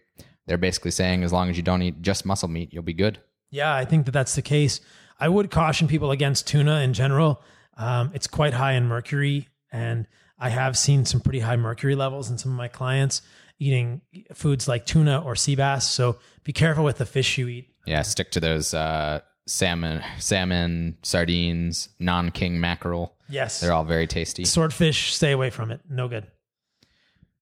they're 0.47 0.59
basically 0.59 0.90
saying 0.90 1.24
as 1.24 1.32
long 1.32 1.48
as 1.48 1.56
you 1.56 1.62
don't 1.62 1.82
eat 1.82 2.02
just 2.02 2.27
muscle 2.27 2.48
meat, 2.48 2.73
you'll 2.73 2.82
be 2.82 2.94
good. 2.94 3.20
Yeah, 3.51 3.74
I 3.74 3.85
think 3.85 4.05
that 4.06 4.12
that's 4.12 4.35
the 4.35 4.43
case. 4.43 4.81
I 5.19 5.28
would 5.28 5.51
caution 5.51 5.89
people 5.89 6.11
against 6.11 6.47
tuna 6.47 6.81
in 6.81 6.93
general. 6.95 7.43
Um, 7.77 8.11
it's 8.15 8.27
quite 8.27 8.55
high 8.55 8.73
in 8.73 8.86
mercury, 8.86 9.49
and 9.73 10.07
I 10.39 10.49
have 10.51 10.77
seen 10.78 11.05
some 11.05 11.20
pretty 11.20 11.40
high 11.40 11.57
mercury 11.57 11.95
levels 11.95 12.31
in 12.31 12.39
some 12.39 12.53
of 12.53 12.57
my 12.59 12.69
clients 12.69 13.23
eating 13.61 14.01
foods 14.35 14.69
like 14.69 14.86
tuna 14.86 15.20
or 15.20 15.35
sea 15.35 15.57
bass. 15.57 15.89
So 15.90 16.19
be 16.45 16.53
careful 16.53 16.85
with 16.85 16.99
the 16.99 17.07
fish 17.07 17.39
you 17.39 17.49
eat. 17.49 17.69
Yeah, 17.86 18.03
stick 18.03 18.31
to 18.32 18.40
those 18.40 18.73
uh, 18.73 19.20
salmon, 19.49 20.03
salmon, 20.19 20.97
sardines, 21.03 21.89
non-king 21.99 22.61
mackerel. 22.61 23.15
Yes, 23.28 23.61
They're 23.61 23.73
all 23.73 23.85
very 23.85 24.07
tasty. 24.07 24.45
swordfish. 24.45 25.12
Stay 25.12 25.32
away 25.32 25.51
from 25.51 25.70
it. 25.73 25.81
No 25.90 26.07
good. 26.09 26.27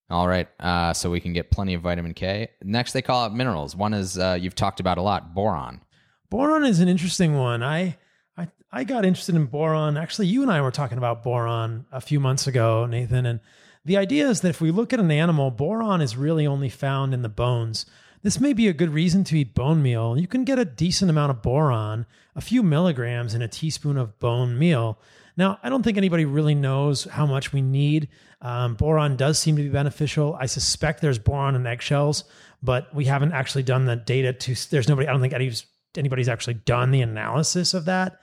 All 0.09 0.29
right, 0.29 0.49
uh, 0.61 0.93
so 0.93 1.11
we 1.11 1.21
can 1.21 1.33
get 1.33 1.51
plenty 1.51 1.75
of 1.75 1.83
vitamin 1.83 2.15
K. 2.15 2.49
Next, 2.63 2.93
they 2.93 3.03
call 3.03 3.25
out 3.25 3.35
minerals. 3.35 3.75
One 3.75 3.93
is 3.93 4.17
uh, 4.17 4.39
you've 4.41 4.55
talked 4.55 4.79
about 4.79 4.99
a 4.99 5.03
lot, 5.03 5.35
boron. 5.35 5.81
Boron 6.29 6.65
is 6.65 6.81
an 6.81 6.89
interesting 6.89 7.37
one. 7.37 7.63
I, 7.63 7.97
I 8.37 8.49
I 8.73 8.85
got 8.85 9.05
interested 9.05 9.35
in 9.35 9.47
boron. 9.47 9.97
Actually, 9.97 10.27
you 10.27 10.43
and 10.43 10.51
I 10.51 10.61
were 10.61 10.71
talking 10.71 10.99
about 10.99 11.23
boron 11.23 11.87
a 11.93 12.01
few 12.01 12.21
months 12.21 12.47
ago, 12.47 12.87
Nathan. 12.87 13.27
And 13.27 13.41
the 13.85 13.97
idea 13.97 14.29
is 14.29 14.41
that 14.41 14.49
if 14.49 14.61
we 14.61 14.71
look 14.71 14.93
at 14.93 15.01
an 15.01 15.11
animal, 15.11 15.51
boron 15.51 16.01
is 16.01 16.17
really 16.17 16.47
only 16.47 16.69
found 16.69 17.15
in 17.15 17.23
the 17.23 17.29
bones. 17.29 17.87
This 18.23 18.41
may 18.41 18.53
be 18.53 18.67
a 18.67 18.73
good 18.73 18.91
reason 18.91 19.23
to 19.25 19.39
eat 19.39 19.55
bone 19.55 19.83
meal. 19.83 20.19
You 20.19 20.27
can 20.27 20.45
get 20.45 20.59
a 20.59 20.65
decent 20.65 21.11
amount 21.11 21.31
of 21.31 21.43
boron, 21.43 22.07
a 22.35 22.41
few 22.41 22.63
milligrams 22.63 23.35
in 23.35 23.43
a 23.43 23.49
teaspoon 23.49 23.97
of 23.97 24.19
bone 24.19 24.59
meal. 24.59 24.99
Now, 25.37 25.59
I 25.63 25.69
don't 25.69 25.83
think 25.83 25.97
anybody 25.97 26.25
really 26.25 26.55
knows 26.55 27.05
how 27.05 27.27
much 27.27 27.53
we 27.53 27.63
need. 27.63 28.09
Um, 28.41 28.75
boron 28.75 29.17
does 29.17 29.39
seem 29.39 29.55
to 29.57 29.63
be 29.63 29.69
beneficial. 29.69 30.37
I 30.41 30.47
suspect 30.47 31.03
there's 31.03 31.19
boron 31.19 31.55
in 31.55 31.67
eggshells, 31.67 32.25
but 32.63 32.93
we 32.95 33.05
haven't 33.05 33.33
actually 33.33 33.63
done 33.63 33.85
the 33.85 33.97
data 33.97 34.33
to. 34.33 34.71
There's 34.71 34.89
nobody. 34.89 35.07
I 35.07 35.13
don't 35.13 35.21
think 35.21 35.35
anybody's, 35.35 35.67
anybody's 35.99 36.29
actually 36.29 36.55
done 36.55 36.91
the 36.91 37.03
analysis 37.03 37.75
of 37.75 37.85
that 37.87 38.21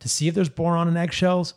to 0.00 0.08
see 0.08 0.28
if 0.28 0.34
there's 0.34 0.48
boron 0.48 0.88
in 0.88 0.96
eggshells. 0.96 1.54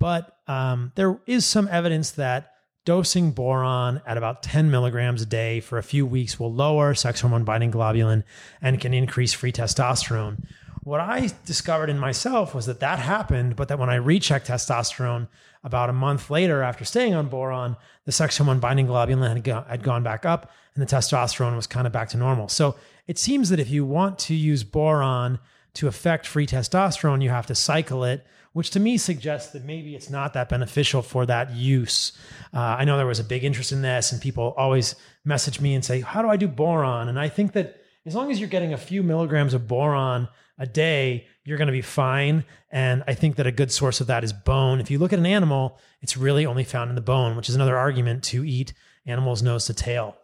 But 0.00 0.36
um, 0.46 0.92
there 0.96 1.20
is 1.26 1.46
some 1.46 1.68
evidence 1.68 2.12
that 2.12 2.50
dosing 2.84 3.32
boron 3.32 4.02
at 4.06 4.18
about 4.18 4.42
10 4.42 4.70
milligrams 4.70 5.22
a 5.22 5.26
day 5.26 5.60
for 5.60 5.78
a 5.78 5.82
few 5.82 6.04
weeks 6.04 6.38
will 6.38 6.52
lower 6.52 6.94
sex 6.94 7.20
hormone 7.20 7.44
binding 7.44 7.72
globulin 7.72 8.22
and 8.60 8.80
can 8.80 8.92
increase 8.92 9.32
free 9.32 9.52
testosterone. 9.52 10.44
What 10.84 11.00
I 11.00 11.30
discovered 11.46 11.88
in 11.88 11.98
myself 11.98 12.54
was 12.54 12.66
that 12.66 12.80
that 12.80 12.98
happened, 12.98 13.56
but 13.56 13.68
that 13.68 13.78
when 13.78 13.88
I 13.88 13.94
rechecked 13.94 14.48
testosterone 14.48 15.28
about 15.64 15.88
a 15.88 15.94
month 15.94 16.28
later 16.28 16.62
after 16.62 16.84
staying 16.84 17.14
on 17.14 17.28
boron, 17.28 17.76
the 18.04 18.12
sex 18.12 18.36
hormone 18.36 18.60
binding 18.60 18.86
globulin 18.86 19.28
had, 19.28 19.42
go, 19.42 19.64
had 19.66 19.82
gone 19.82 20.02
back 20.02 20.26
up 20.26 20.52
and 20.74 20.86
the 20.86 20.94
testosterone 20.94 21.56
was 21.56 21.66
kind 21.66 21.86
of 21.86 21.92
back 21.92 22.10
to 22.10 22.18
normal. 22.18 22.48
So 22.48 22.76
it 23.06 23.18
seems 23.18 23.48
that 23.48 23.58
if 23.58 23.70
you 23.70 23.86
want 23.86 24.18
to 24.20 24.34
use 24.34 24.62
boron 24.62 25.38
to 25.74 25.88
affect 25.88 26.26
free 26.26 26.46
testosterone, 26.46 27.22
you 27.22 27.30
have 27.30 27.46
to 27.46 27.54
cycle 27.54 28.04
it, 28.04 28.26
which 28.52 28.68
to 28.70 28.80
me 28.80 28.98
suggests 28.98 29.52
that 29.52 29.64
maybe 29.64 29.94
it's 29.94 30.10
not 30.10 30.34
that 30.34 30.50
beneficial 30.50 31.00
for 31.00 31.24
that 31.24 31.54
use. 31.54 32.12
Uh, 32.52 32.58
I 32.58 32.84
know 32.84 32.98
there 32.98 33.06
was 33.06 33.18
a 33.20 33.24
big 33.24 33.42
interest 33.42 33.72
in 33.72 33.80
this, 33.80 34.12
and 34.12 34.20
people 34.20 34.52
always 34.58 34.96
message 35.24 35.60
me 35.60 35.74
and 35.74 35.84
say, 35.84 36.00
How 36.00 36.22
do 36.22 36.28
I 36.28 36.36
do 36.36 36.46
boron? 36.46 37.08
And 37.08 37.18
I 37.18 37.28
think 37.28 37.52
that 37.54 37.83
as 38.06 38.14
long 38.14 38.30
as 38.30 38.38
you're 38.38 38.48
getting 38.48 38.72
a 38.72 38.78
few 38.78 39.02
milligrams 39.02 39.54
of 39.54 39.66
boron 39.66 40.28
a 40.58 40.66
day, 40.66 41.26
you're 41.44 41.58
going 41.58 41.66
to 41.66 41.72
be 41.72 41.82
fine. 41.82 42.44
And 42.70 43.02
I 43.06 43.14
think 43.14 43.36
that 43.36 43.46
a 43.46 43.52
good 43.52 43.72
source 43.72 44.00
of 44.00 44.06
that 44.08 44.24
is 44.24 44.32
bone. 44.32 44.80
If 44.80 44.90
you 44.90 44.98
look 44.98 45.12
at 45.12 45.18
an 45.18 45.26
animal, 45.26 45.78
it's 46.00 46.16
really 46.16 46.46
only 46.46 46.64
found 46.64 46.90
in 46.90 46.96
the 46.96 47.02
bone, 47.02 47.36
which 47.36 47.48
is 47.48 47.54
another 47.54 47.76
argument 47.76 48.22
to 48.24 48.44
eat 48.44 48.72
animals 49.06 49.42
nose 49.42 49.66
to 49.66 49.74
tail. 49.74 50.16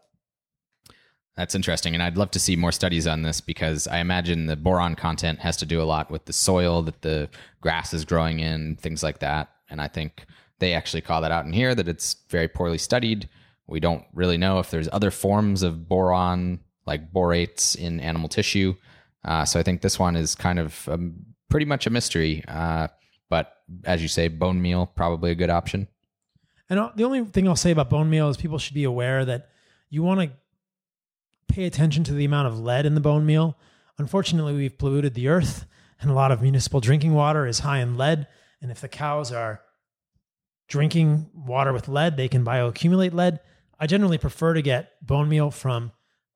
That's 1.36 1.55
interesting. 1.55 1.94
And 1.94 2.02
I'd 2.02 2.19
love 2.19 2.31
to 2.32 2.40
see 2.40 2.55
more 2.55 2.73
studies 2.73 3.07
on 3.07 3.23
this 3.23 3.40
because 3.40 3.86
I 3.86 3.98
imagine 3.98 4.47
the 4.47 4.57
boron 4.57 4.94
content 4.94 5.39
has 5.40 5.57
to 5.59 5.66
do 5.66 5.81
a 5.81 5.85
lot 5.85 6.11
with 6.11 6.27
the 6.27 6.32
soil 6.32 6.82
that 6.82 7.02
the 7.02 7.31
grass 7.61 7.94
is 7.94 8.05
growing 8.05 8.40
in, 8.40 8.77
things 8.77 9.02
like 9.02 9.20
that. 9.20 9.51
And 9.70 9.81
I 9.81 9.89
think 9.89 10.27
they 10.59 10.74
actually 10.74 11.01
call 11.01 11.23
that 11.23 11.32
out 11.32 11.47
in 11.47 11.52
here 11.52 11.74
that 11.74 11.89
it's 11.89 12.16
very 12.28 12.48
poorly 12.48 12.78
studied. 12.78 13.28
We 13.66 13.81
don't 13.81 14.05
really 14.12 14.36
know 14.36 14.59
if 14.59 14.70
there's 14.70 14.89
other 14.93 15.11
forms 15.11 15.62
of 15.62 15.89
boron, 15.89 16.61
like 16.86 17.12
borates 17.12 17.77
in 17.77 18.01
animal 18.01 18.28
tissue. 18.28 18.74
Uh, 19.24 19.44
so 19.44 19.61
I 19.61 19.62
think 19.62 19.82
this 19.82 19.98
one 19.98 20.16
is 20.16 20.35
kind 20.35 20.59
of 20.59 20.89
um, 20.89 21.15
pretty 21.48 21.66
much 21.66 21.86
a 21.86 21.90
mystery. 21.90 22.43
Uh, 22.48 22.89
but 23.28 23.52
as 23.85 24.02
you 24.02 24.09
say, 24.09 24.28
bone 24.28 24.61
meal 24.61 24.86
probably 24.86 25.31
a 25.31 25.35
good 25.35 25.51
option. 25.51 25.89
And 26.69 26.90
the 26.94 27.05
only 27.05 27.24
thing 27.24 27.48
I'll 27.48 27.57
say 27.57 27.73
about 27.73 27.90
bone 27.90 28.09
meal 28.09 28.28
is 28.28 28.36
people 28.36 28.59
should 28.59 28.74
be 28.74 28.85
aware 28.85 29.24
that 29.24 29.48
you 29.90 30.02
want 30.02 30.20
to 30.20 30.31
pay 31.52 31.65
attention 31.65 32.05
to 32.05 32.15
the 32.15 32.24
amount 32.24 32.47
of 32.47 32.61
lead 32.61 32.86
in 32.86 32.94
the 32.94 33.01
bone 33.01 33.27
meal. 33.27 33.59
Unfortunately, 33.98 34.55
we've 34.55 34.78
polluted 34.78 35.15
the 35.15 35.28
earth, 35.28 35.66
and 36.01 36.11
a 36.11 36.15
lot 36.15 36.31
of 36.31 36.40
municipal 36.40 36.81
drinking 36.81 37.12
water 37.12 37.47
is 37.47 37.59
high 37.59 37.81
in 37.81 37.97
lead. 37.97 38.27
And 38.62 38.70
if 38.70 38.81
the 38.81 38.89
cows 38.89 39.32
are 39.32 39.61
drinking 40.69 41.28
water 41.35 41.73
with 41.73 41.89
lead, 41.89 42.16
they 42.16 42.28
can 42.28 42.44
bioaccumulate 42.44 43.12
lead. 43.12 43.40
I 43.78 43.86
generally 43.86 44.19
prefer 44.19 44.55
to 44.55 44.62
get 44.62 45.05
bone 45.05 45.28
meal 45.28 45.51
from 45.51 45.93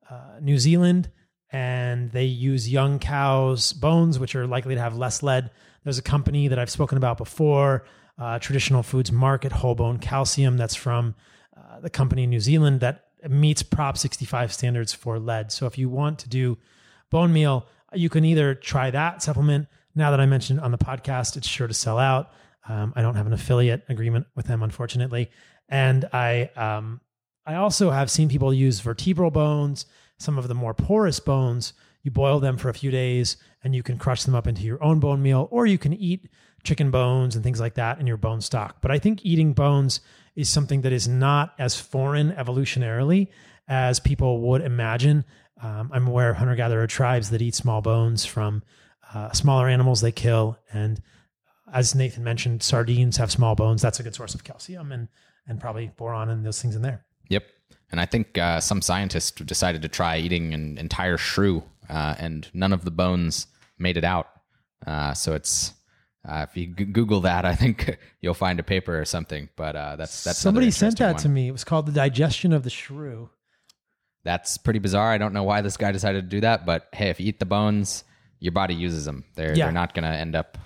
uh, 0.09 0.39
New 0.41 0.57
Zealand 0.57 1.09
and 1.51 2.11
they 2.11 2.25
use 2.25 2.69
young 2.69 2.99
cows' 2.99 3.71
bones, 3.71 4.19
which 4.19 4.35
are 4.35 4.47
likely 4.47 4.75
to 4.75 4.81
have 4.81 4.97
less 4.97 5.23
lead. 5.23 5.51
There's 5.83 5.97
a 5.97 6.03
company 6.03 6.47
that 6.47 6.59
I've 6.59 6.69
spoken 6.69 6.97
about 6.97 7.17
before, 7.17 7.85
uh, 8.17 8.39
Traditional 8.39 8.83
Foods 8.83 9.11
Market 9.11 9.51
Whole 9.51 9.75
Bone 9.75 9.99
Calcium, 9.99 10.57
that's 10.57 10.75
from 10.75 11.15
uh, 11.55 11.79
the 11.79 11.89
company 11.89 12.23
in 12.23 12.29
New 12.29 12.39
Zealand 12.39 12.79
that 12.79 13.05
meets 13.29 13.63
Prop 13.63 13.97
65 13.97 14.53
standards 14.53 14.93
for 14.93 15.19
lead. 15.19 15.51
So 15.51 15.65
if 15.65 15.77
you 15.77 15.89
want 15.89 16.19
to 16.19 16.29
do 16.29 16.57
bone 17.09 17.33
meal, 17.33 17.67
you 17.93 18.09
can 18.09 18.25
either 18.25 18.55
try 18.55 18.91
that 18.91 19.23
supplement. 19.23 19.67
Now 19.95 20.11
that 20.11 20.19
I 20.19 20.25
mentioned 20.25 20.59
on 20.59 20.71
the 20.71 20.77
podcast, 20.77 21.37
it's 21.37 21.47
sure 21.47 21.67
to 21.67 21.73
sell 21.73 21.97
out. 21.97 22.31
Um, 22.67 22.93
I 22.95 23.01
don't 23.01 23.15
have 23.15 23.27
an 23.27 23.33
affiliate 23.33 23.83
agreement 23.89 24.25
with 24.35 24.47
them, 24.47 24.63
unfortunately, 24.63 25.29
and 25.69 26.05
I 26.11 26.49
um, 26.55 26.99
I 27.45 27.55
also 27.55 27.91
have 27.91 28.09
seen 28.09 28.29
people 28.29 28.53
use 28.53 28.79
vertebral 28.79 29.31
bones 29.31 29.85
some 30.17 30.37
of 30.37 30.47
the 30.47 30.55
more 30.55 30.73
porous 30.73 31.19
bones, 31.19 31.73
you 32.03 32.11
boil 32.11 32.39
them 32.39 32.57
for 32.57 32.69
a 32.69 32.73
few 32.73 32.91
days 32.91 33.37
and 33.63 33.75
you 33.75 33.83
can 33.83 33.97
crush 33.97 34.23
them 34.23 34.35
up 34.35 34.47
into 34.47 34.61
your 34.61 34.81
own 34.83 34.99
bone 34.99 35.21
meal, 35.21 35.47
or 35.51 35.65
you 35.65 35.77
can 35.77 35.93
eat 35.93 36.29
chicken 36.63 36.91
bones 36.91 37.35
and 37.35 37.43
things 37.43 37.59
like 37.59 37.75
that 37.75 37.99
in 37.99 38.07
your 38.07 38.17
bone 38.17 38.41
stock. 38.41 38.77
But 38.81 38.91
I 38.91 38.99
think 38.99 39.25
eating 39.25 39.53
bones 39.53 40.01
is 40.35 40.49
something 40.49 40.81
that 40.81 40.93
is 40.93 41.07
not 41.07 41.53
as 41.57 41.79
foreign 41.79 42.31
evolutionarily 42.33 43.27
as 43.67 43.99
people 43.99 44.41
would 44.41 44.61
imagine. 44.61 45.25
Um, 45.61 45.89
I'm 45.93 46.07
aware 46.07 46.29
of 46.29 46.37
hunter 46.37 46.55
gatherer 46.55 46.87
tribes 46.87 47.29
that 47.31 47.41
eat 47.41 47.55
small 47.55 47.81
bones 47.81 48.25
from 48.25 48.63
uh, 49.13 49.31
smaller 49.31 49.67
animals 49.67 50.01
they 50.01 50.11
kill. 50.11 50.57
And 50.71 51.01
as 51.73 51.95
Nathan 51.95 52.23
mentioned, 52.23 52.61
sardines 52.61 53.17
have 53.17 53.31
small 53.31 53.55
bones. 53.55 53.81
That's 53.81 53.99
a 53.99 54.03
good 54.03 54.15
source 54.15 54.35
of 54.35 54.43
calcium 54.43 54.91
and, 54.91 55.07
and 55.47 55.59
probably 55.59 55.91
boron 55.97 56.29
and 56.29 56.45
those 56.45 56.61
things 56.61 56.75
in 56.75 56.81
there. 56.81 57.05
Yep. 57.29 57.45
And 57.91 58.01
I 58.01 58.05
think 58.05 58.37
uh, 58.37 58.59
some 58.59 58.81
scientists 58.81 59.31
decided 59.31 59.81
to 59.83 59.87
try 59.87 60.17
eating 60.17 60.53
an 60.53 60.77
entire 60.77 61.17
shrew, 61.17 61.63
uh, 61.89 62.15
and 62.17 62.49
none 62.53 62.73
of 62.73 62.83
the 62.83 62.91
bones 62.91 63.47
made 63.77 63.97
it 63.97 64.03
out. 64.03 64.27
Uh, 64.85 65.13
so 65.13 65.33
it's 65.33 65.73
uh, 66.27 66.45
if 66.49 66.57
you 66.57 66.67
g- 66.67 66.85
Google 66.85 67.21
that, 67.21 67.45
I 67.45 67.55
think 67.55 67.97
you'll 68.21 68.33
find 68.33 68.59
a 68.59 68.63
paper 68.63 68.99
or 68.99 69.05
something. 69.05 69.49
But 69.55 69.75
uh, 69.75 69.95
that's 69.95 70.23
that's 70.23 70.39
somebody 70.39 70.71
sent 70.71 70.97
that 70.97 71.13
one. 71.13 71.21
to 71.21 71.29
me. 71.29 71.47
It 71.47 71.51
was 71.51 71.63
called 71.63 71.85
the 71.85 71.91
digestion 71.91 72.53
of 72.53 72.63
the 72.63 72.69
shrew. 72.69 73.29
That's 74.23 74.57
pretty 74.57 74.79
bizarre. 74.79 75.11
I 75.11 75.19
don't 75.19 75.33
know 75.33 75.43
why 75.43 75.61
this 75.61 75.77
guy 75.77 75.91
decided 75.91 76.23
to 76.23 76.35
do 76.35 76.41
that, 76.41 76.65
but 76.65 76.87
hey, 76.93 77.09
if 77.09 77.19
you 77.19 77.27
eat 77.27 77.39
the 77.39 77.45
bones, 77.45 78.03
your 78.39 78.53
body 78.53 78.73
uses 78.73 79.05
them. 79.05 79.23
They're 79.35 79.55
yeah. 79.55 79.65
they're 79.65 79.73
not 79.73 79.93
going 79.93 80.03
to 80.03 80.09
end 80.09 80.35
up 80.35 80.57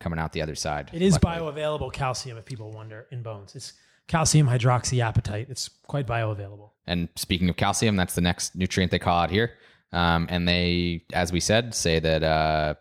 coming 0.00 0.20
out 0.20 0.32
the 0.32 0.42
other 0.42 0.54
side. 0.54 0.90
It 0.92 1.02
is 1.02 1.14
luckily. 1.14 1.52
bioavailable 1.52 1.92
calcium, 1.92 2.38
if 2.38 2.44
people 2.44 2.70
wonder, 2.70 3.06
in 3.10 3.22
bones. 3.22 3.56
It's 3.56 3.72
calcium 4.08 4.48
hydroxyapatite. 4.48 5.48
It's 5.48 5.68
quite 5.86 6.06
bioavailable. 6.06 6.70
And 6.86 7.08
speaking 7.16 7.48
of 7.48 7.56
calcium, 7.56 7.96
that's 7.96 8.14
the 8.14 8.20
next 8.20 8.56
nutrient 8.56 8.90
they 8.90 8.98
call 8.98 9.20
out 9.20 9.30
here. 9.30 9.52
Um, 9.92 10.26
and 10.30 10.48
they, 10.48 11.04
as 11.12 11.32
we 11.32 11.40
said, 11.40 11.74
say 11.74 11.98
that 12.00 12.22
uh, 12.22 12.74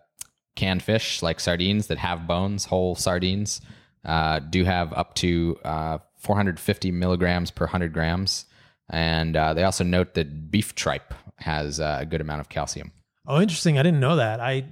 canned 0.56 0.82
fish 0.82 1.22
like 1.22 1.40
sardines 1.40 1.88
that 1.88 1.98
have 1.98 2.28
bones, 2.28 2.66
whole 2.66 2.96
sardines, 2.96 3.62
uh, 4.06 4.40
do 4.40 4.64
have 4.64 4.94
up 4.94 5.14
to 5.16 5.58
uh, 5.64 6.00
450 6.18 6.92
milligrams 6.92 7.52
per 7.52 7.66
100 7.66 7.94
grams. 7.94 8.46
And 8.90 9.36
uh, 9.36 9.54
they 9.54 9.64
also 9.64 9.84
note 9.84 10.14
that 10.14 10.50
beef 10.50 10.74
tripe 10.76 11.14
has 11.38 11.80
uh, 11.80 11.98
a 12.02 12.06
good 12.06 12.22
amount 12.22 12.42
of 12.42 12.50
calcium. 12.50 12.92
Oh, 13.28 13.42
interesting. 13.42 13.78
I 13.78 13.84
didn't 13.84 14.00
know 14.00 14.16
that. 14.16 14.40
I 14.40 14.66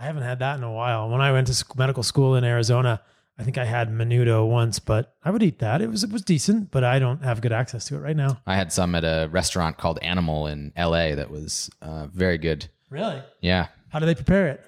I 0.00 0.04
haven't 0.04 0.22
had 0.22 0.38
that 0.38 0.58
in 0.58 0.62
a 0.62 0.72
while. 0.72 1.08
When 1.10 1.20
I 1.20 1.32
went 1.32 1.48
to 1.48 1.64
medical 1.76 2.04
school 2.04 2.36
in 2.36 2.44
Arizona, 2.44 3.02
I 3.38 3.44
think 3.44 3.56
I 3.56 3.64
had 3.64 3.90
menudo 3.90 4.48
once, 4.48 4.80
but 4.80 5.14
I 5.22 5.30
would 5.30 5.42
eat 5.42 5.60
that. 5.60 5.80
It 5.80 5.88
was 5.88 6.02
it 6.02 6.10
was 6.10 6.22
decent, 6.22 6.70
but 6.70 6.82
I 6.82 6.98
don't 6.98 7.22
have 7.22 7.40
good 7.40 7.52
access 7.52 7.84
to 7.86 7.94
it 7.94 8.00
right 8.00 8.16
now. 8.16 8.40
I 8.46 8.56
had 8.56 8.72
some 8.72 8.94
at 8.94 9.04
a 9.04 9.28
restaurant 9.30 9.78
called 9.78 9.98
Animal 10.02 10.48
in 10.48 10.72
L.A. 10.74 11.14
that 11.14 11.30
was 11.30 11.70
uh, 11.80 12.08
very 12.08 12.38
good. 12.38 12.68
Really? 12.90 13.22
Yeah. 13.40 13.68
How 13.90 14.00
do 14.00 14.06
they 14.06 14.14
prepare 14.14 14.48
it? 14.48 14.64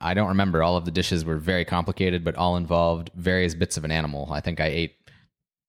I 0.00 0.14
don't 0.14 0.28
remember. 0.28 0.62
All 0.62 0.76
of 0.76 0.84
the 0.84 0.90
dishes 0.90 1.24
were 1.24 1.36
very 1.36 1.64
complicated, 1.64 2.22
but 2.22 2.36
all 2.36 2.56
involved 2.56 3.10
various 3.16 3.54
bits 3.54 3.76
of 3.76 3.84
an 3.84 3.90
animal. 3.90 4.28
I 4.30 4.40
think 4.40 4.60
I 4.60 4.66
ate 4.66 4.94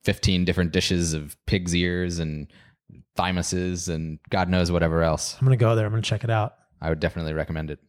fifteen 0.04 0.46
different 0.46 0.72
dishes 0.74 1.14
of 1.14 1.36
pig's 1.48 1.76
ears 1.76 2.20
and 2.20 2.48
thymuses 3.18 3.90
and 3.94 4.20
God 4.30 4.48
knows 4.48 4.72
whatever 4.72 5.02
else. 5.02 5.36
I'm 5.40 5.46
gonna 5.46 5.58
go 5.58 5.76
there. 5.76 5.86
I'm 5.86 5.92
gonna 5.92 6.02
check 6.04 6.24
it 6.24 6.30
out. 6.30 6.54
I 6.80 6.90
would 6.90 7.00
definitely 7.00 7.34
recommend 7.34 7.72
it. 7.72 7.80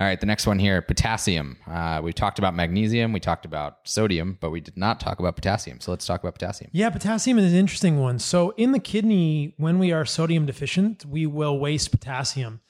All 0.00 0.06
right, 0.06 0.20
the 0.20 0.26
next 0.26 0.46
one 0.46 0.60
here 0.60 0.80
potassium. 0.80 1.56
Uh, 1.66 2.00
we 2.00 2.12
talked 2.12 2.38
about 2.38 2.54
magnesium, 2.54 3.12
we 3.12 3.18
talked 3.18 3.44
about 3.44 3.78
sodium, 3.82 4.38
but 4.40 4.50
we 4.50 4.60
did 4.60 4.76
not 4.76 5.00
talk 5.00 5.18
about 5.18 5.34
potassium. 5.34 5.80
So 5.80 5.90
let's 5.90 6.06
talk 6.06 6.22
about 6.22 6.34
potassium. 6.34 6.70
Yeah, 6.72 6.90
potassium 6.90 7.36
is 7.36 7.52
an 7.52 7.58
interesting 7.58 7.98
one. 7.98 8.20
So 8.20 8.50
in 8.50 8.70
the 8.70 8.78
kidney, 8.78 9.54
when 9.56 9.80
we 9.80 9.90
are 9.90 10.04
sodium 10.04 10.46
deficient, 10.46 11.04
we 11.04 11.26
will 11.26 11.58
waste 11.58 11.90
potassium. 11.90 12.60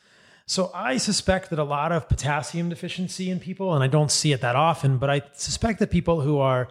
So 0.47 0.71
I 0.73 0.97
suspect 0.97 1.51
that 1.51 1.59
a 1.59 1.65
lot 1.65 1.93
of 1.93 2.09
potassium 2.09 2.71
deficiency 2.71 3.31
in 3.31 3.41
people, 3.41 3.75
and 3.75 3.85
I 3.85 3.89
don't 3.89 4.11
see 4.11 4.33
it 4.33 4.41
that 4.41 4.57
often, 4.57 4.97
but 4.97 5.11
I 5.11 5.21
suspect 5.35 5.81
that 5.81 5.91
people 5.91 6.23
who 6.23 6.39
are 6.39 6.69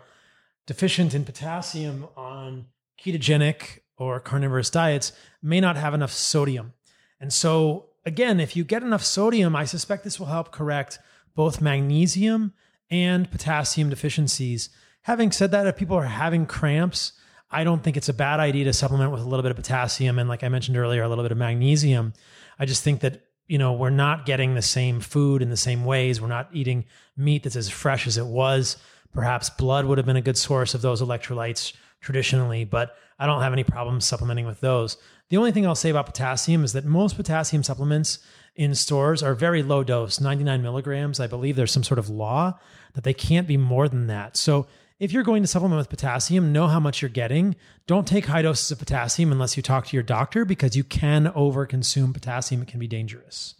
deficient 0.66 1.14
in 1.14 1.24
potassium 1.24 2.08
on 2.18 2.66
ketogenic 3.00 3.82
or 4.00 4.20
carnivorous 4.20 4.72
diets 4.72 5.12
may 5.44 5.62
not 5.62 5.76
have 5.76 5.94
enough 5.94 6.12
sodium. 6.12 6.74
And 7.20 7.32
so 7.32 7.90
again, 8.08 8.40
if 8.40 8.56
you 8.56 8.64
get 8.64 8.84
enough 8.84 9.04
sodium, 9.04 9.54
I 9.54 9.66
suspect 9.66 10.06
this 10.06 10.18
will 10.18 10.28
help 10.28 10.52
correct 10.52 10.98
both 11.36 11.62
magnesium 11.62 12.54
and 12.90 13.30
potassium 13.30 13.90
deficiencies. 13.90 14.70
Having 15.02 15.34
said 15.34 15.52
that, 15.52 15.68
if 15.68 15.76
people 15.76 15.98
are 15.98 16.06
having 16.06 16.46
cramps, 16.46 17.12
I 17.52 17.66
don't 17.66 17.84
think 17.84 17.98
it's 17.98 18.10
a 18.10 18.14
bad 18.14 18.40
idea 18.40 18.64
to 18.64 18.74
supplement 18.74 19.12
with 19.12 19.22
a 19.22 19.26
little 19.26 19.44
bit 19.44 19.52
of 19.52 19.58
potassium 19.58 20.20
and, 20.20 20.30
like 20.30 20.44
I 20.44 20.50
mentioned 20.50 20.78
earlier, 20.78 21.04
a 21.04 21.10
little 21.10 21.24
bit 21.24 21.34
of 21.34 21.38
magnesium. 21.38 22.14
I 22.58 22.66
just 22.66 22.82
think 22.82 23.02
that 23.02 23.24
you 23.48 23.58
know 23.58 23.74
we're 23.74 23.90
not 23.90 24.26
getting 24.26 24.56
the 24.56 24.62
same 24.62 25.02
food 25.02 25.42
in 25.42 25.50
the 25.50 25.58
same 25.58 25.84
ways. 25.84 26.22
We're 26.22 26.28
not 26.28 26.50
eating 26.54 26.86
meat 27.18 27.44
that's 27.44 27.56
as 27.58 27.70
fresh 27.70 28.08
as 28.08 28.18
it 28.18 28.26
was. 28.26 28.78
Perhaps 29.14 29.50
blood 29.52 29.86
would 29.86 29.98
have 29.98 30.08
been 30.08 30.16
a 30.16 30.22
good 30.22 30.38
source 30.38 30.74
of 30.74 30.82
those 30.82 31.02
electrolytes 31.02 31.74
traditionally, 32.02 32.64
but 32.64 32.96
I 33.20 33.26
don't 33.26 33.42
have 33.42 33.54
any 33.54 33.64
problems 33.64 34.06
supplementing 34.06 34.46
with 34.46 34.62
those. 34.62 34.98
The 35.30 35.38
only 35.38 35.52
thing 35.52 35.68
I'll 35.68 35.76
say 35.76 35.90
about 35.90 36.06
potassium 36.06 36.64
is 36.64 36.74
that 36.74 36.86
most 36.86 37.18
potassium 37.18 37.64
supplements 37.64 38.20
in 38.56 38.74
stores 38.76 39.22
are 39.22 39.36
very 39.36 39.62
low 39.62 39.84
dose, 39.84 40.22
99 40.22 40.62
milligrams. 40.62 41.20
I 41.20 41.28
believe 41.28 41.56
there's 41.56 41.72
some 41.72 41.84
sort 41.84 42.00
of 42.00 42.10
law 42.10 42.58
that 42.94 43.04
they 43.04 43.14
can't 43.14 43.48
be 43.48 43.58
more 43.58 43.90
than 43.90 44.08
that. 44.08 44.38
So 44.38 44.68
if 45.00 45.12
you're 45.12 45.24
going 45.24 45.44
to 45.44 45.48
supplement 45.48 45.78
with 45.78 45.90
potassium, 45.90 46.54
know 46.54 46.68
how 46.68 46.80
much 46.80 47.02
you're 47.02 47.10
getting. 47.10 47.56
Don't 47.86 48.08
take 48.08 48.26
high 48.26 48.42
doses 48.42 48.72
of 48.72 48.80
potassium 48.80 49.32
unless 49.32 49.56
you 49.56 49.62
talk 49.62 49.86
to 49.88 49.96
your 49.96 50.04
doctor 50.04 50.46
because 50.46 50.76
you 50.76 50.84
can 50.84 51.26
overconsume 51.28 52.14
potassium. 52.14 52.62
It 52.62 52.70
can 52.70 52.80
be 52.80 52.88
dangerous. 52.88 53.56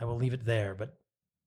I 0.00 0.06
will 0.06 0.16
leave 0.16 0.32
it 0.32 0.46
there, 0.46 0.74
but 0.74 0.96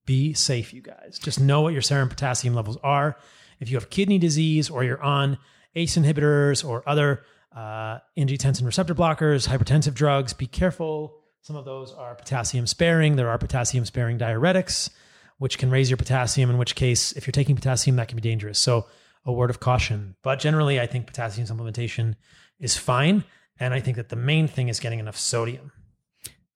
be 0.06 0.34
safe, 0.34 0.74
you 0.74 0.82
guys. 0.82 1.20
Just 1.22 1.40
know 1.40 1.62
what 1.62 1.74
your 1.74 1.82
serum 1.82 2.10
potassium 2.10 2.54
levels 2.54 2.78
are. 2.84 3.18
If 3.60 3.70
you 3.70 3.78
have 3.78 3.90
kidney 3.90 4.20
disease 4.20 4.70
or 4.70 4.84
you're 4.84 5.02
on 5.02 5.38
ACE 5.76 5.98
inhibitors 5.98 6.64
or 6.68 6.88
other 6.88 7.24
uh, 7.56 8.00
angiotensin 8.18 8.66
receptor 8.66 8.96
blockers, 8.96 9.48
hypertensive 9.48 9.94
drugs, 9.94 10.34
be 10.34 10.48
careful. 10.48 11.16
Some 11.42 11.56
of 11.56 11.66
those 11.66 11.92
are 11.94 12.16
potassium 12.16 12.68
sparing. 12.68 13.16
There 13.16 13.30
are 13.30 13.38
potassium 13.38 13.86
sparing 13.86 14.18
diuretics, 14.18 14.90
which 15.38 15.58
can 15.58 15.70
raise 15.70 15.90
your 15.90 15.98
potassium, 15.98 16.50
in 16.50 16.58
which 16.58 16.76
case, 16.76 17.12
if 17.14 17.28
you're 17.28 17.32
taking 17.32 17.56
potassium, 17.56 17.98
that 17.98 18.08
can 18.08 18.16
be 18.16 18.22
dangerous. 18.22 18.60
So, 18.60 18.88
a 19.26 19.32
word 19.32 19.50
of 19.50 19.60
caution. 19.60 20.16
But 20.22 20.40
generally, 20.40 20.80
I 20.80 20.86
think 20.86 21.08
potassium 21.08 21.48
supplementation 21.48 22.16
is 22.60 22.78
fine. 22.78 23.24
And 23.60 23.74
I 23.74 23.80
think 23.80 23.98
that 23.98 24.10
the 24.10 24.16
main 24.16 24.48
thing 24.48 24.68
is 24.68 24.80
getting 24.80 25.00
enough 25.00 25.18
sodium. 25.18 25.72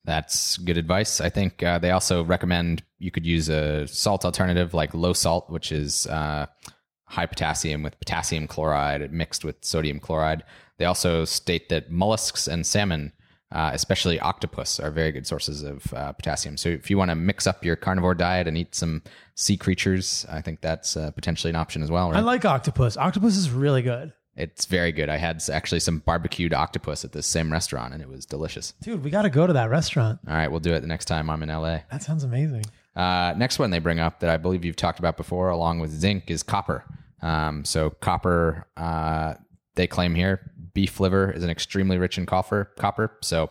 That's 0.03 0.57
good 0.57 0.77
advice. 0.77 1.21
I 1.21 1.29
think 1.29 1.61
uh, 1.61 1.79
they 1.79 1.91
also 1.91 2.23
recommend 2.23 2.83
you 2.97 3.11
could 3.11 3.25
use 3.25 3.49
a 3.49 3.87
salt 3.87 4.25
alternative 4.25 4.73
like 4.73 4.93
low 4.93 5.13
salt, 5.13 5.49
which 5.49 5.71
is 5.71 6.07
uh, 6.07 6.45
high 7.03 7.25
potassium 7.25 7.83
with 7.83 7.99
potassium 7.99 8.47
chloride 8.47 9.11
mixed 9.11 9.43
with 9.43 9.57
sodium 9.63 9.99
chloride. 9.99 10.43
They 10.77 10.85
also 10.85 11.25
state 11.25 11.69
that 11.69 11.91
mollusks 11.91 12.47
and 12.47 12.65
salmon, 12.65 13.13
uh, 13.51 13.71
especially 13.73 14.19
octopus, 14.19 14.79
are 14.79 14.91
very 14.91 15.11
good 15.11 15.25
sources 15.25 15.63
of 15.63 15.93
uh, 15.93 16.13
potassium. 16.13 16.57
So 16.57 16.69
if 16.69 16.89
you 16.89 16.97
want 16.97 17.09
to 17.09 17.15
mix 17.15 17.47
up 17.47 17.65
your 17.65 17.75
carnivore 17.75 18.15
diet 18.15 18.47
and 18.47 18.57
eat 18.57 18.75
some 18.75 19.01
sea 19.35 19.57
creatures, 19.57 20.25
I 20.29 20.41
think 20.41 20.61
that's 20.61 20.95
uh, 20.95 21.11
potentially 21.11 21.49
an 21.49 21.55
option 21.55 21.81
as 21.81 21.89
well. 21.89 22.11
Right? 22.11 22.17
I 22.17 22.21
like 22.21 22.45
octopus. 22.45 22.97
Octopus 22.97 23.37
is 23.37 23.49
really 23.49 23.81
good. 23.81 24.13
It's 24.35 24.65
very 24.65 24.91
good. 24.91 25.09
I 25.09 25.17
had 25.17 25.41
actually 25.51 25.79
some 25.79 25.99
barbecued 25.99 26.53
octopus 26.53 27.03
at 27.03 27.11
this 27.11 27.25
same 27.25 27.51
restaurant, 27.51 27.93
and 27.93 28.03
it 28.03 28.07
was 28.07 28.23
delicious. 28.27 28.73
Dude, 28.83 29.03
we 29.03 29.09
got 29.09 29.23
to 29.23 29.31
go 29.31 29.47
to 29.47 29.53
that 29.53 29.71
restaurant. 29.71 30.19
All 30.27 30.35
right, 30.35 30.47
we'll 30.47 30.59
do 30.59 30.73
it 30.75 30.81
the 30.81 30.87
next 30.87 31.05
time 31.05 31.31
I'm 31.31 31.41
in 31.41 31.49
LA. 31.49 31.79
That 31.91 32.03
sounds 32.03 32.23
amazing. 32.23 32.63
Uh, 32.95 33.33
next 33.35 33.57
one 33.57 33.71
they 33.71 33.79
bring 33.79 33.99
up 33.99 34.19
that 34.19 34.29
I 34.29 34.37
believe 34.37 34.63
you've 34.63 34.75
talked 34.75 34.99
about 34.99 35.17
before, 35.17 35.49
along 35.49 35.79
with 35.79 35.89
zinc, 35.89 36.29
is 36.29 36.43
copper. 36.43 36.83
Um, 37.23 37.65
so 37.65 37.89
copper, 37.89 38.67
uh, 38.77 39.35
they 39.73 39.87
claim 39.87 40.13
here, 40.13 40.51
beef 40.77 40.99
liver 40.99 41.31
is 41.31 41.43
an 41.43 41.49
extremely 41.49 41.97
rich 41.97 42.19
in 42.19 42.27
copper. 42.27 42.65
Copper. 42.77 43.17
So, 43.23 43.49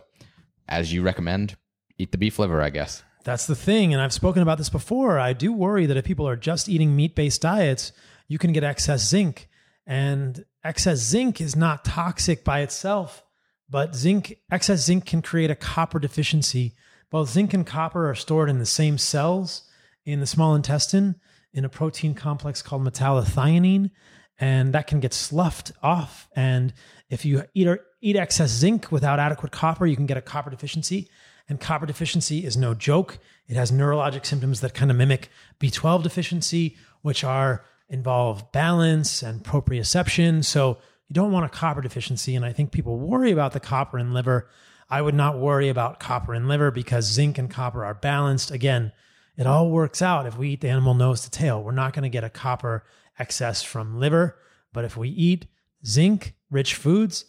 as 0.68 0.92
you 0.92 1.02
recommend, 1.02 1.56
eat 1.98 2.12
the 2.12 2.18
beef 2.18 2.38
liver, 2.38 2.62
I 2.62 2.70
guess. 2.70 3.02
That's 3.24 3.48
the 3.48 3.56
thing, 3.56 3.92
and 3.92 4.00
I've 4.00 4.12
spoken 4.12 4.42
about 4.42 4.58
this 4.58 4.68
before. 4.68 5.18
I 5.18 5.32
do 5.32 5.52
worry 5.52 5.86
that 5.86 5.96
if 5.96 6.04
people 6.04 6.28
are 6.28 6.36
just 6.36 6.68
eating 6.68 6.94
meat-based 6.94 7.42
diets, 7.42 7.90
you 8.28 8.38
can 8.38 8.52
get 8.52 8.62
excess 8.62 9.08
zinc, 9.08 9.48
and 9.88 10.44
excess 10.62 10.98
zinc 10.98 11.40
is 11.40 11.56
not 11.56 11.84
toxic 11.84 12.44
by 12.44 12.60
itself, 12.60 13.24
but 13.68 13.96
zinc 13.96 14.38
excess 14.52 14.84
zinc 14.84 15.04
can 15.04 15.20
create 15.20 15.50
a 15.50 15.56
copper 15.56 15.98
deficiency. 15.98 16.74
Both 17.10 17.30
zinc 17.30 17.52
and 17.52 17.66
copper 17.66 18.08
are 18.08 18.14
stored 18.14 18.48
in 18.48 18.60
the 18.60 18.66
same 18.66 18.98
cells 18.98 19.64
in 20.04 20.20
the 20.20 20.26
small 20.26 20.54
intestine 20.54 21.16
in 21.52 21.64
a 21.64 21.68
protein 21.68 22.14
complex 22.14 22.62
called 22.62 22.84
metallothionein, 22.84 23.90
and 24.38 24.72
that 24.74 24.86
can 24.86 25.00
get 25.00 25.12
sloughed 25.14 25.72
off. 25.82 26.28
And 26.36 26.72
if 27.08 27.24
you 27.24 27.44
eat, 27.54 27.68
eat 28.00 28.16
excess 28.16 28.50
zinc 28.50 28.90
without 28.90 29.18
adequate 29.18 29.52
copper, 29.52 29.86
you 29.86 29.96
can 29.96 30.06
get 30.06 30.16
a 30.16 30.22
copper 30.22 30.50
deficiency. 30.50 31.08
And 31.48 31.60
copper 31.60 31.86
deficiency 31.86 32.44
is 32.44 32.56
no 32.56 32.74
joke. 32.74 33.18
It 33.46 33.54
has 33.56 33.70
neurologic 33.70 34.26
symptoms 34.26 34.60
that 34.60 34.74
kind 34.74 34.90
of 34.90 34.96
mimic 34.96 35.28
B12 35.60 36.02
deficiency, 36.02 36.76
which 37.02 37.22
are 37.22 37.64
involve 37.88 38.50
balance 38.50 39.22
and 39.22 39.44
proprioception. 39.44 40.44
So 40.44 40.78
you 41.08 41.14
don't 41.14 41.30
want 41.30 41.46
a 41.46 41.56
copper 41.56 41.80
deficiency. 41.80 42.34
And 42.34 42.44
I 42.44 42.52
think 42.52 42.72
people 42.72 42.98
worry 42.98 43.30
about 43.30 43.52
the 43.52 43.60
copper 43.60 43.98
in 43.98 44.12
liver. 44.12 44.48
I 44.90 45.02
would 45.02 45.14
not 45.14 45.38
worry 45.38 45.68
about 45.68 46.00
copper 46.00 46.34
in 46.34 46.48
liver 46.48 46.72
because 46.72 47.04
zinc 47.04 47.38
and 47.38 47.50
copper 47.50 47.84
are 47.84 47.94
balanced. 47.94 48.50
Again, 48.50 48.92
it 49.36 49.46
all 49.46 49.70
works 49.70 50.02
out 50.02 50.26
if 50.26 50.36
we 50.36 50.50
eat 50.50 50.62
the 50.62 50.68
animal 50.68 50.94
nose 50.94 51.20
to 51.22 51.30
tail. 51.30 51.62
We're 51.62 51.72
not 51.72 51.92
going 51.92 52.04
to 52.04 52.08
get 52.08 52.24
a 52.24 52.30
copper 52.30 52.84
excess 53.18 53.62
from 53.62 54.00
liver. 54.00 54.36
But 54.72 54.84
if 54.84 54.96
we 54.96 55.08
eat 55.10 55.46
zinc 55.84 56.34
rich 56.50 56.74
foods 56.74 57.24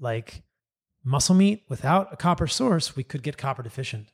like 0.00 0.42
muscle 1.04 1.34
meat 1.34 1.64
without 1.68 2.12
a 2.12 2.16
copper 2.16 2.46
source, 2.46 2.96
we 2.96 3.02
could 3.02 3.22
get 3.22 3.36
copper 3.36 3.62
deficient. 3.62 4.08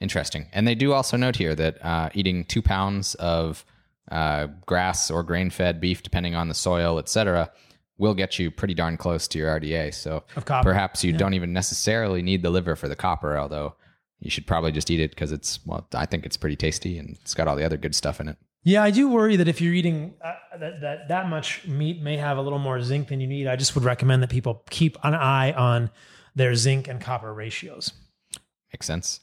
Interesting. 0.00 0.46
And 0.52 0.66
they 0.66 0.74
do 0.74 0.92
also 0.92 1.16
note 1.16 1.36
here 1.36 1.54
that 1.54 1.84
uh, 1.84 2.10
eating 2.14 2.44
two 2.44 2.62
pounds 2.62 3.14
of 3.16 3.64
uh, 4.10 4.48
grass 4.66 5.10
or 5.10 5.22
grain 5.22 5.50
fed 5.50 5.80
beef, 5.80 6.02
depending 6.02 6.34
on 6.34 6.48
the 6.48 6.54
soil, 6.54 6.98
etc., 6.98 7.50
will 7.96 8.14
get 8.14 8.38
you 8.38 8.50
pretty 8.50 8.74
darn 8.74 8.96
close 8.96 9.28
to 9.28 9.38
your 9.38 9.58
RDA. 9.60 9.94
So 9.94 10.24
perhaps 10.62 11.04
you 11.04 11.12
yeah. 11.12 11.18
don't 11.18 11.34
even 11.34 11.52
necessarily 11.52 12.22
need 12.22 12.42
the 12.42 12.50
liver 12.50 12.74
for 12.74 12.88
the 12.88 12.96
copper, 12.96 13.38
although 13.38 13.76
you 14.18 14.30
should 14.30 14.46
probably 14.46 14.72
just 14.72 14.90
eat 14.90 15.00
it 15.00 15.10
because 15.10 15.30
it's, 15.30 15.64
well, 15.64 15.86
I 15.94 16.06
think 16.06 16.26
it's 16.26 16.36
pretty 16.36 16.56
tasty 16.56 16.98
and 16.98 17.10
it's 17.20 17.34
got 17.34 17.46
all 17.46 17.56
the 17.56 17.64
other 17.64 17.76
good 17.76 17.94
stuff 17.94 18.20
in 18.20 18.28
it. 18.28 18.36
Yeah, 18.64 18.82
I 18.82 18.90
do 18.90 19.08
worry 19.08 19.36
that 19.36 19.46
if 19.46 19.60
you're 19.60 19.74
eating 19.74 20.14
uh, 20.22 20.32
that, 20.58 20.80
that 20.80 21.08
that 21.08 21.28
much 21.28 21.66
meat 21.66 22.02
may 22.02 22.16
have 22.16 22.38
a 22.38 22.42
little 22.42 22.58
more 22.58 22.80
zinc 22.80 23.08
than 23.08 23.20
you 23.20 23.26
need. 23.26 23.46
I 23.46 23.56
just 23.56 23.74
would 23.74 23.84
recommend 23.84 24.22
that 24.22 24.30
people 24.30 24.64
keep 24.70 24.96
an 25.02 25.14
eye 25.14 25.52
on 25.52 25.90
their 26.34 26.54
zinc 26.54 26.88
and 26.88 26.98
copper 26.98 27.32
ratios. 27.32 27.92
Makes 28.72 28.86
sense. 28.86 29.20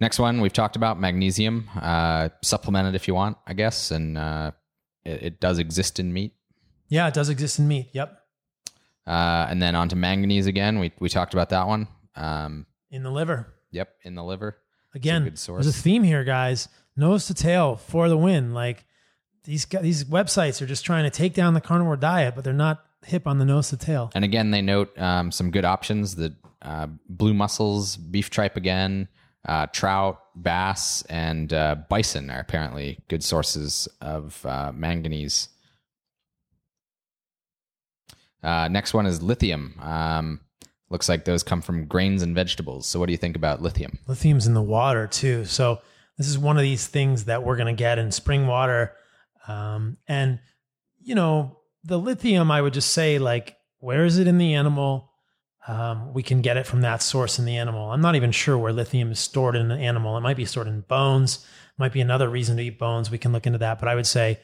Next 0.00 0.18
one 0.18 0.40
we've 0.40 0.52
talked 0.52 0.74
about 0.74 0.98
magnesium. 0.98 1.70
Uh, 1.80 2.30
supplement 2.42 2.88
it 2.88 2.96
if 2.96 3.06
you 3.06 3.14
want, 3.14 3.38
I 3.46 3.54
guess, 3.54 3.92
and 3.92 4.18
uh, 4.18 4.50
it, 5.04 5.22
it, 5.22 5.40
does 5.40 5.60
exist 5.60 6.00
in 6.00 6.12
meat. 6.12 6.34
Yeah, 6.88 7.06
it 7.06 7.14
does 7.14 7.28
exist 7.28 7.60
in 7.60 7.68
meat. 7.68 7.90
Yep. 7.92 8.20
Uh, 9.06 9.46
and 9.48 9.62
then 9.62 9.76
on 9.76 9.88
to 9.90 9.96
manganese 9.96 10.46
again. 10.46 10.80
We 10.80 10.92
we 10.98 11.08
talked 11.08 11.32
about 11.32 11.50
that 11.50 11.68
one. 11.68 11.86
Um, 12.16 12.66
in 12.90 13.04
the 13.04 13.10
liver. 13.10 13.54
Yep, 13.70 13.94
in 14.02 14.16
the 14.16 14.24
liver. 14.24 14.58
Again, 14.94 15.22
a 15.22 15.52
there's 15.52 15.66
a 15.66 15.72
theme 15.72 16.02
here, 16.02 16.24
guys. 16.24 16.68
Nose 16.96 17.26
to 17.26 17.34
tail 17.34 17.76
for 17.76 18.08
the 18.08 18.16
win. 18.16 18.54
Like 18.54 18.84
these 19.44 19.64
these 19.66 20.04
websites 20.04 20.62
are 20.62 20.66
just 20.66 20.84
trying 20.84 21.04
to 21.04 21.10
take 21.10 21.34
down 21.34 21.54
the 21.54 21.60
carnivore 21.60 21.96
diet, 21.96 22.34
but 22.34 22.44
they're 22.44 22.52
not 22.52 22.84
hip 23.04 23.26
on 23.26 23.38
the 23.38 23.44
nose 23.44 23.70
to 23.70 23.76
tail. 23.76 24.10
And 24.14 24.24
again, 24.24 24.50
they 24.50 24.62
note 24.62 24.96
um, 24.98 25.30
some 25.30 25.50
good 25.50 25.64
options: 25.64 26.14
the 26.14 26.34
uh, 26.62 26.86
blue 27.08 27.34
mussels, 27.34 27.96
beef 27.96 28.30
tripe 28.30 28.56
again, 28.56 29.08
uh, 29.46 29.66
trout, 29.66 30.20
bass, 30.34 31.02
and 31.08 31.52
uh, 31.52 31.76
bison 31.88 32.30
are 32.30 32.40
apparently 32.40 32.98
good 33.08 33.22
sources 33.22 33.88
of 34.00 34.44
uh, 34.46 34.72
manganese. 34.74 35.48
Uh, 38.42 38.68
next 38.68 38.92
one 38.92 39.06
is 39.06 39.22
lithium. 39.22 39.74
Um, 39.80 40.40
looks 40.90 41.08
like 41.08 41.24
those 41.24 41.42
come 41.42 41.62
from 41.62 41.86
grains 41.86 42.22
and 42.22 42.34
vegetables. 42.34 42.86
So, 42.86 43.00
what 43.00 43.06
do 43.06 43.12
you 43.12 43.18
think 43.18 43.36
about 43.36 43.62
lithium? 43.62 43.98
Lithium's 44.06 44.46
in 44.46 44.54
the 44.54 44.62
water 44.62 45.06
too. 45.06 45.44
So, 45.44 45.80
this 46.16 46.28
is 46.28 46.38
one 46.38 46.56
of 46.56 46.62
these 46.62 46.86
things 46.86 47.24
that 47.24 47.42
we're 47.42 47.56
going 47.56 47.74
to 47.74 47.78
get 47.78 47.98
in 47.98 48.10
spring 48.10 48.46
water. 48.46 48.92
Um, 49.48 49.98
and, 50.06 50.38
you 51.02 51.14
know, 51.14 51.58
the 51.82 51.98
lithium, 51.98 52.50
I 52.50 52.62
would 52.62 52.72
just 52.72 52.92
say, 52.92 53.18
like, 53.18 53.56
where 53.78 54.04
is 54.04 54.18
it 54.18 54.26
in 54.26 54.38
the 54.38 54.54
animal? 54.54 55.10
um, 55.66 56.12
we 56.12 56.22
can 56.22 56.42
get 56.42 56.56
it 56.56 56.66
from 56.66 56.82
that 56.82 57.02
source 57.02 57.38
in 57.38 57.44
the 57.44 57.56
animal. 57.56 57.90
I'm 57.90 58.02
not 58.02 58.16
even 58.16 58.32
sure 58.32 58.58
where 58.58 58.72
lithium 58.72 59.10
is 59.10 59.18
stored 59.18 59.56
in 59.56 59.70
an 59.70 59.80
animal. 59.80 60.16
It 60.16 60.20
might 60.20 60.36
be 60.36 60.44
stored 60.44 60.66
in 60.66 60.82
bones. 60.82 61.44
Might 61.78 61.92
be 61.92 62.02
another 62.02 62.28
reason 62.28 62.56
to 62.58 62.62
eat 62.62 62.78
bones. 62.78 63.10
We 63.10 63.18
can 63.18 63.32
look 63.32 63.46
into 63.46 63.58
that. 63.58 63.80
But 63.80 63.88
I 63.88 63.94
would 63.94 64.06
say 64.06 64.40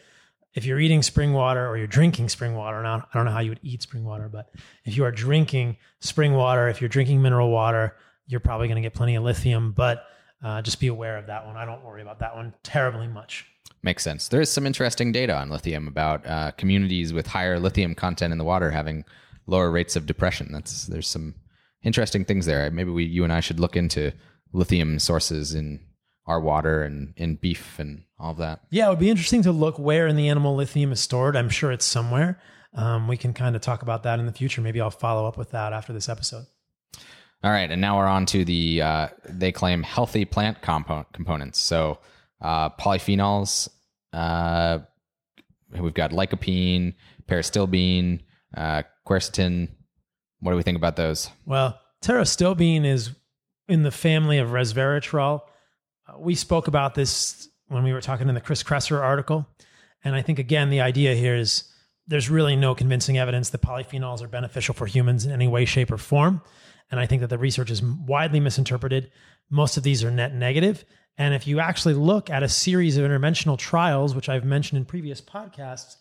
if 0.54 0.64
you're 0.64 0.80
eating 0.80 1.02
spring 1.02 1.32
water 1.32 1.68
or 1.68 1.76
you're 1.76 1.86
drinking 1.86 2.30
spring 2.30 2.54
water, 2.54 2.82
now 2.82 3.06
I 3.12 3.18
don't 3.18 3.26
know 3.26 3.32
how 3.32 3.40
you 3.40 3.50
would 3.50 3.60
eat 3.62 3.82
spring 3.82 4.04
water, 4.04 4.28
but 4.28 4.50
if 4.84 4.96
you 4.96 5.04
are 5.04 5.12
drinking 5.12 5.76
spring 6.00 6.32
water, 6.32 6.68
if 6.68 6.80
you're 6.80 6.88
drinking 6.88 7.20
mineral 7.20 7.50
water, 7.50 7.96
you're 8.26 8.40
probably 8.40 8.66
going 8.66 8.82
to 8.82 8.86
get 8.86 8.94
plenty 8.94 9.14
of 9.14 9.22
lithium. 9.22 9.72
But 9.72 10.04
uh, 10.42 10.62
just 10.62 10.80
be 10.80 10.86
aware 10.86 11.18
of 11.18 11.26
that 11.26 11.46
one. 11.46 11.56
I 11.56 11.64
don't 11.64 11.84
worry 11.84 12.02
about 12.02 12.20
that 12.20 12.34
one 12.34 12.54
terribly 12.62 13.06
much. 13.06 13.46
Makes 13.82 14.02
sense. 14.02 14.28
There 14.28 14.40
is 14.40 14.50
some 14.50 14.66
interesting 14.66 15.10
data 15.12 15.34
on 15.36 15.48
lithium 15.48 15.88
about 15.88 16.26
uh, 16.26 16.50
communities 16.52 17.12
with 17.12 17.26
higher 17.26 17.58
lithium 17.58 17.94
content 17.94 18.32
in 18.32 18.38
the 18.38 18.44
water 18.44 18.70
having 18.70 19.04
lower 19.46 19.70
rates 19.70 19.96
of 19.96 20.06
depression. 20.06 20.50
That's 20.52 20.86
there's 20.86 21.08
some 21.08 21.34
interesting 21.82 22.24
things 22.24 22.46
there. 22.46 22.70
Maybe 22.70 22.90
we, 22.90 23.04
you 23.04 23.24
and 23.24 23.32
I 23.32 23.40
should 23.40 23.58
look 23.58 23.76
into 23.76 24.12
lithium 24.52 24.98
sources 24.98 25.54
in 25.54 25.80
our 26.26 26.40
water 26.40 26.82
and 26.82 27.14
in 27.16 27.36
beef 27.36 27.78
and 27.78 28.04
all 28.18 28.32
of 28.32 28.36
that. 28.38 28.60
Yeah, 28.70 28.86
it 28.86 28.90
would 28.90 28.98
be 28.98 29.10
interesting 29.10 29.42
to 29.42 29.52
look 29.52 29.78
where 29.78 30.06
in 30.06 30.16
the 30.16 30.28
animal 30.28 30.54
lithium 30.54 30.92
is 30.92 31.00
stored. 31.00 31.36
I'm 31.36 31.48
sure 31.48 31.72
it's 31.72 31.84
somewhere. 31.84 32.38
Um, 32.74 33.08
we 33.08 33.16
can 33.16 33.32
kind 33.32 33.56
of 33.56 33.62
talk 33.62 33.82
about 33.82 34.02
that 34.04 34.20
in 34.20 34.26
the 34.26 34.32
future. 34.32 34.60
Maybe 34.60 34.80
I'll 34.80 34.90
follow 34.90 35.26
up 35.26 35.36
with 35.36 35.50
that 35.50 35.72
after 35.72 35.92
this 35.92 36.08
episode. 36.08 36.46
All 37.42 37.50
right, 37.50 37.70
and 37.70 37.80
now 37.80 37.96
we're 37.96 38.06
on 38.06 38.26
to 38.26 38.44
the 38.44 38.82
uh, 38.82 39.08
they 39.28 39.50
claim 39.50 39.82
healthy 39.82 40.24
plant 40.26 40.60
compo- 40.60 41.06
components. 41.12 41.58
So 41.58 41.98
uh, 42.40 42.70
polyphenols. 42.70 43.68
Uh, 44.12 44.80
we've 45.78 45.94
got 45.94 46.10
lycopene, 46.10 46.94
pterostilbene, 47.26 48.20
uh, 48.56 48.82
quercetin. 49.06 49.68
What 50.40 50.52
do 50.52 50.56
we 50.56 50.62
think 50.62 50.76
about 50.76 50.96
those? 50.96 51.30
Well, 51.46 51.80
pterostilbene 52.02 52.84
is 52.84 53.10
in 53.68 53.84
the 53.84 53.90
family 53.90 54.38
of 54.38 54.50
resveratrol. 54.50 55.40
Uh, 56.08 56.18
we 56.18 56.34
spoke 56.34 56.68
about 56.68 56.94
this 56.94 57.48
when 57.68 57.84
we 57.84 57.92
were 57.92 58.00
talking 58.00 58.28
in 58.28 58.34
the 58.34 58.40
Chris 58.40 58.62
Kresser 58.62 59.00
article. 59.00 59.46
And 60.02 60.14
I 60.14 60.22
think, 60.22 60.38
again, 60.38 60.70
the 60.70 60.80
idea 60.80 61.14
here 61.14 61.36
is 61.36 61.64
there's 62.06 62.28
really 62.28 62.56
no 62.56 62.74
convincing 62.74 63.18
evidence 63.18 63.50
that 63.50 63.62
polyphenols 63.62 64.22
are 64.22 64.28
beneficial 64.28 64.74
for 64.74 64.86
humans 64.86 65.24
in 65.24 65.32
any 65.32 65.46
way, 65.46 65.64
shape, 65.64 65.92
or 65.92 65.98
form. 65.98 66.42
And 66.90 66.98
I 66.98 67.06
think 67.06 67.20
that 67.20 67.28
the 67.28 67.38
research 67.38 67.70
is 67.70 67.82
widely 67.82 68.40
misinterpreted. 68.40 69.10
Most 69.48 69.76
of 69.76 69.82
these 69.82 70.02
are 70.02 70.10
net 70.10 70.34
negative. 70.34 70.84
And 71.16 71.34
if 71.34 71.46
you 71.46 71.60
actually 71.60 71.94
look 71.94 72.30
at 72.30 72.42
a 72.42 72.48
series 72.48 72.96
of 72.96 73.04
interventional 73.04 73.58
trials, 73.58 74.14
which 74.14 74.28
I've 74.28 74.44
mentioned 74.44 74.78
in 74.78 74.84
previous 74.84 75.20
podcasts, 75.20 75.96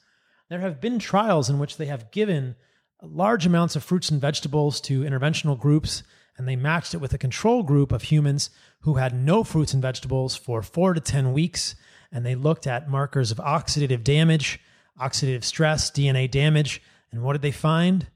there 0.49 0.59
have 0.59 0.81
been 0.81 0.97
trials 0.97 1.49
in 1.49 1.59
which 1.59 1.77
they 1.77 1.85
have 1.85 2.11
given 2.11 2.55
large 3.01 3.45
amounts 3.45 3.75
of 3.75 3.83
fruits 3.83 4.09
and 4.09 4.19
vegetables 4.19 4.81
to 4.81 5.01
interventional 5.01 5.59
groups, 5.59 6.03
and 6.37 6.47
they 6.47 6.55
matched 6.55 6.93
it 6.93 7.01
with 7.01 7.13
a 7.13 7.17
control 7.17 7.63
group 7.63 7.91
of 7.91 8.03
humans 8.03 8.49
who 8.81 8.95
had 8.95 9.13
no 9.13 9.43
fruits 9.43 9.73
and 9.73 9.81
vegetables 9.81 10.35
for 10.35 10.61
four 10.61 10.93
to 10.93 11.01
10 11.01 11.33
weeks. 11.33 11.75
And 12.11 12.25
they 12.25 12.35
looked 12.35 12.65
at 12.65 12.89
markers 12.89 13.29
of 13.29 13.37
oxidative 13.37 14.03
damage, 14.03 14.59
oxidative 14.99 15.43
stress, 15.43 15.91
DNA 15.91 16.31
damage. 16.31 16.81
And 17.11 17.21
what 17.21 17.33
did 17.33 17.41
they 17.41 17.51
find? 17.51 18.07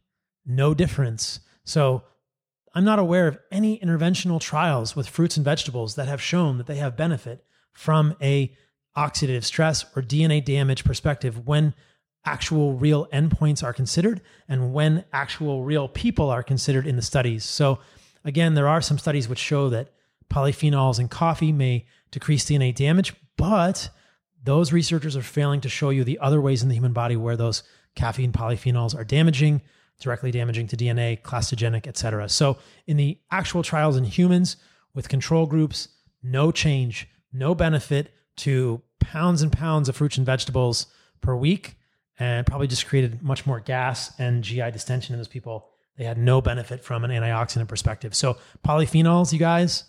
No 0.46 0.74
difference. 0.74 1.42
So 1.66 2.04
I'm 2.74 2.86
not 2.86 3.00
aware 3.00 3.28
of 3.28 3.38
any 3.52 3.78
interventional 3.80 4.42
trials 4.42 4.96
with 4.96 5.08
fruits 5.08 5.38
and 5.38 5.46
vegetables 5.46 5.96
that 5.96 6.08
have 6.08 6.22
shown 6.22 6.58
that 6.58 6.66
they 6.66 6.78
have 6.78 6.98
benefit 6.98 7.46
from 7.72 8.16
a 8.22 8.56
oxidative 8.98 9.44
stress 9.44 9.86
or 9.96 10.02
DNA 10.02 10.44
damage 10.44 10.84
perspective 10.84 11.46
when 11.48 11.74
actual 12.26 12.74
real 12.74 13.08
endpoints 13.08 13.64
are 13.64 13.74
considered 13.74 14.22
and 14.48 14.74
when 14.74 15.04
actual 15.12 15.64
real 15.64 15.88
people 15.88 16.30
are 16.30 16.44
considered 16.44 16.88
in 16.88 16.96
the 16.96 17.02
studies. 17.02 17.44
So 17.44 17.80
again, 18.24 18.54
there 18.54 18.68
are 18.68 18.82
some 18.82 18.98
studies 18.98 19.28
which 19.28 19.40
show 19.40 19.70
that 19.70 19.90
polyphenols 20.30 21.00
in 21.00 21.10
coffee 21.10 21.52
may 21.52 21.86
decrease 22.12 22.46
DNA 22.46 22.74
damage, 22.74 23.14
but 23.38 23.90
those 24.44 24.74
researchers 24.74 25.16
are 25.16 25.22
failing 25.22 25.62
to 25.62 25.70
show 25.70 25.90
you 25.90 26.04
the 26.04 26.20
other 26.20 26.42
ways 26.42 26.64
in 26.64 26.70
the 26.70 26.76
human 26.76 26.94
body 26.94 27.16
where 27.16 27.38
those 27.38 27.64
caffeine 27.96 28.32
polyphenols 28.32 28.96
are 28.96 29.04
damaging, 29.04 29.62
directly 30.04 30.32
damaging 30.32 30.68
to 30.68 30.78
DNA, 30.78 31.22
clastogenic, 31.22 31.88
etc. 31.88 32.30
So 32.30 32.58
in 32.86 32.98
the 32.98 33.18
actual 33.32 33.64
trials 33.64 33.98
in 33.98 34.04
humans 34.04 34.58
with 34.94 35.10
control 35.10 35.46
groups, 35.46 35.88
no 36.22 36.52
change, 36.52 37.08
no 37.32 37.56
benefit 37.56 38.14
to 38.38 38.82
pounds 39.00 39.42
and 39.42 39.52
pounds 39.52 39.90
of 39.90 39.96
fruits 39.96 40.18
and 40.18 40.26
vegetables 40.26 40.88
per 41.22 41.36
week 41.36 41.76
and 42.20 42.46
probably 42.46 42.68
just 42.68 42.88
created 42.88 43.24
much 43.24 43.46
more 43.46 43.60
gas 43.60 44.14
and 44.20 44.44
GI 44.44 44.72
distension 44.72 45.14
in 45.14 45.20
those 45.20 45.28
people. 45.28 45.70
They 45.98 46.04
had 46.04 46.18
no 46.18 46.42
benefit 46.42 46.84
from 46.84 47.04
an 47.04 47.12
antioxidant 47.12 47.68
perspective. 47.68 48.16
So 48.16 48.38
polyphenols, 48.66 49.32
you 49.32 49.40
guys, 49.40 49.86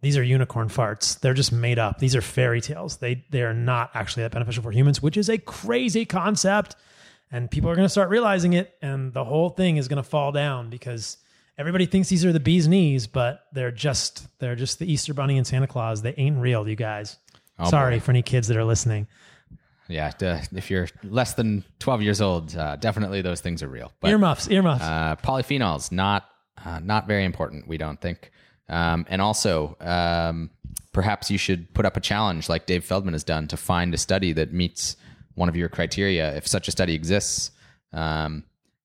these 0.00 0.16
are 0.16 0.22
unicorn 0.22 0.68
farts. 0.68 1.18
They're 1.20 1.34
just 1.34 1.52
made 1.52 1.78
up. 1.78 1.98
These 1.98 2.14
are 2.14 2.20
fairy 2.20 2.60
tales. 2.60 2.98
They 2.98 3.24
they 3.30 3.42
are 3.42 3.54
not 3.54 3.90
actually 3.94 4.24
that 4.24 4.32
beneficial 4.32 4.62
for 4.62 4.70
humans, 4.70 5.02
which 5.02 5.16
is 5.16 5.28
a 5.28 5.38
crazy 5.38 6.04
concept. 6.04 6.76
And 7.32 7.50
people 7.50 7.68
are 7.70 7.74
going 7.74 7.84
to 7.86 7.90
start 7.90 8.08
realizing 8.08 8.52
it, 8.52 8.74
and 8.80 9.12
the 9.12 9.24
whole 9.24 9.50
thing 9.50 9.76
is 9.78 9.88
going 9.88 10.02
to 10.02 10.08
fall 10.08 10.30
down 10.30 10.70
because 10.70 11.16
everybody 11.58 11.84
thinks 11.86 12.08
these 12.08 12.24
are 12.24 12.32
the 12.32 12.40
bee's 12.40 12.68
knees, 12.68 13.06
but 13.06 13.46
they're 13.52 13.72
just 13.72 14.26
they're 14.38 14.54
just 14.54 14.78
the 14.78 14.90
Easter 14.90 15.12
Bunny 15.12 15.36
and 15.36 15.46
Santa 15.46 15.66
Claus. 15.66 16.02
They 16.02 16.14
ain't 16.16 16.38
real, 16.38 16.68
you 16.68 16.76
guys. 16.76 17.16
Oh, 17.58 17.68
Sorry 17.68 17.96
boy. 17.96 18.00
for 18.00 18.10
any 18.12 18.22
kids 18.22 18.48
that 18.48 18.56
are 18.56 18.64
listening. 18.64 19.08
Yeah, 19.88 20.12
if 20.20 20.70
you're 20.70 20.88
less 21.04 21.34
than 21.34 21.64
12 21.78 22.02
years 22.02 22.20
old, 22.20 22.56
uh, 22.56 22.74
definitely 22.76 23.22
those 23.22 23.40
things 23.40 23.62
are 23.62 23.68
real. 23.68 23.92
But 24.00 24.10
earmuffs, 24.10 24.48
earmuffs. 24.48 24.82
uh, 24.82 25.16
polyphenols 25.22 25.92
not 25.92 26.28
uh, 26.64 26.80
not 26.80 27.06
very 27.06 27.24
important, 27.24 27.68
we 27.68 27.76
don't 27.76 28.00
think. 28.00 28.30
Um, 28.68 29.06
and 29.08 29.22
also, 29.22 29.76
um, 29.80 30.50
perhaps 30.92 31.30
you 31.30 31.38
should 31.38 31.72
put 31.72 31.86
up 31.86 31.96
a 31.96 32.00
challenge 32.00 32.48
like 32.48 32.66
Dave 32.66 32.84
Feldman 32.84 33.14
has 33.14 33.22
done 33.22 33.46
to 33.48 33.56
find 33.56 33.94
a 33.94 33.98
study 33.98 34.32
that 34.32 34.52
meets 34.52 34.96
one 35.36 35.48
of 35.48 35.54
your 35.54 35.68
criteria, 35.68 36.34
if 36.36 36.48
such 36.48 36.66
a 36.66 36.72
study 36.72 36.94
exists. 36.94 37.52
Um, 37.92 38.42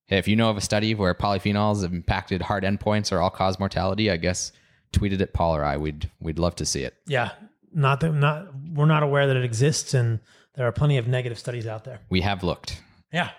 if 0.08 0.28
you 0.28 0.36
know 0.36 0.50
of 0.50 0.58
a 0.58 0.62
study 0.62 0.94
where 0.94 1.14
polyphenols 1.16 1.82
have 1.82 1.94
impacted 1.94 2.44
hard 2.44 2.64
endpoints 2.64 3.12
or 3.12 3.20
all 3.20 3.30
cause 3.30 3.58
mortality, 3.58 4.12
I 4.12 4.18
guess 4.18 4.52
tweet 4.92 5.14
it 5.14 5.22
at 5.22 5.34
Paul 5.34 5.56
or 5.56 5.64
I. 5.64 5.78
We'd 5.78 6.12
we'd 6.20 6.38
love 6.38 6.56
to 6.58 6.66
see 6.66 6.84
it. 6.84 6.96
yeah, 7.08 7.32
not 7.74 8.02
that 8.02 8.12
not 8.12 8.48
we're 8.74 8.86
not 8.86 9.04
aware 9.04 9.26
that 9.26 9.38
it 9.38 9.46
exists, 9.46 9.94
and 9.94 10.20
there 10.56 10.68
are 10.68 10.72
plenty 10.72 10.98
of 10.98 11.08
negative 11.08 11.40
studies 11.40 11.66
out 11.66 11.86
there. 11.86 12.00
We 12.10 12.22
have 12.22 12.44
looked. 12.44 12.82
Yeah. 13.12 13.32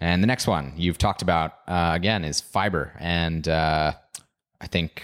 And 0.00 0.22
the 0.22 0.26
next 0.28 0.46
one 0.46 0.74
you've 0.76 0.98
talked 0.98 1.22
about 1.22 1.54
uh, 1.66 1.92
again 1.94 2.24
is 2.24 2.40
fiber, 2.40 2.92
and 3.00 3.48
uh, 3.48 3.94
I 4.60 4.66
think 4.66 5.02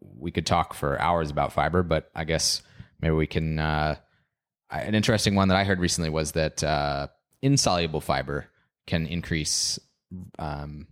we 0.00 0.30
could 0.30 0.46
talk 0.46 0.74
for 0.74 1.00
hours 1.00 1.30
about 1.30 1.52
fiber, 1.52 1.82
but 1.82 2.10
I 2.14 2.24
guess 2.24 2.62
maybe 3.00 3.14
we 3.14 3.26
can. 3.28 3.58
Uh, 3.60 3.96
an 4.70 4.94
interesting 4.94 5.34
one 5.34 5.48
that 5.48 5.56
I 5.56 5.64
heard 5.64 5.80
recently 5.80 6.10
was 6.10 6.32
that 6.32 6.62
uh, 6.62 7.08
insoluble 7.42 8.00
fiber 8.00 8.48
can 8.86 9.06
increase. 9.06 9.78
Um, 10.38 10.86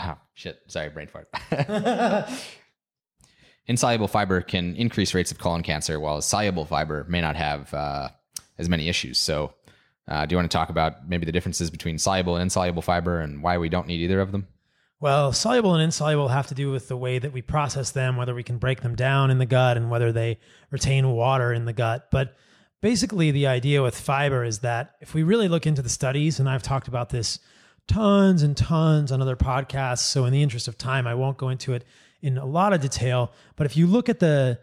oh, 0.00 0.16
shit! 0.34 0.60
Sorry, 0.68 0.88
brain 0.90 1.08
fart. 1.08 1.28
insoluble 3.66 4.08
fiber 4.08 4.40
can 4.40 4.74
increase 4.76 5.14
rates 5.14 5.30
of 5.30 5.38
colon 5.38 5.62
cancer, 5.62 6.00
while 6.00 6.20
soluble 6.20 6.64
fiber 6.64 7.04
may 7.08 7.20
not 7.20 7.36
have 7.36 7.72
uh, 7.74 8.08
as 8.58 8.68
many 8.68 8.88
issues. 8.88 9.18
So, 9.18 9.54
uh, 10.08 10.26
do 10.26 10.34
you 10.34 10.36
want 10.38 10.50
to 10.50 10.56
talk 10.56 10.70
about 10.70 11.08
maybe 11.08 11.26
the 11.26 11.32
differences 11.32 11.70
between 11.70 11.98
soluble 11.98 12.36
and 12.36 12.42
insoluble 12.42 12.82
fiber 12.82 13.20
and 13.20 13.42
why 13.42 13.58
we 13.58 13.68
don't 13.68 13.86
need 13.86 14.00
either 14.00 14.20
of 14.20 14.32
them? 14.32 14.48
Well, 15.00 15.32
soluble 15.32 15.72
and 15.72 15.82
insoluble 15.82 16.28
have 16.28 16.48
to 16.48 16.54
do 16.54 16.70
with 16.70 16.88
the 16.88 16.96
way 16.96 17.18
that 17.18 17.32
we 17.32 17.40
process 17.40 17.90
them, 17.90 18.16
whether 18.16 18.34
we 18.34 18.42
can 18.42 18.58
break 18.58 18.82
them 18.82 18.94
down 18.94 19.30
in 19.30 19.38
the 19.38 19.46
gut, 19.46 19.78
and 19.78 19.90
whether 19.90 20.12
they 20.12 20.38
retain 20.70 21.10
water 21.12 21.54
in 21.54 21.64
the 21.64 21.72
gut. 21.72 22.08
But 22.10 22.36
basically, 22.82 23.30
the 23.30 23.46
idea 23.46 23.82
with 23.82 23.98
fiber 23.98 24.44
is 24.44 24.58
that 24.58 24.96
if 25.00 25.14
we 25.14 25.22
really 25.22 25.48
look 25.48 25.66
into 25.66 25.80
the 25.80 25.88
studies, 25.88 26.38
and 26.38 26.50
I've 26.50 26.62
talked 26.62 26.86
about 26.86 27.08
this 27.08 27.38
tons 27.88 28.42
and 28.42 28.54
tons 28.54 29.10
on 29.10 29.22
other 29.22 29.36
podcasts, 29.36 30.00
so 30.00 30.26
in 30.26 30.34
the 30.34 30.42
interest 30.42 30.68
of 30.68 30.76
time, 30.76 31.06
I 31.06 31.14
won't 31.14 31.38
go 31.38 31.48
into 31.48 31.72
it 31.72 31.86
in 32.20 32.36
a 32.36 32.44
lot 32.44 32.74
of 32.74 32.82
detail. 32.82 33.32
But 33.56 33.64
if 33.64 33.78
you 33.78 33.86
look 33.86 34.10
at 34.10 34.18
the 34.18 34.58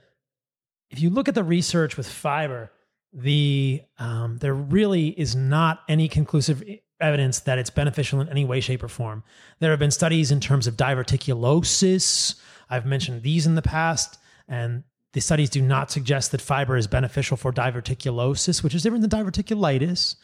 if 0.91 1.01
you 1.01 1.09
look 1.09 1.27
at 1.27 1.35
the 1.35 1.43
research 1.43 1.97
with 1.97 2.07
fiber, 2.07 2.71
the 3.11 3.81
um, 3.97 4.37
there 4.37 4.53
really 4.53 5.07
is 5.07 5.35
not 5.35 5.81
any 5.89 6.07
conclusive 6.07 6.63
evidence 6.99 7.39
that 7.41 7.59
it's 7.59 7.69
beneficial 7.69 8.21
in 8.21 8.29
any 8.29 8.45
way, 8.45 8.59
shape, 8.59 8.83
or 8.83 8.87
form. 8.87 9.23
There 9.59 9.71
have 9.71 9.79
been 9.79 9.91
studies 9.91 10.31
in 10.31 10.39
terms 10.39 10.67
of 10.67 10.75
diverticulosis. 10.75 12.35
I've 12.69 12.85
mentioned 12.85 13.23
these 13.23 13.45
in 13.45 13.55
the 13.55 13.61
past, 13.61 14.17
and 14.47 14.83
the 15.13 15.21
studies 15.21 15.49
do 15.49 15.61
not 15.61 15.91
suggest 15.91 16.31
that 16.31 16.41
fiber 16.41 16.77
is 16.77 16.87
beneficial 16.87 17.37
for 17.37 17.51
diverticulosis, 17.51 18.63
which 18.63 18.75
is 18.75 18.83
different 18.83 19.07
than 19.07 19.25
diverticulitis. 19.25 20.15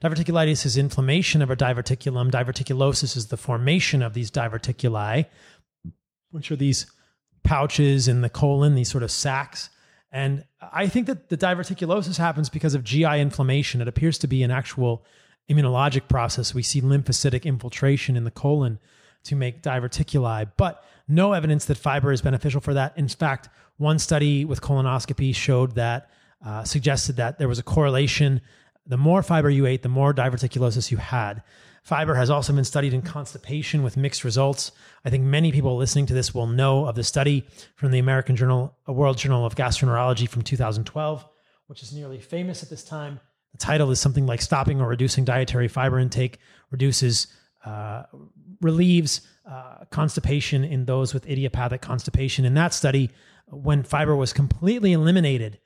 Diverticulitis 0.00 0.66
is 0.66 0.76
inflammation 0.76 1.42
of 1.42 1.50
a 1.50 1.56
diverticulum. 1.56 2.30
Diverticulosis 2.30 3.16
is 3.16 3.28
the 3.28 3.36
formation 3.36 4.02
of 4.02 4.14
these 4.14 4.30
diverticuli, 4.30 5.26
which 6.30 6.50
are 6.50 6.56
these 6.56 6.86
pouches 7.44 8.08
in 8.08 8.20
the 8.20 8.28
colon, 8.28 8.74
these 8.74 8.90
sort 8.90 9.04
of 9.04 9.10
sacs. 9.10 9.70
And 10.10 10.44
I 10.60 10.86
think 10.88 11.06
that 11.06 11.28
the 11.28 11.36
diverticulosis 11.36 12.18
happens 12.18 12.48
because 12.48 12.74
of 12.74 12.84
GI 12.84 13.20
inflammation. 13.20 13.80
It 13.80 13.88
appears 13.88 14.18
to 14.18 14.26
be 14.26 14.42
an 14.42 14.50
actual 14.50 15.04
immunologic 15.52 16.08
process. 16.08 16.54
We 16.54 16.62
see 16.62 16.80
lymphocytic 16.80 17.44
infiltration 17.44 18.16
in 18.16 18.24
the 18.24 18.30
colon 18.30 18.78
to 19.24 19.36
make 19.36 19.62
diverticuli, 19.62 20.50
but 20.56 20.84
no 21.08 21.32
evidence 21.32 21.64
that 21.66 21.78
fiber 21.78 22.12
is 22.12 22.22
beneficial 22.22 22.60
for 22.60 22.74
that. 22.74 22.96
In 22.96 23.08
fact, 23.08 23.48
one 23.76 23.98
study 23.98 24.44
with 24.44 24.60
colonoscopy 24.60 25.34
showed 25.34 25.74
that, 25.74 26.10
uh, 26.44 26.64
suggested 26.64 27.16
that 27.16 27.38
there 27.38 27.48
was 27.48 27.58
a 27.58 27.62
correlation. 27.62 28.40
The 28.86 28.96
more 28.96 29.22
fiber 29.22 29.50
you 29.50 29.66
ate, 29.66 29.82
the 29.82 29.88
more 29.88 30.12
diverticulosis 30.12 30.90
you 30.90 30.96
had. 30.96 31.42
Fiber 31.82 32.14
has 32.14 32.30
also 32.30 32.52
been 32.52 32.64
studied 32.64 32.94
in 32.94 33.02
constipation 33.02 33.82
with 33.82 33.96
mixed 33.96 34.22
results. 34.22 34.70
I 35.04 35.10
think 35.10 35.24
many 35.24 35.50
people 35.50 35.76
listening 35.76 36.06
to 36.06 36.14
this 36.14 36.32
will 36.32 36.46
know 36.46 36.86
of 36.86 36.94
the 36.94 37.02
study 37.02 37.44
from 37.74 37.90
the 37.90 37.98
American 37.98 38.36
Journal, 38.36 38.76
a 38.86 38.92
World 38.92 39.18
Journal 39.18 39.44
of 39.44 39.56
Gastroenterology 39.56 40.28
from 40.28 40.42
2012, 40.42 41.26
which 41.66 41.82
is 41.82 41.92
nearly 41.92 42.20
famous 42.20 42.62
at 42.62 42.70
this 42.70 42.84
time. 42.84 43.18
The 43.52 43.58
title 43.58 43.90
is 43.90 44.00
something 44.00 44.26
like 44.26 44.40
"Stopping 44.40 44.80
or 44.80 44.88
Reducing 44.88 45.24
Dietary 45.24 45.68
Fiber 45.68 45.98
Intake 45.98 46.38
Reduces 46.70 47.28
uh, 47.64 48.04
Relieves 48.60 49.22
uh, 49.48 49.84
constipation 49.90 50.64
in 50.64 50.84
those 50.84 51.12
with 51.12 51.28
idiopathic 51.28 51.80
constipation. 51.80 52.44
In 52.44 52.54
that 52.54 52.72
study, 52.72 53.10
when 53.48 53.82
fiber 53.82 54.16
was 54.16 54.32
completely 54.32 54.92
eliminated, 54.92 55.58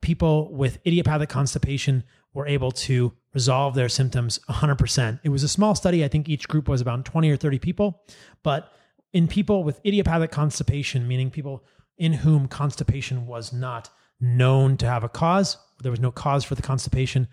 people 0.00 0.54
with 0.54 0.78
idiopathic 0.86 1.28
constipation 1.28 2.04
were 2.32 2.46
able 2.46 2.70
to 2.70 3.12
resolve 3.32 3.74
their 3.74 3.88
symptoms 3.88 4.38
100%. 4.48 5.20
It 5.22 5.28
was 5.28 5.42
a 5.42 5.48
small 5.48 5.74
study. 5.74 6.04
I 6.04 6.08
think 6.08 6.28
each 6.28 6.48
group 6.48 6.68
was 6.68 6.80
about 6.80 7.04
20 7.04 7.30
or 7.30 7.36
30 7.36 7.58
people. 7.58 8.02
But 8.42 8.70
in 9.12 9.28
people 9.28 9.64
with 9.64 9.80
idiopathic 9.84 10.30
constipation, 10.30 11.08
meaning 11.08 11.30
people 11.30 11.64
in 11.96 12.12
whom 12.12 12.48
constipation 12.48 13.26
was 13.26 13.52
not 13.52 13.90
known 14.20 14.76
to 14.78 14.86
have 14.86 15.04
a 15.04 15.08
cause, 15.08 15.56
there 15.82 15.90
was 15.90 16.00
no 16.00 16.10
cause 16.10 16.44
for 16.44 16.54
the 16.54 16.62
constipation, 16.62 17.28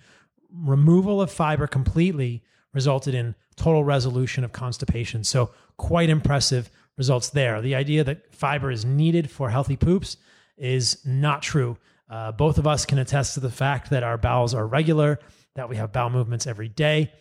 removal 0.53 1.21
of 1.21 1.31
fiber 1.31 1.67
completely 1.67 2.43
resulted 2.73 3.13
in 3.13 3.35
total 3.55 3.83
resolution 3.83 4.43
of 4.43 4.51
constipation. 4.51 5.23
So, 5.23 5.51
quite 5.77 6.09
impressive 6.09 6.69
results 6.97 7.29
there. 7.29 7.61
The 7.61 7.75
idea 7.75 8.03
that 8.03 8.33
fiber 8.35 8.71
is 8.71 8.85
needed 8.85 9.29
for 9.29 9.49
healthy 9.49 9.77
poops 9.77 10.17
is 10.57 11.03
not 11.05 11.41
true. 11.41 11.77
Uh, 12.09 12.31
both 12.31 12.57
of 12.57 12.67
us 12.67 12.85
can 12.85 12.99
attest 12.99 13.33
to 13.35 13.39
the 13.39 13.49
fact 13.49 13.89
that 13.89 14.03
our 14.03 14.17
bowels 14.17 14.53
are 14.53 14.67
regular, 14.67 15.19
that 15.55 15.69
we 15.69 15.77
have 15.77 15.91
bowel 15.91 16.09
movements 16.09 16.45
every 16.45 16.67
day, 16.67 17.11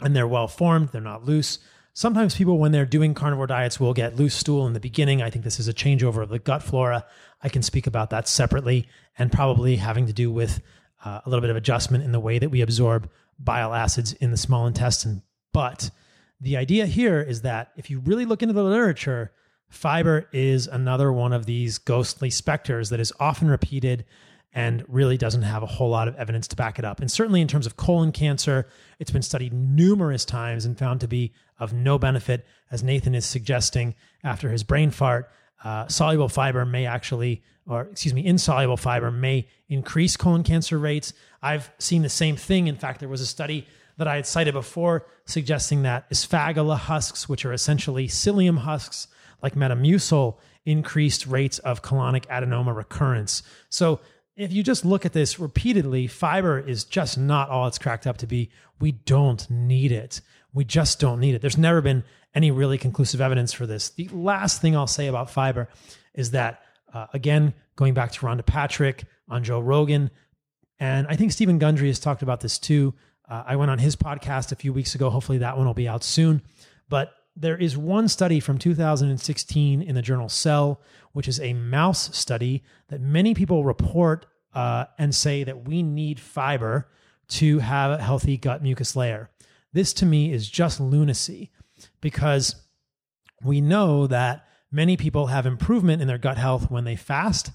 and 0.00 0.16
they're 0.16 0.26
well 0.26 0.48
formed, 0.48 0.88
they're 0.88 1.00
not 1.00 1.24
loose. 1.24 1.58
Sometimes 1.98 2.36
people, 2.36 2.58
when 2.58 2.70
they're 2.70 2.86
doing 2.86 3.12
carnivore 3.12 3.48
diets, 3.48 3.80
will 3.80 3.92
get 3.92 4.14
loose 4.14 4.36
stool 4.36 4.68
in 4.68 4.72
the 4.72 4.78
beginning. 4.78 5.20
I 5.20 5.30
think 5.30 5.44
this 5.44 5.58
is 5.58 5.66
a 5.66 5.74
changeover 5.74 6.22
of 6.22 6.28
the 6.28 6.38
gut 6.38 6.62
flora. 6.62 7.04
I 7.42 7.48
can 7.48 7.60
speak 7.60 7.88
about 7.88 8.10
that 8.10 8.28
separately 8.28 8.86
and 9.18 9.32
probably 9.32 9.74
having 9.74 10.06
to 10.06 10.12
do 10.12 10.30
with 10.30 10.62
uh, 11.04 11.22
a 11.26 11.28
little 11.28 11.40
bit 11.40 11.50
of 11.50 11.56
adjustment 11.56 12.04
in 12.04 12.12
the 12.12 12.20
way 12.20 12.38
that 12.38 12.50
we 12.50 12.60
absorb 12.60 13.10
bile 13.40 13.74
acids 13.74 14.12
in 14.12 14.30
the 14.30 14.36
small 14.36 14.68
intestine. 14.68 15.22
But 15.52 15.90
the 16.40 16.56
idea 16.56 16.86
here 16.86 17.20
is 17.20 17.42
that 17.42 17.72
if 17.76 17.90
you 17.90 17.98
really 17.98 18.26
look 18.26 18.42
into 18.42 18.54
the 18.54 18.62
literature, 18.62 19.32
fiber 19.68 20.28
is 20.32 20.68
another 20.68 21.12
one 21.12 21.32
of 21.32 21.46
these 21.46 21.78
ghostly 21.78 22.30
specters 22.30 22.90
that 22.90 23.00
is 23.00 23.12
often 23.18 23.50
repeated 23.50 24.04
and 24.52 24.84
really 24.88 25.16
doesn't 25.16 25.42
have 25.42 25.64
a 25.64 25.66
whole 25.66 25.90
lot 25.90 26.06
of 26.06 26.14
evidence 26.14 26.46
to 26.48 26.56
back 26.56 26.78
it 26.78 26.84
up. 26.84 27.00
And 27.00 27.10
certainly 27.10 27.40
in 27.40 27.48
terms 27.48 27.66
of 27.66 27.76
colon 27.76 28.12
cancer, 28.12 28.68
it's 29.00 29.10
been 29.10 29.22
studied 29.22 29.52
numerous 29.52 30.24
times 30.24 30.64
and 30.64 30.78
found 30.78 31.00
to 31.00 31.08
be 31.08 31.32
of 31.58 31.72
no 31.72 31.98
benefit, 31.98 32.46
as 32.70 32.82
Nathan 32.82 33.14
is 33.14 33.26
suggesting 33.26 33.94
after 34.22 34.50
his 34.50 34.62
brain 34.62 34.90
fart. 34.90 35.30
Uh, 35.64 35.86
soluble 35.88 36.28
fiber 36.28 36.64
may 36.64 36.86
actually, 36.86 37.42
or 37.66 37.82
excuse 37.82 38.14
me, 38.14 38.24
insoluble 38.24 38.76
fiber 38.76 39.10
may 39.10 39.46
increase 39.68 40.16
colon 40.16 40.42
cancer 40.42 40.78
rates. 40.78 41.12
I've 41.42 41.70
seen 41.78 42.02
the 42.02 42.08
same 42.08 42.36
thing. 42.36 42.68
In 42.68 42.76
fact, 42.76 43.00
there 43.00 43.08
was 43.08 43.20
a 43.20 43.26
study 43.26 43.66
that 43.96 44.06
I 44.06 44.16
had 44.16 44.26
cited 44.26 44.54
before 44.54 45.06
suggesting 45.26 45.82
that 45.82 46.08
ispaghula 46.10 46.76
husks, 46.76 47.28
which 47.28 47.44
are 47.44 47.52
essentially 47.52 48.06
psyllium 48.06 48.58
husks 48.58 49.08
like 49.42 49.54
Metamucil, 49.54 50.36
increased 50.64 51.26
rates 51.26 51.58
of 51.60 51.82
colonic 51.82 52.26
adenoma 52.26 52.74
recurrence. 52.74 53.42
So 53.70 54.00
if 54.36 54.52
you 54.52 54.62
just 54.62 54.84
look 54.84 55.04
at 55.04 55.12
this 55.12 55.40
repeatedly, 55.40 56.06
fiber 56.06 56.58
is 56.58 56.84
just 56.84 57.18
not 57.18 57.50
all 57.50 57.66
it's 57.66 57.78
cracked 57.78 58.06
up 58.06 58.18
to 58.18 58.26
be. 58.26 58.50
We 58.78 58.92
don't 58.92 59.48
need 59.50 59.90
it. 59.90 60.20
We 60.52 60.64
just 60.64 61.00
don't 61.00 61.20
need 61.20 61.34
it. 61.34 61.40
There's 61.40 61.58
never 61.58 61.80
been 61.80 62.04
any 62.34 62.50
really 62.50 62.78
conclusive 62.78 63.20
evidence 63.20 63.52
for 63.52 63.66
this. 63.66 63.90
The 63.90 64.08
last 64.08 64.60
thing 64.60 64.76
I'll 64.76 64.86
say 64.86 65.06
about 65.06 65.30
fiber 65.30 65.68
is 66.14 66.32
that, 66.32 66.62
uh, 66.92 67.06
again, 67.12 67.54
going 67.76 67.94
back 67.94 68.12
to 68.12 68.20
Rhonda 68.20 68.44
Patrick 68.44 69.04
on 69.28 69.44
Joe 69.44 69.60
Rogan, 69.60 70.10
and 70.80 71.06
I 71.08 71.16
think 71.16 71.32
Steven 71.32 71.58
Gundry 71.58 71.88
has 71.88 71.98
talked 71.98 72.22
about 72.22 72.40
this 72.40 72.58
too. 72.58 72.94
Uh, 73.28 73.44
I 73.46 73.56
went 73.56 73.70
on 73.70 73.78
his 73.78 73.96
podcast 73.96 74.52
a 74.52 74.56
few 74.56 74.72
weeks 74.72 74.94
ago. 74.94 75.10
Hopefully, 75.10 75.38
that 75.38 75.56
one 75.56 75.66
will 75.66 75.74
be 75.74 75.88
out 75.88 76.04
soon. 76.04 76.42
But 76.88 77.12
there 77.36 77.56
is 77.56 77.76
one 77.76 78.08
study 78.08 78.40
from 78.40 78.58
2016 78.58 79.82
in 79.82 79.94
the 79.94 80.02
journal 80.02 80.28
Cell, 80.28 80.80
which 81.12 81.28
is 81.28 81.40
a 81.40 81.52
mouse 81.52 82.16
study 82.16 82.64
that 82.88 83.00
many 83.00 83.34
people 83.34 83.64
report 83.64 84.26
uh, 84.54 84.86
and 84.98 85.14
say 85.14 85.44
that 85.44 85.68
we 85.68 85.82
need 85.82 86.18
fiber 86.18 86.88
to 87.28 87.58
have 87.58 87.92
a 87.92 88.02
healthy 88.02 88.36
gut 88.36 88.62
mucus 88.62 88.96
layer. 88.96 89.30
This 89.72 89.92
to 89.94 90.06
me 90.06 90.32
is 90.32 90.48
just 90.48 90.80
lunacy 90.80 91.50
because 92.00 92.56
we 93.42 93.60
know 93.60 94.06
that 94.06 94.46
many 94.70 94.96
people 94.96 95.26
have 95.26 95.46
improvement 95.46 96.02
in 96.02 96.08
their 96.08 96.18
gut 96.18 96.38
health 96.38 96.70
when 96.70 96.84
they 96.84 96.96
fast. 96.96 97.50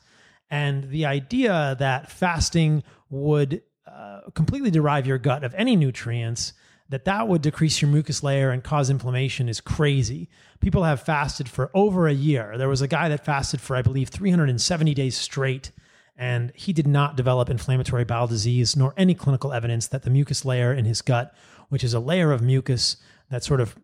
And 0.49 0.89
the 0.89 1.05
idea 1.05 1.75
that 1.79 2.11
fasting 2.11 2.83
would 3.09 3.61
uh, 3.87 4.21
completely 4.33 4.71
derive 4.71 5.07
your 5.07 5.17
gut 5.17 5.43
of 5.43 5.53
any 5.55 5.75
nutrients 5.75 6.53
that 6.89 7.05
that 7.05 7.27
would 7.27 7.41
decrease 7.41 7.81
your 7.81 7.89
mucus 7.89 8.23
layer 8.23 8.51
and 8.51 8.63
cause 8.63 8.89
inflammation 8.89 9.49
is 9.49 9.59
crazy. 9.61 10.29
People 10.59 10.83
have 10.83 11.01
fasted 11.01 11.49
for 11.49 11.71
over 11.73 12.07
a 12.07 12.13
year. 12.13 12.57
There 12.57 12.69
was 12.69 12.81
a 12.81 12.87
guy 12.87 13.09
that 13.09 13.25
fasted 13.25 13.61
for, 13.61 13.75
I 13.75 13.81
believe, 13.81 14.09
370 14.09 14.93
days 14.93 15.17
straight, 15.17 15.71
and 16.15 16.51
he 16.55 16.71
did 16.71 16.85
not 16.85 17.15
develop 17.15 17.49
inflammatory 17.49 18.03
bowel 18.03 18.27
disease 18.27 18.75
nor 18.75 18.93
any 18.95 19.15
clinical 19.15 19.53
evidence 19.53 19.87
that 19.87 20.03
the 20.03 20.09
mucus 20.11 20.45
layer 20.45 20.71
in 20.71 20.85
his 20.85 21.01
gut, 21.01 21.33
which 21.73 21.83
is 21.83 21.95
a 21.95 21.99
layer 21.99 22.31
of 22.31 22.39
mucus 22.39 22.97
that 23.31 23.43
sort 23.43 23.59
of 23.59 23.75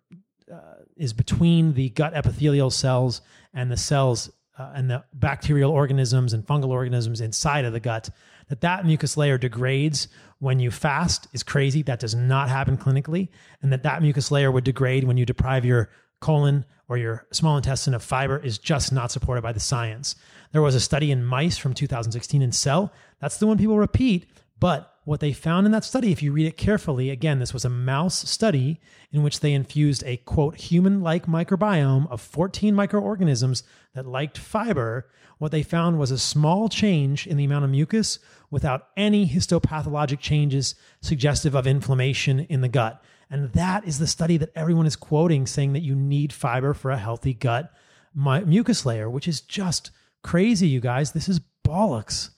uh, 0.53 0.75
is 0.95 1.11
between 1.11 1.73
the 1.73 1.89
gut 1.89 2.13
epithelial 2.13 2.69
cells 2.69 3.21
and 3.51 3.71
the 3.71 3.77
cells 3.77 4.29
uh, 4.59 4.71
and 4.75 4.91
the 4.91 5.03
bacterial 5.15 5.71
organisms 5.71 6.31
and 6.31 6.45
fungal 6.45 6.69
organisms 6.69 7.19
inside 7.19 7.65
of 7.65 7.73
the 7.73 7.79
gut 7.79 8.11
that 8.49 8.61
that 8.61 8.85
mucus 8.85 9.17
layer 9.17 9.39
degrades 9.39 10.07
when 10.37 10.59
you 10.59 10.69
fast 10.69 11.27
is 11.33 11.41
crazy. 11.41 11.81
That 11.81 11.99
does 11.99 12.13
not 12.13 12.47
happen 12.47 12.77
clinically. 12.77 13.29
And 13.63 13.73
that 13.73 13.81
that 13.81 14.03
mucus 14.03 14.29
layer 14.29 14.51
would 14.51 14.65
degrade 14.65 15.03
when 15.03 15.17
you 15.17 15.25
deprive 15.25 15.65
your 15.65 15.89
colon 16.19 16.65
or 16.89 16.97
your 16.97 17.25
small 17.31 17.57
intestine 17.57 17.95
of 17.95 18.03
fiber 18.03 18.37
is 18.37 18.59
just 18.59 18.91
not 18.91 19.09
supported 19.11 19.41
by 19.41 19.51
the 19.51 19.59
science. 19.59 20.15
There 20.51 20.61
was 20.61 20.75
a 20.75 20.79
study 20.79 21.09
in 21.09 21.25
mice 21.25 21.57
from 21.57 21.73
2016 21.73 22.43
in 22.43 22.51
cell. 22.51 22.93
That's 23.19 23.37
the 23.37 23.47
one 23.47 23.57
people 23.57 23.79
repeat 23.79 24.27
but 24.59 24.88
what 25.05 25.19
they 25.21 25.33
found 25.33 25.65
in 25.65 25.71
that 25.71 25.85
study, 25.85 26.11
if 26.11 26.21
you 26.21 26.31
read 26.31 26.47
it 26.47 26.57
carefully, 26.57 27.09
again, 27.09 27.39
this 27.39 27.53
was 27.53 27.65
a 27.65 27.69
mouse 27.69 28.29
study 28.29 28.79
in 29.11 29.23
which 29.23 29.39
they 29.39 29.53
infused 29.53 30.03
a 30.05 30.17
quote, 30.17 30.55
human 30.55 31.01
like 31.01 31.25
microbiome 31.25 32.09
of 32.11 32.21
14 32.21 32.75
microorganisms 32.75 33.63
that 33.95 34.05
liked 34.05 34.37
fiber. 34.37 35.09
What 35.39 35.51
they 35.51 35.63
found 35.63 35.97
was 35.97 36.11
a 36.11 36.17
small 36.17 36.69
change 36.69 37.25
in 37.25 37.37
the 37.37 37.45
amount 37.45 37.65
of 37.65 37.71
mucus 37.71 38.19
without 38.51 38.89
any 38.97 39.27
histopathologic 39.27 40.19
changes 40.19 40.75
suggestive 41.01 41.55
of 41.55 41.65
inflammation 41.65 42.41
in 42.41 42.61
the 42.61 42.67
gut. 42.67 43.01
And 43.31 43.51
that 43.53 43.87
is 43.87 43.99
the 43.99 44.07
study 44.07 44.37
that 44.37 44.51
everyone 44.55 44.85
is 44.85 44.95
quoting, 44.95 45.47
saying 45.47 45.73
that 45.73 45.83
you 45.83 45.95
need 45.95 46.33
fiber 46.33 46.73
for 46.73 46.91
a 46.91 46.97
healthy 46.97 47.33
gut 47.33 47.71
mucus 48.13 48.85
layer, 48.85 49.09
which 49.09 49.27
is 49.27 49.39
just 49.39 49.91
crazy, 50.23 50.67
you 50.67 50.81
guys. 50.81 51.13
This 51.13 51.29
is 51.29 51.39
bollocks. 51.65 52.31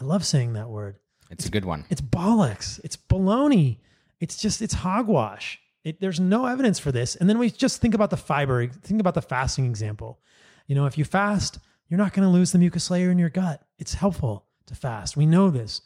I 0.00 0.04
love 0.04 0.26
saying 0.26 0.54
that 0.54 0.68
word. 0.68 0.96
It's 1.30 1.46
a 1.46 1.50
good 1.50 1.64
one. 1.64 1.84
It's 1.90 2.00
bollocks. 2.00 2.80
It's 2.84 2.96
baloney. 2.96 3.78
It's 4.20 4.36
just 4.36 4.62
it's 4.62 4.74
hogwash. 4.74 5.60
It, 5.84 6.00
there's 6.00 6.20
no 6.20 6.46
evidence 6.46 6.78
for 6.78 6.92
this. 6.92 7.16
And 7.16 7.28
then 7.28 7.38
we 7.38 7.50
just 7.50 7.80
think 7.80 7.94
about 7.94 8.10
the 8.10 8.16
fiber. 8.16 8.66
Think 8.66 9.00
about 9.00 9.14
the 9.14 9.22
fasting 9.22 9.66
example. 9.66 10.18
You 10.66 10.74
know, 10.74 10.86
if 10.86 10.98
you 10.98 11.04
fast, 11.04 11.58
you're 11.88 11.98
not 11.98 12.12
going 12.12 12.26
to 12.26 12.32
lose 12.32 12.52
the 12.52 12.58
mucus 12.58 12.90
layer 12.90 13.10
in 13.10 13.18
your 13.18 13.30
gut. 13.30 13.62
It's 13.78 13.94
helpful 13.94 14.46
to 14.66 14.74
fast. 14.74 15.16
We 15.16 15.26
know 15.26 15.50
this. 15.50 15.80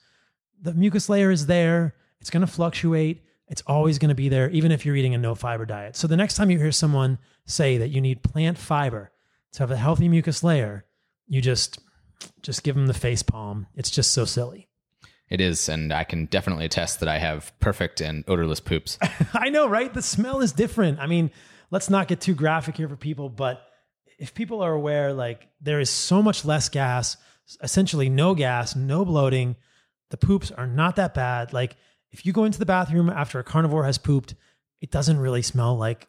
The 0.61 0.75
mucus 0.75 1.09
layer 1.09 1.31
is 1.31 1.47
there. 1.47 1.95
It's 2.21 2.31
going 2.31 2.41
to 2.45 2.53
fluctuate. 2.53 3.23
It's 3.49 3.63
always 3.67 3.99
going 3.99 4.09
to 4.09 4.15
be 4.15 4.29
there, 4.29 4.49
even 4.51 4.73
if 4.73 4.87
you're 4.87 4.97
eating 4.97 5.15
a 5.15 5.19
no 5.19 5.35
fiber 5.35 5.67
diet. 5.67 5.95
So 5.97 6.07
the 6.07 6.17
next 6.17 6.37
time 6.37 6.51
you 6.51 6.59
hear 6.59 6.73
someone 6.73 7.19
say 7.47 7.79
that 7.79 7.91
you 7.91 8.01
need 8.01 8.23
plant 8.23 8.57
fiber 8.57 9.13
to 9.53 9.59
have 9.59 9.71
a 9.71 9.77
healthy 9.77 10.09
mucus 10.09 10.43
layer, 10.43 10.87
you 11.27 11.41
just 11.41 11.79
just 12.41 12.63
give 12.63 12.77
them 12.77 12.87
the 12.87 12.95
face 12.95 13.23
palm. 13.23 13.67
It's 13.75 13.91
just 13.91 14.13
so 14.13 14.25
silly. 14.25 14.69
It 15.33 15.41
is, 15.41 15.71
and 15.71 15.95
I 15.95 16.05
can 16.05 16.27
definitely 16.27 16.67
attest 16.67 17.01
that 17.01 17.09
I 17.09 17.17
have 17.17 17.59
perfect 17.59 18.03
and 18.03 18.23
odorless 18.29 18.61
poops. 18.61 18.99
I 19.33 19.49
know, 19.49 19.67
right? 19.67 19.93
The 19.93 20.03
smell 20.03 20.43
is 20.43 20.53
different. 20.53 20.99
I 21.01 21.07
mean, 21.07 21.31
let's 21.71 21.89
not 21.89 22.07
get 22.07 22.21
too 22.21 22.35
graphic 22.35 22.77
here 22.77 22.87
for 22.87 22.97
people, 22.97 23.31
but 23.31 23.65
if 24.19 24.35
people 24.35 24.61
are 24.61 24.75
aware, 24.75 25.15
like 25.15 25.49
there 25.59 25.81
is 25.81 25.89
so 25.89 26.23
much 26.23 26.45
less 26.45 26.69
gas, 26.69 27.17
essentially 27.63 28.11
no 28.11 28.35
gas, 28.35 28.77
no 28.77 29.07
bloating. 29.07 29.57
The 30.11 30.19
poops 30.19 30.51
are 30.51 30.67
not 30.67 30.97
that 30.97 31.15
bad. 31.15 31.55
Like 31.55 31.77
if 32.11 32.27
you 32.27 32.35
go 32.35 32.45
into 32.45 32.59
the 32.59 32.67
bathroom 32.67 33.09
after 33.09 33.39
a 33.39 33.45
carnivore 33.45 33.85
has 33.85 33.97
pooped, 33.97 34.35
it 34.83 34.91
doesn't 34.91 35.19
really 35.19 35.41
smell 35.41 35.79
like 35.79 36.09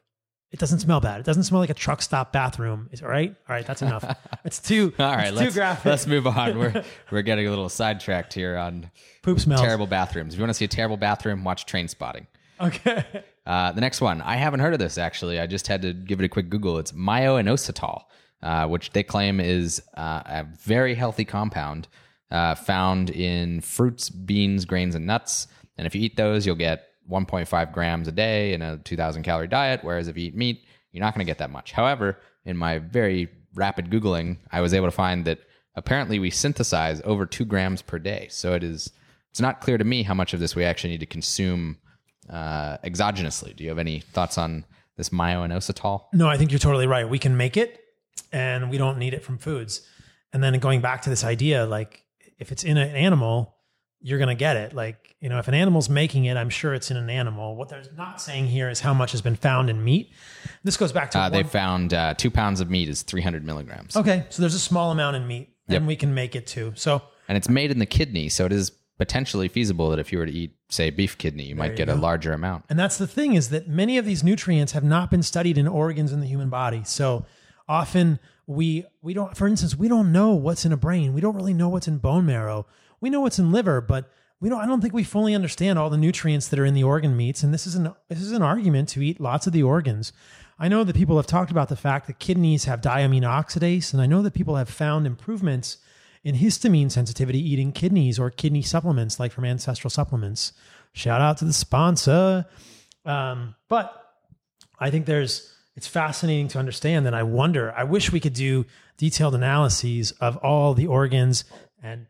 it 0.54 0.60
doesn't 0.60 0.80
smell 0.80 1.02
bad. 1.02 1.20
It 1.20 1.26
doesn't 1.26 1.44
smell 1.44 1.62
like 1.62 1.72
a 1.72 1.74
truck 1.74 2.00
stop 2.04 2.32
bathroom. 2.32 2.88
Is 2.92 3.02
all 3.02 3.10
right? 3.10 3.36
All 3.50 3.56
right, 3.56 3.66
that's 3.66 3.82
enough. 3.82 4.06
It's 4.46 4.60
too 4.60 4.94
all 5.00 5.16
right. 5.16 5.34
let's, 5.34 5.54
too 5.54 5.60
graphic. 5.60 5.86
Let's 5.86 6.06
move 6.06 6.28
on. 6.28 6.60
We're 6.60 6.84
we're 7.12 7.22
getting 7.22 7.48
a 7.48 7.50
little 7.50 7.70
sidetracked 7.70 8.34
here 8.34 8.58
on 8.58 8.92
poop 9.22 9.40
smells. 9.40 9.62
Terrible 9.62 9.88
bathrooms. 9.88 10.34
If 10.34 10.38
you 10.38 10.44
want 10.44 10.50
to 10.50 10.54
see 10.54 10.66
a 10.66 10.68
terrible 10.68 10.98
bathroom, 10.98 11.46
watch 11.46 11.66
Trainspotting. 11.66 12.28
Okay. 12.60 13.06
Uh, 13.46 13.72
the 13.72 13.80
next 13.80 14.02
one, 14.02 14.22
I 14.22 14.36
haven't 14.36 14.60
heard 14.60 14.74
of 14.74 14.80
this 14.80 14.98
actually. 14.98 15.40
I 15.40 15.48
just 15.48 15.68
had 15.68 15.82
to 15.84 15.94
give 15.94 16.20
it 16.20 16.26
a 16.26 16.30
quick 16.30 16.50
Google. 16.50 16.78
It's 16.78 16.94
myo-inositol, 16.94 18.02
uh, 18.42 18.68
which 18.68 18.92
they 18.92 19.02
claim 19.02 19.40
is 19.40 19.82
uh, 19.96 20.22
a 20.26 20.46
very 20.62 20.94
healthy 20.94 21.26
compound 21.26 21.88
uh, 22.32 22.56
found 22.56 23.10
in 23.10 23.62
fruits, 23.62 24.10
beans, 24.10 24.66
grains, 24.66 24.94
and 24.94 25.08
nuts. 25.08 25.48
And 25.78 25.88
if 25.88 25.96
you 25.96 26.02
eat 26.02 26.18
those, 26.18 26.46
you'll 26.46 26.56
get 26.56 26.90
1.5 27.10 27.74
grams 27.74 28.08
a 28.08 28.12
day 28.12 28.54
in 28.54 28.62
a 28.62 28.78
2,000 28.78 29.24
calorie 29.24 29.48
diet. 29.48 29.82
Whereas 29.84 30.08
if 30.08 30.18
you 30.18 30.28
eat 30.28 30.36
meat, 30.36 30.64
You're 30.92 31.04
not 31.04 31.14
going 31.16 31.26
to 31.26 31.30
get 31.30 31.40
that 31.40 31.50
much. 31.50 31.72
However, 31.72 32.20
in 32.46 32.56
my 32.56 32.78
very 32.78 33.28
rapid 33.56 33.90
Googling, 33.90 34.38
I 34.52 34.62
was 34.62 34.74
able 34.74 34.88
to 34.88 34.92
find 34.92 35.26
that 35.26 35.40
apparently 35.76 36.20
we 36.20 36.30
synthesize 36.30 37.02
over 37.04 37.26
two 37.26 37.46
grams 37.46 37.82
per 37.82 37.98
day. 38.00 38.28
So 38.30 38.54
it 38.54 38.64
is, 38.64 38.92
it's 39.32 39.42
not 39.42 39.60
clear 39.60 39.78
to 39.80 39.84
me 39.84 40.04
how 40.04 40.14
much 40.14 40.34
of 40.34 40.40
this 40.40 40.56
we 40.56 40.64
actually 40.64 40.92
need 40.92 41.00
to 41.00 41.08
consume 41.08 41.78
uh, 42.30 42.78
exogenously. 42.86 43.56
Do 43.56 43.64
you 43.64 43.70
have 43.70 43.80
any 43.80 44.00
thoughts 44.02 44.38
on 44.38 44.66
this 44.98 45.12
myo-inositol? 45.12 46.04
No, 46.14 46.28
I 46.28 46.38
think 46.38 46.52
you're 46.52 46.60
totally 46.60 46.86
right. 46.88 47.10
We 47.10 47.18
can 47.20 47.36
make 47.38 47.58
it 47.58 47.80
and 48.32 48.70
we 48.70 48.78
don't 48.78 49.00
need 49.00 49.16
it 49.16 49.24
from 49.24 49.40
foods. 49.40 49.82
And 50.32 50.44
then 50.44 50.58
going 50.60 50.82
back 50.82 51.02
to 51.04 51.10
this 51.10 51.24
idea, 51.24 51.66
like 51.66 52.04
if 52.38 52.52
it's 52.52 52.64
in 52.64 52.78
an 52.78 52.96
animal, 52.96 53.56
you're 54.04 54.20
going 54.20 54.28
to 54.30 54.36
get 54.36 54.58
it. 54.58 54.74
Like, 54.74 55.16
you 55.22 55.30
know, 55.30 55.40
if 55.40 55.48
an 55.48 55.54
animal's 55.54 55.90
making 55.90 56.26
it, 56.26 56.36
I'm 56.36 56.50
sure 56.50 56.74
it's 56.74 56.92
in 56.92 56.98
an 56.98 57.10
animal. 57.10 57.56
What 57.56 57.70
they're 57.70 57.84
not 57.98 58.22
saying 58.22 58.48
here 58.48 58.70
is 58.70 58.82
how 58.82 58.94
much 58.94 59.14
has 59.14 59.22
been 59.22 59.38
found 59.38 59.70
in 59.70 59.84
meat. 59.84 60.12
This 60.64 60.76
goes 60.78 60.92
back 60.92 61.10
to 61.12 61.20
Uh, 61.20 61.30
they 61.30 61.44
found 61.44 61.94
uh, 61.94 62.14
two 62.14 62.30
pounds 62.30 62.60
of 62.60 62.70
meat 62.70 62.90
is 62.90 63.02
300 63.02 63.46
milligrams. 63.46 63.96
okay, 63.96 64.26
so 64.30 64.42
there's 64.42 64.54
a 64.56 64.60
small 64.60 64.92
amount 64.92 65.16
in 65.16 65.26
meat, 65.26 65.56
and 65.70 65.88
we 65.88 65.96
can 65.96 66.14
make 66.14 66.36
it 66.36 66.46
too. 66.46 66.74
So 66.76 67.02
And 67.30 67.38
it's 67.38 67.48
made 67.50 67.72
in 67.72 67.80
the 67.80 67.86
kidney. 67.86 68.28
So 68.30 68.46
it 68.46 68.52
is 68.52 68.72
potentially 68.98 69.48
feasible 69.48 69.90
that 69.90 70.00
if 70.00 70.12
you 70.12 70.20
were 70.20 70.26
to 70.26 70.32
eat, 70.32 70.56
say, 70.70 70.90
beef 70.90 71.18
kidney, 71.18 71.46
you 71.46 71.56
might 71.56 71.72
you 71.72 71.78
get 71.78 71.90
a 71.90 71.96
larger 71.96 72.34
amount. 72.34 72.66
And 72.70 72.78
that's 72.78 72.98
the 72.98 73.08
thing 73.08 73.34
is 73.36 73.50
that 73.50 73.68
many 73.70 73.98
of 73.98 74.06
these 74.06 74.24
nutrients 74.24 74.74
have 74.74 74.84
not 74.84 75.10
been 75.10 75.24
studied 75.24 75.58
in 75.58 75.68
organs 75.68 76.12
in 76.12 76.20
the 76.20 76.28
human 76.28 76.50
body. 76.50 76.84
So 76.84 77.26
often 77.70 78.20
we 78.46 78.86
we 79.02 79.14
don't 79.14 79.36
for 79.38 79.48
instance, 79.48 79.76
we 79.78 79.88
don't 79.88 80.12
know 80.12 80.32
what's 80.34 80.66
in 80.66 80.74
a 80.74 80.78
brain. 80.78 81.14
We 81.14 81.22
don't 81.22 81.36
really 81.36 81.54
know 81.54 81.70
what's 81.70 81.88
in 81.88 81.98
bone 82.00 82.26
marrow. 82.26 82.66
We 83.04 83.10
know 83.10 83.20
what's 83.20 83.38
in 83.38 83.52
liver, 83.52 83.82
but 83.82 84.10
we 84.40 84.48
don't 84.48 84.62
I 84.62 84.66
don't 84.66 84.80
think 84.80 84.94
we 84.94 85.04
fully 85.04 85.36
understand 85.36 85.78
all 85.78 85.90
the 85.90 85.98
nutrients 85.98 86.48
that 86.48 86.58
are 86.58 86.64
in 86.64 86.74
the 86.74 86.86
organ 86.86 87.18
meats 87.18 87.44
and 87.44 87.54
this 87.54 87.68
is 87.68 87.76
an 87.76 87.94
this 88.08 88.22
is 88.22 88.32
an 88.32 88.42
argument 88.42 88.88
to 88.90 89.02
eat 89.02 89.20
lots 89.20 89.46
of 89.46 89.52
the 89.52 89.62
organs. 89.62 90.14
I 90.58 90.70
know 90.70 90.86
that 90.86 90.96
people 90.96 91.18
have 91.18 91.28
talked 91.28 91.52
about 91.52 91.68
the 91.68 91.76
fact 91.76 92.08
that 92.08 92.20
kidneys 92.20 92.64
have 92.64 92.80
diamine 92.80 93.24
oxidase 93.24 93.92
and 93.92 94.02
I 94.02 94.06
know 94.06 94.22
that 94.22 94.34
people 94.34 94.56
have 94.56 94.70
found 94.70 95.06
improvements 95.06 95.80
in 96.24 96.36
histamine 96.36 96.90
sensitivity 96.90 97.40
eating 97.40 97.74
kidneys 97.74 98.18
or 98.18 98.30
kidney 98.30 98.62
supplements 98.62 99.20
like 99.20 99.34
from 99.34 99.44
ancestral 99.44 99.90
supplements. 99.90 100.54
Shout 100.94 101.20
out 101.20 101.40
to 101.40 101.46
the 101.46 101.52
sponsor. 101.52 102.46
Um, 103.04 103.56
but 103.68 104.02
I 104.80 104.92
think 104.92 105.08
there's 105.08 105.54
it's 105.76 105.88
fascinating 105.88 106.48
to 106.50 106.58
understand 106.58 107.06
and 107.06 107.18
I 107.18 107.24
wonder, 107.24 107.74
I 107.76 107.84
wish 107.84 108.14
we 108.14 108.22
could 108.22 108.34
do 108.34 108.66
detailed 108.96 109.36
analyses 109.36 110.12
of 110.22 110.38
all 110.38 110.74
the 110.74 110.88
organs 110.88 111.44
and 111.82 112.08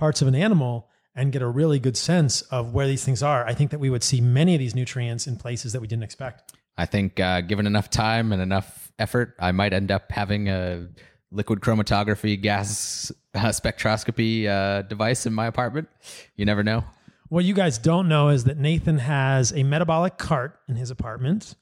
parts 0.00 0.22
of 0.22 0.28
an 0.28 0.34
animal 0.34 0.88
and 1.14 1.30
get 1.30 1.42
a 1.42 1.46
really 1.46 1.78
good 1.78 1.96
sense 1.96 2.40
of 2.42 2.72
where 2.72 2.86
these 2.86 3.04
things 3.04 3.22
are. 3.22 3.46
I 3.46 3.52
think 3.52 3.70
that 3.70 3.78
we 3.78 3.90
would 3.90 4.02
see 4.02 4.20
many 4.22 4.54
of 4.54 4.58
these 4.58 4.74
nutrients 4.74 5.26
in 5.26 5.36
places 5.36 5.74
that 5.74 5.80
we 5.80 5.86
didn't 5.86 6.04
expect. 6.04 6.54
I 6.78 6.86
think 6.86 7.20
uh, 7.20 7.42
given 7.42 7.66
enough 7.66 7.90
time 7.90 8.32
and 8.32 8.40
enough 8.40 8.90
effort, 8.98 9.36
I 9.38 9.52
might 9.52 9.74
end 9.74 9.90
up 9.90 10.10
having 10.10 10.48
a 10.48 10.88
liquid 11.30 11.60
chromatography 11.60 12.40
gas 12.40 13.12
uh, 13.34 13.48
spectroscopy 13.48 14.46
uh, 14.46 14.82
device 14.82 15.26
in 15.26 15.34
my 15.34 15.46
apartment. 15.46 15.88
You 16.34 16.46
never 16.46 16.62
know. 16.62 16.82
What 17.28 17.44
you 17.44 17.52
guys 17.52 17.76
don't 17.76 18.08
know 18.08 18.30
is 18.30 18.44
that 18.44 18.56
Nathan 18.56 18.98
has 18.98 19.52
a 19.52 19.62
metabolic 19.62 20.16
cart 20.16 20.58
in 20.66 20.76
his 20.76 20.90
apartment. 20.90 21.54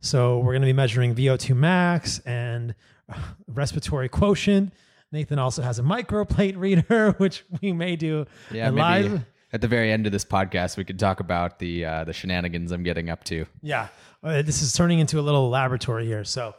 So 0.00 0.38
we're 0.38 0.52
going 0.52 0.62
to 0.62 0.66
be 0.66 0.72
measuring 0.72 1.14
VO2 1.14 1.54
max 1.54 2.20
and 2.20 2.74
uh, 3.12 3.18
respiratory 3.46 4.08
quotient. 4.08 4.72
Nathan 5.14 5.38
also 5.38 5.62
has 5.62 5.78
a 5.78 5.82
microplate 5.82 6.56
reader, 6.58 7.12
which 7.18 7.44
we 7.62 7.72
may 7.72 7.96
do 7.96 8.26
Yeah, 8.50 8.68
live. 8.70 9.24
at 9.52 9.60
the 9.60 9.68
very 9.68 9.90
end 9.92 10.04
of 10.06 10.12
this 10.12 10.24
podcast, 10.24 10.76
we 10.76 10.84
could 10.84 10.98
talk 10.98 11.20
about 11.20 11.58
the 11.60 11.84
uh, 11.84 12.04
the 12.04 12.12
shenanigans 12.12 12.72
I'm 12.72 12.82
getting 12.82 13.08
up 13.08 13.24
to. 13.24 13.46
Yeah, 13.62 13.88
Uh, 14.22 14.42
this 14.42 14.60
is 14.60 14.72
turning 14.72 14.98
into 14.98 15.18
a 15.20 15.22
little 15.22 15.48
laboratory 15.48 16.04
here. 16.06 16.24
So 16.24 16.54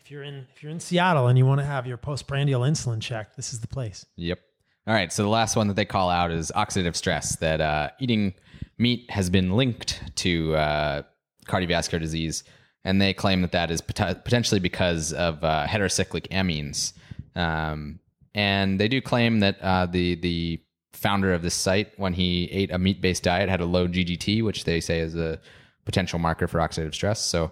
if 0.00 0.10
you're 0.10 0.24
in 0.24 0.46
if 0.54 0.62
you're 0.62 0.72
in 0.72 0.80
Seattle 0.80 1.28
and 1.28 1.38
you 1.38 1.46
want 1.46 1.60
to 1.60 1.64
have 1.66 1.86
your 1.86 1.96
postprandial 1.96 2.62
insulin 2.62 3.00
checked, 3.00 3.36
this 3.36 3.52
is 3.52 3.60
the 3.60 3.68
place. 3.68 4.04
Yep. 4.16 4.40
All 4.88 4.94
right. 4.94 5.12
So 5.12 5.22
the 5.22 5.28
last 5.28 5.54
one 5.54 5.68
that 5.68 5.74
they 5.74 5.84
call 5.84 6.10
out 6.10 6.32
is 6.32 6.50
oxidative 6.56 6.96
stress. 6.96 7.36
That 7.36 7.60
uh, 7.60 7.90
eating 8.00 8.34
meat 8.78 9.08
has 9.10 9.30
been 9.30 9.52
linked 9.52 10.02
to 10.16 10.56
uh, 10.56 11.02
cardiovascular 11.46 12.00
disease, 12.00 12.42
and 12.84 13.00
they 13.00 13.14
claim 13.14 13.42
that 13.42 13.52
that 13.52 13.70
is 13.70 13.80
pot- 13.80 14.24
potentially 14.24 14.58
because 14.58 15.12
of 15.12 15.44
uh, 15.44 15.66
heterocyclic 15.68 16.26
amines. 16.30 16.94
Um, 17.34 18.00
and 18.34 18.80
they 18.80 18.88
do 18.88 19.00
claim 19.00 19.40
that 19.40 19.60
uh, 19.60 19.86
the 19.86 20.14
the 20.16 20.60
founder 20.92 21.32
of 21.32 21.42
this 21.42 21.54
site, 21.54 21.98
when 21.98 22.12
he 22.12 22.44
ate 22.52 22.70
a 22.70 22.78
meat 22.78 23.00
based 23.00 23.22
diet, 23.22 23.48
had 23.48 23.60
a 23.60 23.64
low 23.64 23.88
GGT, 23.88 24.42
which 24.42 24.64
they 24.64 24.80
say 24.80 25.00
is 25.00 25.16
a 25.16 25.40
potential 25.84 26.18
marker 26.18 26.46
for 26.46 26.58
oxidative 26.58 26.94
stress. 26.94 27.20
So, 27.20 27.50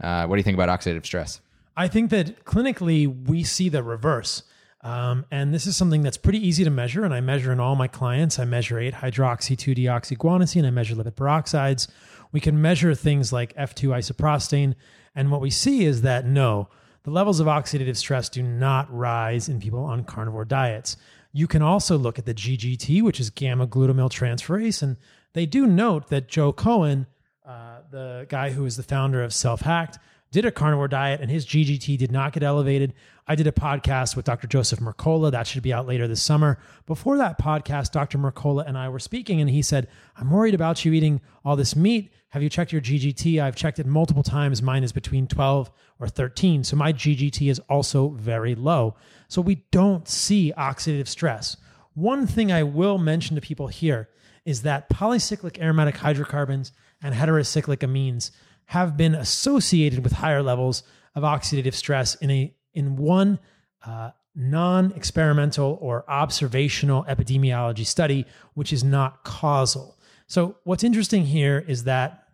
uh, 0.00 0.26
what 0.26 0.36
do 0.36 0.40
you 0.40 0.44
think 0.44 0.56
about 0.56 0.68
oxidative 0.68 1.06
stress? 1.06 1.40
I 1.76 1.88
think 1.88 2.10
that 2.10 2.44
clinically 2.44 3.28
we 3.28 3.42
see 3.42 3.68
the 3.68 3.82
reverse. 3.82 4.42
Um, 4.82 5.26
and 5.30 5.52
this 5.52 5.66
is 5.66 5.76
something 5.76 6.02
that's 6.02 6.16
pretty 6.16 6.46
easy 6.46 6.64
to 6.64 6.70
measure. 6.70 7.04
And 7.04 7.12
I 7.12 7.20
measure 7.20 7.52
in 7.52 7.60
all 7.60 7.76
my 7.76 7.86
clients. 7.86 8.38
I 8.38 8.44
measure 8.44 8.78
8 8.78 8.94
hydroxy 8.94 9.56
2 9.56 9.74
deoxyguanosine. 9.74 10.66
I 10.66 10.70
measure 10.70 10.94
lipid 10.94 11.12
peroxides. 11.12 11.88
We 12.32 12.40
can 12.40 12.60
measure 12.60 12.94
things 12.94 13.32
like 13.32 13.54
F2 13.56 13.90
isoprostane. 13.90 14.74
And 15.14 15.30
what 15.30 15.40
we 15.40 15.50
see 15.50 15.84
is 15.84 16.02
that 16.02 16.24
no, 16.24 16.68
the 17.10 17.14
levels 17.14 17.40
of 17.40 17.48
oxidative 17.48 17.96
stress 17.96 18.28
do 18.28 18.40
not 18.40 18.86
rise 18.94 19.48
in 19.48 19.58
people 19.58 19.82
on 19.82 20.04
carnivore 20.04 20.44
diets. 20.44 20.96
You 21.32 21.48
can 21.48 21.60
also 21.60 21.98
look 21.98 22.20
at 22.20 22.24
the 22.24 22.32
GGT, 22.32 23.02
which 23.02 23.18
is 23.18 23.30
gamma 23.30 23.66
glutamyl 23.66 24.08
transferase. 24.08 24.80
And 24.80 24.96
they 25.32 25.44
do 25.44 25.66
note 25.66 26.06
that 26.10 26.28
Joe 26.28 26.52
Cohen, 26.52 27.06
uh, 27.44 27.80
the 27.90 28.26
guy 28.28 28.50
who 28.50 28.64
is 28.64 28.76
the 28.76 28.84
founder 28.84 29.24
of 29.24 29.32
SelfHacked, 29.32 29.98
did 30.32 30.44
a 30.44 30.52
carnivore 30.52 30.88
diet 30.88 31.20
and 31.20 31.30
his 31.30 31.44
GGT 31.44 31.98
did 31.98 32.12
not 32.12 32.32
get 32.32 32.42
elevated. 32.42 32.94
I 33.26 33.34
did 33.34 33.46
a 33.46 33.52
podcast 33.52 34.16
with 34.16 34.24
Dr. 34.24 34.46
Joseph 34.46 34.80
Mercola. 34.80 35.30
That 35.30 35.46
should 35.46 35.62
be 35.62 35.72
out 35.72 35.86
later 35.86 36.06
this 36.06 36.22
summer. 36.22 36.58
Before 36.86 37.16
that 37.16 37.38
podcast, 37.38 37.90
Dr. 37.90 38.18
Mercola 38.18 38.66
and 38.66 38.78
I 38.78 38.88
were 38.88 38.98
speaking, 38.98 39.40
and 39.40 39.50
he 39.50 39.62
said, 39.62 39.88
I'm 40.16 40.30
worried 40.30 40.54
about 40.54 40.84
you 40.84 40.92
eating 40.92 41.20
all 41.44 41.56
this 41.56 41.74
meat. 41.74 42.12
Have 42.30 42.42
you 42.42 42.48
checked 42.48 42.72
your 42.72 42.80
GGT? 42.80 43.42
I've 43.42 43.56
checked 43.56 43.80
it 43.80 43.86
multiple 43.86 44.22
times. 44.22 44.62
Mine 44.62 44.84
is 44.84 44.92
between 44.92 45.26
12 45.26 45.70
or 45.98 46.08
13. 46.08 46.62
So 46.62 46.76
my 46.76 46.92
GGT 46.92 47.50
is 47.50 47.58
also 47.68 48.10
very 48.10 48.54
low. 48.54 48.94
So 49.28 49.40
we 49.40 49.64
don't 49.72 50.06
see 50.06 50.52
oxidative 50.56 51.08
stress. 51.08 51.56
One 51.94 52.26
thing 52.28 52.52
I 52.52 52.62
will 52.62 52.98
mention 52.98 53.34
to 53.34 53.40
people 53.40 53.66
here 53.66 54.08
is 54.44 54.62
that 54.62 54.88
polycyclic 54.88 55.60
aromatic 55.60 55.96
hydrocarbons 55.96 56.72
and 57.02 57.14
heterocyclic 57.14 57.78
amines 57.78 58.30
have 58.70 58.96
been 58.96 59.16
associated 59.16 60.04
with 60.04 60.12
higher 60.12 60.44
levels 60.44 60.84
of 61.16 61.24
oxidative 61.24 61.74
stress 61.74 62.14
in 62.14 62.30
a 62.30 62.54
in 62.72 62.94
one 62.94 63.36
uh, 63.84 64.10
non-experimental 64.36 65.76
or 65.80 66.08
observational 66.08 67.02
epidemiology 67.08 67.84
study, 67.84 68.24
which 68.54 68.72
is 68.72 68.84
not 68.84 69.24
causal. 69.24 69.98
So 70.28 70.54
what's 70.62 70.84
interesting 70.84 71.24
here 71.26 71.64
is 71.66 71.82
that 71.82 72.28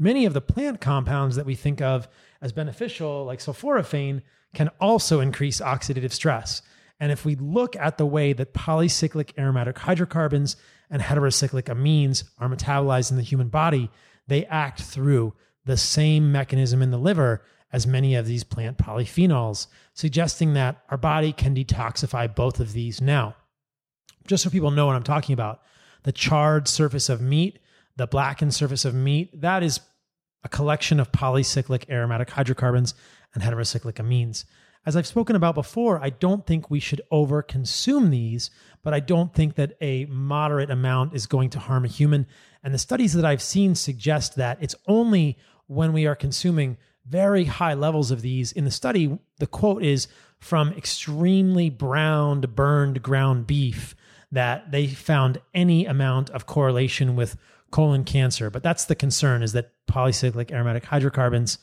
many 0.00 0.26
of 0.26 0.34
the 0.34 0.40
plant 0.40 0.80
compounds 0.80 1.36
that 1.36 1.46
we 1.46 1.54
think 1.54 1.80
of 1.80 2.08
as 2.42 2.50
beneficial, 2.50 3.24
like 3.24 3.38
sulforaphane, 3.38 4.22
can 4.54 4.70
also 4.80 5.20
increase 5.20 5.60
oxidative 5.60 6.10
stress. 6.10 6.60
And 6.98 7.12
if 7.12 7.24
we 7.24 7.36
look 7.36 7.76
at 7.76 7.98
the 7.98 8.06
way 8.06 8.32
that 8.32 8.52
polycyclic 8.52 9.38
aromatic 9.38 9.78
hydrocarbons 9.78 10.56
and 10.90 11.00
heterocyclic 11.00 11.66
amines 11.72 12.24
are 12.38 12.48
metabolized 12.48 13.12
in 13.12 13.16
the 13.16 13.22
human 13.22 13.48
body, 13.48 13.92
they 14.26 14.44
act 14.46 14.82
through 14.82 15.34
the 15.68 15.76
same 15.76 16.32
mechanism 16.32 16.82
in 16.82 16.90
the 16.90 16.98
liver 16.98 17.44
as 17.72 17.86
many 17.86 18.14
of 18.14 18.26
these 18.26 18.42
plant 18.42 18.78
polyphenols, 18.78 19.66
suggesting 19.92 20.54
that 20.54 20.82
our 20.88 20.96
body 20.96 21.32
can 21.32 21.54
detoxify 21.54 22.34
both 22.34 22.58
of 22.58 22.72
these 22.72 23.00
now. 23.00 23.36
Just 24.26 24.42
so 24.42 24.50
people 24.50 24.70
know 24.70 24.86
what 24.86 24.96
I'm 24.96 25.02
talking 25.02 25.34
about, 25.34 25.60
the 26.02 26.12
charred 26.12 26.66
surface 26.66 27.08
of 27.08 27.20
meat, 27.20 27.58
the 27.96 28.06
blackened 28.06 28.54
surface 28.54 28.84
of 28.84 28.94
meat, 28.94 29.40
that 29.40 29.62
is 29.62 29.80
a 30.42 30.48
collection 30.48 30.98
of 30.98 31.12
polycyclic 31.12 31.88
aromatic 31.90 32.30
hydrocarbons 32.30 32.94
and 33.34 33.42
heterocyclic 33.42 33.94
amines. 33.94 34.44
As 34.86 34.96
I've 34.96 35.06
spoken 35.06 35.36
about 35.36 35.54
before, 35.54 36.02
I 36.02 36.08
don't 36.08 36.46
think 36.46 36.70
we 36.70 36.80
should 36.80 37.02
overconsume 37.12 38.10
these, 38.10 38.50
but 38.82 38.94
I 38.94 39.00
don't 39.00 39.34
think 39.34 39.56
that 39.56 39.76
a 39.82 40.06
moderate 40.06 40.70
amount 40.70 41.14
is 41.14 41.26
going 41.26 41.50
to 41.50 41.58
harm 41.58 41.84
a 41.84 41.88
human. 41.88 42.26
And 42.62 42.72
the 42.72 42.78
studies 42.78 43.12
that 43.12 43.24
I've 43.24 43.42
seen 43.42 43.74
suggest 43.74 44.36
that 44.36 44.56
it's 44.62 44.74
only 44.86 45.36
when 45.68 45.92
we 45.92 46.06
are 46.06 46.16
consuming 46.16 46.76
very 47.06 47.44
high 47.44 47.74
levels 47.74 48.10
of 48.10 48.20
these. 48.20 48.52
In 48.52 48.64
the 48.64 48.70
study, 48.70 49.18
the 49.38 49.46
quote 49.46 49.82
is 49.82 50.08
from 50.38 50.72
extremely 50.72 51.70
browned, 51.70 52.54
burned 52.54 53.02
ground 53.02 53.46
beef 53.46 53.94
that 54.30 54.70
they 54.72 54.86
found 54.86 55.40
any 55.54 55.86
amount 55.86 56.30
of 56.30 56.46
correlation 56.46 57.16
with 57.16 57.36
colon 57.70 58.04
cancer. 58.04 58.50
But 58.50 58.62
that's 58.62 58.84
the 58.84 58.94
concern 58.94 59.42
is 59.42 59.52
that 59.52 59.72
polycyclic 59.86 60.50
aromatic 60.50 60.84
hydrocarbons, 60.84 61.58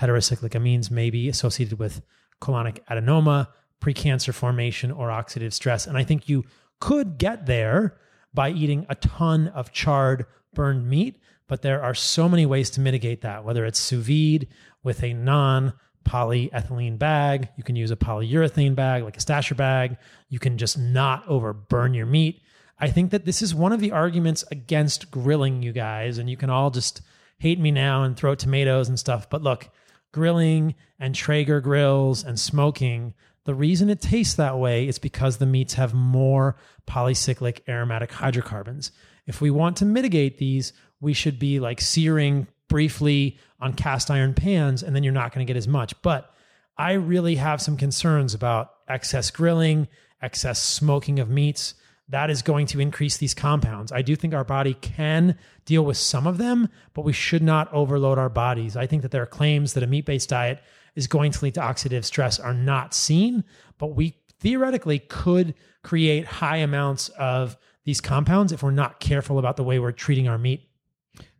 heterocyclic 0.00 0.50
amines 0.50 0.90
may 0.90 1.10
be 1.10 1.28
associated 1.28 1.78
with 1.78 2.02
colonic 2.40 2.78
adenoma, 2.90 3.48
precancer 3.80 4.32
formation, 4.32 4.90
or 4.90 5.08
oxidative 5.08 5.52
stress. 5.52 5.86
And 5.86 5.98
I 5.98 6.04
think 6.04 6.28
you 6.28 6.44
could 6.80 7.18
get 7.18 7.46
there 7.46 7.96
by 8.32 8.50
eating 8.50 8.86
a 8.88 8.94
ton 8.96 9.48
of 9.48 9.72
charred, 9.72 10.26
burned 10.54 10.88
meat. 10.88 11.20
But 11.46 11.62
there 11.62 11.82
are 11.82 11.94
so 11.94 12.28
many 12.28 12.46
ways 12.46 12.70
to 12.70 12.80
mitigate 12.80 13.20
that, 13.22 13.44
whether 13.44 13.64
it's 13.64 13.78
sous 13.78 14.06
vide, 14.06 14.48
with 14.82 15.02
a 15.02 15.12
non 15.12 15.74
polyethylene 16.04 16.98
bag. 16.98 17.48
You 17.56 17.64
can 17.64 17.76
use 17.76 17.90
a 17.90 17.96
polyurethane 17.96 18.74
bag 18.74 19.02
like 19.02 19.16
a 19.16 19.20
stasher 19.20 19.56
bag. 19.56 19.96
You 20.28 20.38
can 20.38 20.58
just 20.58 20.78
not 20.78 21.26
overburn 21.26 21.94
your 21.94 22.06
meat. 22.06 22.42
I 22.78 22.90
think 22.90 23.10
that 23.10 23.24
this 23.24 23.40
is 23.40 23.54
one 23.54 23.72
of 23.72 23.80
the 23.80 23.92
arguments 23.92 24.44
against 24.50 25.10
grilling, 25.10 25.62
you 25.62 25.72
guys, 25.72 26.18
and 26.18 26.28
you 26.28 26.36
can 26.36 26.50
all 26.50 26.70
just 26.70 27.02
hate 27.38 27.58
me 27.58 27.70
now 27.70 28.02
and 28.02 28.16
throw 28.16 28.34
tomatoes 28.34 28.88
and 28.88 28.98
stuff. 28.98 29.30
But 29.30 29.42
look, 29.42 29.70
grilling 30.12 30.74
and 30.98 31.14
Traeger 31.14 31.60
grills 31.60 32.24
and 32.24 32.38
smoking, 32.38 33.14
the 33.44 33.54
reason 33.54 33.90
it 33.90 34.00
tastes 34.00 34.34
that 34.34 34.58
way 34.58 34.88
is 34.88 34.98
because 34.98 35.36
the 35.36 35.46
meats 35.46 35.74
have 35.74 35.94
more 35.94 36.56
polycyclic 36.86 37.60
aromatic 37.68 38.12
hydrocarbons. 38.12 38.90
If 39.26 39.40
we 39.40 39.50
want 39.50 39.76
to 39.78 39.84
mitigate 39.84 40.38
these, 40.38 40.72
we 41.04 41.12
should 41.12 41.38
be 41.38 41.60
like 41.60 41.80
searing 41.80 42.48
briefly 42.68 43.38
on 43.60 43.74
cast 43.74 44.10
iron 44.10 44.34
pans, 44.34 44.82
and 44.82 44.96
then 44.96 45.04
you're 45.04 45.12
not 45.12 45.32
going 45.32 45.46
to 45.46 45.50
get 45.50 45.56
as 45.56 45.68
much. 45.68 46.00
But 46.02 46.34
I 46.76 46.94
really 46.94 47.36
have 47.36 47.62
some 47.62 47.76
concerns 47.76 48.34
about 48.34 48.72
excess 48.88 49.30
grilling, 49.30 49.86
excess 50.20 50.60
smoking 50.60 51.20
of 51.20 51.30
meats 51.30 51.74
that 52.08 52.30
is 52.30 52.42
going 52.42 52.66
to 52.66 52.80
increase 52.80 53.16
these 53.16 53.34
compounds. 53.34 53.90
I 53.90 54.02
do 54.02 54.14
think 54.14 54.34
our 54.34 54.44
body 54.44 54.74
can 54.74 55.38
deal 55.64 55.84
with 55.84 55.96
some 55.96 56.26
of 56.26 56.38
them, 56.38 56.68
but 56.92 57.04
we 57.04 57.12
should 57.12 57.42
not 57.42 57.72
overload 57.72 58.18
our 58.18 58.28
bodies. 58.28 58.76
I 58.76 58.86
think 58.86 59.02
that 59.02 59.10
there 59.10 59.22
are 59.22 59.26
claims 59.26 59.72
that 59.72 59.82
a 59.82 59.86
meat 59.86 60.04
based 60.04 60.28
diet 60.28 60.62
is 60.94 61.06
going 61.06 61.32
to 61.32 61.44
lead 61.44 61.54
to 61.54 61.60
oxidative 61.60 62.04
stress 62.04 62.38
are 62.38 62.54
not 62.54 62.94
seen, 62.94 63.44
but 63.78 63.88
we 63.88 64.18
theoretically 64.38 64.98
could 64.98 65.54
create 65.82 66.26
high 66.26 66.58
amounts 66.58 67.08
of 67.10 67.56
these 67.84 68.00
compounds 68.00 68.52
if 68.52 68.62
we're 68.62 68.70
not 68.70 69.00
careful 69.00 69.38
about 69.38 69.56
the 69.56 69.64
way 69.64 69.78
we're 69.78 69.92
treating 69.92 70.28
our 70.28 70.38
meat. 70.38 70.68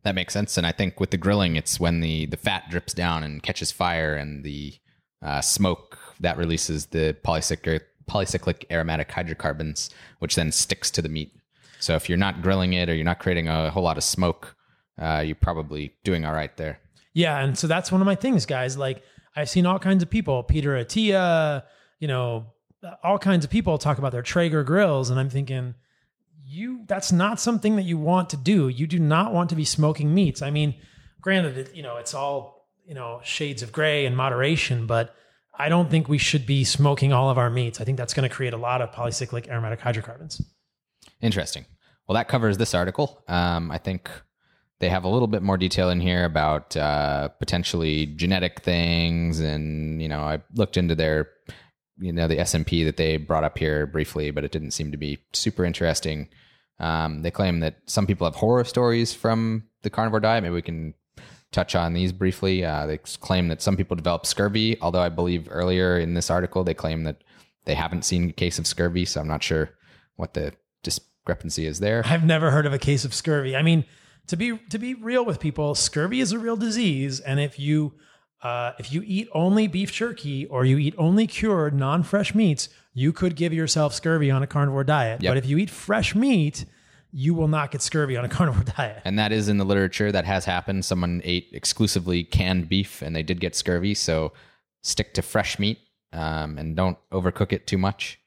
That 0.05 0.15
makes 0.15 0.33
sense. 0.35 0.57
And 0.57 0.67
I 0.67 0.73
think 0.73 1.01
with 1.01 1.11
the 1.11 1.17
grilling, 1.17 1.57
it's 1.57 1.81
when 1.81 2.01
the, 2.01 2.27
the 2.27 2.37
fat 2.37 2.69
drips 2.71 2.93
down 2.93 3.23
and 3.25 3.43
catches 3.43 3.73
fire 3.73 4.15
and 4.15 4.45
the 4.45 4.75
uh, 5.23 5.41
smoke 5.41 5.99
that 6.21 6.37
releases 6.37 6.87
the 6.87 7.17
polycyclic 7.25 7.81
polycyclic 8.09 8.65
aromatic 8.71 9.11
hydrocarbons, 9.11 9.89
which 10.19 10.35
then 10.35 10.53
sticks 10.53 10.91
to 10.91 11.01
the 11.01 11.09
meat. 11.09 11.33
So 11.81 11.95
if 11.95 12.09
you're 12.09 12.19
not 12.19 12.43
grilling 12.43 12.75
it 12.75 12.91
or 12.91 12.95
you're 12.95 13.05
not 13.05 13.19
creating 13.19 13.49
a 13.49 13.71
whole 13.71 13.83
lot 13.83 13.97
of 13.97 14.05
smoke, 14.05 14.55
uh, 15.01 15.23
you're 15.25 15.35
probably 15.35 15.95
doing 16.05 16.27
all 16.27 16.35
right 16.35 16.55
there. 16.57 16.81
Yeah, 17.15 17.43
and 17.43 17.57
so 17.57 17.67
that's 17.67 17.91
one 17.91 18.03
of 18.03 18.07
my 18.07 18.15
things, 18.15 18.45
guys. 18.45 18.77
Like 18.77 19.03
I've 19.35 19.49
seen 19.49 19.65
all 19.65 19.79
kinds 19.79 20.03
of 20.03 20.11
people, 20.11 20.43
Peter 20.43 20.73
Attia, 20.73 21.63
you 21.99 22.09
know, 22.09 22.47
all 23.03 23.19
kinds 23.19 23.45
of 23.45 23.51
people 23.51 23.79
talk 23.79 23.99
about 23.99 24.13
their 24.13 24.23
Traeger 24.23 24.63
grills, 24.65 25.09
and 25.09 25.19
I'm 25.19 25.31
thinking, 25.31 25.75
you 26.47 26.85
that's 26.87 27.13
not 27.13 27.41
something 27.41 27.77
that 27.77 27.83
you 27.83 27.99
want 27.99 28.31
to 28.31 28.37
do. 28.37 28.69
You 28.69 28.87
do 28.87 28.99
not 28.99 29.33
want 29.33 29.51
to 29.51 29.57
be 29.57 29.65
smoking 29.65 30.15
meats. 30.15 30.43
I 30.43 30.51
mean, 30.51 30.75
granted, 31.21 31.71
you 31.75 31.83
know, 31.83 31.97
it's 31.97 32.15
all 32.15 32.69
you 32.87 32.95
know 32.95 33.21
shades 33.25 33.63
of 33.63 33.73
gray 33.73 34.07
and 34.07 34.17
moderation, 34.17 34.87
but 34.87 35.15
I 35.57 35.69
don't 35.69 35.91
think 35.91 36.09
we 36.09 36.19
should 36.19 36.47
be 36.47 36.65
smoking 36.65 37.13
all 37.13 37.31
of 37.31 37.39
our 37.39 37.51
meats. 37.51 37.81
I 37.81 37.85
think 37.85 37.97
that's 37.97 38.15
going 38.15 38.29
to 38.29 38.35
create 38.35 38.53
a 38.53 38.59
lot 38.59 38.83
of 38.83 38.91
polycyclic 38.91 39.49
aromatic 39.49 39.81
hydrocarbons. 39.81 40.43
Interesting. 41.21 41.65
Well, 42.07 42.15
that 42.15 42.29
covers 42.29 42.59
this 42.59 42.75
article. 42.75 43.23
Um, 43.29 43.71
I 43.71 43.79
think 43.79 44.11
they 44.81 44.89
have 44.89 45.05
a 45.05 45.09
little 45.09 45.29
bit 45.29 45.43
more 45.43 45.57
detail 45.57 45.89
in 45.91 46.01
here 46.01 46.25
about 46.25 46.77
uh, 46.77 47.29
potentially 47.29 48.07
genetic 48.07 48.61
things, 48.61 49.41
and 49.41 50.03
you 50.03 50.09
know, 50.09 50.21
I 50.21 50.43
looked 50.55 50.77
into 50.77 50.95
their, 50.95 51.31
you 51.99 52.13
know, 52.13 52.27
the 52.27 52.37
SNP 52.37 52.85
that 52.85 52.97
they 52.97 53.17
brought 53.17 53.45
up 53.45 53.59
here 53.59 53.87
briefly, 53.87 54.31
but 54.31 54.45
it 54.45 54.53
didn't 54.53 54.73
seem 54.73 54.91
to 54.91 54.97
be 54.97 55.19
super 55.33 55.65
interesting. 55.65 56.29
Um, 56.81 57.23
they 57.23 57.31
claim 57.31 57.61
that 57.61 57.77
some 57.87 58.07
people 58.07 58.27
have 58.27 58.37
horror 58.37 58.65
stories 58.65 59.15
from 59.15 59.65
the 59.83 59.91
carnivore 59.91 60.21
diet. 60.21 60.43
Maybe 60.43 60.55
we 60.55 60.63
can 60.63 60.95
touch 61.53 61.77
on 61.77 61.95
these 61.95 62.13
briefly. 62.13 62.65
Uh, 62.65 62.87
they 62.87 62.99
claim 62.99 63.49
that 63.49 63.63
some 63.63 63.77
people 63.77 63.97
develop 63.97 64.27
scurvy, 64.27 64.77
although 64.81 65.03
I 65.03 65.09
believe 65.09 65.49
earlier 65.51 65.99
in 65.99 66.15
this 66.15 66.31
article 66.31 66.65
they 66.65 66.75
claim 66.75 67.05
that 67.05 67.23
they 67.65 67.75
haven't 67.75 68.05
seen 68.05 68.31
a 68.31 68.33
case 68.33 68.59
of 68.59 68.67
scurvy. 68.67 69.05
So 69.05 69.21
I'm 69.21 69.29
not 69.29 69.43
sure 69.43 69.71
what 70.17 70.35
the 70.35 70.53
discrepancy 70.83 71.67
is 71.67 71.79
there. 71.79 72.03
I've 72.05 72.25
never 72.25 72.51
heard 72.51 72.67
of 72.67 72.73
a 72.73 72.79
case 72.79 73.05
of 73.05 73.15
scurvy. 73.15 73.55
I 73.55 73.63
mean, 73.63 73.85
to 74.27 74.37
be 74.37 74.59
to 74.71 74.79
be 74.79 74.95
real 74.95 75.25
with 75.25 75.39
people, 75.39 75.75
scurvy 75.75 76.21
is 76.21 76.33
a 76.33 76.39
real 76.39 76.57
disease, 76.57 77.21
and 77.21 77.39
if 77.39 77.59
you 77.59 77.95
uh, 78.45 78.73
if 78.79 78.93
you 78.93 79.03
eat 79.07 79.29
only 79.33 79.67
beef 79.67 79.91
jerky 79.91 80.45
or 80.47 80.67
you 80.67 80.77
eat 80.77 80.95
only 80.99 81.27
cured 81.27 81.75
non-fresh 81.75 82.35
meats, 82.35 82.69
you 82.93 83.11
could 83.11 83.37
give 83.37 83.55
yourself 83.55 83.95
scurvy 83.95 84.31
on 84.31 84.43
a 84.43 84.47
carnivore 84.47 84.85
diet. 84.85 85.23
Yep. 85.23 85.31
But 85.31 85.37
if 85.39 85.47
you 85.47 85.57
eat 85.57 85.71
fresh 85.71 86.15
meat, 86.15 86.67
you 87.11 87.33
will 87.33 87.49
not 87.49 87.71
get 87.71 87.81
scurvy 87.81 88.19
on 88.19 88.25
a 88.25 88.29
carnivore 88.37 88.65
diet. 88.77 89.01
And 89.07 89.19
that 89.19 89.33
is 89.33 89.49
in 89.49 89.57
the 89.57 89.65
literature 89.65 90.13
that 90.13 90.27
has 90.27 90.45
happened. 90.45 90.85
Someone 90.85 91.23
ate 91.25 91.49
exclusively 91.53 92.23
canned 92.23 92.69
beef 92.69 93.01
and 93.01 93.17
they 93.17 93.23
did 93.23 93.41
get 93.41 93.57
scurvy. 93.57 93.95
So 93.95 94.33
stick 94.83 95.15
to 95.15 95.23
fresh 95.23 95.59
meat 95.59 95.79
um, 96.13 96.59
and 96.59 96.77
don't 96.77 96.99
overcook 97.11 97.51
it 97.51 97.67
too 97.67 97.79
much. 97.79 98.21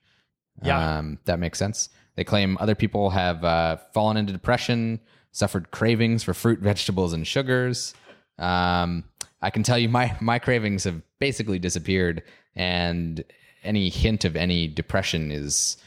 Yeah. 0.63 0.97
Um, 0.97 1.19
that 1.25 1.37
makes 1.37 1.59
sense. 1.59 1.89
They 2.15 2.23
claim 2.23 2.57
other 2.59 2.73
people 2.73 3.11
have 3.11 3.43
uh, 3.43 3.77
fallen 3.93 4.17
into 4.17 4.33
depression, 4.33 4.99
suffered 5.31 5.69
cravings 5.69 6.23
for 6.23 6.33
fruit, 6.33 6.59
vegetables, 6.61 7.13
and 7.13 7.27
sugars. 7.27 7.93
Um, 8.39 9.03
I 9.41 9.49
can 9.49 9.63
tell 9.63 9.77
you 9.77 9.89
my, 9.89 10.15
my 10.19 10.39
cravings 10.39 10.83
have 10.85 11.01
basically 11.19 11.59
disappeared, 11.59 12.23
and 12.55 13.23
any 13.63 13.89
hint 13.89 14.25
of 14.25 14.35
any 14.35 14.67
depression 14.67 15.31
is 15.31 15.77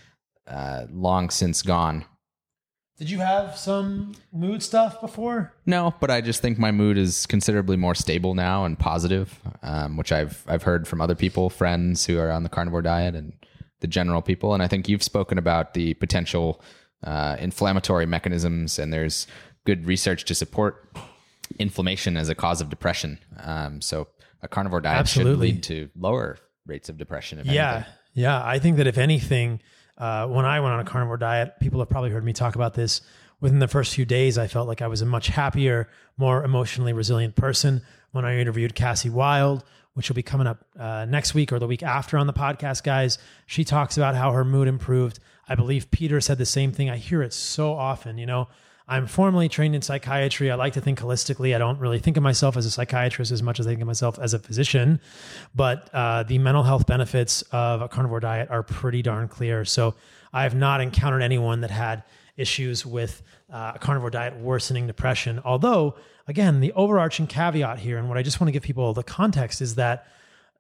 uh, 0.47 0.87
long 0.91 1.31
since 1.31 1.63
gone. 1.63 2.05
Did 2.99 3.09
you 3.09 3.21
have 3.21 3.57
some 3.57 4.15
mood 4.31 4.63
stuff 4.63 5.01
before? 5.01 5.55
No, 5.65 5.95
but 6.01 6.11
I 6.11 6.21
just 6.21 6.43
think 6.43 6.59
my 6.59 6.71
mood 6.71 6.99
is 6.99 7.25
considerably 7.25 7.79
more 7.79 7.95
stable 7.95 8.35
now 8.35 8.67
and 8.67 8.79
positive, 8.79 9.41
um, 9.63 9.97
which 9.97 10.13
I've 10.13 10.45
I've 10.47 10.65
heard 10.65 10.87
from 10.87 11.01
other 11.01 11.15
people, 11.15 11.49
friends 11.49 12.05
who 12.05 12.19
are 12.19 12.31
on 12.31 12.43
the 12.43 12.51
carnivore 12.51 12.83
diet, 12.83 13.15
and 13.15 13.33
the 13.81 13.87
general 13.87 14.21
people. 14.21 14.53
And 14.53 14.63
I 14.63 14.69
think 14.69 14.87
you've 14.87 15.03
spoken 15.03 15.39
about 15.39 15.73
the 15.73 15.95
potential 15.95 16.61
uh, 17.03 17.37
inflammatory 17.41 18.05
mechanisms, 18.05 18.79
and 18.79 18.93
there's 18.93 19.27
good 19.65 19.87
research 19.87 20.27
to 20.27 20.35
support 20.35 20.87
inflammation 21.59 22.17
as 22.17 22.29
a 22.29 22.35
cause 22.35 22.61
of 22.61 22.71
depression. 22.71 23.19
Um, 23.39 23.81
so 23.81 24.09
a 24.43 24.49
carnivore 24.49 24.81
diet 24.81 24.99
Absolutely. 24.99 25.49
should 25.49 25.55
lead 25.57 25.63
to 25.65 25.91
lower 25.99 26.39
rates 26.67 26.89
of 26.89 26.99
depression. 26.99 27.41
yeah, 27.45 27.75
anything. 27.75 27.93
yeah. 28.15 28.43
I 28.45 28.59
think 28.59 28.77
that 28.77 28.87
if 28.87 28.99
anything 28.99 29.61
uh, 29.99 30.27
when 30.27 30.47
I 30.47 30.61
went 30.61 30.73
on 30.73 30.81
a 30.81 30.85
carnivore 30.85 31.19
diet, 31.19 31.55
people 31.61 31.79
have 31.81 31.91
probably 31.91 32.11
heard 32.11 32.25
me 32.25 32.33
talk 32.33 32.55
about 32.55 32.75
this. 32.75 33.03
Within 33.41 33.59
the 33.59 33.69
first 33.69 33.95
few 33.95 34.05
days, 34.05 34.39
I 34.39 34.47
felt 34.47 34.69
like 34.69 34.83
I 34.83 34.87
was 34.87 35.03
a 35.03 35.07
much 35.07 35.29
happier, 35.29 35.89
more 36.17 36.45
emotionally 36.45 36.93
resilient 36.93 37.37
person. 37.37 37.83
When 38.13 38.25
I 38.25 38.39
interviewed 38.39 38.75
Cassie 38.75 39.09
Wild, 39.11 39.63
which 39.95 40.09
will 40.09 40.15
be 40.17 40.23
coming 40.23 40.47
up 40.47 40.65
uh, 40.79 41.07
next 41.07 41.35
week 41.35 41.53
or 41.53 41.59
the 41.59 41.67
week 41.67 41.83
after 41.83 42.19
on 42.19 42.27
the 42.27 42.33
podcast, 42.33 42.83
guys, 42.83 43.19
she 43.47 43.65
talks 43.65 43.97
about 43.97 44.15
how 44.15 44.33
her 44.33 44.45
mood 44.45 44.69
improved. 44.69 45.21
I 45.49 45.55
believe 45.55 45.91
Peter 45.91 46.21
said 46.21 46.39
the 46.39 46.47
same 46.47 46.73
thing. 46.73 46.91
I 46.91 46.97
hear 46.97 47.23
it 47.23 47.33
so 47.33 47.73
often, 47.75 48.19
you 48.19 48.27
know. 48.27 48.49
I'm 48.91 49.07
formally 49.07 49.49
trained 49.49 49.77
in 49.77 49.83
psychiatry. 49.83 50.51
I 50.51 50.57
like 50.57 50.73
to 50.73 50.81
think 50.81 50.99
holistically. 50.99 51.55
I 51.55 51.59
don't 51.59 51.79
really 51.79 52.01
think 52.01 52.17
of 52.17 52.25
myself 52.25 52.57
as 52.57 52.67
a 52.67 52.73
psychiatrist 52.73 53.31
as 53.31 53.41
much 53.41 53.61
as 53.61 53.69
I 53.69 53.71
think 53.71 53.83
of 53.83 53.87
myself 53.87 54.19
as 54.19 54.35
a 54.35 54.41
physician. 54.41 55.01
But 55.55 55.89
uh, 55.95 56.25
the 56.25 56.39
mental 56.39 56.65
health 56.65 56.89
benefits 56.89 57.43
of 57.53 57.83
a 57.83 57.89
carnivore 57.89 58.19
diet 58.19 58.51
are 58.51 58.65
pretty 58.65 59.01
darn 59.01 59.29
clear. 59.29 59.65
So 59.65 59.95
I 60.33 60.43
have 60.43 60.57
not 60.57 60.81
encountered 60.81 61.23
anyone 61.23 61.61
that 61.61 61.71
had 61.71 62.03
issues 62.37 62.85
with 62.85 63.23
uh, 63.53 63.73
a 63.77 63.79
carnivore 63.79 64.11
diet 64.11 64.37
worsening 64.37 64.89
depression. 64.89 65.41
Although, 65.45 65.95
again, 66.27 66.59
the 66.59 66.73
overarching 66.73 67.29
caveat 67.29 67.79
here, 67.79 67.97
and 67.97 68.09
what 68.09 68.19
I 68.19 68.23
just 68.23 68.41
want 68.41 68.49
to 68.49 68.53
give 68.53 68.65
people 68.65 68.93
the 68.93 69.05
context 69.05 69.61
is 69.61 69.77
that 69.77 70.09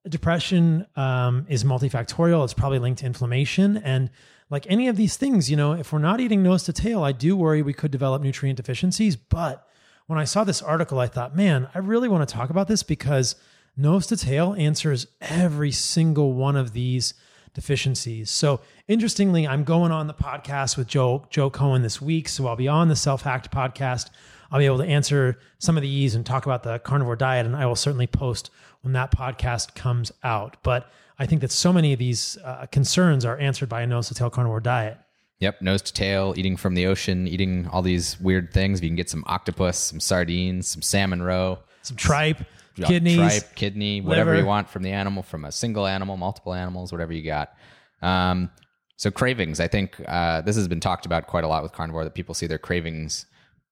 depression 0.08 0.86
um, 0.94 1.46
is 1.48 1.64
multifactorial. 1.64 2.44
It's 2.44 2.54
probably 2.54 2.78
linked 2.78 3.00
to 3.00 3.06
inflammation. 3.06 3.76
And 3.78 4.08
like 4.50 4.66
any 4.68 4.88
of 4.88 4.96
these 4.96 5.16
things, 5.16 5.50
you 5.50 5.56
know, 5.56 5.72
if 5.72 5.92
we're 5.92 6.00
not 6.00 6.20
eating 6.20 6.42
nose 6.42 6.64
to 6.64 6.72
tail, 6.72 7.02
I 7.04 7.12
do 7.12 7.36
worry 7.36 7.62
we 7.62 7.72
could 7.72 7.92
develop 7.92 8.20
nutrient 8.20 8.56
deficiencies. 8.56 9.14
But 9.16 9.66
when 10.06 10.18
I 10.18 10.24
saw 10.24 10.42
this 10.42 10.60
article, 10.60 10.98
I 10.98 11.06
thought, 11.06 11.36
man, 11.36 11.68
I 11.72 11.78
really 11.78 12.08
want 12.08 12.28
to 12.28 12.34
talk 12.34 12.50
about 12.50 12.66
this 12.66 12.82
because 12.82 13.36
nose 13.76 14.08
to 14.08 14.16
tail 14.16 14.54
answers 14.58 15.06
every 15.20 15.70
single 15.70 16.32
one 16.32 16.56
of 16.56 16.72
these 16.72 17.14
deficiencies. 17.54 18.30
So 18.30 18.60
interestingly, 18.88 19.46
I'm 19.46 19.64
going 19.64 19.92
on 19.92 20.08
the 20.08 20.14
podcast 20.14 20.76
with 20.76 20.88
Joe 20.88 21.26
Joe 21.30 21.48
Cohen 21.48 21.82
this 21.82 22.00
week. 22.00 22.28
So 22.28 22.46
I'll 22.46 22.56
be 22.56 22.68
on 22.68 22.88
the 22.88 22.94
SelfHacked 22.94 23.50
podcast. 23.50 24.10
I'll 24.50 24.58
be 24.58 24.66
able 24.66 24.78
to 24.78 24.84
answer 24.84 25.38
some 25.58 25.76
of 25.76 25.82
these 25.82 26.16
and 26.16 26.26
talk 26.26 26.44
about 26.44 26.64
the 26.64 26.80
carnivore 26.80 27.14
diet, 27.14 27.46
and 27.46 27.54
I 27.54 27.66
will 27.66 27.76
certainly 27.76 28.08
post 28.08 28.50
when 28.80 28.94
that 28.94 29.12
podcast 29.12 29.76
comes 29.76 30.10
out. 30.24 30.56
But 30.64 30.90
I 31.20 31.26
think 31.26 31.42
that 31.42 31.52
so 31.52 31.70
many 31.70 31.92
of 31.92 31.98
these 31.98 32.38
uh, 32.42 32.64
concerns 32.72 33.26
are 33.26 33.36
answered 33.36 33.68
by 33.68 33.82
a 33.82 33.86
nose 33.86 34.08
to 34.08 34.14
tail 34.14 34.30
carnivore 34.30 34.58
diet. 34.58 34.96
Yep, 35.40 35.60
nose 35.60 35.82
to 35.82 35.92
tail, 35.92 36.32
eating 36.34 36.56
from 36.56 36.74
the 36.74 36.86
ocean, 36.86 37.28
eating 37.28 37.68
all 37.70 37.82
these 37.82 38.18
weird 38.20 38.54
things. 38.54 38.80
You 38.82 38.88
can 38.88 38.96
get 38.96 39.10
some 39.10 39.22
octopus, 39.26 39.76
some 39.76 40.00
sardines, 40.00 40.66
some 40.66 40.80
salmon 40.80 41.22
roe, 41.22 41.58
some 41.82 41.98
tripe, 41.98 42.38
kidneys, 42.74 43.16
tripe, 43.16 43.54
kidney, 43.54 44.00
whatever 44.00 44.30
liver. 44.30 44.42
you 44.42 44.46
want 44.46 44.70
from 44.70 44.82
the 44.82 44.92
animal, 44.92 45.22
from 45.22 45.44
a 45.44 45.52
single 45.52 45.86
animal, 45.86 46.16
multiple 46.16 46.54
animals, 46.54 46.90
whatever 46.90 47.12
you 47.12 47.22
got. 47.22 47.52
Um, 48.00 48.50
so 48.96 49.10
cravings, 49.10 49.60
I 49.60 49.68
think 49.68 50.02
uh, 50.08 50.40
this 50.40 50.56
has 50.56 50.68
been 50.68 50.80
talked 50.80 51.04
about 51.04 51.26
quite 51.26 51.44
a 51.44 51.48
lot 51.48 51.62
with 51.62 51.72
carnivore. 51.72 52.04
That 52.04 52.14
people 52.14 52.34
see 52.34 52.46
their 52.46 52.58
cravings, 52.58 53.26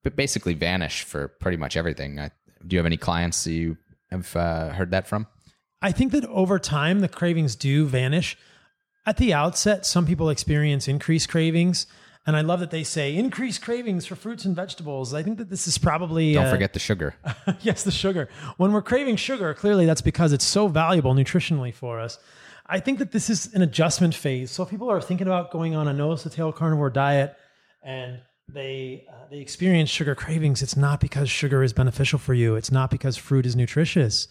but 0.04 0.16
basically 0.16 0.52
vanish 0.52 1.02
for 1.02 1.28
pretty 1.28 1.56
much 1.56 1.78
everything. 1.78 2.20
I, 2.20 2.30
do 2.66 2.76
you 2.76 2.78
have 2.78 2.86
any 2.86 2.98
clients 2.98 3.42
that 3.44 3.52
you 3.52 3.78
have 4.10 4.36
uh, 4.36 4.68
heard 4.70 4.90
that 4.90 5.06
from? 5.06 5.26
I 5.80 5.92
think 5.92 6.12
that 6.12 6.24
over 6.26 6.58
time 6.58 7.00
the 7.00 7.08
cravings 7.08 7.54
do 7.54 7.86
vanish. 7.86 8.36
At 9.06 9.16
the 9.16 9.32
outset, 9.32 9.86
some 9.86 10.06
people 10.06 10.28
experience 10.28 10.88
increased 10.88 11.28
cravings, 11.28 11.86
and 12.26 12.36
I 12.36 12.42
love 12.42 12.60
that 12.60 12.70
they 12.70 12.84
say 12.84 13.16
increased 13.16 13.62
cravings 13.62 14.04
for 14.04 14.16
fruits 14.16 14.44
and 14.44 14.54
vegetables. 14.54 15.14
I 15.14 15.22
think 15.22 15.38
that 15.38 15.48
this 15.48 15.66
is 15.66 15.78
probably 15.78 16.34
Don't 16.34 16.46
uh, 16.46 16.50
forget 16.50 16.74
the 16.74 16.78
sugar. 16.78 17.14
yes, 17.62 17.84
the 17.84 17.90
sugar. 17.90 18.28
When 18.58 18.72
we're 18.72 18.82
craving 18.82 19.16
sugar, 19.16 19.54
clearly 19.54 19.86
that's 19.86 20.02
because 20.02 20.32
it's 20.32 20.44
so 20.44 20.68
valuable 20.68 21.14
nutritionally 21.14 21.72
for 21.72 22.00
us. 22.00 22.18
I 22.66 22.80
think 22.80 22.98
that 22.98 23.12
this 23.12 23.30
is 23.30 23.54
an 23.54 23.62
adjustment 23.62 24.14
phase. 24.14 24.50
So 24.50 24.62
if 24.62 24.68
people 24.68 24.90
are 24.90 25.00
thinking 25.00 25.26
about 25.26 25.50
going 25.50 25.74
on 25.74 25.88
a 25.88 25.94
nose 25.94 26.22
to 26.24 26.30
tail 26.30 26.52
carnivore 26.52 26.90
diet 26.90 27.34
and 27.82 28.20
they 28.46 29.06
uh, 29.10 29.26
they 29.30 29.38
experience 29.38 29.88
sugar 29.88 30.14
cravings, 30.14 30.60
it's 30.60 30.76
not 30.76 31.00
because 31.00 31.30
sugar 31.30 31.62
is 31.62 31.72
beneficial 31.72 32.18
for 32.18 32.34
you. 32.34 32.56
It's 32.56 32.70
not 32.70 32.90
because 32.90 33.16
fruit 33.16 33.46
is 33.46 33.56
nutritious. 33.56 34.28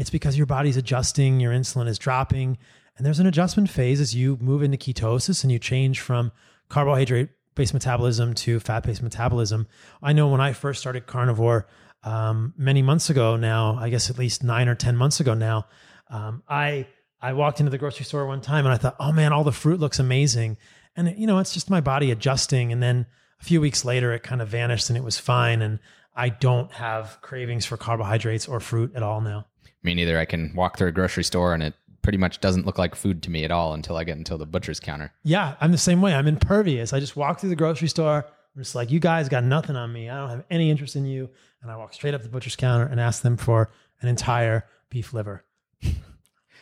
It's 0.00 0.08
because 0.08 0.38
your 0.38 0.46
body's 0.46 0.78
adjusting, 0.78 1.40
your 1.40 1.52
insulin 1.52 1.86
is 1.86 1.98
dropping, 1.98 2.56
and 2.96 3.04
there's 3.04 3.20
an 3.20 3.26
adjustment 3.26 3.68
phase 3.68 4.00
as 4.00 4.14
you 4.14 4.38
move 4.40 4.62
into 4.62 4.78
ketosis 4.78 5.42
and 5.42 5.52
you 5.52 5.58
change 5.58 6.00
from 6.00 6.32
carbohydrate 6.70 7.28
based 7.54 7.74
metabolism 7.74 8.32
to 8.32 8.60
fat 8.60 8.82
based 8.82 9.02
metabolism. 9.02 9.66
I 10.02 10.14
know 10.14 10.28
when 10.28 10.40
I 10.40 10.54
first 10.54 10.80
started 10.80 11.06
carnivore 11.06 11.66
um, 12.02 12.54
many 12.56 12.80
months 12.80 13.10
ago 13.10 13.36
now, 13.36 13.76
I 13.78 13.90
guess 13.90 14.08
at 14.08 14.16
least 14.16 14.42
nine 14.42 14.70
or 14.70 14.74
10 14.74 14.96
months 14.96 15.20
ago 15.20 15.34
now, 15.34 15.66
um, 16.08 16.42
I, 16.48 16.86
I 17.20 17.34
walked 17.34 17.60
into 17.60 17.68
the 17.68 17.76
grocery 17.76 18.06
store 18.06 18.26
one 18.26 18.40
time 18.40 18.64
and 18.64 18.72
I 18.72 18.78
thought, 18.78 18.96
oh 18.98 19.12
man, 19.12 19.34
all 19.34 19.44
the 19.44 19.52
fruit 19.52 19.80
looks 19.80 19.98
amazing. 19.98 20.56
And, 20.96 21.14
you 21.18 21.26
know, 21.26 21.40
it's 21.40 21.52
just 21.52 21.68
my 21.68 21.82
body 21.82 22.10
adjusting. 22.10 22.72
And 22.72 22.82
then 22.82 23.04
a 23.38 23.44
few 23.44 23.60
weeks 23.60 23.84
later, 23.84 24.14
it 24.14 24.22
kind 24.22 24.40
of 24.40 24.48
vanished 24.48 24.88
and 24.88 24.96
it 24.96 25.04
was 25.04 25.18
fine. 25.18 25.60
And 25.60 25.78
I 26.16 26.30
don't 26.30 26.72
have 26.72 27.18
cravings 27.20 27.66
for 27.66 27.76
carbohydrates 27.76 28.48
or 28.48 28.60
fruit 28.60 28.92
at 28.94 29.02
all 29.02 29.20
now. 29.20 29.44
Me 29.82 29.94
neither. 29.94 30.18
I 30.18 30.24
can 30.24 30.52
walk 30.54 30.76
through 30.76 30.88
a 30.88 30.92
grocery 30.92 31.24
store 31.24 31.54
and 31.54 31.62
it 31.62 31.74
pretty 32.02 32.18
much 32.18 32.40
doesn't 32.40 32.66
look 32.66 32.78
like 32.78 32.94
food 32.94 33.22
to 33.22 33.30
me 33.30 33.44
at 33.44 33.50
all 33.50 33.74
until 33.74 33.96
I 33.96 34.04
get 34.04 34.16
until 34.16 34.38
the 34.38 34.46
butcher's 34.46 34.80
counter. 34.80 35.12
Yeah, 35.22 35.54
I'm 35.60 35.72
the 35.72 35.78
same 35.78 36.00
way. 36.00 36.14
I'm 36.14 36.26
impervious. 36.26 36.92
I 36.92 37.00
just 37.00 37.16
walk 37.16 37.40
through 37.40 37.50
the 37.50 37.56
grocery 37.56 37.88
store. 37.88 38.26
I'm 38.56 38.62
just 38.62 38.74
like, 38.74 38.90
you 38.90 38.98
guys 39.00 39.28
got 39.28 39.44
nothing 39.44 39.76
on 39.76 39.92
me. 39.92 40.08
I 40.08 40.16
don't 40.18 40.30
have 40.30 40.44
any 40.50 40.70
interest 40.70 40.96
in 40.96 41.04
you. 41.04 41.30
And 41.62 41.70
I 41.70 41.76
walk 41.76 41.92
straight 41.92 42.14
up 42.14 42.22
the 42.22 42.28
butcher's 42.28 42.56
counter 42.56 42.86
and 42.86 42.98
ask 42.98 43.22
them 43.22 43.36
for 43.36 43.70
an 44.00 44.08
entire 44.08 44.66
beef 44.88 45.12
liver. 45.12 45.44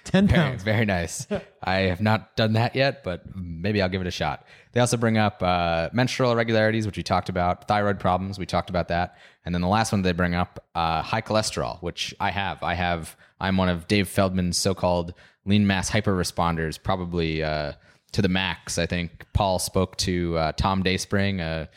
10 0.08 0.26
Very, 0.26 0.40
pounds. 0.42 0.62
very 0.62 0.84
nice. 0.86 1.26
I 1.62 1.80
have 1.80 2.00
not 2.00 2.34
done 2.34 2.54
that 2.54 2.74
yet, 2.74 3.04
but 3.04 3.22
maybe 3.36 3.82
I'll 3.82 3.88
give 3.90 4.00
it 4.00 4.06
a 4.06 4.10
shot. 4.10 4.46
They 4.72 4.80
also 4.80 4.96
bring 4.96 5.18
up 5.18 5.42
uh, 5.42 5.90
menstrual 5.92 6.32
irregularities, 6.32 6.86
which 6.86 6.96
we 6.96 7.02
talked 7.02 7.28
about, 7.28 7.68
thyroid 7.68 8.00
problems, 8.00 8.38
we 8.38 8.46
talked 8.46 8.70
about 8.70 8.88
that, 8.88 9.16
and 9.44 9.54
then 9.54 9.60
the 9.62 9.68
last 9.68 9.92
one 9.92 10.02
they 10.02 10.12
bring 10.12 10.34
up, 10.34 10.64
uh, 10.74 11.02
high 11.02 11.20
cholesterol, 11.20 11.80
which 11.82 12.14
I 12.20 12.30
have. 12.30 12.62
I 12.62 12.74
have. 12.74 13.16
I'm 13.40 13.56
one 13.56 13.68
of 13.68 13.86
Dave 13.86 14.08
Feldman's 14.08 14.56
so-called 14.56 15.12
lean 15.44 15.66
mass 15.66 15.88
hyper 15.90 16.14
responders, 16.16 16.82
probably 16.82 17.42
uh, 17.42 17.72
to 18.12 18.22
the 18.22 18.28
max. 18.28 18.78
I 18.78 18.86
think 18.86 19.26
Paul 19.34 19.58
spoke 19.58 19.96
to 19.98 20.36
uh, 20.38 20.52
Tom 20.52 20.82
Dayspring, 20.82 21.40
a 21.40 21.68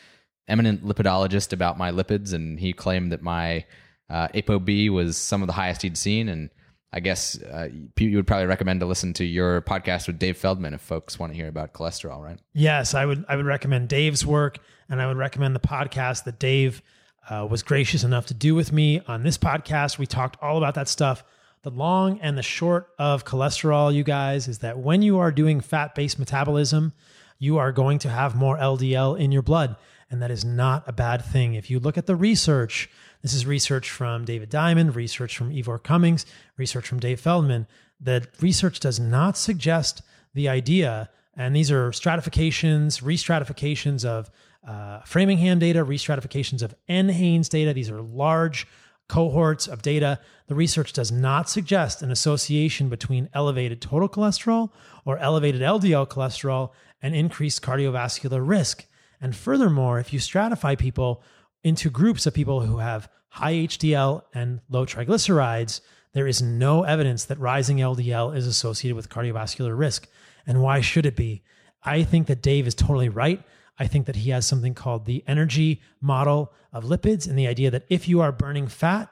eminent 0.48 0.84
lipidologist, 0.84 1.52
about 1.52 1.76
my 1.78 1.90
lipids, 1.92 2.32
and 2.32 2.58
he 2.58 2.72
claimed 2.72 3.12
that 3.12 3.22
my 3.22 3.64
uh, 4.08 4.28
ApoB 4.28 4.90
was 4.90 5.16
some 5.18 5.42
of 5.42 5.46
the 5.46 5.52
highest 5.52 5.82
he'd 5.82 5.96
seen, 5.98 6.28
and 6.28 6.50
I 6.92 7.00
guess 7.00 7.40
uh, 7.42 7.68
you 7.96 8.16
would 8.16 8.26
probably 8.26 8.46
recommend 8.46 8.80
to 8.80 8.86
listen 8.86 9.14
to 9.14 9.24
your 9.24 9.62
podcast 9.62 10.06
with 10.06 10.18
Dave 10.18 10.36
Feldman 10.36 10.74
if 10.74 10.80
folks 10.82 11.18
want 11.18 11.32
to 11.32 11.36
hear 11.36 11.48
about 11.48 11.72
cholesterol, 11.72 12.22
right? 12.22 12.38
Yes, 12.52 12.94
I 12.94 13.06
would. 13.06 13.24
I 13.28 13.36
would 13.36 13.46
recommend 13.46 13.88
Dave's 13.88 14.26
work, 14.26 14.58
and 14.90 15.00
I 15.00 15.06
would 15.06 15.16
recommend 15.16 15.56
the 15.56 15.60
podcast 15.60 16.24
that 16.24 16.38
Dave 16.38 16.82
uh, 17.30 17.46
was 17.48 17.62
gracious 17.62 18.04
enough 18.04 18.26
to 18.26 18.34
do 18.34 18.54
with 18.54 18.72
me 18.72 19.00
on 19.06 19.22
this 19.22 19.38
podcast. 19.38 19.98
We 19.98 20.06
talked 20.06 20.36
all 20.42 20.58
about 20.58 20.74
that 20.74 20.88
stuff. 20.88 21.24
The 21.62 21.70
long 21.70 22.20
and 22.20 22.36
the 22.36 22.42
short 22.42 22.88
of 22.98 23.24
cholesterol, 23.24 23.94
you 23.94 24.02
guys, 24.02 24.48
is 24.48 24.58
that 24.58 24.78
when 24.78 25.00
you 25.00 25.18
are 25.20 25.30
doing 25.30 25.60
fat 25.60 25.94
based 25.94 26.18
metabolism, 26.18 26.92
you 27.38 27.58
are 27.58 27.72
going 27.72 28.00
to 28.00 28.08
have 28.08 28.34
more 28.34 28.58
LDL 28.58 29.18
in 29.18 29.32
your 29.32 29.42
blood. 29.42 29.76
And 30.10 30.20
that 30.20 30.30
is 30.30 30.44
not 30.44 30.86
a 30.86 30.92
bad 30.92 31.24
thing. 31.24 31.54
If 31.54 31.70
you 31.70 31.80
look 31.80 31.96
at 31.96 32.06
the 32.06 32.16
research, 32.16 32.90
this 33.22 33.34
is 33.34 33.46
research 33.46 33.90
from 33.90 34.24
David 34.24 34.50
Diamond, 34.50 34.96
research 34.96 35.36
from 35.36 35.56
Ivor 35.56 35.78
Cummins, 35.78 36.26
research 36.56 36.86
from 36.88 36.98
Dave 37.00 37.20
Feldman. 37.20 37.66
That 38.00 38.26
research 38.40 38.80
does 38.80 38.98
not 38.98 39.36
suggest 39.36 40.02
the 40.34 40.48
idea, 40.48 41.08
and 41.36 41.54
these 41.54 41.70
are 41.70 41.92
stratifications, 41.92 43.02
re-stratifications 43.02 44.04
of 44.04 44.28
uh, 44.66 45.00
Framingham 45.00 45.60
data, 45.60 45.84
re-stratifications 45.84 46.62
of 46.62 46.74
NHANES 46.88 47.48
data. 47.48 47.72
These 47.72 47.90
are 47.90 48.02
large 48.02 48.66
cohorts 49.08 49.68
of 49.68 49.82
data. 49.82 50.18
The 50.48 50.54
research 50.54 50.92
does 50.92 51.12
not 51.12 51.48
suggest 51.48 52.02
an 52.02 52.10
association 52.10 52.88
between 52.88 53.28
elevated 53.34 53.80
total 53.80 54.08
cholesterol 54.08 54.70
or 55.04 55.18
elevated 55.18 55.60
LDL 55.60 56.08
cholesterol 56.08 56.70
and 57.00 57.14
increased 57.14 57.62
cardiovascular 57.62 58.46
risk. 58.46 58.86
And 59.20 59.36
furthermore, 59.36 60.00
if 60.00 60.12
you 60.12 60.18
stratify 60.18 60.78
people 60.78 61.22
into 61.64 61.90
groups 61.90 62.26
of 62.26 62.34
people 62.34 62.60
who 62.60 62.78
have 62.78 63.08
high 63.28 63.54
HDL 63.54 64.22
and 64.34 64.60
low 64.68 64.84
triglycerides, 64.84 65.80
there 66.12 66.26
is 66.26 66.42
no 66.42 66.82
evidence 66.82 67.24
that 67.24 67.38
rising 67.38 67.78
LDL 67.78 68.36
is 68.36 68.46
associated 68.46 68.96
with 68.96 69.08
cardiovascular 69.08 69.76
risk. 69.76 70.08
And 70.46 70.62
why 70.62 70.80
should 70.80 71.06
it 71.06 71.16
be? 71.16 71.42
I 71.82 72.02
think 72.02 72.26
that 72.26 72.42
Dave 72.42 72.66
is 72.66 72.74
totally 72.74 73.08
right. 73.08 73.42
I 73.78 73.86
think 73.86 74.06
that 74.06 74.16
he 74.16 74.30
has 74.30 74.46
something 74.46 74.74
called 74.74 75.06
the 75.06 75.24
energy 75.26 75.80
model 76.00 76.52
of 76.72 76.84
lipids 76.84 77.26
and 77.26 77.38
the 77.38 77.46
idea 77.46 77.70
that 77.70 77.86
if 77.88 78.06
you 78.06 78.20
are 78.20 78.32
burning 78.32 78.68
fat, 78.68 79.08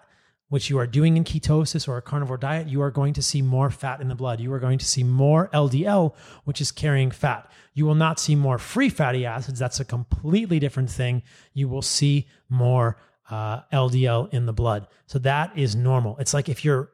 which 0.51 0.69
you 0.69 0.79
are 0.79 0.87
doing 0.87 1.17
in 1.17 1.25
ketosis 1.25 1.89
or 1.89 1.97
a 1.97 2.03
carnivore 2.03 2.37
diet, 2.37 2.69
you 2.69 2.83
are 2.83 2.91
going 2.91 3.15
to 3.15 3.23
see 3.23 3.41
more 3.41 3.71
fat 3.71 4.01
in 4.01 4.09
the 4.09 4.15
blood. 4.15 4.41
You 4.41 4.53
are 4.53 4.59
going 4.59 4.79
to 4.79 4.85
see 4.85 5.05
more 5.05 5.49
LDL, 5.55 6.15
which 6.45 6.61
is 6.61 6.73
carrying 6.73 7.13
fat. 7.13 7.51
You 7.73 7.87
will 7.87 7.95
not 7.95 8.21
see 8.21 8.35
more 8.35 8.59
free 8.59 8.89
fatty 8.89 9.25
acids. 9.25 9.61
That's 9.61 9.81
a 9.81 9.85
completely 9.85 10.59
different 10.59 10.91
thing. 10.91 11.23
You 11.55 11.69
will 11.69 11.83
see 11.83 12.27
more 12.49 12.99
uh, 13.31 13.61
LDL 13.73 14.35
in 14.35 14.47
the 14.47 14.53
blood. 14.53 14.89
So 15.07 15.21
that 15.21 15.57
is 15.57 15.77
normal. 15.77 16.19
It's 16.19 16.35
like 16.35 16.49
if 16.49 16.65
you're 16.65 16.91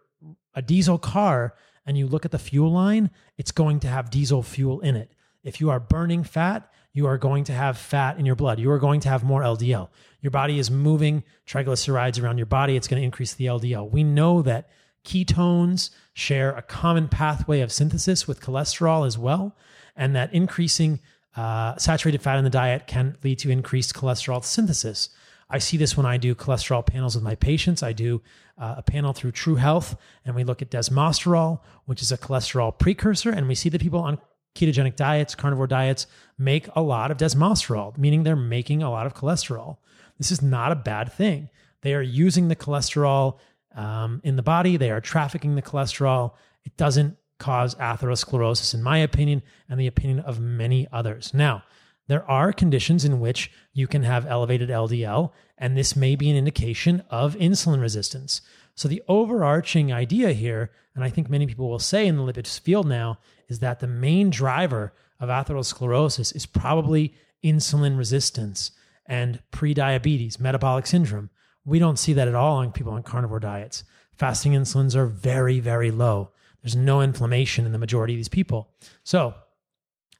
a 0.54 0.60
diesel 0.60 0.98
car 0.98 1.54
and 1.86 1.96
you 1.96 2.06
look 2.06 2.26
at 2.26 2.32
the 2.32 2.38
fuel 2.38 2.70
line, 2.70 3.10
it's 3.38 3.52
going 3.52 3.80
to 3.80 3.88
have 3.88 4.10
diesel 4.10 4.42
fuel 4.42 4.80
in 4.80 4.96
it. 4.96 5.10
If 5.42 5.62
you 5.62 5.70
are 5.70 5.80
burning 5.80 6.24
fat, 6.24 6.70
you 6.92 7.06
are 7.06 7.18
going 7.18 7.44
to 7.44 7.52
have 7.52 7.78
fat 7.78 8.18
in 8.18 8.26
your 8.26 8.36
blood. 8.36 8.58
You 8.58 8.70
are 8.70 8.78
going 8.78 9.00
to 9.00 9.08
have 9.08 9.22
more 9.22 9.42
LDL. 9.42 9.88
Your 10.26 10.32
body 10.32 10.58
is 10.58 10.72
moving 10.72 11.22
triglycerides 11.46 12.20
around 12.20 12.36
your 12.36 12.46
body. 12.46 12.74
It's 12.74 12.88
going 12.88 13.00
to 13.00 13.04
increase 13.04 13.34
the 13.34 13.46
LDL. 13.46 13.88
We 13.88 14.02
know 14.02 14.42
that 14.42 14.68
ketones 15.04 15.90
share 16.14 16.50
a 16.50 16.62
common 16.62 17.06
pathway 17.06 17.60
of 17.60 17.70
synthesis 17.70 18.26
with 18.26 18.40
cholesterol 18.40 19.06
as 19.06 19.16
well, 19.16 19.54
and 19.94 20.16
that 20.16 20.34
increasing 20.34 20.98
uh, 21.36 21.76
saturated 21.76 22.22
fat 22.22 22.38
in 22.38 22.42
the 22.42 22.50
diet 22.50 22.88
can 22.88 23.16
lead 23.22 23.38
to 23.38 23.50
increased 23.50 23.94
cholesterol 23.94 24.42
synthesis. 24.42 25.10
I 25.48 25.60
see 25.60 25.76
this 25.76 25.96
when 25.96 26.06
I 26.06 26.16
do 26.16 26.34
cholesterol 26.34 26.84
panels 26.84 27.14
with 27.14 27.22
my 27.22 27.36
patients. 27.36 27.84
I 27.84 27.92
do 27.92 28.20
uh, 28.58 28.74
a 28.78 28.82
panel 28.82 29.12
through 29.12 29.30
True 29.30 29.54
Health, 29.54 29.94
and 30.24 30.34
we 30.34 30.42
look 30.42 30.60
at 30.60 30.72
desmosterol, 30.72 31.60
which 31.84 32.02
is 32.02 32.10
a 32.10 32.18
cholesterol 32.18 32.76
precursor, 32.76 33.30
and 33.30 33.46
we 33.46 33.54
see 33.54 33.68
that 33.68 33.80
people 33.80 34.00
on 34.00 34.18
ketogenic 34.56 34.96
diets, 34.96 35.36
carnivore 35.36 35.68
diets, 35.68 36.08
make 36.36 36.68
a 36.74 36.82
lot 36.82 37.12
of 37.12 37.16
desmosterol, 37.16 37.96
meaning 37.96 38.24
they're 38.24 38.34
making 38.34 38.82
a 38.82 38.90
lot 38.90 39.06
of 39.06 39.14
cholesterol. 39.14 39.76
This 40.18 40.30
is 40.30 40.42
not 40.42 40.72
a 40.72 40.76
bad 40.76 41.12
thing. 41.12 41.50
They 41.82 41.94
are 41.94 42.02
using 42.02 42.48
the 42.48 42.56
cholesterol 42.56 43.38
um, 43.74 44.22
in 44.24 44.36
the 44.36 44.42
body, 44.42 44.76
they 44.76 44.90
are 44.90 45.00
trafficking 45.02 45.54
the 45.54 45.62
cholesterol. 45.62 46.32
It 46.64 46.76
doesn't 46.76 47.18
cause 47.38 47.74
atherosclerosis, 47.74 48.72
in 48.72 48.82
my 48.82 48.98
opinion, 48.98 49.42
and 49.68 49.78
the 49.78 49.86
opinion 49.86 50.20
of 50.20 50.40
many 50.40 50.88
others. 50.90 51.34
Now, 51.34 51.62
there 52.08 52.28
are 52.30 52.52
conditions 52.52 53.04
in 53.04 53.20
which 53.20 53.50
you 53.74 53.86
can 53.86 54.02
have 54.04 54.26
elevated 54.26 54.70
LDL, 54.70 55.32
and 55.58 55.76
this 55.76 55.94
may 55.94 56.16
be 56.16 56.30
an 56.30 56.36
indication 56.36 57.02
of 57.10 57.34
insulin 57.34 57.80
resistance. 57.80 58.40
So, 58.74 58.88
the 58.88 59.02
overarching 59.08 59.92
idea 59.92 60.32
here, 60.32 60.70
and 60.94 61.04
I 61.04 61.10
think 61.10 61.28
many 61.28 61.46
people 61.46 61.68
will 61.68 61.78
say 61.78 62.06
in 62.06 62.16
the 62.16 62.22
lipids 62.22 62.58
field 62.58 62.86
now, 62.86 63.18
is 63.48 63.58
that 63.58 63.80
the 63.80 63.86
main 63.86 64.30
driver 64.30 64.94
of 65.20 65.28
atherosclerosis 65.28 66.34
is 66.34 66.46
probably 66.46 67.14
insulin 67.44 67.98
resistance 67.98 68.70
and 69.08 69.40
prediabetes, 69.52 70.40
metabolic 70.40 70.86
syndrome. 70.86 71.30
We 71.64 71.78
don't 71.78 71.98
see 71.98 72.12
that 72.14 72.28
at 72.28 72.34
all 72.34 72.58
on 72.58 72.72
people 72.72 72.92
on 72.92 73.02
carnivore 73.02 73.40
diets. 73.40 73.84
Fasting 74.12 74.52
insulins 74.52 74.94
are 74.94 75.06
very, 75.06 75.60
very 75.60 75.90
low. 75.90 76.30
There's 76.62 76.76
no 76.76 77.00
inflammation 77.00 77.66
in 77.66 77.72
the 77.72 77.78
majority 77.78 78.14
of 78.14 78.18
these 78.18 78.28
people. 78.28 78.70
So, 79.04 79.34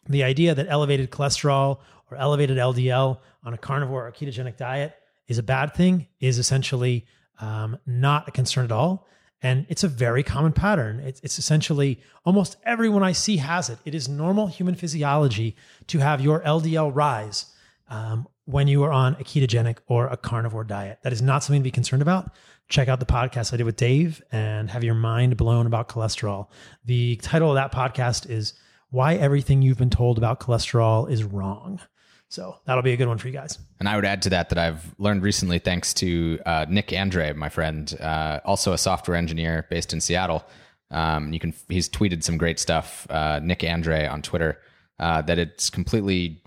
the 0.09 0.23
idea 0.23 0.55
that 0.55 0.67
elevated 0.69 1.11
cholesterol 1.11 1.81
or 2.11 2.17
elevated 2.17 2.59
LDL 2.59 3.19
on 3.43 3.55
a 3.55 3.59
carnivore 3.59 4.07
or 4.07 4.13
ketogenic 4.13 4.57
diet 4.57 4.95
is 5.27 5.39
a 5.39 5.43
bad 5.43 5.75
thing 5.75 6.07
is 6.21 6.39
essentially 6.39 7.07
um, 7.41 7.79
not 7.87 8.29
a 8.29 8.31
concern 8.31 8.65
at 8.65 8.73
all. 8.73 9.07
And 9.43 9.67
it's 9.69 9.85
a 9.85 9.89
very 9.89 10.23
common 10.23 10.53
pattern. 10.53 11.01
It's, 11.01 11.21
it's 11.21 11.39
essentially 11.39 12.01
almost 12.25 12.57
everyone 12.65 13.03
I 13.03 13.13
see 13.13 13.37
has 13.39 13.69
it. 13.69 13.79
It 13.85 13.95
is 13.95 14.09
normal 14.09 14.47
human 14.47 14.75
physiology 14.75 15.57
to 15.89 15.99
have 15.99 16.21
your 16.21 16.41
LDL 16.41 16.95
rise. 16.95 17.47
Um, 17.89 18.27
when 18.47 18.69
you 18.69 18.83
are 18.85 18.93
on 18.93 19.15
a 19.15 19.25
ketogenic 19.25 19.79
or 19.87 20.07
a 20.07 20.17
carnivore 20.17 20.65
diet. 20.65 20.99
That 21.03 21.13
is 21.13 21.21
not 21.21 21.45
something 21.45 21.61
to 21.61 21.65
be 21.65 21.71
concerned 21.71 22.03
about. 22.03 22.31
Check 22.69 22.89
out 22.89 22.99
the 22.99 23.07
podcast 23.07 23.53
I 23.53 23.59
did 23.59 23.65
with 23.65 23.77
Dave 23.77 24.23
and 24.33 24.71
have 24.71 24.83
your 24.83 24.95
mind 24.95 25.37
blown 25.37 25.67
about 25.67 25.89
cholesterol. 25.89 26.49
The 26.85 27.17
title 27.17 27.51
of 27.51 27.57
that 27.57 27.73
podcast 27.73 28.29
is 28.31 28.55
Why 28.91 29.15
Everything 29.15 29.63
You've 29.63 29.79
Been 29.79 29.91
Told 29.91 30.19
About 30.19 30.41
Cholesterol 30.41 31.11
is 31.11 31.23
Wrong. 31.23 31.81
So 32.29 32.57
that'll 32.65 32.83
be 32.83 32.93
a 32.93 32.97
good 32.97 33.09
one 33.09 33.19
for 33.19 33.29
you 33.29 33.33
guys. 33.33 33.59
And 33.79 33.89
I 33.89 33.95
would 33.95 34.05
add 34.05 34.23
to 34.23 34.31
that 34.31 34.49
that 34.49 34.59
I've 34.59 34.95
learned 34.99 35.23
recently, 35.23 35.59
thanks 35.61 35.95
to 35.95 36.41
uh, 36.45 36.67
Nick 36.69 36.93
Andre, 36.93 37.33
my 37.33 37.49
friend, 37.49 37.97
uh, 38.01 38.41
also 38.45 38.73
a 38.73 38.79
software 38.79 39.17
engineer 39.17 39.67
based 39.71 39.93
in 39.93 40.01
Seattle. 40.01 40.45
Um, 40.91 41.33
you 41.33 41.41
can 41.41 41.55
he's 41.69 41.89
tweeted 41.89 42.23
some 42.23 42.37
great 42.37 42.59
stuff. 42.59 43.07
Uh, 43.11 43.41
Nick 43.43 43.65
Andre 43.65 44.07
on 44.07 44.23
Twitter 44.23 44.61
uh, 44.99 45.23
that 45.23 45.39
it's 45.39 45.71
completely, 45.71 46.43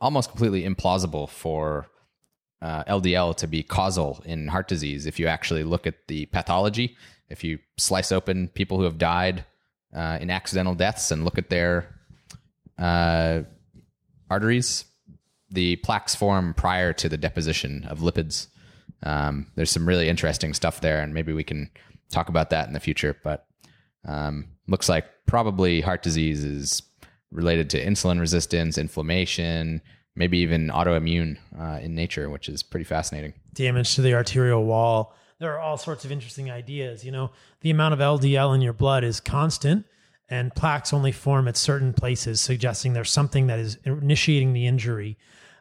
almost 0.00 0.30
completely 0.30 0.62
implausible 0.62 1.28
for 1.28 1.86
LDL 2.62 3.30
uh, 3.30 3.34
to 3.34 3.46
be 3.46 3.62
causal 3.62 4.22
in 4.24 4.48
heart 4.48 4.68
disease. 4.68 5.06
If 5.06 5.18
you 5.18 5.26
actually 5.26 5.64
look 5.64 5.86
at 5.86 6.06
the 6.08 6.26
pathology, 6.26 6.96
if 7.28 7.42
you 7.44 7.58
slice 7.78 8.12
open 8.12 8.48
people 8.48 8.78
who 8.78 8.84
have 8.84 8.98
died 8.98 9.44
uh, 9.94 10.18
in 10.20 10.30
accidental 10.30 10.74
deaths 10.74 11.10
and 11.10 11.24
look 11.24 11.38
at 11.38 11.50
their 11.50 11.94
arteries 14.30 14.84
the 15.50 15.76
plaques 15.76 16.14
form 16.14 16.54
prior 16.54 16.92
to 16.92 17.08
the 17.08 17.16
deposition 17.16 17.84
of 17.88 18.00
lipids. 18.00 18.46
Um, 19.02 19.46
there's 19.56 19.70
some 19.70 19.86
really 19.86 20.08
interesting 20.08 20.54
stuff 20.54 20.80
there, 20.80 21.00
and 21.00 21.12
maybe 21.12 21.32
we 21.32 21.44
can 21.44 21.70
talk 22.10 22.28
about 22.28 22.50
that 22.50 22.68
in 22.68 22.74
the 22.74 22.80
future. 22.80 23.16
But 23.22 23.46
um, 24.06 24.48
looks 24.68 24.88
like 24.88 25.06
probably 25.26 25.80
heart 25.80 26.02
disease 26.02 26.44
is 26.44 26.82
related 27.32 27.70
to 27.70 27.84
insulin 27.84 28.20
resistance, 28.20 28.78
inflammation, 28.78 29.80
maybe 30.16 30.38
even 30.38 30.68
autoimmune 30.68 31.38
uh, 31.58 31.78
in 31.80 31.94
nature, 31.94 32.28
which 32.28 32.48
is 32.48 32.62
pretty 32.62 32.84
fascinating. 32.84 33.32
Damage 33.52 33.94
to 33.94 34.02
the 34.02 34.14
arterial 34.14 34.64
wall. 34.64 35.14
There 35.38 35.54
are 35.54 35.60
all 35.60 35.76
sorts 35.76 36.04
of 36.04 36.12
interesting 36.12 36.50
ideas. 36.50 37.04
You 37.04 37.12
know, 37.12 37.30
the 37.60 37.70
amount 37.70 37.94
of 37.94 38.00
LDL 38.00 38.54
in 38.54 38.60
your 38.60 38.72
blood 38.72 39.04
is 39.04 39.20
constant, 39.20 39.86
and 40.28 40.54
plaques 40.54 40.92
only 40.92 41.12
form 41.12 41.48
at 41.48 41.56
certain 41.56 41.92
places, 41.92 42.40
suggesting 42.40 42.92
there's 42.92 43.10
something 43.10 43.46
that 43.46 43.58
is 43.58 43.78
initiating 43.84 44.52
the 44.52 44.66
injury 44.66 45.16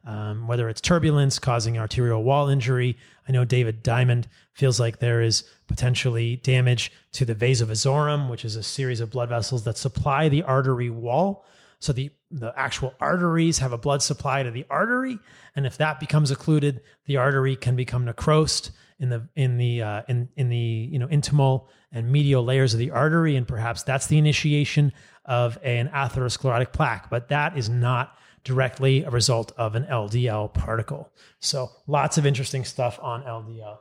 um, 0.05 0.47
whether 0.47 0.69
it's 0.69 0.81
turbulence 0.81 1.39
causing 1.39 1.77
arterial 1.77 2.23
wall 2.23 2.49
injury. 2.49 2.97
I 3.27 3.31
know 3.31 3.45
David 3.45 3.83
Diamond 3.83 4.27
feels 4.53 4.79
like 4.79 4.99
there 4.99 5.21
is 5.21 5.43
potentially 5.67 6.37
damage 6.37 6.91
to 7.13 7.25
the 7.25 7.35
vasa 7.35 7.65
vasorum, 7.65 8.29
which 8.29 8.45
is 8.45 8.55
a 8.55 8.63
series 8.63 9.01
of 9.01 9.11
blood 9.11 9.29
vessels 9.29 9.63
that 9.65 9.77
supply 9.77 10.29
the 10.29 10.43
artery 10.43 10.89
wall. 10.89 11.45
So 11.79 11.93
the 11.93 12.11
the 12.31 12.53
actual 12.55 12.93
arteries 12.99 13.59
have 13.59 13.71
a 13.71 13.77
blood 13.77 14.03
supply 14.03 14.43
to 14.43 14.51
the 14.51 14.65
artery, 14.69 15.17
and 15.55 15.65
if 15.65 15.77
that 15.77 15.99
becomes 15.99 16.29
occluded, 16.29 16.81
the 17.05 17.17
artery 17.17 17.55
can 17.55 17.75
become 17.75 18.05
necrosed 18.05 18.71
in 18.99 19.09
the 19.09 19.27
in 19.35 19.57
the 19.57 19.81
uh, 19.81 20.01
in 20.07 20.29
in 20.35 20.49
the 20.49 20.89
you 20.91 20.99
know 20.99 21.07
intimal 21.07 21.67
and 21.91 22.11
medial 22.11 22.43
layers 22.43 22.73
of 22.73 22.79
the 22.79 22.91
artery, 22.91 23.35
and 23.35 23.47
perhaps 23.47 23.83
that's 23.83 24.07
the 24.07 24.17
initiation 24.17 24.91
of 25.25 25.57
an 25.63 25.89
atherosclerotic 25.89 26.73
plaque. 26.73 27.09
But 27.09 27.29
that 27.29 27.57
is 27.57 27.69
not 27.69 28.15
directly 28.43 29.03
a 29.03 29.09
result 29.09 29.51
of 29.57 29.75
an 29.75 29.85
LDL 29.85 30.53
particle. 30.53 31.11
So 31.39 31.69
lots 31.87 32.17
of 32.17 32.25
interesting 32.25 32.65
stuff 32.65 32.99
on 33.01 33.23
LDL. 33.23 33.77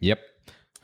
Yep. 0.00 0.20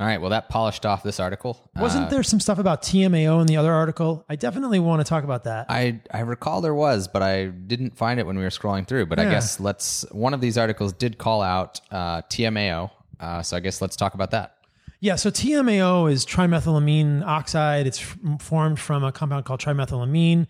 All 0.00 0.06
right. 0.06 0.20
Well, 0.20 0.30
that 0.30 0.48
polished 0.48 0.86
off 0.86 1.02
this 1.02 1.20
article. 1.20 1.70
Wasn't 1.76 2.06
uh, 2.06 2.08
there 2.08 2.22
some 2.22 2.40
stuff 2.40 2.58
about 2.58 2.80
TMAO 2.82 3.40
in 3.42 3.46
the 3.46 3.58
other 3.58 3.72
article? 3.72 4.24
I 4.30 4.36
definitely 4.36 4.78
want 4.78 5.00
to 5.00 5.08
talk 5.08 5.24
about 5.24 5.44
that. 5.44 5.66
I, 5.68 6.00
I 6.10 6.20
recall 6.20 6.62
there 6.62 6.74
was, 6.74 7.06
but 7.06 7.22
I 7.22 7.46
didn't 7.46 7.96
find 7.96 8.18
it 8.18 8.26
when 8.26 8.38
we 8.38 8.42
were 8.42 8.50
scrolling 8.50 8.88
through. 8.88 9.06
But 9.06 9.18
yeah. 9.18 9.28
I 9.28 9.30
guess 9.30 9.60
let's. 9.60 10.06
One 10.10 10.32
of 10.32 10.40
these 10.40 10.56
articles 10.56 10.94
did 10.94 11.18
call 11.18 11.42
out 11.42 11.80
uh, 11.90 12.22
TMAO. 12.22 12.90
Uh, 13.20 13.42
so 13.42 13.56
I 13.56 13.60
guess 13.60 13.82
let's 13.82 13.94
talk 13.94 14.14
about 14.14 14.30
that. 14.30 14.56
Yeah, 15.00 15.16
so 15.16 15.30
TMAO 15.30 16.10
is 16.10 16.26
trimethylamine 16.26 17.22
oxide. 17.24 17.86
It's 17.86 17.98
formed 18.38 18.78
from 18.78 19.04
a 19.04 19.12
compound 19.12 19.44
called 19.44 19.60
trimethylamine 19.60 20.46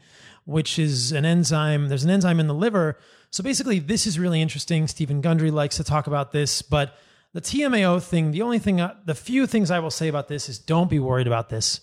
which 0.51 0.79
is 0.79 1.13
an 1.13 1.25
enzyme. 1.25 1.89
There's 1.89 2.05
an 2.05 2.11
enzyme 2.11 2.41
in 2.41 2.49
the 2.49 2.55
liver. 2.55 2.99
So 3.31 3.43
basically, 3.43 3.79
this 3.79 4.07
is 4.07 4.19
really 4.19 4.43
interesting. 4.43 4.89
Steven 4.89 5.21
Gundry 5.21 5.53
likes 5.53 5.77
to 5.77 5.85
talk 5.85 6.09
about 6.09 6.33
this, 6.33 6.63
but 6.63 6.97
the 7.33 7.41
TMAO 7.41 8.03
thing, 8.03 8.33
the 8.33 8.43
only 8.43 8.59
thing, 8.59 8.81
uh, 8.81 8.95
the 9.05 9.15
few 9.15 9.47
things 9.47 9.71
I 9.71 9.79
will 9.79 9.91
say 9.91 10.09
about 10.09 10.29
this 10.29 10.49
is 10.49 10.59
don't 10.59 10.91
be 10.91 10.99
worried 10.99 11.27
about 11.27 11.49
this 11.49 11.81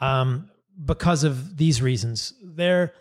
um, 0.00 0.50
because 0.84 1.24
of 1.24 1.56
these 1.56 1.80
reasons. 1.80 2.34
There, 2.42 2.92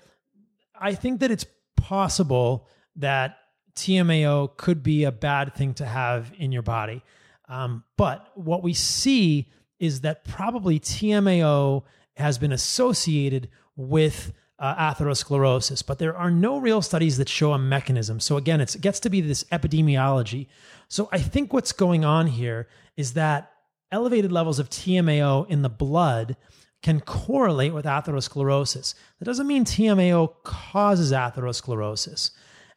I 0.79 0.95
think 0.95 1.19
that 1.19 1.31
it's 1.31 1.45
possible 1.75 2.67
that 2.95 3.37
TMAO 3.75 4.55
could 4.57 4.83
be 4.83 5.03
a 5.03 5.11
bad 5.11 5.53
thing 5.55 5.73
to 5.75 5.85
have 5.85 6.31
in 6.37 6.51
your 6.51 6.61
body. 6.61 7.03
Um, 7.49 7.83
but 7.97 8.31
what 8.35 8.63
we 8.63 8.73
see 8.73 9.49
is 9.79 10.01
that 10.01 10.23
probably 10.23 10.79
TMAO 10.79 11.83
has 12.15 12.37
been 12.37 12.51
associated 12.51 13.49
with 13.75 14.31
uh, 14.61 14.93
atherosclerosis, 14.93 15.83
but 15.85 15.97
there 15.97 16.15
are 16.15 16.29
no 16.29 16.59
real 16.59 16.83
studies 16.83 17.17
that 17.17 17.27
show 17.27 17.51
a 17.51 17.57
mechanism. 17.57 18.19
So 18.19 18.37
again, 18.37 18.61
it 18.61 18.77
gets 18.79 18.99
to 19.01 19.09
be 19.09 19.19
this 19.19 19.43
epidemiology. 19.45 20.47
So 20.87 21.09
I 21.11 21.17
think 21.17 21.51
what's 21.51 21.71
going 21.71 22.05
on 22.05 22.27
here 22.27 22.67
is 22.95 23.13
that 23.13 23.51
elevated 23.91 24.31
levels 24.31 24.59
of 24.59 24.69
TMAO 24.69 25.49
in 25.49 25.63
the 25.63 25.69
blood 25.69 26.37
can 26.83 27.01
correlate 27.01 27.73
with 27.73 27.85
atherosclerosis. 27.85 28.93
That 29.19 29.25
doesn't 29.25 29.47
mean 29.47 29.65
TMAO 29.65 30.43
causes 30.43 31.11
atherosclerosis. 31.11 32.29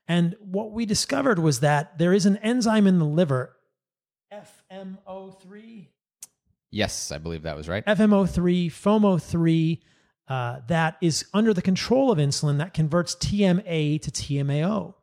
And 0.09 0.36
what 0.40 0.73
we 0.73 0.86
discovered 0.86 1.39
was 1.39 1.61
that 1.61 1.98
there 1.98 2.15
is 2.15 2.24
an 2.24 2.39
enzyme 2.39 2.86
in 2.86 2.98
the 2.98 3.05
liver, 3.05 3.56
FMO3. 4.32 5.89
Yes, 6.70 7.12
I 7.12 7.19
believe 7.19 7.43
that 7.43 7.56
was 7.56 7.69
right. 7.69 7.85
FMO3, 7.85 8.66
FOMO3 8.66 9.81
uh, 10.28 10.60
that 10.68 10.96
is 11.01 11.26
under 11.34 11.52
the 11.52 11.62
control 11.62 12.10
of 12.10 12.18
insulin 12.18 12.59
that 12.59 12.74
converts 12.74 13.14
TMA 13.16 14.01
to 14.01 14.10
TMAO. 14.10 14.94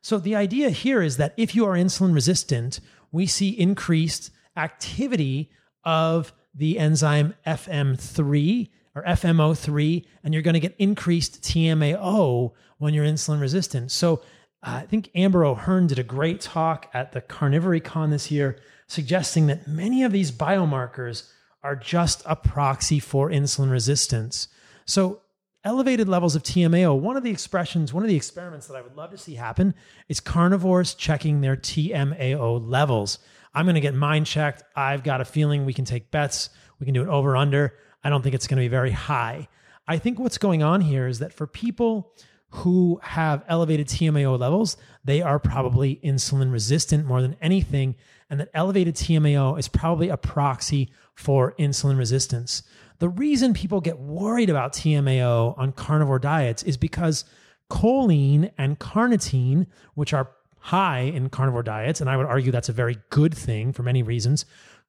So 0.00 0.18
the 0.18 0.36
idea 0.36 0.70
here 0.70 1.00
is 1.00 1.16
that 1.16 1.32
if 1.36 1.54
you 1.54 1.64
are 1.66 1.74
insulin 1.74 2.14
resistant, 2.14 2.80
we 3.12 3.26
see 3.26 3.48
increased 3.50 4.30
activity 4.56 5.50
of 5.84 6.32
the 6.54 6.78
enzyme 6.78 7.34
FM3 7.46 8.68
or 8.94 9.02
FMO3, 9.04 10.04
and 10.22 10.32
you're 10.32 10.42
going 10.42 10.54
to 10.54 10.60
get 10.60 10.76
increased 10.78 11.42
TMAO 11.42 12.52
when 12.78 12.94
you're 12.94 13.04
insulin 13.04 13.40
resistant. 13.40 13.90
So 13.90 14.22
uh, 14.62 14.80
I 14.82 14.86
think 14.86 15.10
Amber 15.14 15.44
O'Hearn 15.44 15.86
did 15.86 15.98
a 15.98 16.04
great 16.04 16.40
talk 16.40 16.88
at 16.94 17.12
the 17.12 17.20
Carnivory 17.20 17.82
Con 17.82 18.10
this 18.10 18.30
year, 18.30 18.58
suggesting 18.86 19.46
that 19.46 19.66
many 19.66 20.02
of 20.02 20.12
these 20.12 20.30
biomarkers 20.30 21.30
are 21.62 21.76
just 21.76 22.22
a 22.26 22.36
proxy 22.36 22.98
for 22.98 23.30
insulin 23.30 23.70
resistance. 23.70 24.48
So, 24.86 25.20
elevated 25.64 26.08
levels 26.08 26.36
of 26.36 26.42
TMAO, 26.42 26.98
one 26.98 27.16
of 27.16 27.22
the 27.22 27.30
expressions, 27.30 27.92
one 27.92 28.02
of 28.02 28.08
the 28.08 28.16
experiments 28.16 28.66
that 28.66 28.76
I 28.76 28.82
would 28.82 28.96
love 28.96 29.10
to 29.12 29.18
see 29.18 29.34
happen 29.34 29.74
is 30.08 30.20
carnivores 30.20 30.94
checking 30.94 31.40
their 31.40 31.56
TMAO 31.56 32.68
levels. 32.68 33.18
I'm 33.54 33.64
going 33.64 33.76
to 33.76 33.80
get 33.80 33.94
mine 33.94 34.24
checked. 34.24 34.62
I've 34.76 35.02
got 35.02 35.20
a 35.20 35.24
feeling 35.24 35.64
we 35.64 35.72
can 35.72 35.84
take 35.84 36.10
bets. 36.10 36.50
We 36.78 36.84
can 36.84 36.94
do 36.94 37.02
it 37.02 37.08
over 37.08 37.36
under. 37.36 37.74
I 38.02 38.10
don't 38.10 38.22
think 38.22 38.34
it's 38.34 38.46
going 38.46 38.58
to 38.58 38.64
be 38.64 38.68
very 38.68 38.90
high. 38.90 39.48
I 39.86 39.98
think 39.98 40.18
what's 40.18 40.38
going 40.38 40.62
on 40.62 40.80
here 40.80 41.06
is 41.06 41.20
that 41.20 41.32
for 41.32 41.46
people 41.46 42.12
who 42.50 43.00
have 43.02 43.44
elevated 43.48 43.88
TMAO 43.88 44.38
levels, 44.38 44.76
they 45.04 45.22
are 45.22 45.38
probably 45.38 46.00
insulin 46.04 46.52
resistant 46.52 47.06
more 47.06 47.22
than 47.22 47.36
anything. 47.40 47.96
And 48.30 48.40
that 48.40 48.50
elevated 48.54 48.94
TMAO 48.94 49.58
is 49.58 49.68
probably 49.68 50.08
a 50.08 50.16
proxy 50.16 50.90
for 51.14 51.54
insulin 51.58 51.98
resistance. 51.98 52.62
The 52.98 53.08
reason 53.08 53.54
people 53.54 53.80
get 53.80 53.98
worried 53.98 54.50
about 54.50 54.72
TMAO 54.72 55.58
on 55.58 55.72
carnivore 55.72 56.18
diets 56.18 56.62
is 56.62 56.76
because 56.76 57.24
choline 57.70 58.52
and 58.56 58.78
carnitine, 58.78 59.66
which 59.94 60.12
are 60.12 60.30
high 60.58 61.00
in 61.00 61.28
carnivore 61.28 61.62
diets, 61.62 62.00
and 62.00 62.08
I 62.08 62.16
would 62.16 62.26
argue 62.26 62.52
that's 62.52 62.68
a 62.68 62.72
very 62.72 62.98
good 63.10 63.34
thing 63.34 63.72
for 63.72 63.82
many 63.82 64.02
reasons, 64.02 64.46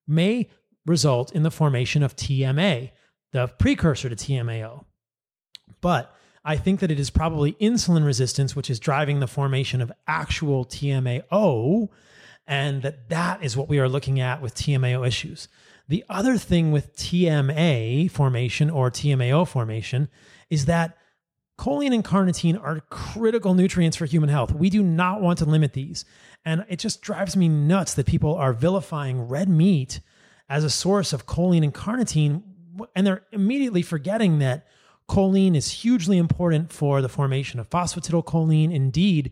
may 0.07 0.49
result 0.85 1.31
in 1.33 1.43
the 1.43 1.51
formation 1.51 2.03
of 2.03 2.15
TMA, 2.15 2.91
the 3.31 3.47
precursor 3.47 4.07
to 4.07 4.15
TMAO. 4.15 4.85
But 5.81 6.15
I 6.45 6.57
think 6.57 6.79
that 6.79 6.91
it 6.91 6.99
is 6.99 7.09
probably 7.09 7.53
insulin 7.53 8.05
resistance 8.05 8.55
which 8.55 8.69
is 8.69 8.79
driving 8.79 9.19
the 9.19 9.27
formation 9.27 9.81
of 9.81 9.91
actual 10.07 10.63
TMAO, 10.63 11.89
and 12.47 12.83
that 12.83 13.09
that 13.09 13.43
is 13.43 13.57
what 13.57 13.67
we 13.67 13.79
are 13.79 13.89
looking 13.89 14.19
at 14.19 14.41
with 14.41 14.53
TMAO 14.53 15.05
issues. 15.05 15.47
The 15.87 16.03
other 16.09 16.37
thing 16.37 16.71
with 16.71 16.95
TMA 16.95 18.09
formation 18.09 18.69
or 18.69 18.89
TMAO 18.89 19.47
formation 19.47 20.09
is 20.49 20.65
that 20.65 20.97
choline 21.59 21.93
and 21.93 22.03
carnitine 22.03 22.61
are 22.61 22.81
critical 22.89 23.53
nutrients 23.53 23.97
for 23.97 24.05
human 24.05 24.29
health. 24.29 24.53
We 24.53 24.69
do 24.69 24.83
not 24.83 25.21
want 25.21 25.39
to 25.39 25.45
limit 25.45 25.73
these. 25.73 26.05
And 26.43 26.65
it 26.69 26.79
just 26.79 27.01
drives 27.01 27.35
me 27.35 27.47
nuts 27.47 27.93
that 27.95 28.05
people 28.05 28.35
are 28.35 28.53
vilifying 28.53 29.27
red 29.27 29.49
meat 29.49 29.99
as 30.49 30.63
a 30.63 30.69
source 30.69 31.13
of 31.13 31.25
choline 31.25 31.63
and 31.63 31.73
carnitine. 31.73 32.43
And 32.95 33.05
they're 33.05 33.23
immediately 33.31 33.81
forgetting 33.81 34.39
that 34.39 34.67
choline 35.07 35.55
is 35.55 35.71
hugely 35.71 36.17
important 36.17 36.73
for 36.73 37.01
the 37.01 37.09
formation 37.09 37.59
of 37.59 37.69
phosphatidylcholine. 37.69 38.73
Indeed, 38.73 39.31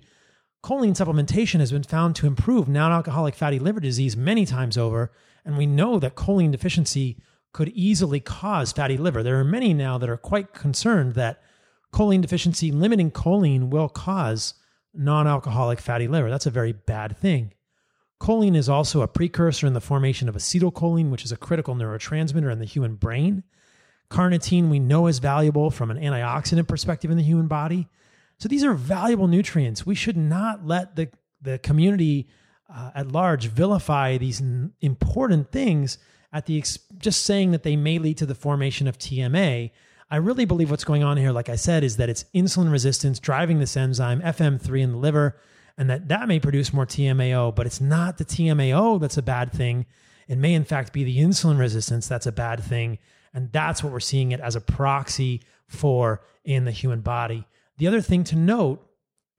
choline 0.64 0.96
supplementation 0.96 1.60
has 1.60 1.72
been 1.72 1.84
found 1.84 2.16
to 2.18 2.28
improve 2.28 2.68
non 2.68 2.92
alcoholic 2.92 3.36
fatty 3.36 3.60
liver 3.60 3.80
disease 3.80 4.16
many 4.16 4.46
times 4.46 4.78
over. 4.78 5.12
And 5.46 5.58
we 5.58 5.66
know 5.66 6.00
that 6.00 6.16
choline 6.16 6.52
deficiency 6.52 7.18
could 7.52 7.70
easily 7.70 8.20
cause 8.20 8.72
fatty 8.72 8.98
liver. 8.98 9.24
There 9.24 9.40
are 9.40 9.44
many 9.44 9.74
now 9.74 9.98
that 9.98 10.10
are 10.10 10.18
quite 10.18 10.54
concerned 10.54 11.14
that 11.14 11.42
choline 11.94 12.22
deficiency, 12.22 12.72
limiting 12.72 13.12
choline, 13.12 13.70
will 13.70 13.90
cause 13.90 14.56
non 14.94 15.28
alcoholic 15.28 15.80
fatty 15.80 16.08
liver. 16.08 16.30
That's 16.30 16.46
a 16.46 16.52
very 16.52 16.72
bad 16.72 17.18
thing. 17.18 17.54
Choline 18.20 18.56
is 18.56 18.70
also 18.70 19.02
a 19.02 19.08
precursor 19.08 19.68
in 19.68 19.74
the 19.74 19.82
formation 19.82 20.30
of 20.30 20.36
acetylcholine, 20.36 21.10
which 21.10 21.26
is 21.26 21.32
a 21.32 21.38
critical 21.38 21.76
neurotransmitter 21.76 22.52
in 22.52 22.60
the 22.60 22.66
human 22.66 22.96
brain. 22.96 23.44
Carnitine, 24.10 24.70
we 24.70 24.80
know, 24.80 25.08
is 25.08 25.20
valuable 25.20 25.70
from 25.72 25.92
an 25.92 25.98
antioxidant 25.98 26.68
perspective 26.68 27.12
in 27.12 27.18
the 27.18 27.24
human 27.24 27.48
body. 27.48 27.90
So 28.38 28.48
these 28.48 28.64
are 28.64 28.74
valuable 28.74 29.28
nutrients. 29.28 29.86
We 29.86 29.96
should 29.96 30.18
not 30.18 30.66
let 30.66 30.96
the, 30.96 31.10
the 31.42 31.60
community 31.60 32.30
uh, 32.74 32.92
at 32.96 33.12
large 33.12 33.48
vilify 33.48 34.18
these 34.18 34.42
n- 34.42 34.74
important 34.82 35.52
things 35.52 35.98
at 36.32 36.46
the 36.46 36.58
ex- 36.58 36.80
just 36.98 37.24
saying 37.24 37.52
that 37.52 37.64
they 37.64 37.76
may 37.76 38.00
lead 38.00 38.18
to 38.18 38.26
the 38.26 38.36
formation 38.36 38.88
of 38.88 38.98
TMA. 38.98 39.72
I 40.10 40.16
really 40.18 40.46
believe 40.46 40.72
what's 40.72 40.84
going 40.84 41.04
on 41.04 41.18
here, 41.18 41.32
like 41.32 41.50
I 41.50 41.56
said, 41.56 41.84
is 41.84 41.98
that 41.98 42.10
it's 42.10 42.26
insulin 42.36 42.72
resistance 42.72 43.20
driving 43.20 43.60
this 43.60 43.78
enzyme 43.78 44.22
FM3 44.22 44.82
in 44.82 44.92
the 44.92 44.98
liver, 44.98 45.40
and 45.78 45.90
that 45.90 46.08
that 46.10 46.28
may 46.28 46.40
produce 46.40 46.74
more 46.74 46.86
TMAO. 46.86 47.56
But 47.56 47.66
it's 47.66 47.82
not 47.82 48.18
the 48.18 48.26
TMAO 48.26 49.00
that's 49.00 49.18
a 49.18 49.24
bad 49.24 49.52
thing. 49.52 49.86
It 50.28 50.38
may 50.38 50.54
in 50.54 50.64
fact 50.66 50.94
be 50.94 51.04
the 51.04 51.20
insulin 51.20 51.60
resistance 51.60 52.08
that's 52.08 52.28
a 52.28 52.32
bad 52.32 52.64
thing, 52.64 53.00
and 53.34 53.52
that's 53.52 53.84
what 53.84 53.92
we're 53.92 54.00
seeing 54.00 54.32
it 54.32 54.40
as 54.40 54.56
a 54.56 54.62
proxy 54.62 55.42
for 55.68 56.22
in 56.44 56.66
the 56.66 56.72
human 56.72 57.02
body. 57.02 57.46
The 57.78 57.88
other 57.88 58.02
thing 58.02 58.24
to 58.26 58.36
note 58.36 58.88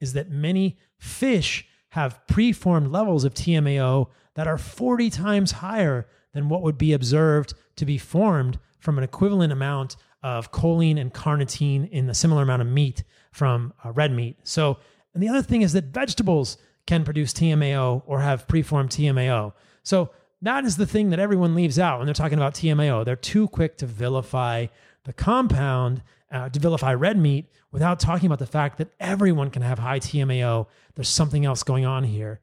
is 0.00 0.12
that 0.14 0.30
many 0.30 0.78
fish 0.98 1.66
have 1.94 2.26
preformed 2.26 2.90
levels 2.90 3.22
of 3.22 3.34
TMAO 3.34 4.08
that 4.34 4.48
are 4.48 4.58
40 4.58 5.10
times 5.10 5.52
higher 5.52 6.08
than 6.32 6.48
what 6.48 6.60
would 6.62 6.76
be 6.76 6.92
observed 6.92 7.54
to 7.76 7.86
be 7.86 7.98
formed 7.98 8.58
from 8.80 8.98
an 8.98 9.04
equivalent 9.04 9.52
amount 9.52 9.94
of 10.20 10.50
choline 10.50 11.00
and 11.00 11.14
carnitine 11.14 11.88
in 11.88 12.10
a 12.10 12.14
similar 12.14 12.42
amount 12.42 12.62
of 12.62 12.66
meat 12.66 13.04
from 13.30 13.72
uh, 13.84 13.92
red 13.92 14.10
meat. 14.10 14.36
So, 14.42 14.78
and 15.14 15.22
the 15.22 15.28
other 15.28 15.40
thing 15.40 15.62
is 15.62 15.72
that 15.74 15.84
vegetables 15.84 16.58
can 16.84 17.04
produce 17.04 17.32
TMAO 17.32 18.02
or 18.06 18.18
have 18.22 18.48
preformed 18.48 18.90
TMAO. 18.90 19.52
So, 19.84 20.10
that 20.42 20.64
is 20.64 20.76
the 20.76 20.86
thing 20.86 21.10
that 21.10 21.20
everyone 21.20 21.54
leaves 21.54 21.78
out 21.78 21.98
when 21.98 22.06
they're 22.06 22.12
talking 22.12 22.38
about 22.38 22.54
TMAO. 22.54 23.04
They're 23.04 23.14
too 23.14 23.46
quick 23.46 23.78
to 23.78 23.86
vilify 23.86 24.66
the 25.04 25.12
compound, 25.12 26.02
uh, 26.32 26.48
to 26.48 26.58
vilify 26.58 26.92
red 26.92 27.16
meat 27.16 27.46
without 27.74 27.98
talking 27.98 28.26
about 28.26 28.38
the 28.38 28.46
fact 28.46 28.78
that 28.78 28.92
everyone 29.00 29.50
can 29.50 29.60
have 29.60 29.80
high 29.80 29.98
TMAO. 29.98 30.68
There's 30.94 31.08
something 31.08 31.44
else 31.44 31.64
going 31.64 31.84
on 31.84 32.04
here. 32.04 32.40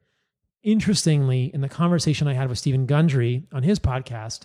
Interestingly, 0.62 1.50
in 1.54 1.62
the 1.62 1.70
conversation 1.70 2.28
I 2.28 2.34
had 2.34 2.50
with 2.50 2.58
Steven 2.58 2.84
Gundry 2.84 3.44
on 3.50 3.62
his 3.62 3.78
podcast, 3.78 4.40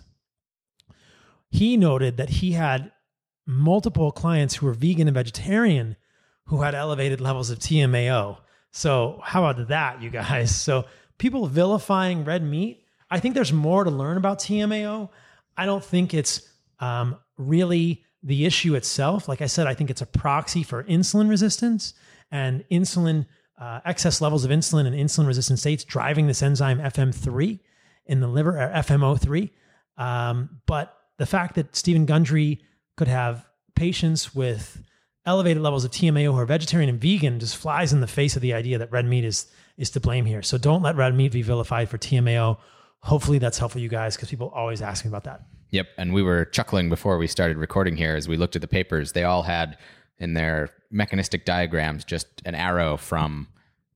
he 1.50 1.76
noted 1.76 2.16
that 2.16 2.30
he 2.30 2.52
had 2.52 2.90
multiple 3.46 4.10
clients 4.10 4.56
who 4.56 4.66
were 4.66 4.72
vegan 4.72 5.08
and 5.08 5.14
vegetarian 5.14 5.96
who 6.46 6.62
had 6.62 6.74
elevated 6.74 7.20
levels 7.20 7.50
of 7.50 7.58
TMAO. 7.58 8.38
So, 8.70 9.20
how 9.22 9.44
about 9.44 9.68
that, 9.68 10.00
you 10.00 10.08
guys? 10.08 10.54
So, 10.56 10.86
people 11.18 11.46
vilifying 11.48 12.24
red 12.24 12.42
meat, 12.42 12.82
I 13.10 13.20
think 13.20 13.34
there's 13.34 13.52
more 13.52 13.84
to 13.84 13.90
learn 13.90 14.16
about 14.16 14.38
TMAO. 14.38 15.10
I 15.54 15.66
don't 15.66 15.84
think 15.84 16.14
it's 16.14 16.48
um, 16.80 17.18
really 17.36 18.04
the 18.22 18.46
issue 18.46 18.74
itself. 18.74 19.28
Like 19.28 19.42
I 19.42 19.46
said, 19.46 19.66
I 19.66 19.74
think 19.74 19.90
it's 19.90 20.02
a 20.02 20.06
proxy 20.06 20.62
for 20.62 20.84
insulin 20.84 21.28
resistance 21.28 21.94
and 22.30 22.64
insulin 22.70 23.26
uh, 23.60 23.80
excess 23.84 24.20
levels 24.20 24.44
of 24.44 24.50
insulin 24.50 24.86
and 24.86 24.94
insulin 24.94 25.26
resistant 25.26 25.58
states 25.58 25.84
driving 25.84 26.26
this 26.26 26.42
enzyme 26.42 26.78
FM3 26.78 27.58
in 28.06 28.20
the 28.20 28.28
liver, 28.28 28.60
or 28.60 28.68
FMO3. 28.68 29.50
Um, 29.96 30.60
but 30.66 30.96
the 31.18 31.26
fact 31.26 31.56
that 31.56 31.74
Steven 31.74 32.06
Gundry 32.06 32.60
could 32.96 33.08
have 33.08 33.44
patients 33.74 34.34
with 34.34 34.82
elevated 35.26 35.62
levels 35.62 35.84
of 35.84 35.90
TMAO 35.90 36.32
who 36.32 36.38
are 36.38 36.46
vegetarian 36.46 36.88
and 36.88 37.00
vegan 37.00 37.38
just 37.38 37.56
flies 37.56 37.92
in 37.92 38.00
the 38.00 38.06
face 38.06 38.34
of 38.34 38.42
the 38.42 38.54
idea 38.54 38.78
that 38.78 38.90
red 38.90 39.04
meat 39.04 39.24
is 39.24 39.46
is 39.76 39.90
to 39.90 40.00
blame 40.00 40.24
here. 40.24 40.42
So 40.42 40.58
don't 40.58 40.82
let 40.82 40.96
red 40.96 41.14
meat 41.14 41.30
be 41.30 41.42
vilified 41.42 41.88
for 41.88 41.98
TMAO. 41.98 42.58
Hopefully 43.00 43.38
that's 43.38 43.58
helpful 43.58 43.80
you 43.80 43.88
guys 43.88 44.16
because 44.16 44.28
people 44.30 44.48
always 44.48 44.82
ask 44.82 45.04
me 45.04 45.08
about 45.08 45.24
that. 45.24 45.42
Yep. 45.70 45.88
And 45.98 46.14
we 46.14 46.22
were 46.22 46.46
chuckling 46.46 46.88
before 46.88 47.18
we 47.18 47.26
started 47.26 47.58
recording 47.58 47.96
here 47.96 48.16
as 48.16 48.28
we 48.28 48.36
looked 48.36 48.56
at 48.56 48.62
the 48.62 48.68
papers. 48.68 49.12
They 49.12 49.24
all 49.24 49.42
had 49.42 49.76
in 50.18 50.34
their 50.34 50.70
mechanistic 50.90 51.44
diagrams 51.44 52.04
just 52.04 52.26
an 52.44 52.54
arrow 52.54 52.96
from 52.96 53.48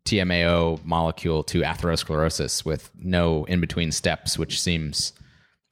TMAO 0.04 0.84
molecule 0.84 1.42
to 1.44 1.62
atherosclerosis 1.62 2.64
with 2.64 2.90
no 2.98 3.44
in 3.44 3.60
between 3.60 3.92
steps, 3.92 4.38
which 4.38 4.60
seems 4.60 5.12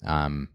um, 0.05 0.49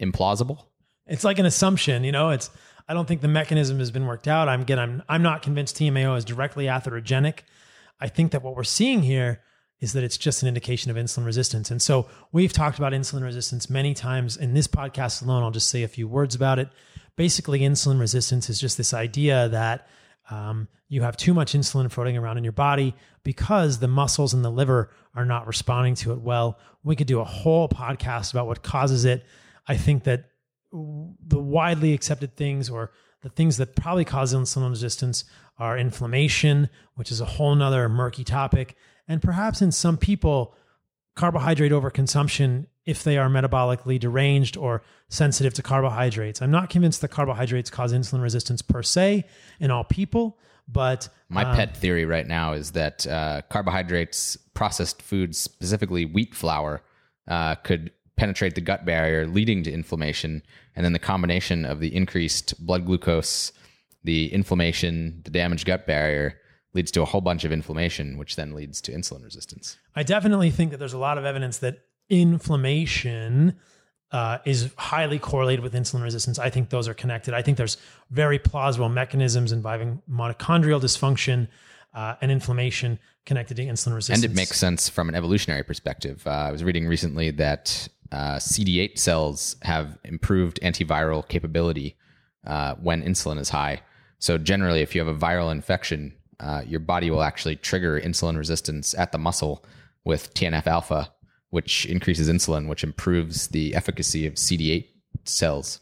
implausible. 0.00 0.64
It's 1.06 1.24
like 1.24 1.38
an 1.38 1.46
assumption, 1.46 2.04
you 2.04 2.12
know. 2.12 2.30
It's 2.30 2.50
I 2.88 2.94
don't 2.94 3.06
think 3.06 3.20
the 3.20 3.28
mechanism 3.28 3.78
has 3.78 3.90
been 3.90 4.06
worked 4.06 4.28
out. 4.28 4.48
I'm 4.48 4.62
again, 4.62 4.78
I'm 4.78 5.02
I'm 5.08 5.22
not 5.22 5.42
convinced 5.42 5.76
TMAO 5.76 6.16
is 6.16 6.24
directly 6.24 6.66
atherogenic. 6.66 7.40
I 8.00 8.08
think 8.08 8.32
that 8.32 8.42
what 8.42 8.56
we're 8.56 8.64
seeing 8.64 9.02
here 9.02 9.40
is 9.82 9.92
that 9.94 10.04
it's 10.04 10.16
just 10.16 10.42
an 10.42 10.48
indication 10.48 10.92
of 10.92 10.96
insulin 10.96 11.26
resistance. 11.26 11.68
And 11.68 11.82
so 11.82 12.06
we've 12.30 12.52
talked 12.52 12.78
about 12.78 12.92
insulin 12.92 13.24
resistance 13.24 13.68
many 13.68 13.94
times 13.94 14.36
in 14.36 14.54
this 14.54 14.68
podcast 14.68 15.22
alone. 15.22 15.42
I'll 15.42 15.50
just 15.50 15.68
say 15.68 15.82
a 15.82 15.88
few 15.88 16.06
words 16.06 16.36
about 16.36 16.60
it. 16.60 16.68
Basically, 17.16 17.60
insulin 17.60 17.98
resistance 17.98 18.48
is 18.48 18.60
just 18.60 18.76
this 18.76 18.94
idea 18.94 19.48
that 19.48 19.88
um, 20.30 20.68
you 20.88 21.02
have 21.02 21.16
too 21.16 21.34
much 21.34 21.52
insulin 21.52 21.90
floating 21.90 22.16
around 22.16 22.38
in 22.38 22.44
your 22.44 22.52
body 22.52 22.94
because 23.24 23.80
the 23.80 23.88
muscles 23.88 24.32
and 24.32 24.44
the 24.44 24.50
liver 24.50 24.90
are 25.16 25.24
not 25.24 25.48
responding 25.48 25.96
to 25.96 26.12
it 26.12 26.20
well. 26.20 26.60
We 26.84 26.94
could 26.94 27.08
do 27.08 27.18
a 27.18 27.24
whole 27.24 27.68
podcast 27.68 28.30
about 28.32 28.46
what 28.46 28.62
causes 28.62 29.04
it. 29.04 29.24
I 29.66 29.76
think 29.76 30.04
that 30.04 30.26
the 30.70 31.40
widely 31.40 31.92
accepted 31.92 32.36
things 32.36 32.70
or 32.70 32.92
the 33.22 33.30
things 33.30 33.56
that 33.56 33.74
probably 33.74 34.04
cause 34.04 34.32
insulin 34.32 34.70
resistance 34.70 35.24
are 35.58 35.76
inflammation, 35.76 36.70
which 36.94 37.10
is 37.10 37.20
a 37.20 37.24
whole 37.24 37.54
nother 37.56 37.88
murky 37.88 38.22
topic. 38.22 38.76
And 39.08 39.20
perhaps 39.20 39.62
in 39.62 39.72
some 39.72 39.96
people, 39.96 40.54
carbohydrate 41.14 41.72
overconsumption 41.72 42.66
if 42.84 43.04
they 43.04 43.16
are 43.16 43.28
metabolically 43.28 43.98
deranged 43.98 44.56
or 44.56 44.82
sensitive 45.08 45.54
to 45.54 45.62
carbohydrates. 45.62 46.42
I'm 46.42 46.50
not 46.50 46.70
convinced 46.70 47.00
that 47.02 47.08
carbohydrates 47.08 47.70
cause 47.70 47.92
insulin 47.92 48.22
resistance 48.22 48.62
per 48.62 48.82
se 48.82 49.24
in 49.60 49.70
all 49.70 49.84
people, 49.84 50.38
but 50.66 51.08
my 51.28 51.44
um, 51.44 51.56
pet 51.56 51.76
theory 51.76 52.04
right 52.04 52.26
now 52.26 52.54
is 52.54 52.72
that 52.72 53.06
uh, 53.06 53.42
carbohydrates, 53.50 54.36
processed 54.54 55.00
foods, 55.02 55.38
specifically 55.38 56.04
wheat 56.04 56.34
flour, 56.34 56.82
uh, 57.28 57.54
could 57.56 57.92
penetrate 58.16 58.54
the 58.54 58.60
gut 58.60 58.84
barrier, 58.84 59.26
leading 59.26 59.62
to 59.62 59.72
inflammation. 59.72 60.42
And 60.74 60.84
then 60.84 60.92
the 60.92 60.98
combination 60.98 61.64
of 61.64 61.80
the 61.80 61.94
increased 61.94 62.64
blood 62.64 62.86
glucose, 62.86 63.52
the 64.02 64.32
inflammation, 64.32 65.20
the 65.24 65.30
damaged 65.30 65.66
gut 65.66 65.86
barrier 65.86 66.40
leads 66.74 66.90
to 66.92 67.02
a 67.02 67.04
whole 67.04 67.20
bunch 67.20 67.44
of 67.44 67.52
inflammation, 67.52 68.16
which 68.16 68.36
then 68.36 68.54
leads 68.54 68.80
to 68.82 68.92
insulin 68.92 69.24
resistance. 69.24 69.76
I 69.94 70.02
definitely 70.02 70.50
think 70.50 70.70
that 70.70 70.78
there's 70.78 70.92
a 70.92 70.98
lot 70.98 71.18
of 71.18 71.24
evidence 71.24 71.58
that 71.58 71.80
inflammation 72.08 73.56
uh, 74.10 74.38
is 74.44 74.70
highly 74.76 75.18
correlated 75.18 75.62
with 75.62 75.72
insulin 75.74 76.02
resistance. 76.02 76.38
I 76.38 76.50
think 76.50 76.68
those 76.68 76.88
are 76.88 76.94
connected. 76.94 77.34
I 77.34 77.42
think 77.42 77.56
there's 77.56 77.78
very 78.10 78.38
plausible 78.38 78.88
mechanisms 78.88 79.52
involving 79.52 80.02
mitochondrial 80.10 80.80
dysfunction 80.80 81.48
uh, 81.94 82.16
and 82.20 82.30
inflammation 82.30 82.98
connected 83.24 83.56
to 83.56 83.64
insulin 83.64 83.94
resistance. 83.94 84.22
And 84.22 84.32
it 84.32 84.34
makes 84.34 84.58
sense 84.58 84.88
from 84.88 85.08
an 85.08 85.14
evolutionary 85.14 85.62
perspective. 85.62 86.26
Uh, 86.26 86.30
I 86.30 86.52
was 86.52 86.62
reading 86.64 86.86
recently 86.86 87.30
that 87.32 87.88
uh, 88.10 88.36
CD8 88.36 88.98
cells 88.98 89.56
have 89.62 89.98
improved 90.04 90.60
antiviral 90.62 91.26
capability 91.26 91.96
uh, 92.46 92.74
when 92.76 93.02
insulin 93.02 93.38
is 93.38 93.48
high. 93.48 93.80
So 94.18 94.38
generally, 94.38 94.82
if 94.82 94.94
you 94.94 95.04
have 95.04 95.14
a 95.14 95.18
viral 95.18 95.50
infection, 95.50 96.12
uh, 96.42 96.62
your 96.66 96.80
body 96.80 97.10
will 97.10 97.22
actually 97.22 97.56
trigger 97.56 98.00
insulin 98.00 98.36
resistance 98.36 98.94
at 98.94 99.12
the 99.12 99.18
muscle 99.18 99.64
with 100.04 100.34
TNF 100.34 100.66
alpha, 100.66 101.12
which 101.50 101.86
increases 101.86 102.28
insulin, 102.28 102.68
which 102.68 102.82
improves 102.82 103.48
the 103.48 103.74
efficacy 103.74 104.26
of 104.26 104.34
CD8 104.34 104.86
cells. 105.24 105.80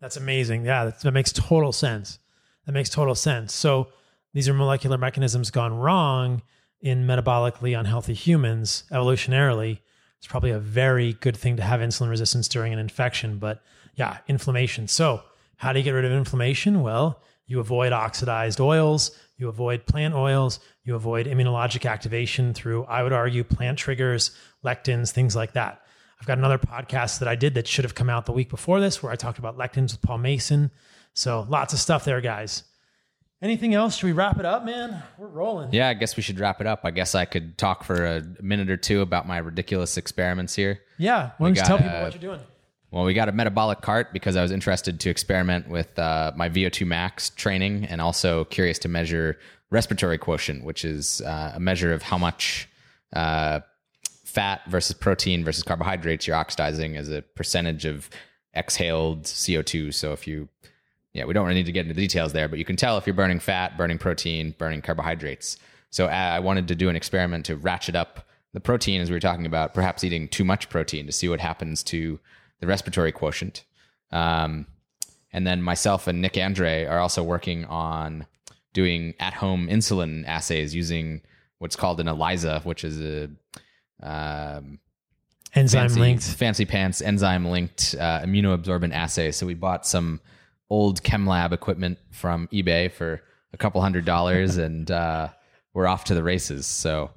That's 0.00 0.16
amazing. 0.16 0.66
Yeah, 0.66 0.84
that, 0.84 1.00
that 1.00 1.12
makes 1.12 1.32
total 1.32 1.72
sense. 1.72 2.18
That 2.66 2.72
makes 2.72 2.90
total 2.90 3.14
sense. 3.14 3.54
So 3.54 3.88
these 4.34 4.48
are 4.48 4.54
molecular 4.54 4.98
mechanisms 4.98 5.50
gone 5.50 5.74
wrong 5.74 6.42
in 6.80 7.06
metabolically 7.06 7.78
unhealthy 7.78 8.12
humans 8.14 8.84
evolutionarily. 8.90 9.78
It's 10.18 10.26
probably 10.26 10.50
a 10.50 10.58
very 10.58 11.14
good 11.14 11.36
thing 11.36 11.56
to 11.56 11.62
have 11.62 11.80
insulin 11.80 12.10
resistance 12.10 12.48
during 12.48 12.72
an 12.72 12.78
infection, 12.78 13.38
but 13.38 13.62
yeah, 13.94 14.18
inflammation. 14.28 14.88
So, 14.88 15.22
how 15.56 15.72
do 15.72 15.78
you 15.78 15.84
get 15.84 15.92
rid 15.92 16.04
of 16.04 16.12
inflammation? 16.12 16.82
Well, 16.82 17.22
you 17.46 17.60
avoid 17.60 17.92
oxidized 17.92 18.60
oils, 18.60 19.16
you 19.36 19.48
avoid 19.48 19.86
plant 19.86 20.14
oils, 20.14 20.60
you 20.84 20.94
avoid 20.94 21.26
immunologic 21.26 21.88
activation 21.88 22.54
through, 22.54 22.84
I 22.84 23.02
would 23.02 23.12
argue, 23.12 23.44
plant 23.44 23.78
triggers, 23.78 24.30
lectins, 24.64 25.10
things 25.10 25.34
like 25.34 25.52
that. 25.52 25.80
I've 26.20 26.26
got 26.26 26.38
another 26.38 26.58
podcast 26.58 27.18
that 27.18 27.28
I 27.28 27.34
did 27.34 27.54
that 27.54 27.66
should 27.66 27.84
have 27.84 27.94
come 27.94 28.08
out 28.08 28.26
the 28.26 28.32
week 28.32 28.48
before 28.48 28.80
this 28.80 29.02
where 29.02 29.12
I 29.12 29.16
talked 29.16 29.38
about 29.38 29.58
lectins 29.58 29.92
with 29.92 30.02
Paul 30.02 30.18
Mason. 30.18 30.70
So 31.12 31.46
lots 31.48 31.72
of 31.72 31.78
stuff 31.78 32.04
there, 32.04 32.20
guys. 32.20 32.64
Anything 33.42 33.74
else? 33.74 33.96
Should 33.96 34.06
we 34.06 34.12
wrap 34.12 34.38
it 34.38 34.46
up, 34.46 34.64
man? 34.64 35.02
We're 35.18 35.26
rolling. 35.26 35.70
Yeah, 35.72 35.88
I 35.88 35.94
guess 35.94 36.16
we 36.16 36.22
should 36.22 36.40
wrap 36.40 36.62
it 36.62 36.66
up. 36.66 36.80
I 36.84 36.90
guess 36.92 37.14
I 37.14 37.26
could 37.26 37.58
talk 37.58 37.84
for 37.84 38.06
a 38.06 38.22
minute 38.40 38.70
or 38.70 38.78
two 38.78 39.02
about 39.02 39.26
my 39.28 39.36
ridiculous 39.38 39.98
experiments 39.98 40.54
here. 40.54 40.80
Yeah. 40.96 41.32
Why 41.36 41.48
don't 41.48 41.56
you 41.56 41.62
tell 41.62 41.76
people 41.76 41.94
uh, 41.94 42.02
what 42.04 42.14
you're 42.14 42.32
doing? 42.32 42.40
Well, 42.94 43.02
we 43.02 43.12
got 43.12 43.28
a 43.28 43.32
metabolic 43.32 43.80
cart 43.80 44.12
because 44.12 44.36
I 44.36 44.42
was 44.42 44.52
interested 44.52 45.00
to 45.00 45.10
experiment 45.10 45.68
with 45.68 45.98
uh, 45.98 46.30
my 46.36 46.48
VO2 46.48 46.86
max 46.86 47.30
training 47.30 47.86
and 47.86 48.00
also 48.00 48.44
curious 48.44 48.78
to 48.78 48.88
measure 48.88 49.36
respiratory 49.70 50.16
quotient, 50.16 50.62
which 50.62 50.84
is 50.84 51.20
uh, 51.22 51.54
a 51.56 51.58
measure 51.58 51.92
of 51.92 52.02
how 52.02 52.18
much 52.18 52.68
uh, 53.12 53.58
fat 54.24 54.60
versus 54.68 54.94
protein 54.94 55.44
versus 55.44 55.64
carbohydrates 55.64 56.28
you're 56.28 56.36
oxidizing 56.36 56.96
as 56.96 57.10
a 57.10 57.22
percentage 57.22 57.84
of 57.84 58.08
exhaled 58.54 59.24
CO2. 59.24 59.92
So 59.92 60.12
if 60.12 60.28
you, 60.28 60.48
yeah, 61.14 61.24
we 61.24 61.34
don't 61.34 61.46
really 61.46 61.56
need 61.56 61.66
to 61.66 61.72
get 61.72 61.86
into 61.86 61.94
the 61.94 62.00
details 62.00 62.32
there, 62.32 62.46
but 62.46 62.60
you 62.60 62.64
can 62.64 62.76
tell 62.76 62.96
if 62.96 63.08
you're 63.08 63.14
burning 63.14 63.40
fat, 63.40 63.76
burning 63.76 63.98
protein, 63.98 64.54
burning 64.56 64.82
carbohydrates. 64.82 65.58
So 65.90 66.06
I 66.06 66.38
wanted 66.38 66.68
to 66.68 66.76
do 66.76 66.88
an 66.88 66.94
experiment 66.94 67.46
to 67.46 67.56
ratchet 67.56 67.96
up 67.96 68.28
the 68.52 68.60
protein 68.60 69.00
as 69.00 69.10
we 69.10 69.16
were 69.16 69.20
talking 69.20 69.46
about, 69.46 69.74
perhaps 69.74 70.04
eating 70.04 70.28
too 70.28 70.44
much 70.44 70.68
protein 70.68 71.06
to 71.06 71.12
see 71.12 71.28
what 71.28 71.40
happens 71.40 71.82
to 71.82 72.20
the 72.64 72.68
respiratory 72.68 73.12
quotient. 73.12 73.64
Um, 74.10 74.66
and 75.32 75.46
then 75.46 75.62
myself 75.62 76.06
and 76.06 76.22
Nick 76.22 76.38
Andre 76.38 76.84
are 76.84 76.98
also 76.98 77.22
working 77.22 77.64
on 77.66 78.26
doing 78.72 79.14
at 79.20 79.34
home 79.34 79.68
insulin 79.68 80.26
assays 80.26 80.74
using 80.74 81.20
what's 81.58 81.76
called 81.76 82.00
an 82.00 82.08
ELISA, 82.08 82.60
which 82.64 82.84
is 82.84 83.00
a 83.00 83.28
um, 84.02 84.78
Enzyme 85.54 85.82
fancy, 85.82 86.00
linked. 86.00 86.24
fancy 86.24 86.64
pants 86.64 87.00
enzyme 87.00 87.44
linked 87.44 87.94
uh, 87.98 88.20
immunoabsorbent 88.22 88.92
assay. 88.92 89.30
So 89.30 89.46
we 89.46 89.54
bought 89.54 89.86
some 89.86 90.20
old 90.68 91.02
ChemLab 91.02 91.52
equipment 91.52 91.98
from 92.10 92.48
eBay 92.48 92.90
for 92.90 93.22
a 93.52 93.56
couple 93.56 93.80
hundred 93.80 94.04
dollars, 94.04 94.56
and 94.66 94.90
uh, 94.90 95.28
we're 95.72 95.86
off 95.86 96.04
to 96.04 96.14
the 96.14 96.24
races. 96.24 96.66
So 96.66 97.10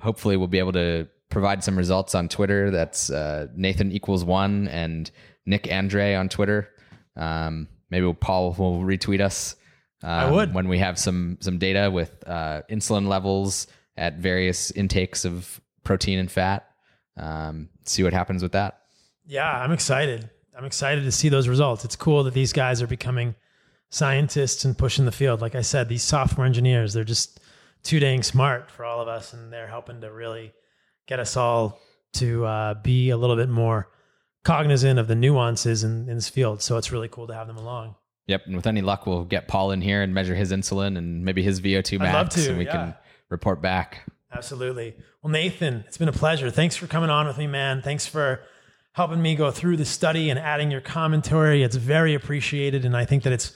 hopefully 0.00 0.36
we'll 0.36 0.46
be 0.48 0.60
able 0.60 0.72
to 0.74 1.08
provide 1.32 1.64
some 1.64 1.76
results 1.76 2.14
on 2.14 2.28
Twitter. 2.28 2.70
That's 2.70 3.10
uh, 3.10 3.48
Nathan 3.56 3.90
equals 3.90 4.24
one 4.24 4.68
and 4.68 5.10
Nick 5.46 5.68
Andre 5.70 6.14
on 6.14 6.28
Twitter. 6.28 6.68
Um, 7.16 7.68
maybe 7.90 8.12
Paul 8.12 8.52
will 8.52 8.80
retweet 8.80 9.20
us. 9.20 9.56
Um, 10.04 10.10
I 10.10 10.30
would. 10.30 10.54
when 10.54 10.68
we 10.68 10.78
have 10.78 10.98
some 10.98 11.38
some 11.40 11.58
data 11.58 11.90
with 11.90 12.12
uh, 12.26 12.62
insulin 12.68 13.08
levels 13.08 13.66
at 13.96 14.18
various 14.18 14.70
intakes 14.72 15.24
of 15.24 15.60
protein 15.84 16.18
and 16.18 16.30
fat. 16.30 16.68
Um, 17.16 17.68
see 17.84 18.02
what 18.02 18.12
happens 18.12 18.42
with 18.42 18.52
that. 18.52 18.80
Yeah, 19.26 19.50
I'm 19.50 19.72
excited. 19.72 20.28
I'm 20.56 20.64
excited 20.64 21.04
to 21.04 21.12
see 21.12 21.28
those 21.28 21.48
results. 21.48 21.84
It's 21.84 21.96
cool 21.96 22.24
that 22.24 22.34
these 22.34 22.52
guys 22.52 22.82
are 22.82 22.86
becoming 22.86 23.34
scientists 23.90 24.64
and 24.64 24.76
pushing 24.76 25.04
the 25.04 25.12
field. 25.12 25.40
Like 25.40 25.54
I 25.54 25.60
said, 25.62 25.88
these 25.88 26.02
software 26.02 26.46
engineers, 26.46 26.92
they're 26.92 27.04
just 27.04 27.40
too 27.82 28.00
dang 28.00 28.22
smart 28.22 28.70
for 28.70 28.84
all 28.84 29.00
of 29.00 29.08
us, 29.08 29.32
and 29.32 29.52
they're 29.52 29.68
helping 29.68 30.00
to 30.00 30.10
really 30.10 30.52
get 31.12 31.20
us 31.20 31.36
all 31.36 31.78
to 32.14 32.46
uh, 32.46 32.74
be 32.82 33.10
a 33.10 33.18
little 33.18 33.36
bit 33.36 33.50
more 33.50 33.90
cognizant 34.44 34.98
of 34.98 35.08
the 35.08 35.14
nuances 35.14 35.84
in, 35.84 36.08
in 36.08 36.14
this 36.14 36.30
field. 36.30 36.62
So 36.62 36.78
it's 36.78 36.90
really 36.90 37.08
cool 37.08 37.26
to 37.26 37.34
have 37.34 37.46
them 37.46 37.58
along. 37.58 37.96
Yep, 38.28 38.42
and 38.46 38.56
with 38.56 38.66
any 38.66 38.80
luck, 38.80 39.06
we'll 39.06 39.24
get 39.24 39.46
Paul 39.46 39.72
in 39.72 39.82
here 39.82 40.00
and 40.00 40.14
measure 40.14 40.34
his 40.34 40.52
insulin 40.52 40.96
and 40.96 41.22
maybe 41.22 41.42
his 41.42 41.60
VO2 41.60 41.94
I'd 41.94 42.00
max, 42.00 42.14
love 42.14 42.28
to, 42.30 42.48
and 42.48 42.58
we 42.58 42.64
yeah. 42.64 42.72
can 42.72 42.94
report 43.28 43.60
back. 43.60 44.08
Absolutely. 44.32 44.94
Well, 45.22 45.30
Nathan, 45.30 45.84
it's 45.86 45.98
been 45.98 46.08
a 46.08 46.12
pleasure. 46.12 46.50
Thanks 46.50 46.76
for 46.76 46.86
coming 46.86 47.10
on 47.10 47.26
with 47.26 47.36
me, 47.36 47.46
man. 47.46 47.82
Thanks 47.82 48.06
for 48.06 48.40
helping 48.92 49.20
me 49.20 49.34
go 49.34 49.50
through 49.50 49.76
the 49.76 49.84
study 49.84 50.30
and 50.30 50.38
adding 50.38 50.70
your 50.70 50.80
commentary. 50.80 51.62
It's 51.62 51.76
very 51.76 52.14
appreciated. 52.14 52.86
And 52.86 52.96
I 52.96 53.04
think 53.04 53.24
that 53.24 53.34
it's 53.34 53.54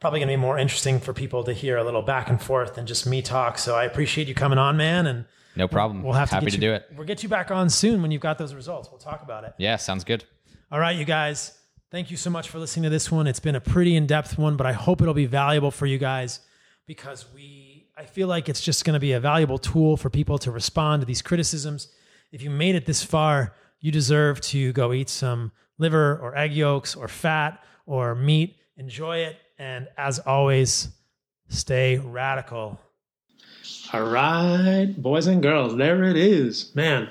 probably 0.00 0.18
going 0.18 0.28
to 0.28 0.32
be 0.32 0.40
more 0.40 0.58
interesting 0.58 0.98
for 0.98 1.12
people 1.12 1.44
to 1.44 1.52
hear 1.52 1.76
a 1.76 1.84
little 1.84 2.02
back 2.02 2.28
and 2.28 2.42
forth 2.42 2.74
than 2.74 2.84
just 2.84 3.06
me 3.06 3.22
talk. 3.22 3.58
So 3.58 3.76
I 3.76 3.84
appreciate 3.84 4.26
you 4.26 4.34
coming 4.34 4.58
on, 4.58 4.76
man. 4.76 5.06
And 5.06 5.26
No 5.56 5.68
problem. 5.68 6.02
we'll 6.02 6.12
have 6.12 6.28
to 6.28 6.34
Happy 6.34 6.46
get 6.46 6.50
to 6.52 6.56
you, 6.56 6.60
do 6.60 6.74
it. 6.74 6.86
We'll 6.96 7.06
get 7.06 7.22
you 7.22 7.28
back 7.28 7.50
on 7.50 7.70
soon 7.70 8.02
when 8.02 8.10
you've 8.10 8.22
got 8.22 8.38
those 8.38 8.54
results. 8.54 8.90
We'll 8.90 8.98
talk 8.98 9.22
about 9.22 9.44
it. 9.44 9.54
Yeah, 9.58 9.76
sounds 9.76 10.04
good. 10.04 10.24
All 10.70 10.78
right, 10.78 10.96
you 10.96 11.04
guys. 11.04 11.58
Thank 11.90 12.10
you 12.10 12.16
so 12.16 12.30
much 12.30 12.48
for 12.48 12.58
listening 12.58 12.84
to 12.84 12.90
this 12.90 13.10
one. 13.10 13.26
It's 13.26 13.40
been 13.40 13.54
a 13.54 13.60
pretty 13.60 13.96
in-depth 13.96 14.36
one, 14.38 14.56
but 14.56 14.66
I 14.66 14.72
hope 14.72 15.00
it'll 15.00 15.14
be 15.14 15.26
valuable 15.26 15.70
for 15.70 15.86
you 15.86 15.98
guys 15.98 16.40
because 16.86 17.24
we 17.34 17.86
I 17.96 18.04
feel 18.04 18.28
like 18.28 18.48
it's 18.48 18.60
just 18.60 18.84
going 18.84 18.94
to 18.94 19.00
be 19.00 19.12
a 19.12 19.20
valuable 19.20 19.56
tool 19.58 19.96
for 19.96 20.10
people 20.10 20.36
to 20.38 20.50
respond 20.50 21.00
to 21.00 21.06
these 21.06 21.22
criticisms. 21.22 21.88
If 22.32 22.42
you 22.42 22.50
made 22.50 22.74
it 22.74 22.84
this 22.84 23.02
far, 23.02 23.54
you 23.80 23.90
deserve 23.90 24.40
to 24.42 24.72
go 24.72 24.92
eat 24.92 25.08
some 25.08 25.52
liver 25.78 26.18
or 26.18 26.36
egg 26.36 26.52
yolks 26.52 26.94
or 26.94 27.08
fat 27.08 27.62
or 27.86 28.14
meat. 28.14 28.56
Enjoy 28.76 29.18
it 29.18 29.36
and 29.58 29.88
as 29.96 30.18
always, 30.18 30.88
stay 31.48 31.96
radical. 31.96 32.78
All 33.92 34.02
right, 34.02 34.86
boys 34.96 35.28
and 35.28 35.40
girls, 35.40 35.76
there 35.76 36.02
it 36.02 36.16
is. 36.16 36.74
Man, 36.74 37.08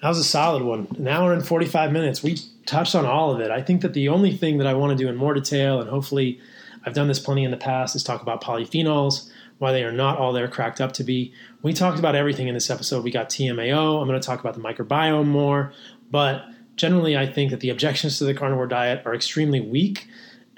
that 0.00 0.08
was 0.08 0.18
a 0.18 0.24
solid 0.24 0.62
one. 0.62 0.86
An 0.96 1.08
hour 1.08 1.32
and 1.32 1.44
45 1.44 1.90
minutes. 1.90 2.22
We 2.22 2.38
touched 2.64 2.94
on 2.94 3.04
all 3.04 3.32
of 3.32 3.40
it. 3.40 3.50
I 3.50 3.60
think 3.60 3.80
that 3.82 3.92
the 3.92 4.08
only 4.08 4.36
thing 4.36 4.58
that 4.58 4.68
I 4.68 4.74
want 4.74 4.96
to 4.96 5.04
do 5.04 5.08
in 5.08 5.16
more 5.16 5.34
detail, 5.34 5.80
and 5.80 5.90
hopefully 5.90 6.38
I've 6.84 6.94
done 6.94 7.08
this 7.08 7.18
plenty 7.18 7.42
in 7.42 7.50
the 7.50 7.56
past, 7.56 7.96
is 7.96 8.04
talk 8.04 8.22
about 8.22 8.40
polyphenols, 8.40 9.30
why 9.58 9.72
they 9.72 9.82
are 9.82 9.90
not 9.90 10.16
all 10.18 10.32
they're 10.32 10.46
cracked 10.46 10.80
up 10.80 10.92
to 10.92 11.04
be. 11.04 11.32
We 11.62 11.72
talked 11.72 11.98
about 11.98 12.14
everything 12.14 12.46
in 12.46 12.54
this 12.54 12.70
episode. 12.70 13.02
We 13.02 13.10
got 13.10 13.28
TMAO. 13.28 14.00
I'm 14.00 14.06
going 14.06 14.20
to 14.20 14.24
talk 14.24 14.38
about 14.38 14.54
the 14.54 14.60
microbiome 14.60 15.26
more, 15.26 15.72
but 16.12 16.44
generally, 16.76 17.16
I 17.16 17.26
think 17.26 17.50
that 17.50 17.58
the 17.58 17.70
objections 17.70 18.18
to 18.18 18.24
the 18.24 18.34
carnivore 18.34 18.68
diet 18.68 19.02
are 19.06 19.14
extremely 19.14 19.60
weak. 19.60 20.06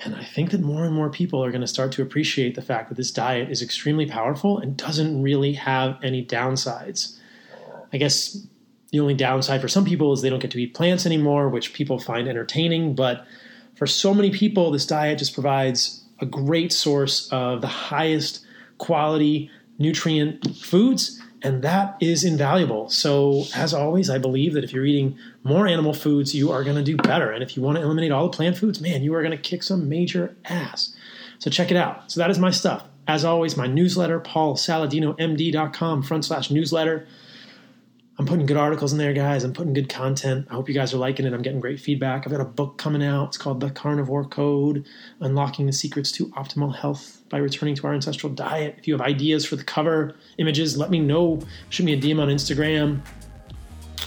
And 0.05 0.15
I 0.15 0.23
think 0.23 0.53
that 0.53 0.61
more 0.61 0.85
and 0.85 0.95
more 0.95 1.11
people 1.11 1.45
are 1.45 1.51
going 1.51 1.61
to 1.61 1.67
start 1.67 1.91
to 1.93 2.03
appreciate 2.03 2.55
the 2.55 2.63
fact 2.63 2.89
that 2.89 2.95
this 2.95 3.11
diet 3.11 3.51
is 3.51 3.63
extremely 3.63 4.07
powerful 4.07 4.59
and 4.59 4.77
doesn't 4.77 5.23
really 5.23 5.55
have 5.55 5.99
any 6.03 6.25
downsides. 6.25 7.19
I 7.93 7.97
guess 7.97 8.47
the 8.91 9.01
only 9.01 9.15
downside 9.15 9.61
for 9.61 9.69
some 9.69 9.85
people 9.85 10.13
is 10.13 10.23
they 10.23 10.31
don't 10.31 10.39
get 10.39 10.53
to 10.53 10.63
eat 10.63 10.75
plants 10.75 11.05
anymore, 11.05 11.49
which 11.49 11.73
people 11.73 11.99
find 11.99 12.29
entertaining. 12.29 12.95
But 12.95 13.27
for 13.75 13.87
so 13.87 14.15
many 14.15 14.31
people, 14.31 14.71
this 14.71 14.87
diet 14.87 15.19
just 15.19 15.35
provides 15.35 16.05
a 16.21 16.27
great 16.27 16.73
source 16.73 17.29
of 17.33 17.61
the 17.61 17.67
highest 17.67 18.45
quality 18.79 19.51
nutrient 19.79 20.57
foods, 20.57 21.18
and 21.43 21.63
that 21.63 21.97
is 22.01 22.25
invaluable. 22.25 22.89
So, 22.89 23.45
as 23.55 23.73
always, 23.73 24.11
I 24.11 24.19
believe 24.19 24.55
that 24.55 24.65
if 24.65 24.73
you're 24.73 24.85
eating 24.85 25.19
more 25.45 25.67
animal 25.67 25.93
foods, 25.93 26.35
you 26.35 26.51
are 26.51 26.65
going 26.65 26.77
to 26.77 26.83
do 26.83 26.97
better. 26.97 27.31
And 27.31 27.43
if 27.43 27.57
you 27.57 27.63
want 27.63 27.77
to 27.77 27.83
eliminate 27.83 28.11
all 28.11 28.29
the 28.29 28.37
plant 28.37 28.57
foods, 28.59 28.81
man, 28.81 29.03
you 29.03 29.15
are 29.15 29.23
going 29.23 29.37
to 29.37 29.43
kick 29.43 29.63
some 29.63 29.89
major 29.89 30.37
ass. 30.47 30.95
So, 31.39 31.51
check 31.51 31.71
it 31.71 31.77
out. 31.77 32.11
So, 32.11 32.21
that 32.21 32.31
is 32.31 32.39
my 32.39 32.51
stuff. 32.51 32.85
As 33.07 33.25
always, 33.25 33.57
my 33.57 33.67
newsletter, 33.67 34.21
paulsaladinomd.com 34.21 36.03
front 36.03 36.25
slash 36.25 36.51
newsletter. 36.51 37.07
I'm 38.19 38.27
putting 38.27 38.47
good 38.47 38.57
articles 38.57 38.93
in 38.93 38.99
there, 38.99 39.13
guys. 39.13 39.45
I'm 39.45 39.53
putting 39.53 39.73
good 39.73 39.89
content. 39.89 40.49
I 40.51 40.55
hope 40.55 40.69
you 40.69 40.75
guys 40.75 40.93
are 40.93 40.99
liking 40.99 41.25
it. 41.25 41.33
I'm 41.33 41.41
getting 41.41 41.61
great 41.61 41.79
feedback. 41.79 42.27
I've 42.27 42.33
got 42.33 42.41
a 42.41 42.45
book 42.45 42.77
coming 42.77 43.03
out. 43.03 43.29
It's 43.29 43.39
called 43.39 43.61
The 43.61 43.71
Carnivore 43.71 44.25
Code 44.25 44.85
Unlocking 45.21 45.67
the 45.67 45.73
Secrets 45.73 46.11
to 46.13 46.27
Optimal 46.31 46.75
Health 46.75 47.23
by 47.29 47.39
Returning 47.39 47.77
to 47.77 47.87
Our 47.87 47.95
Ancestral 47.95 48.33
Diet. 48.33 48.75
If 48.77 48.89
you 48.89 48.95
have 48.95 49.01
ideas 49.01 49.47
for 49.47 49.55
the 49.55 49.63
cover 49.63 50.17
images, 50.39 50.77
let 50.77 50.91
me 50.91 50.99
know. 50.99 51.41
Shoot 51.71 51.85
me 51.85 51.93
a 51.93 51.97
DM 51.97 52.21
on 52.21 52.27
Instagram. 52.27 53.01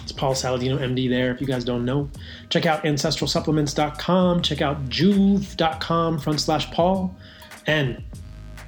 It's 0.03 0.11
Paul 0.11 0.33
Saladino 0.33 0.77
MD 0.77 1.09
there 1.09 1.31
if 1.31 1.39
you 1.39 1.47
guys 1.47 1.63
don't 1.63 1.85
know. 1.85 2.09
Check 2.49 2.65
out 2.65 2.83
ancestralsupplements.com. 2.83 4.41
Check 4.41 4.61
out 4.61 4.89
joovv.com 4.89 6.19
front 6.19 6.41
slash 6.41 6.69
Paul. 6.71 7.15
And 7.65 8.03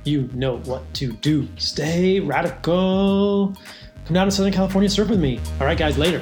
you 0.06 0.30
know 0.34 0.60
what 0.60 0.94
to 0.94 1.12
do. 1.12 1.50
Stay 1.58 2.22
radical. 2.22 3.58
Come 4.06 4.16
down 4.16 4.26
to 4.26 4.32
Southern 4.32 4.54
California, 4.54 4.90
surf 4.90 5.10
with 5.10 5.20
me. 5.20 5.40
All 5.60 5.66
right, 5.66 5.78
guys, 5.78 5.98
later. 5.98 6.22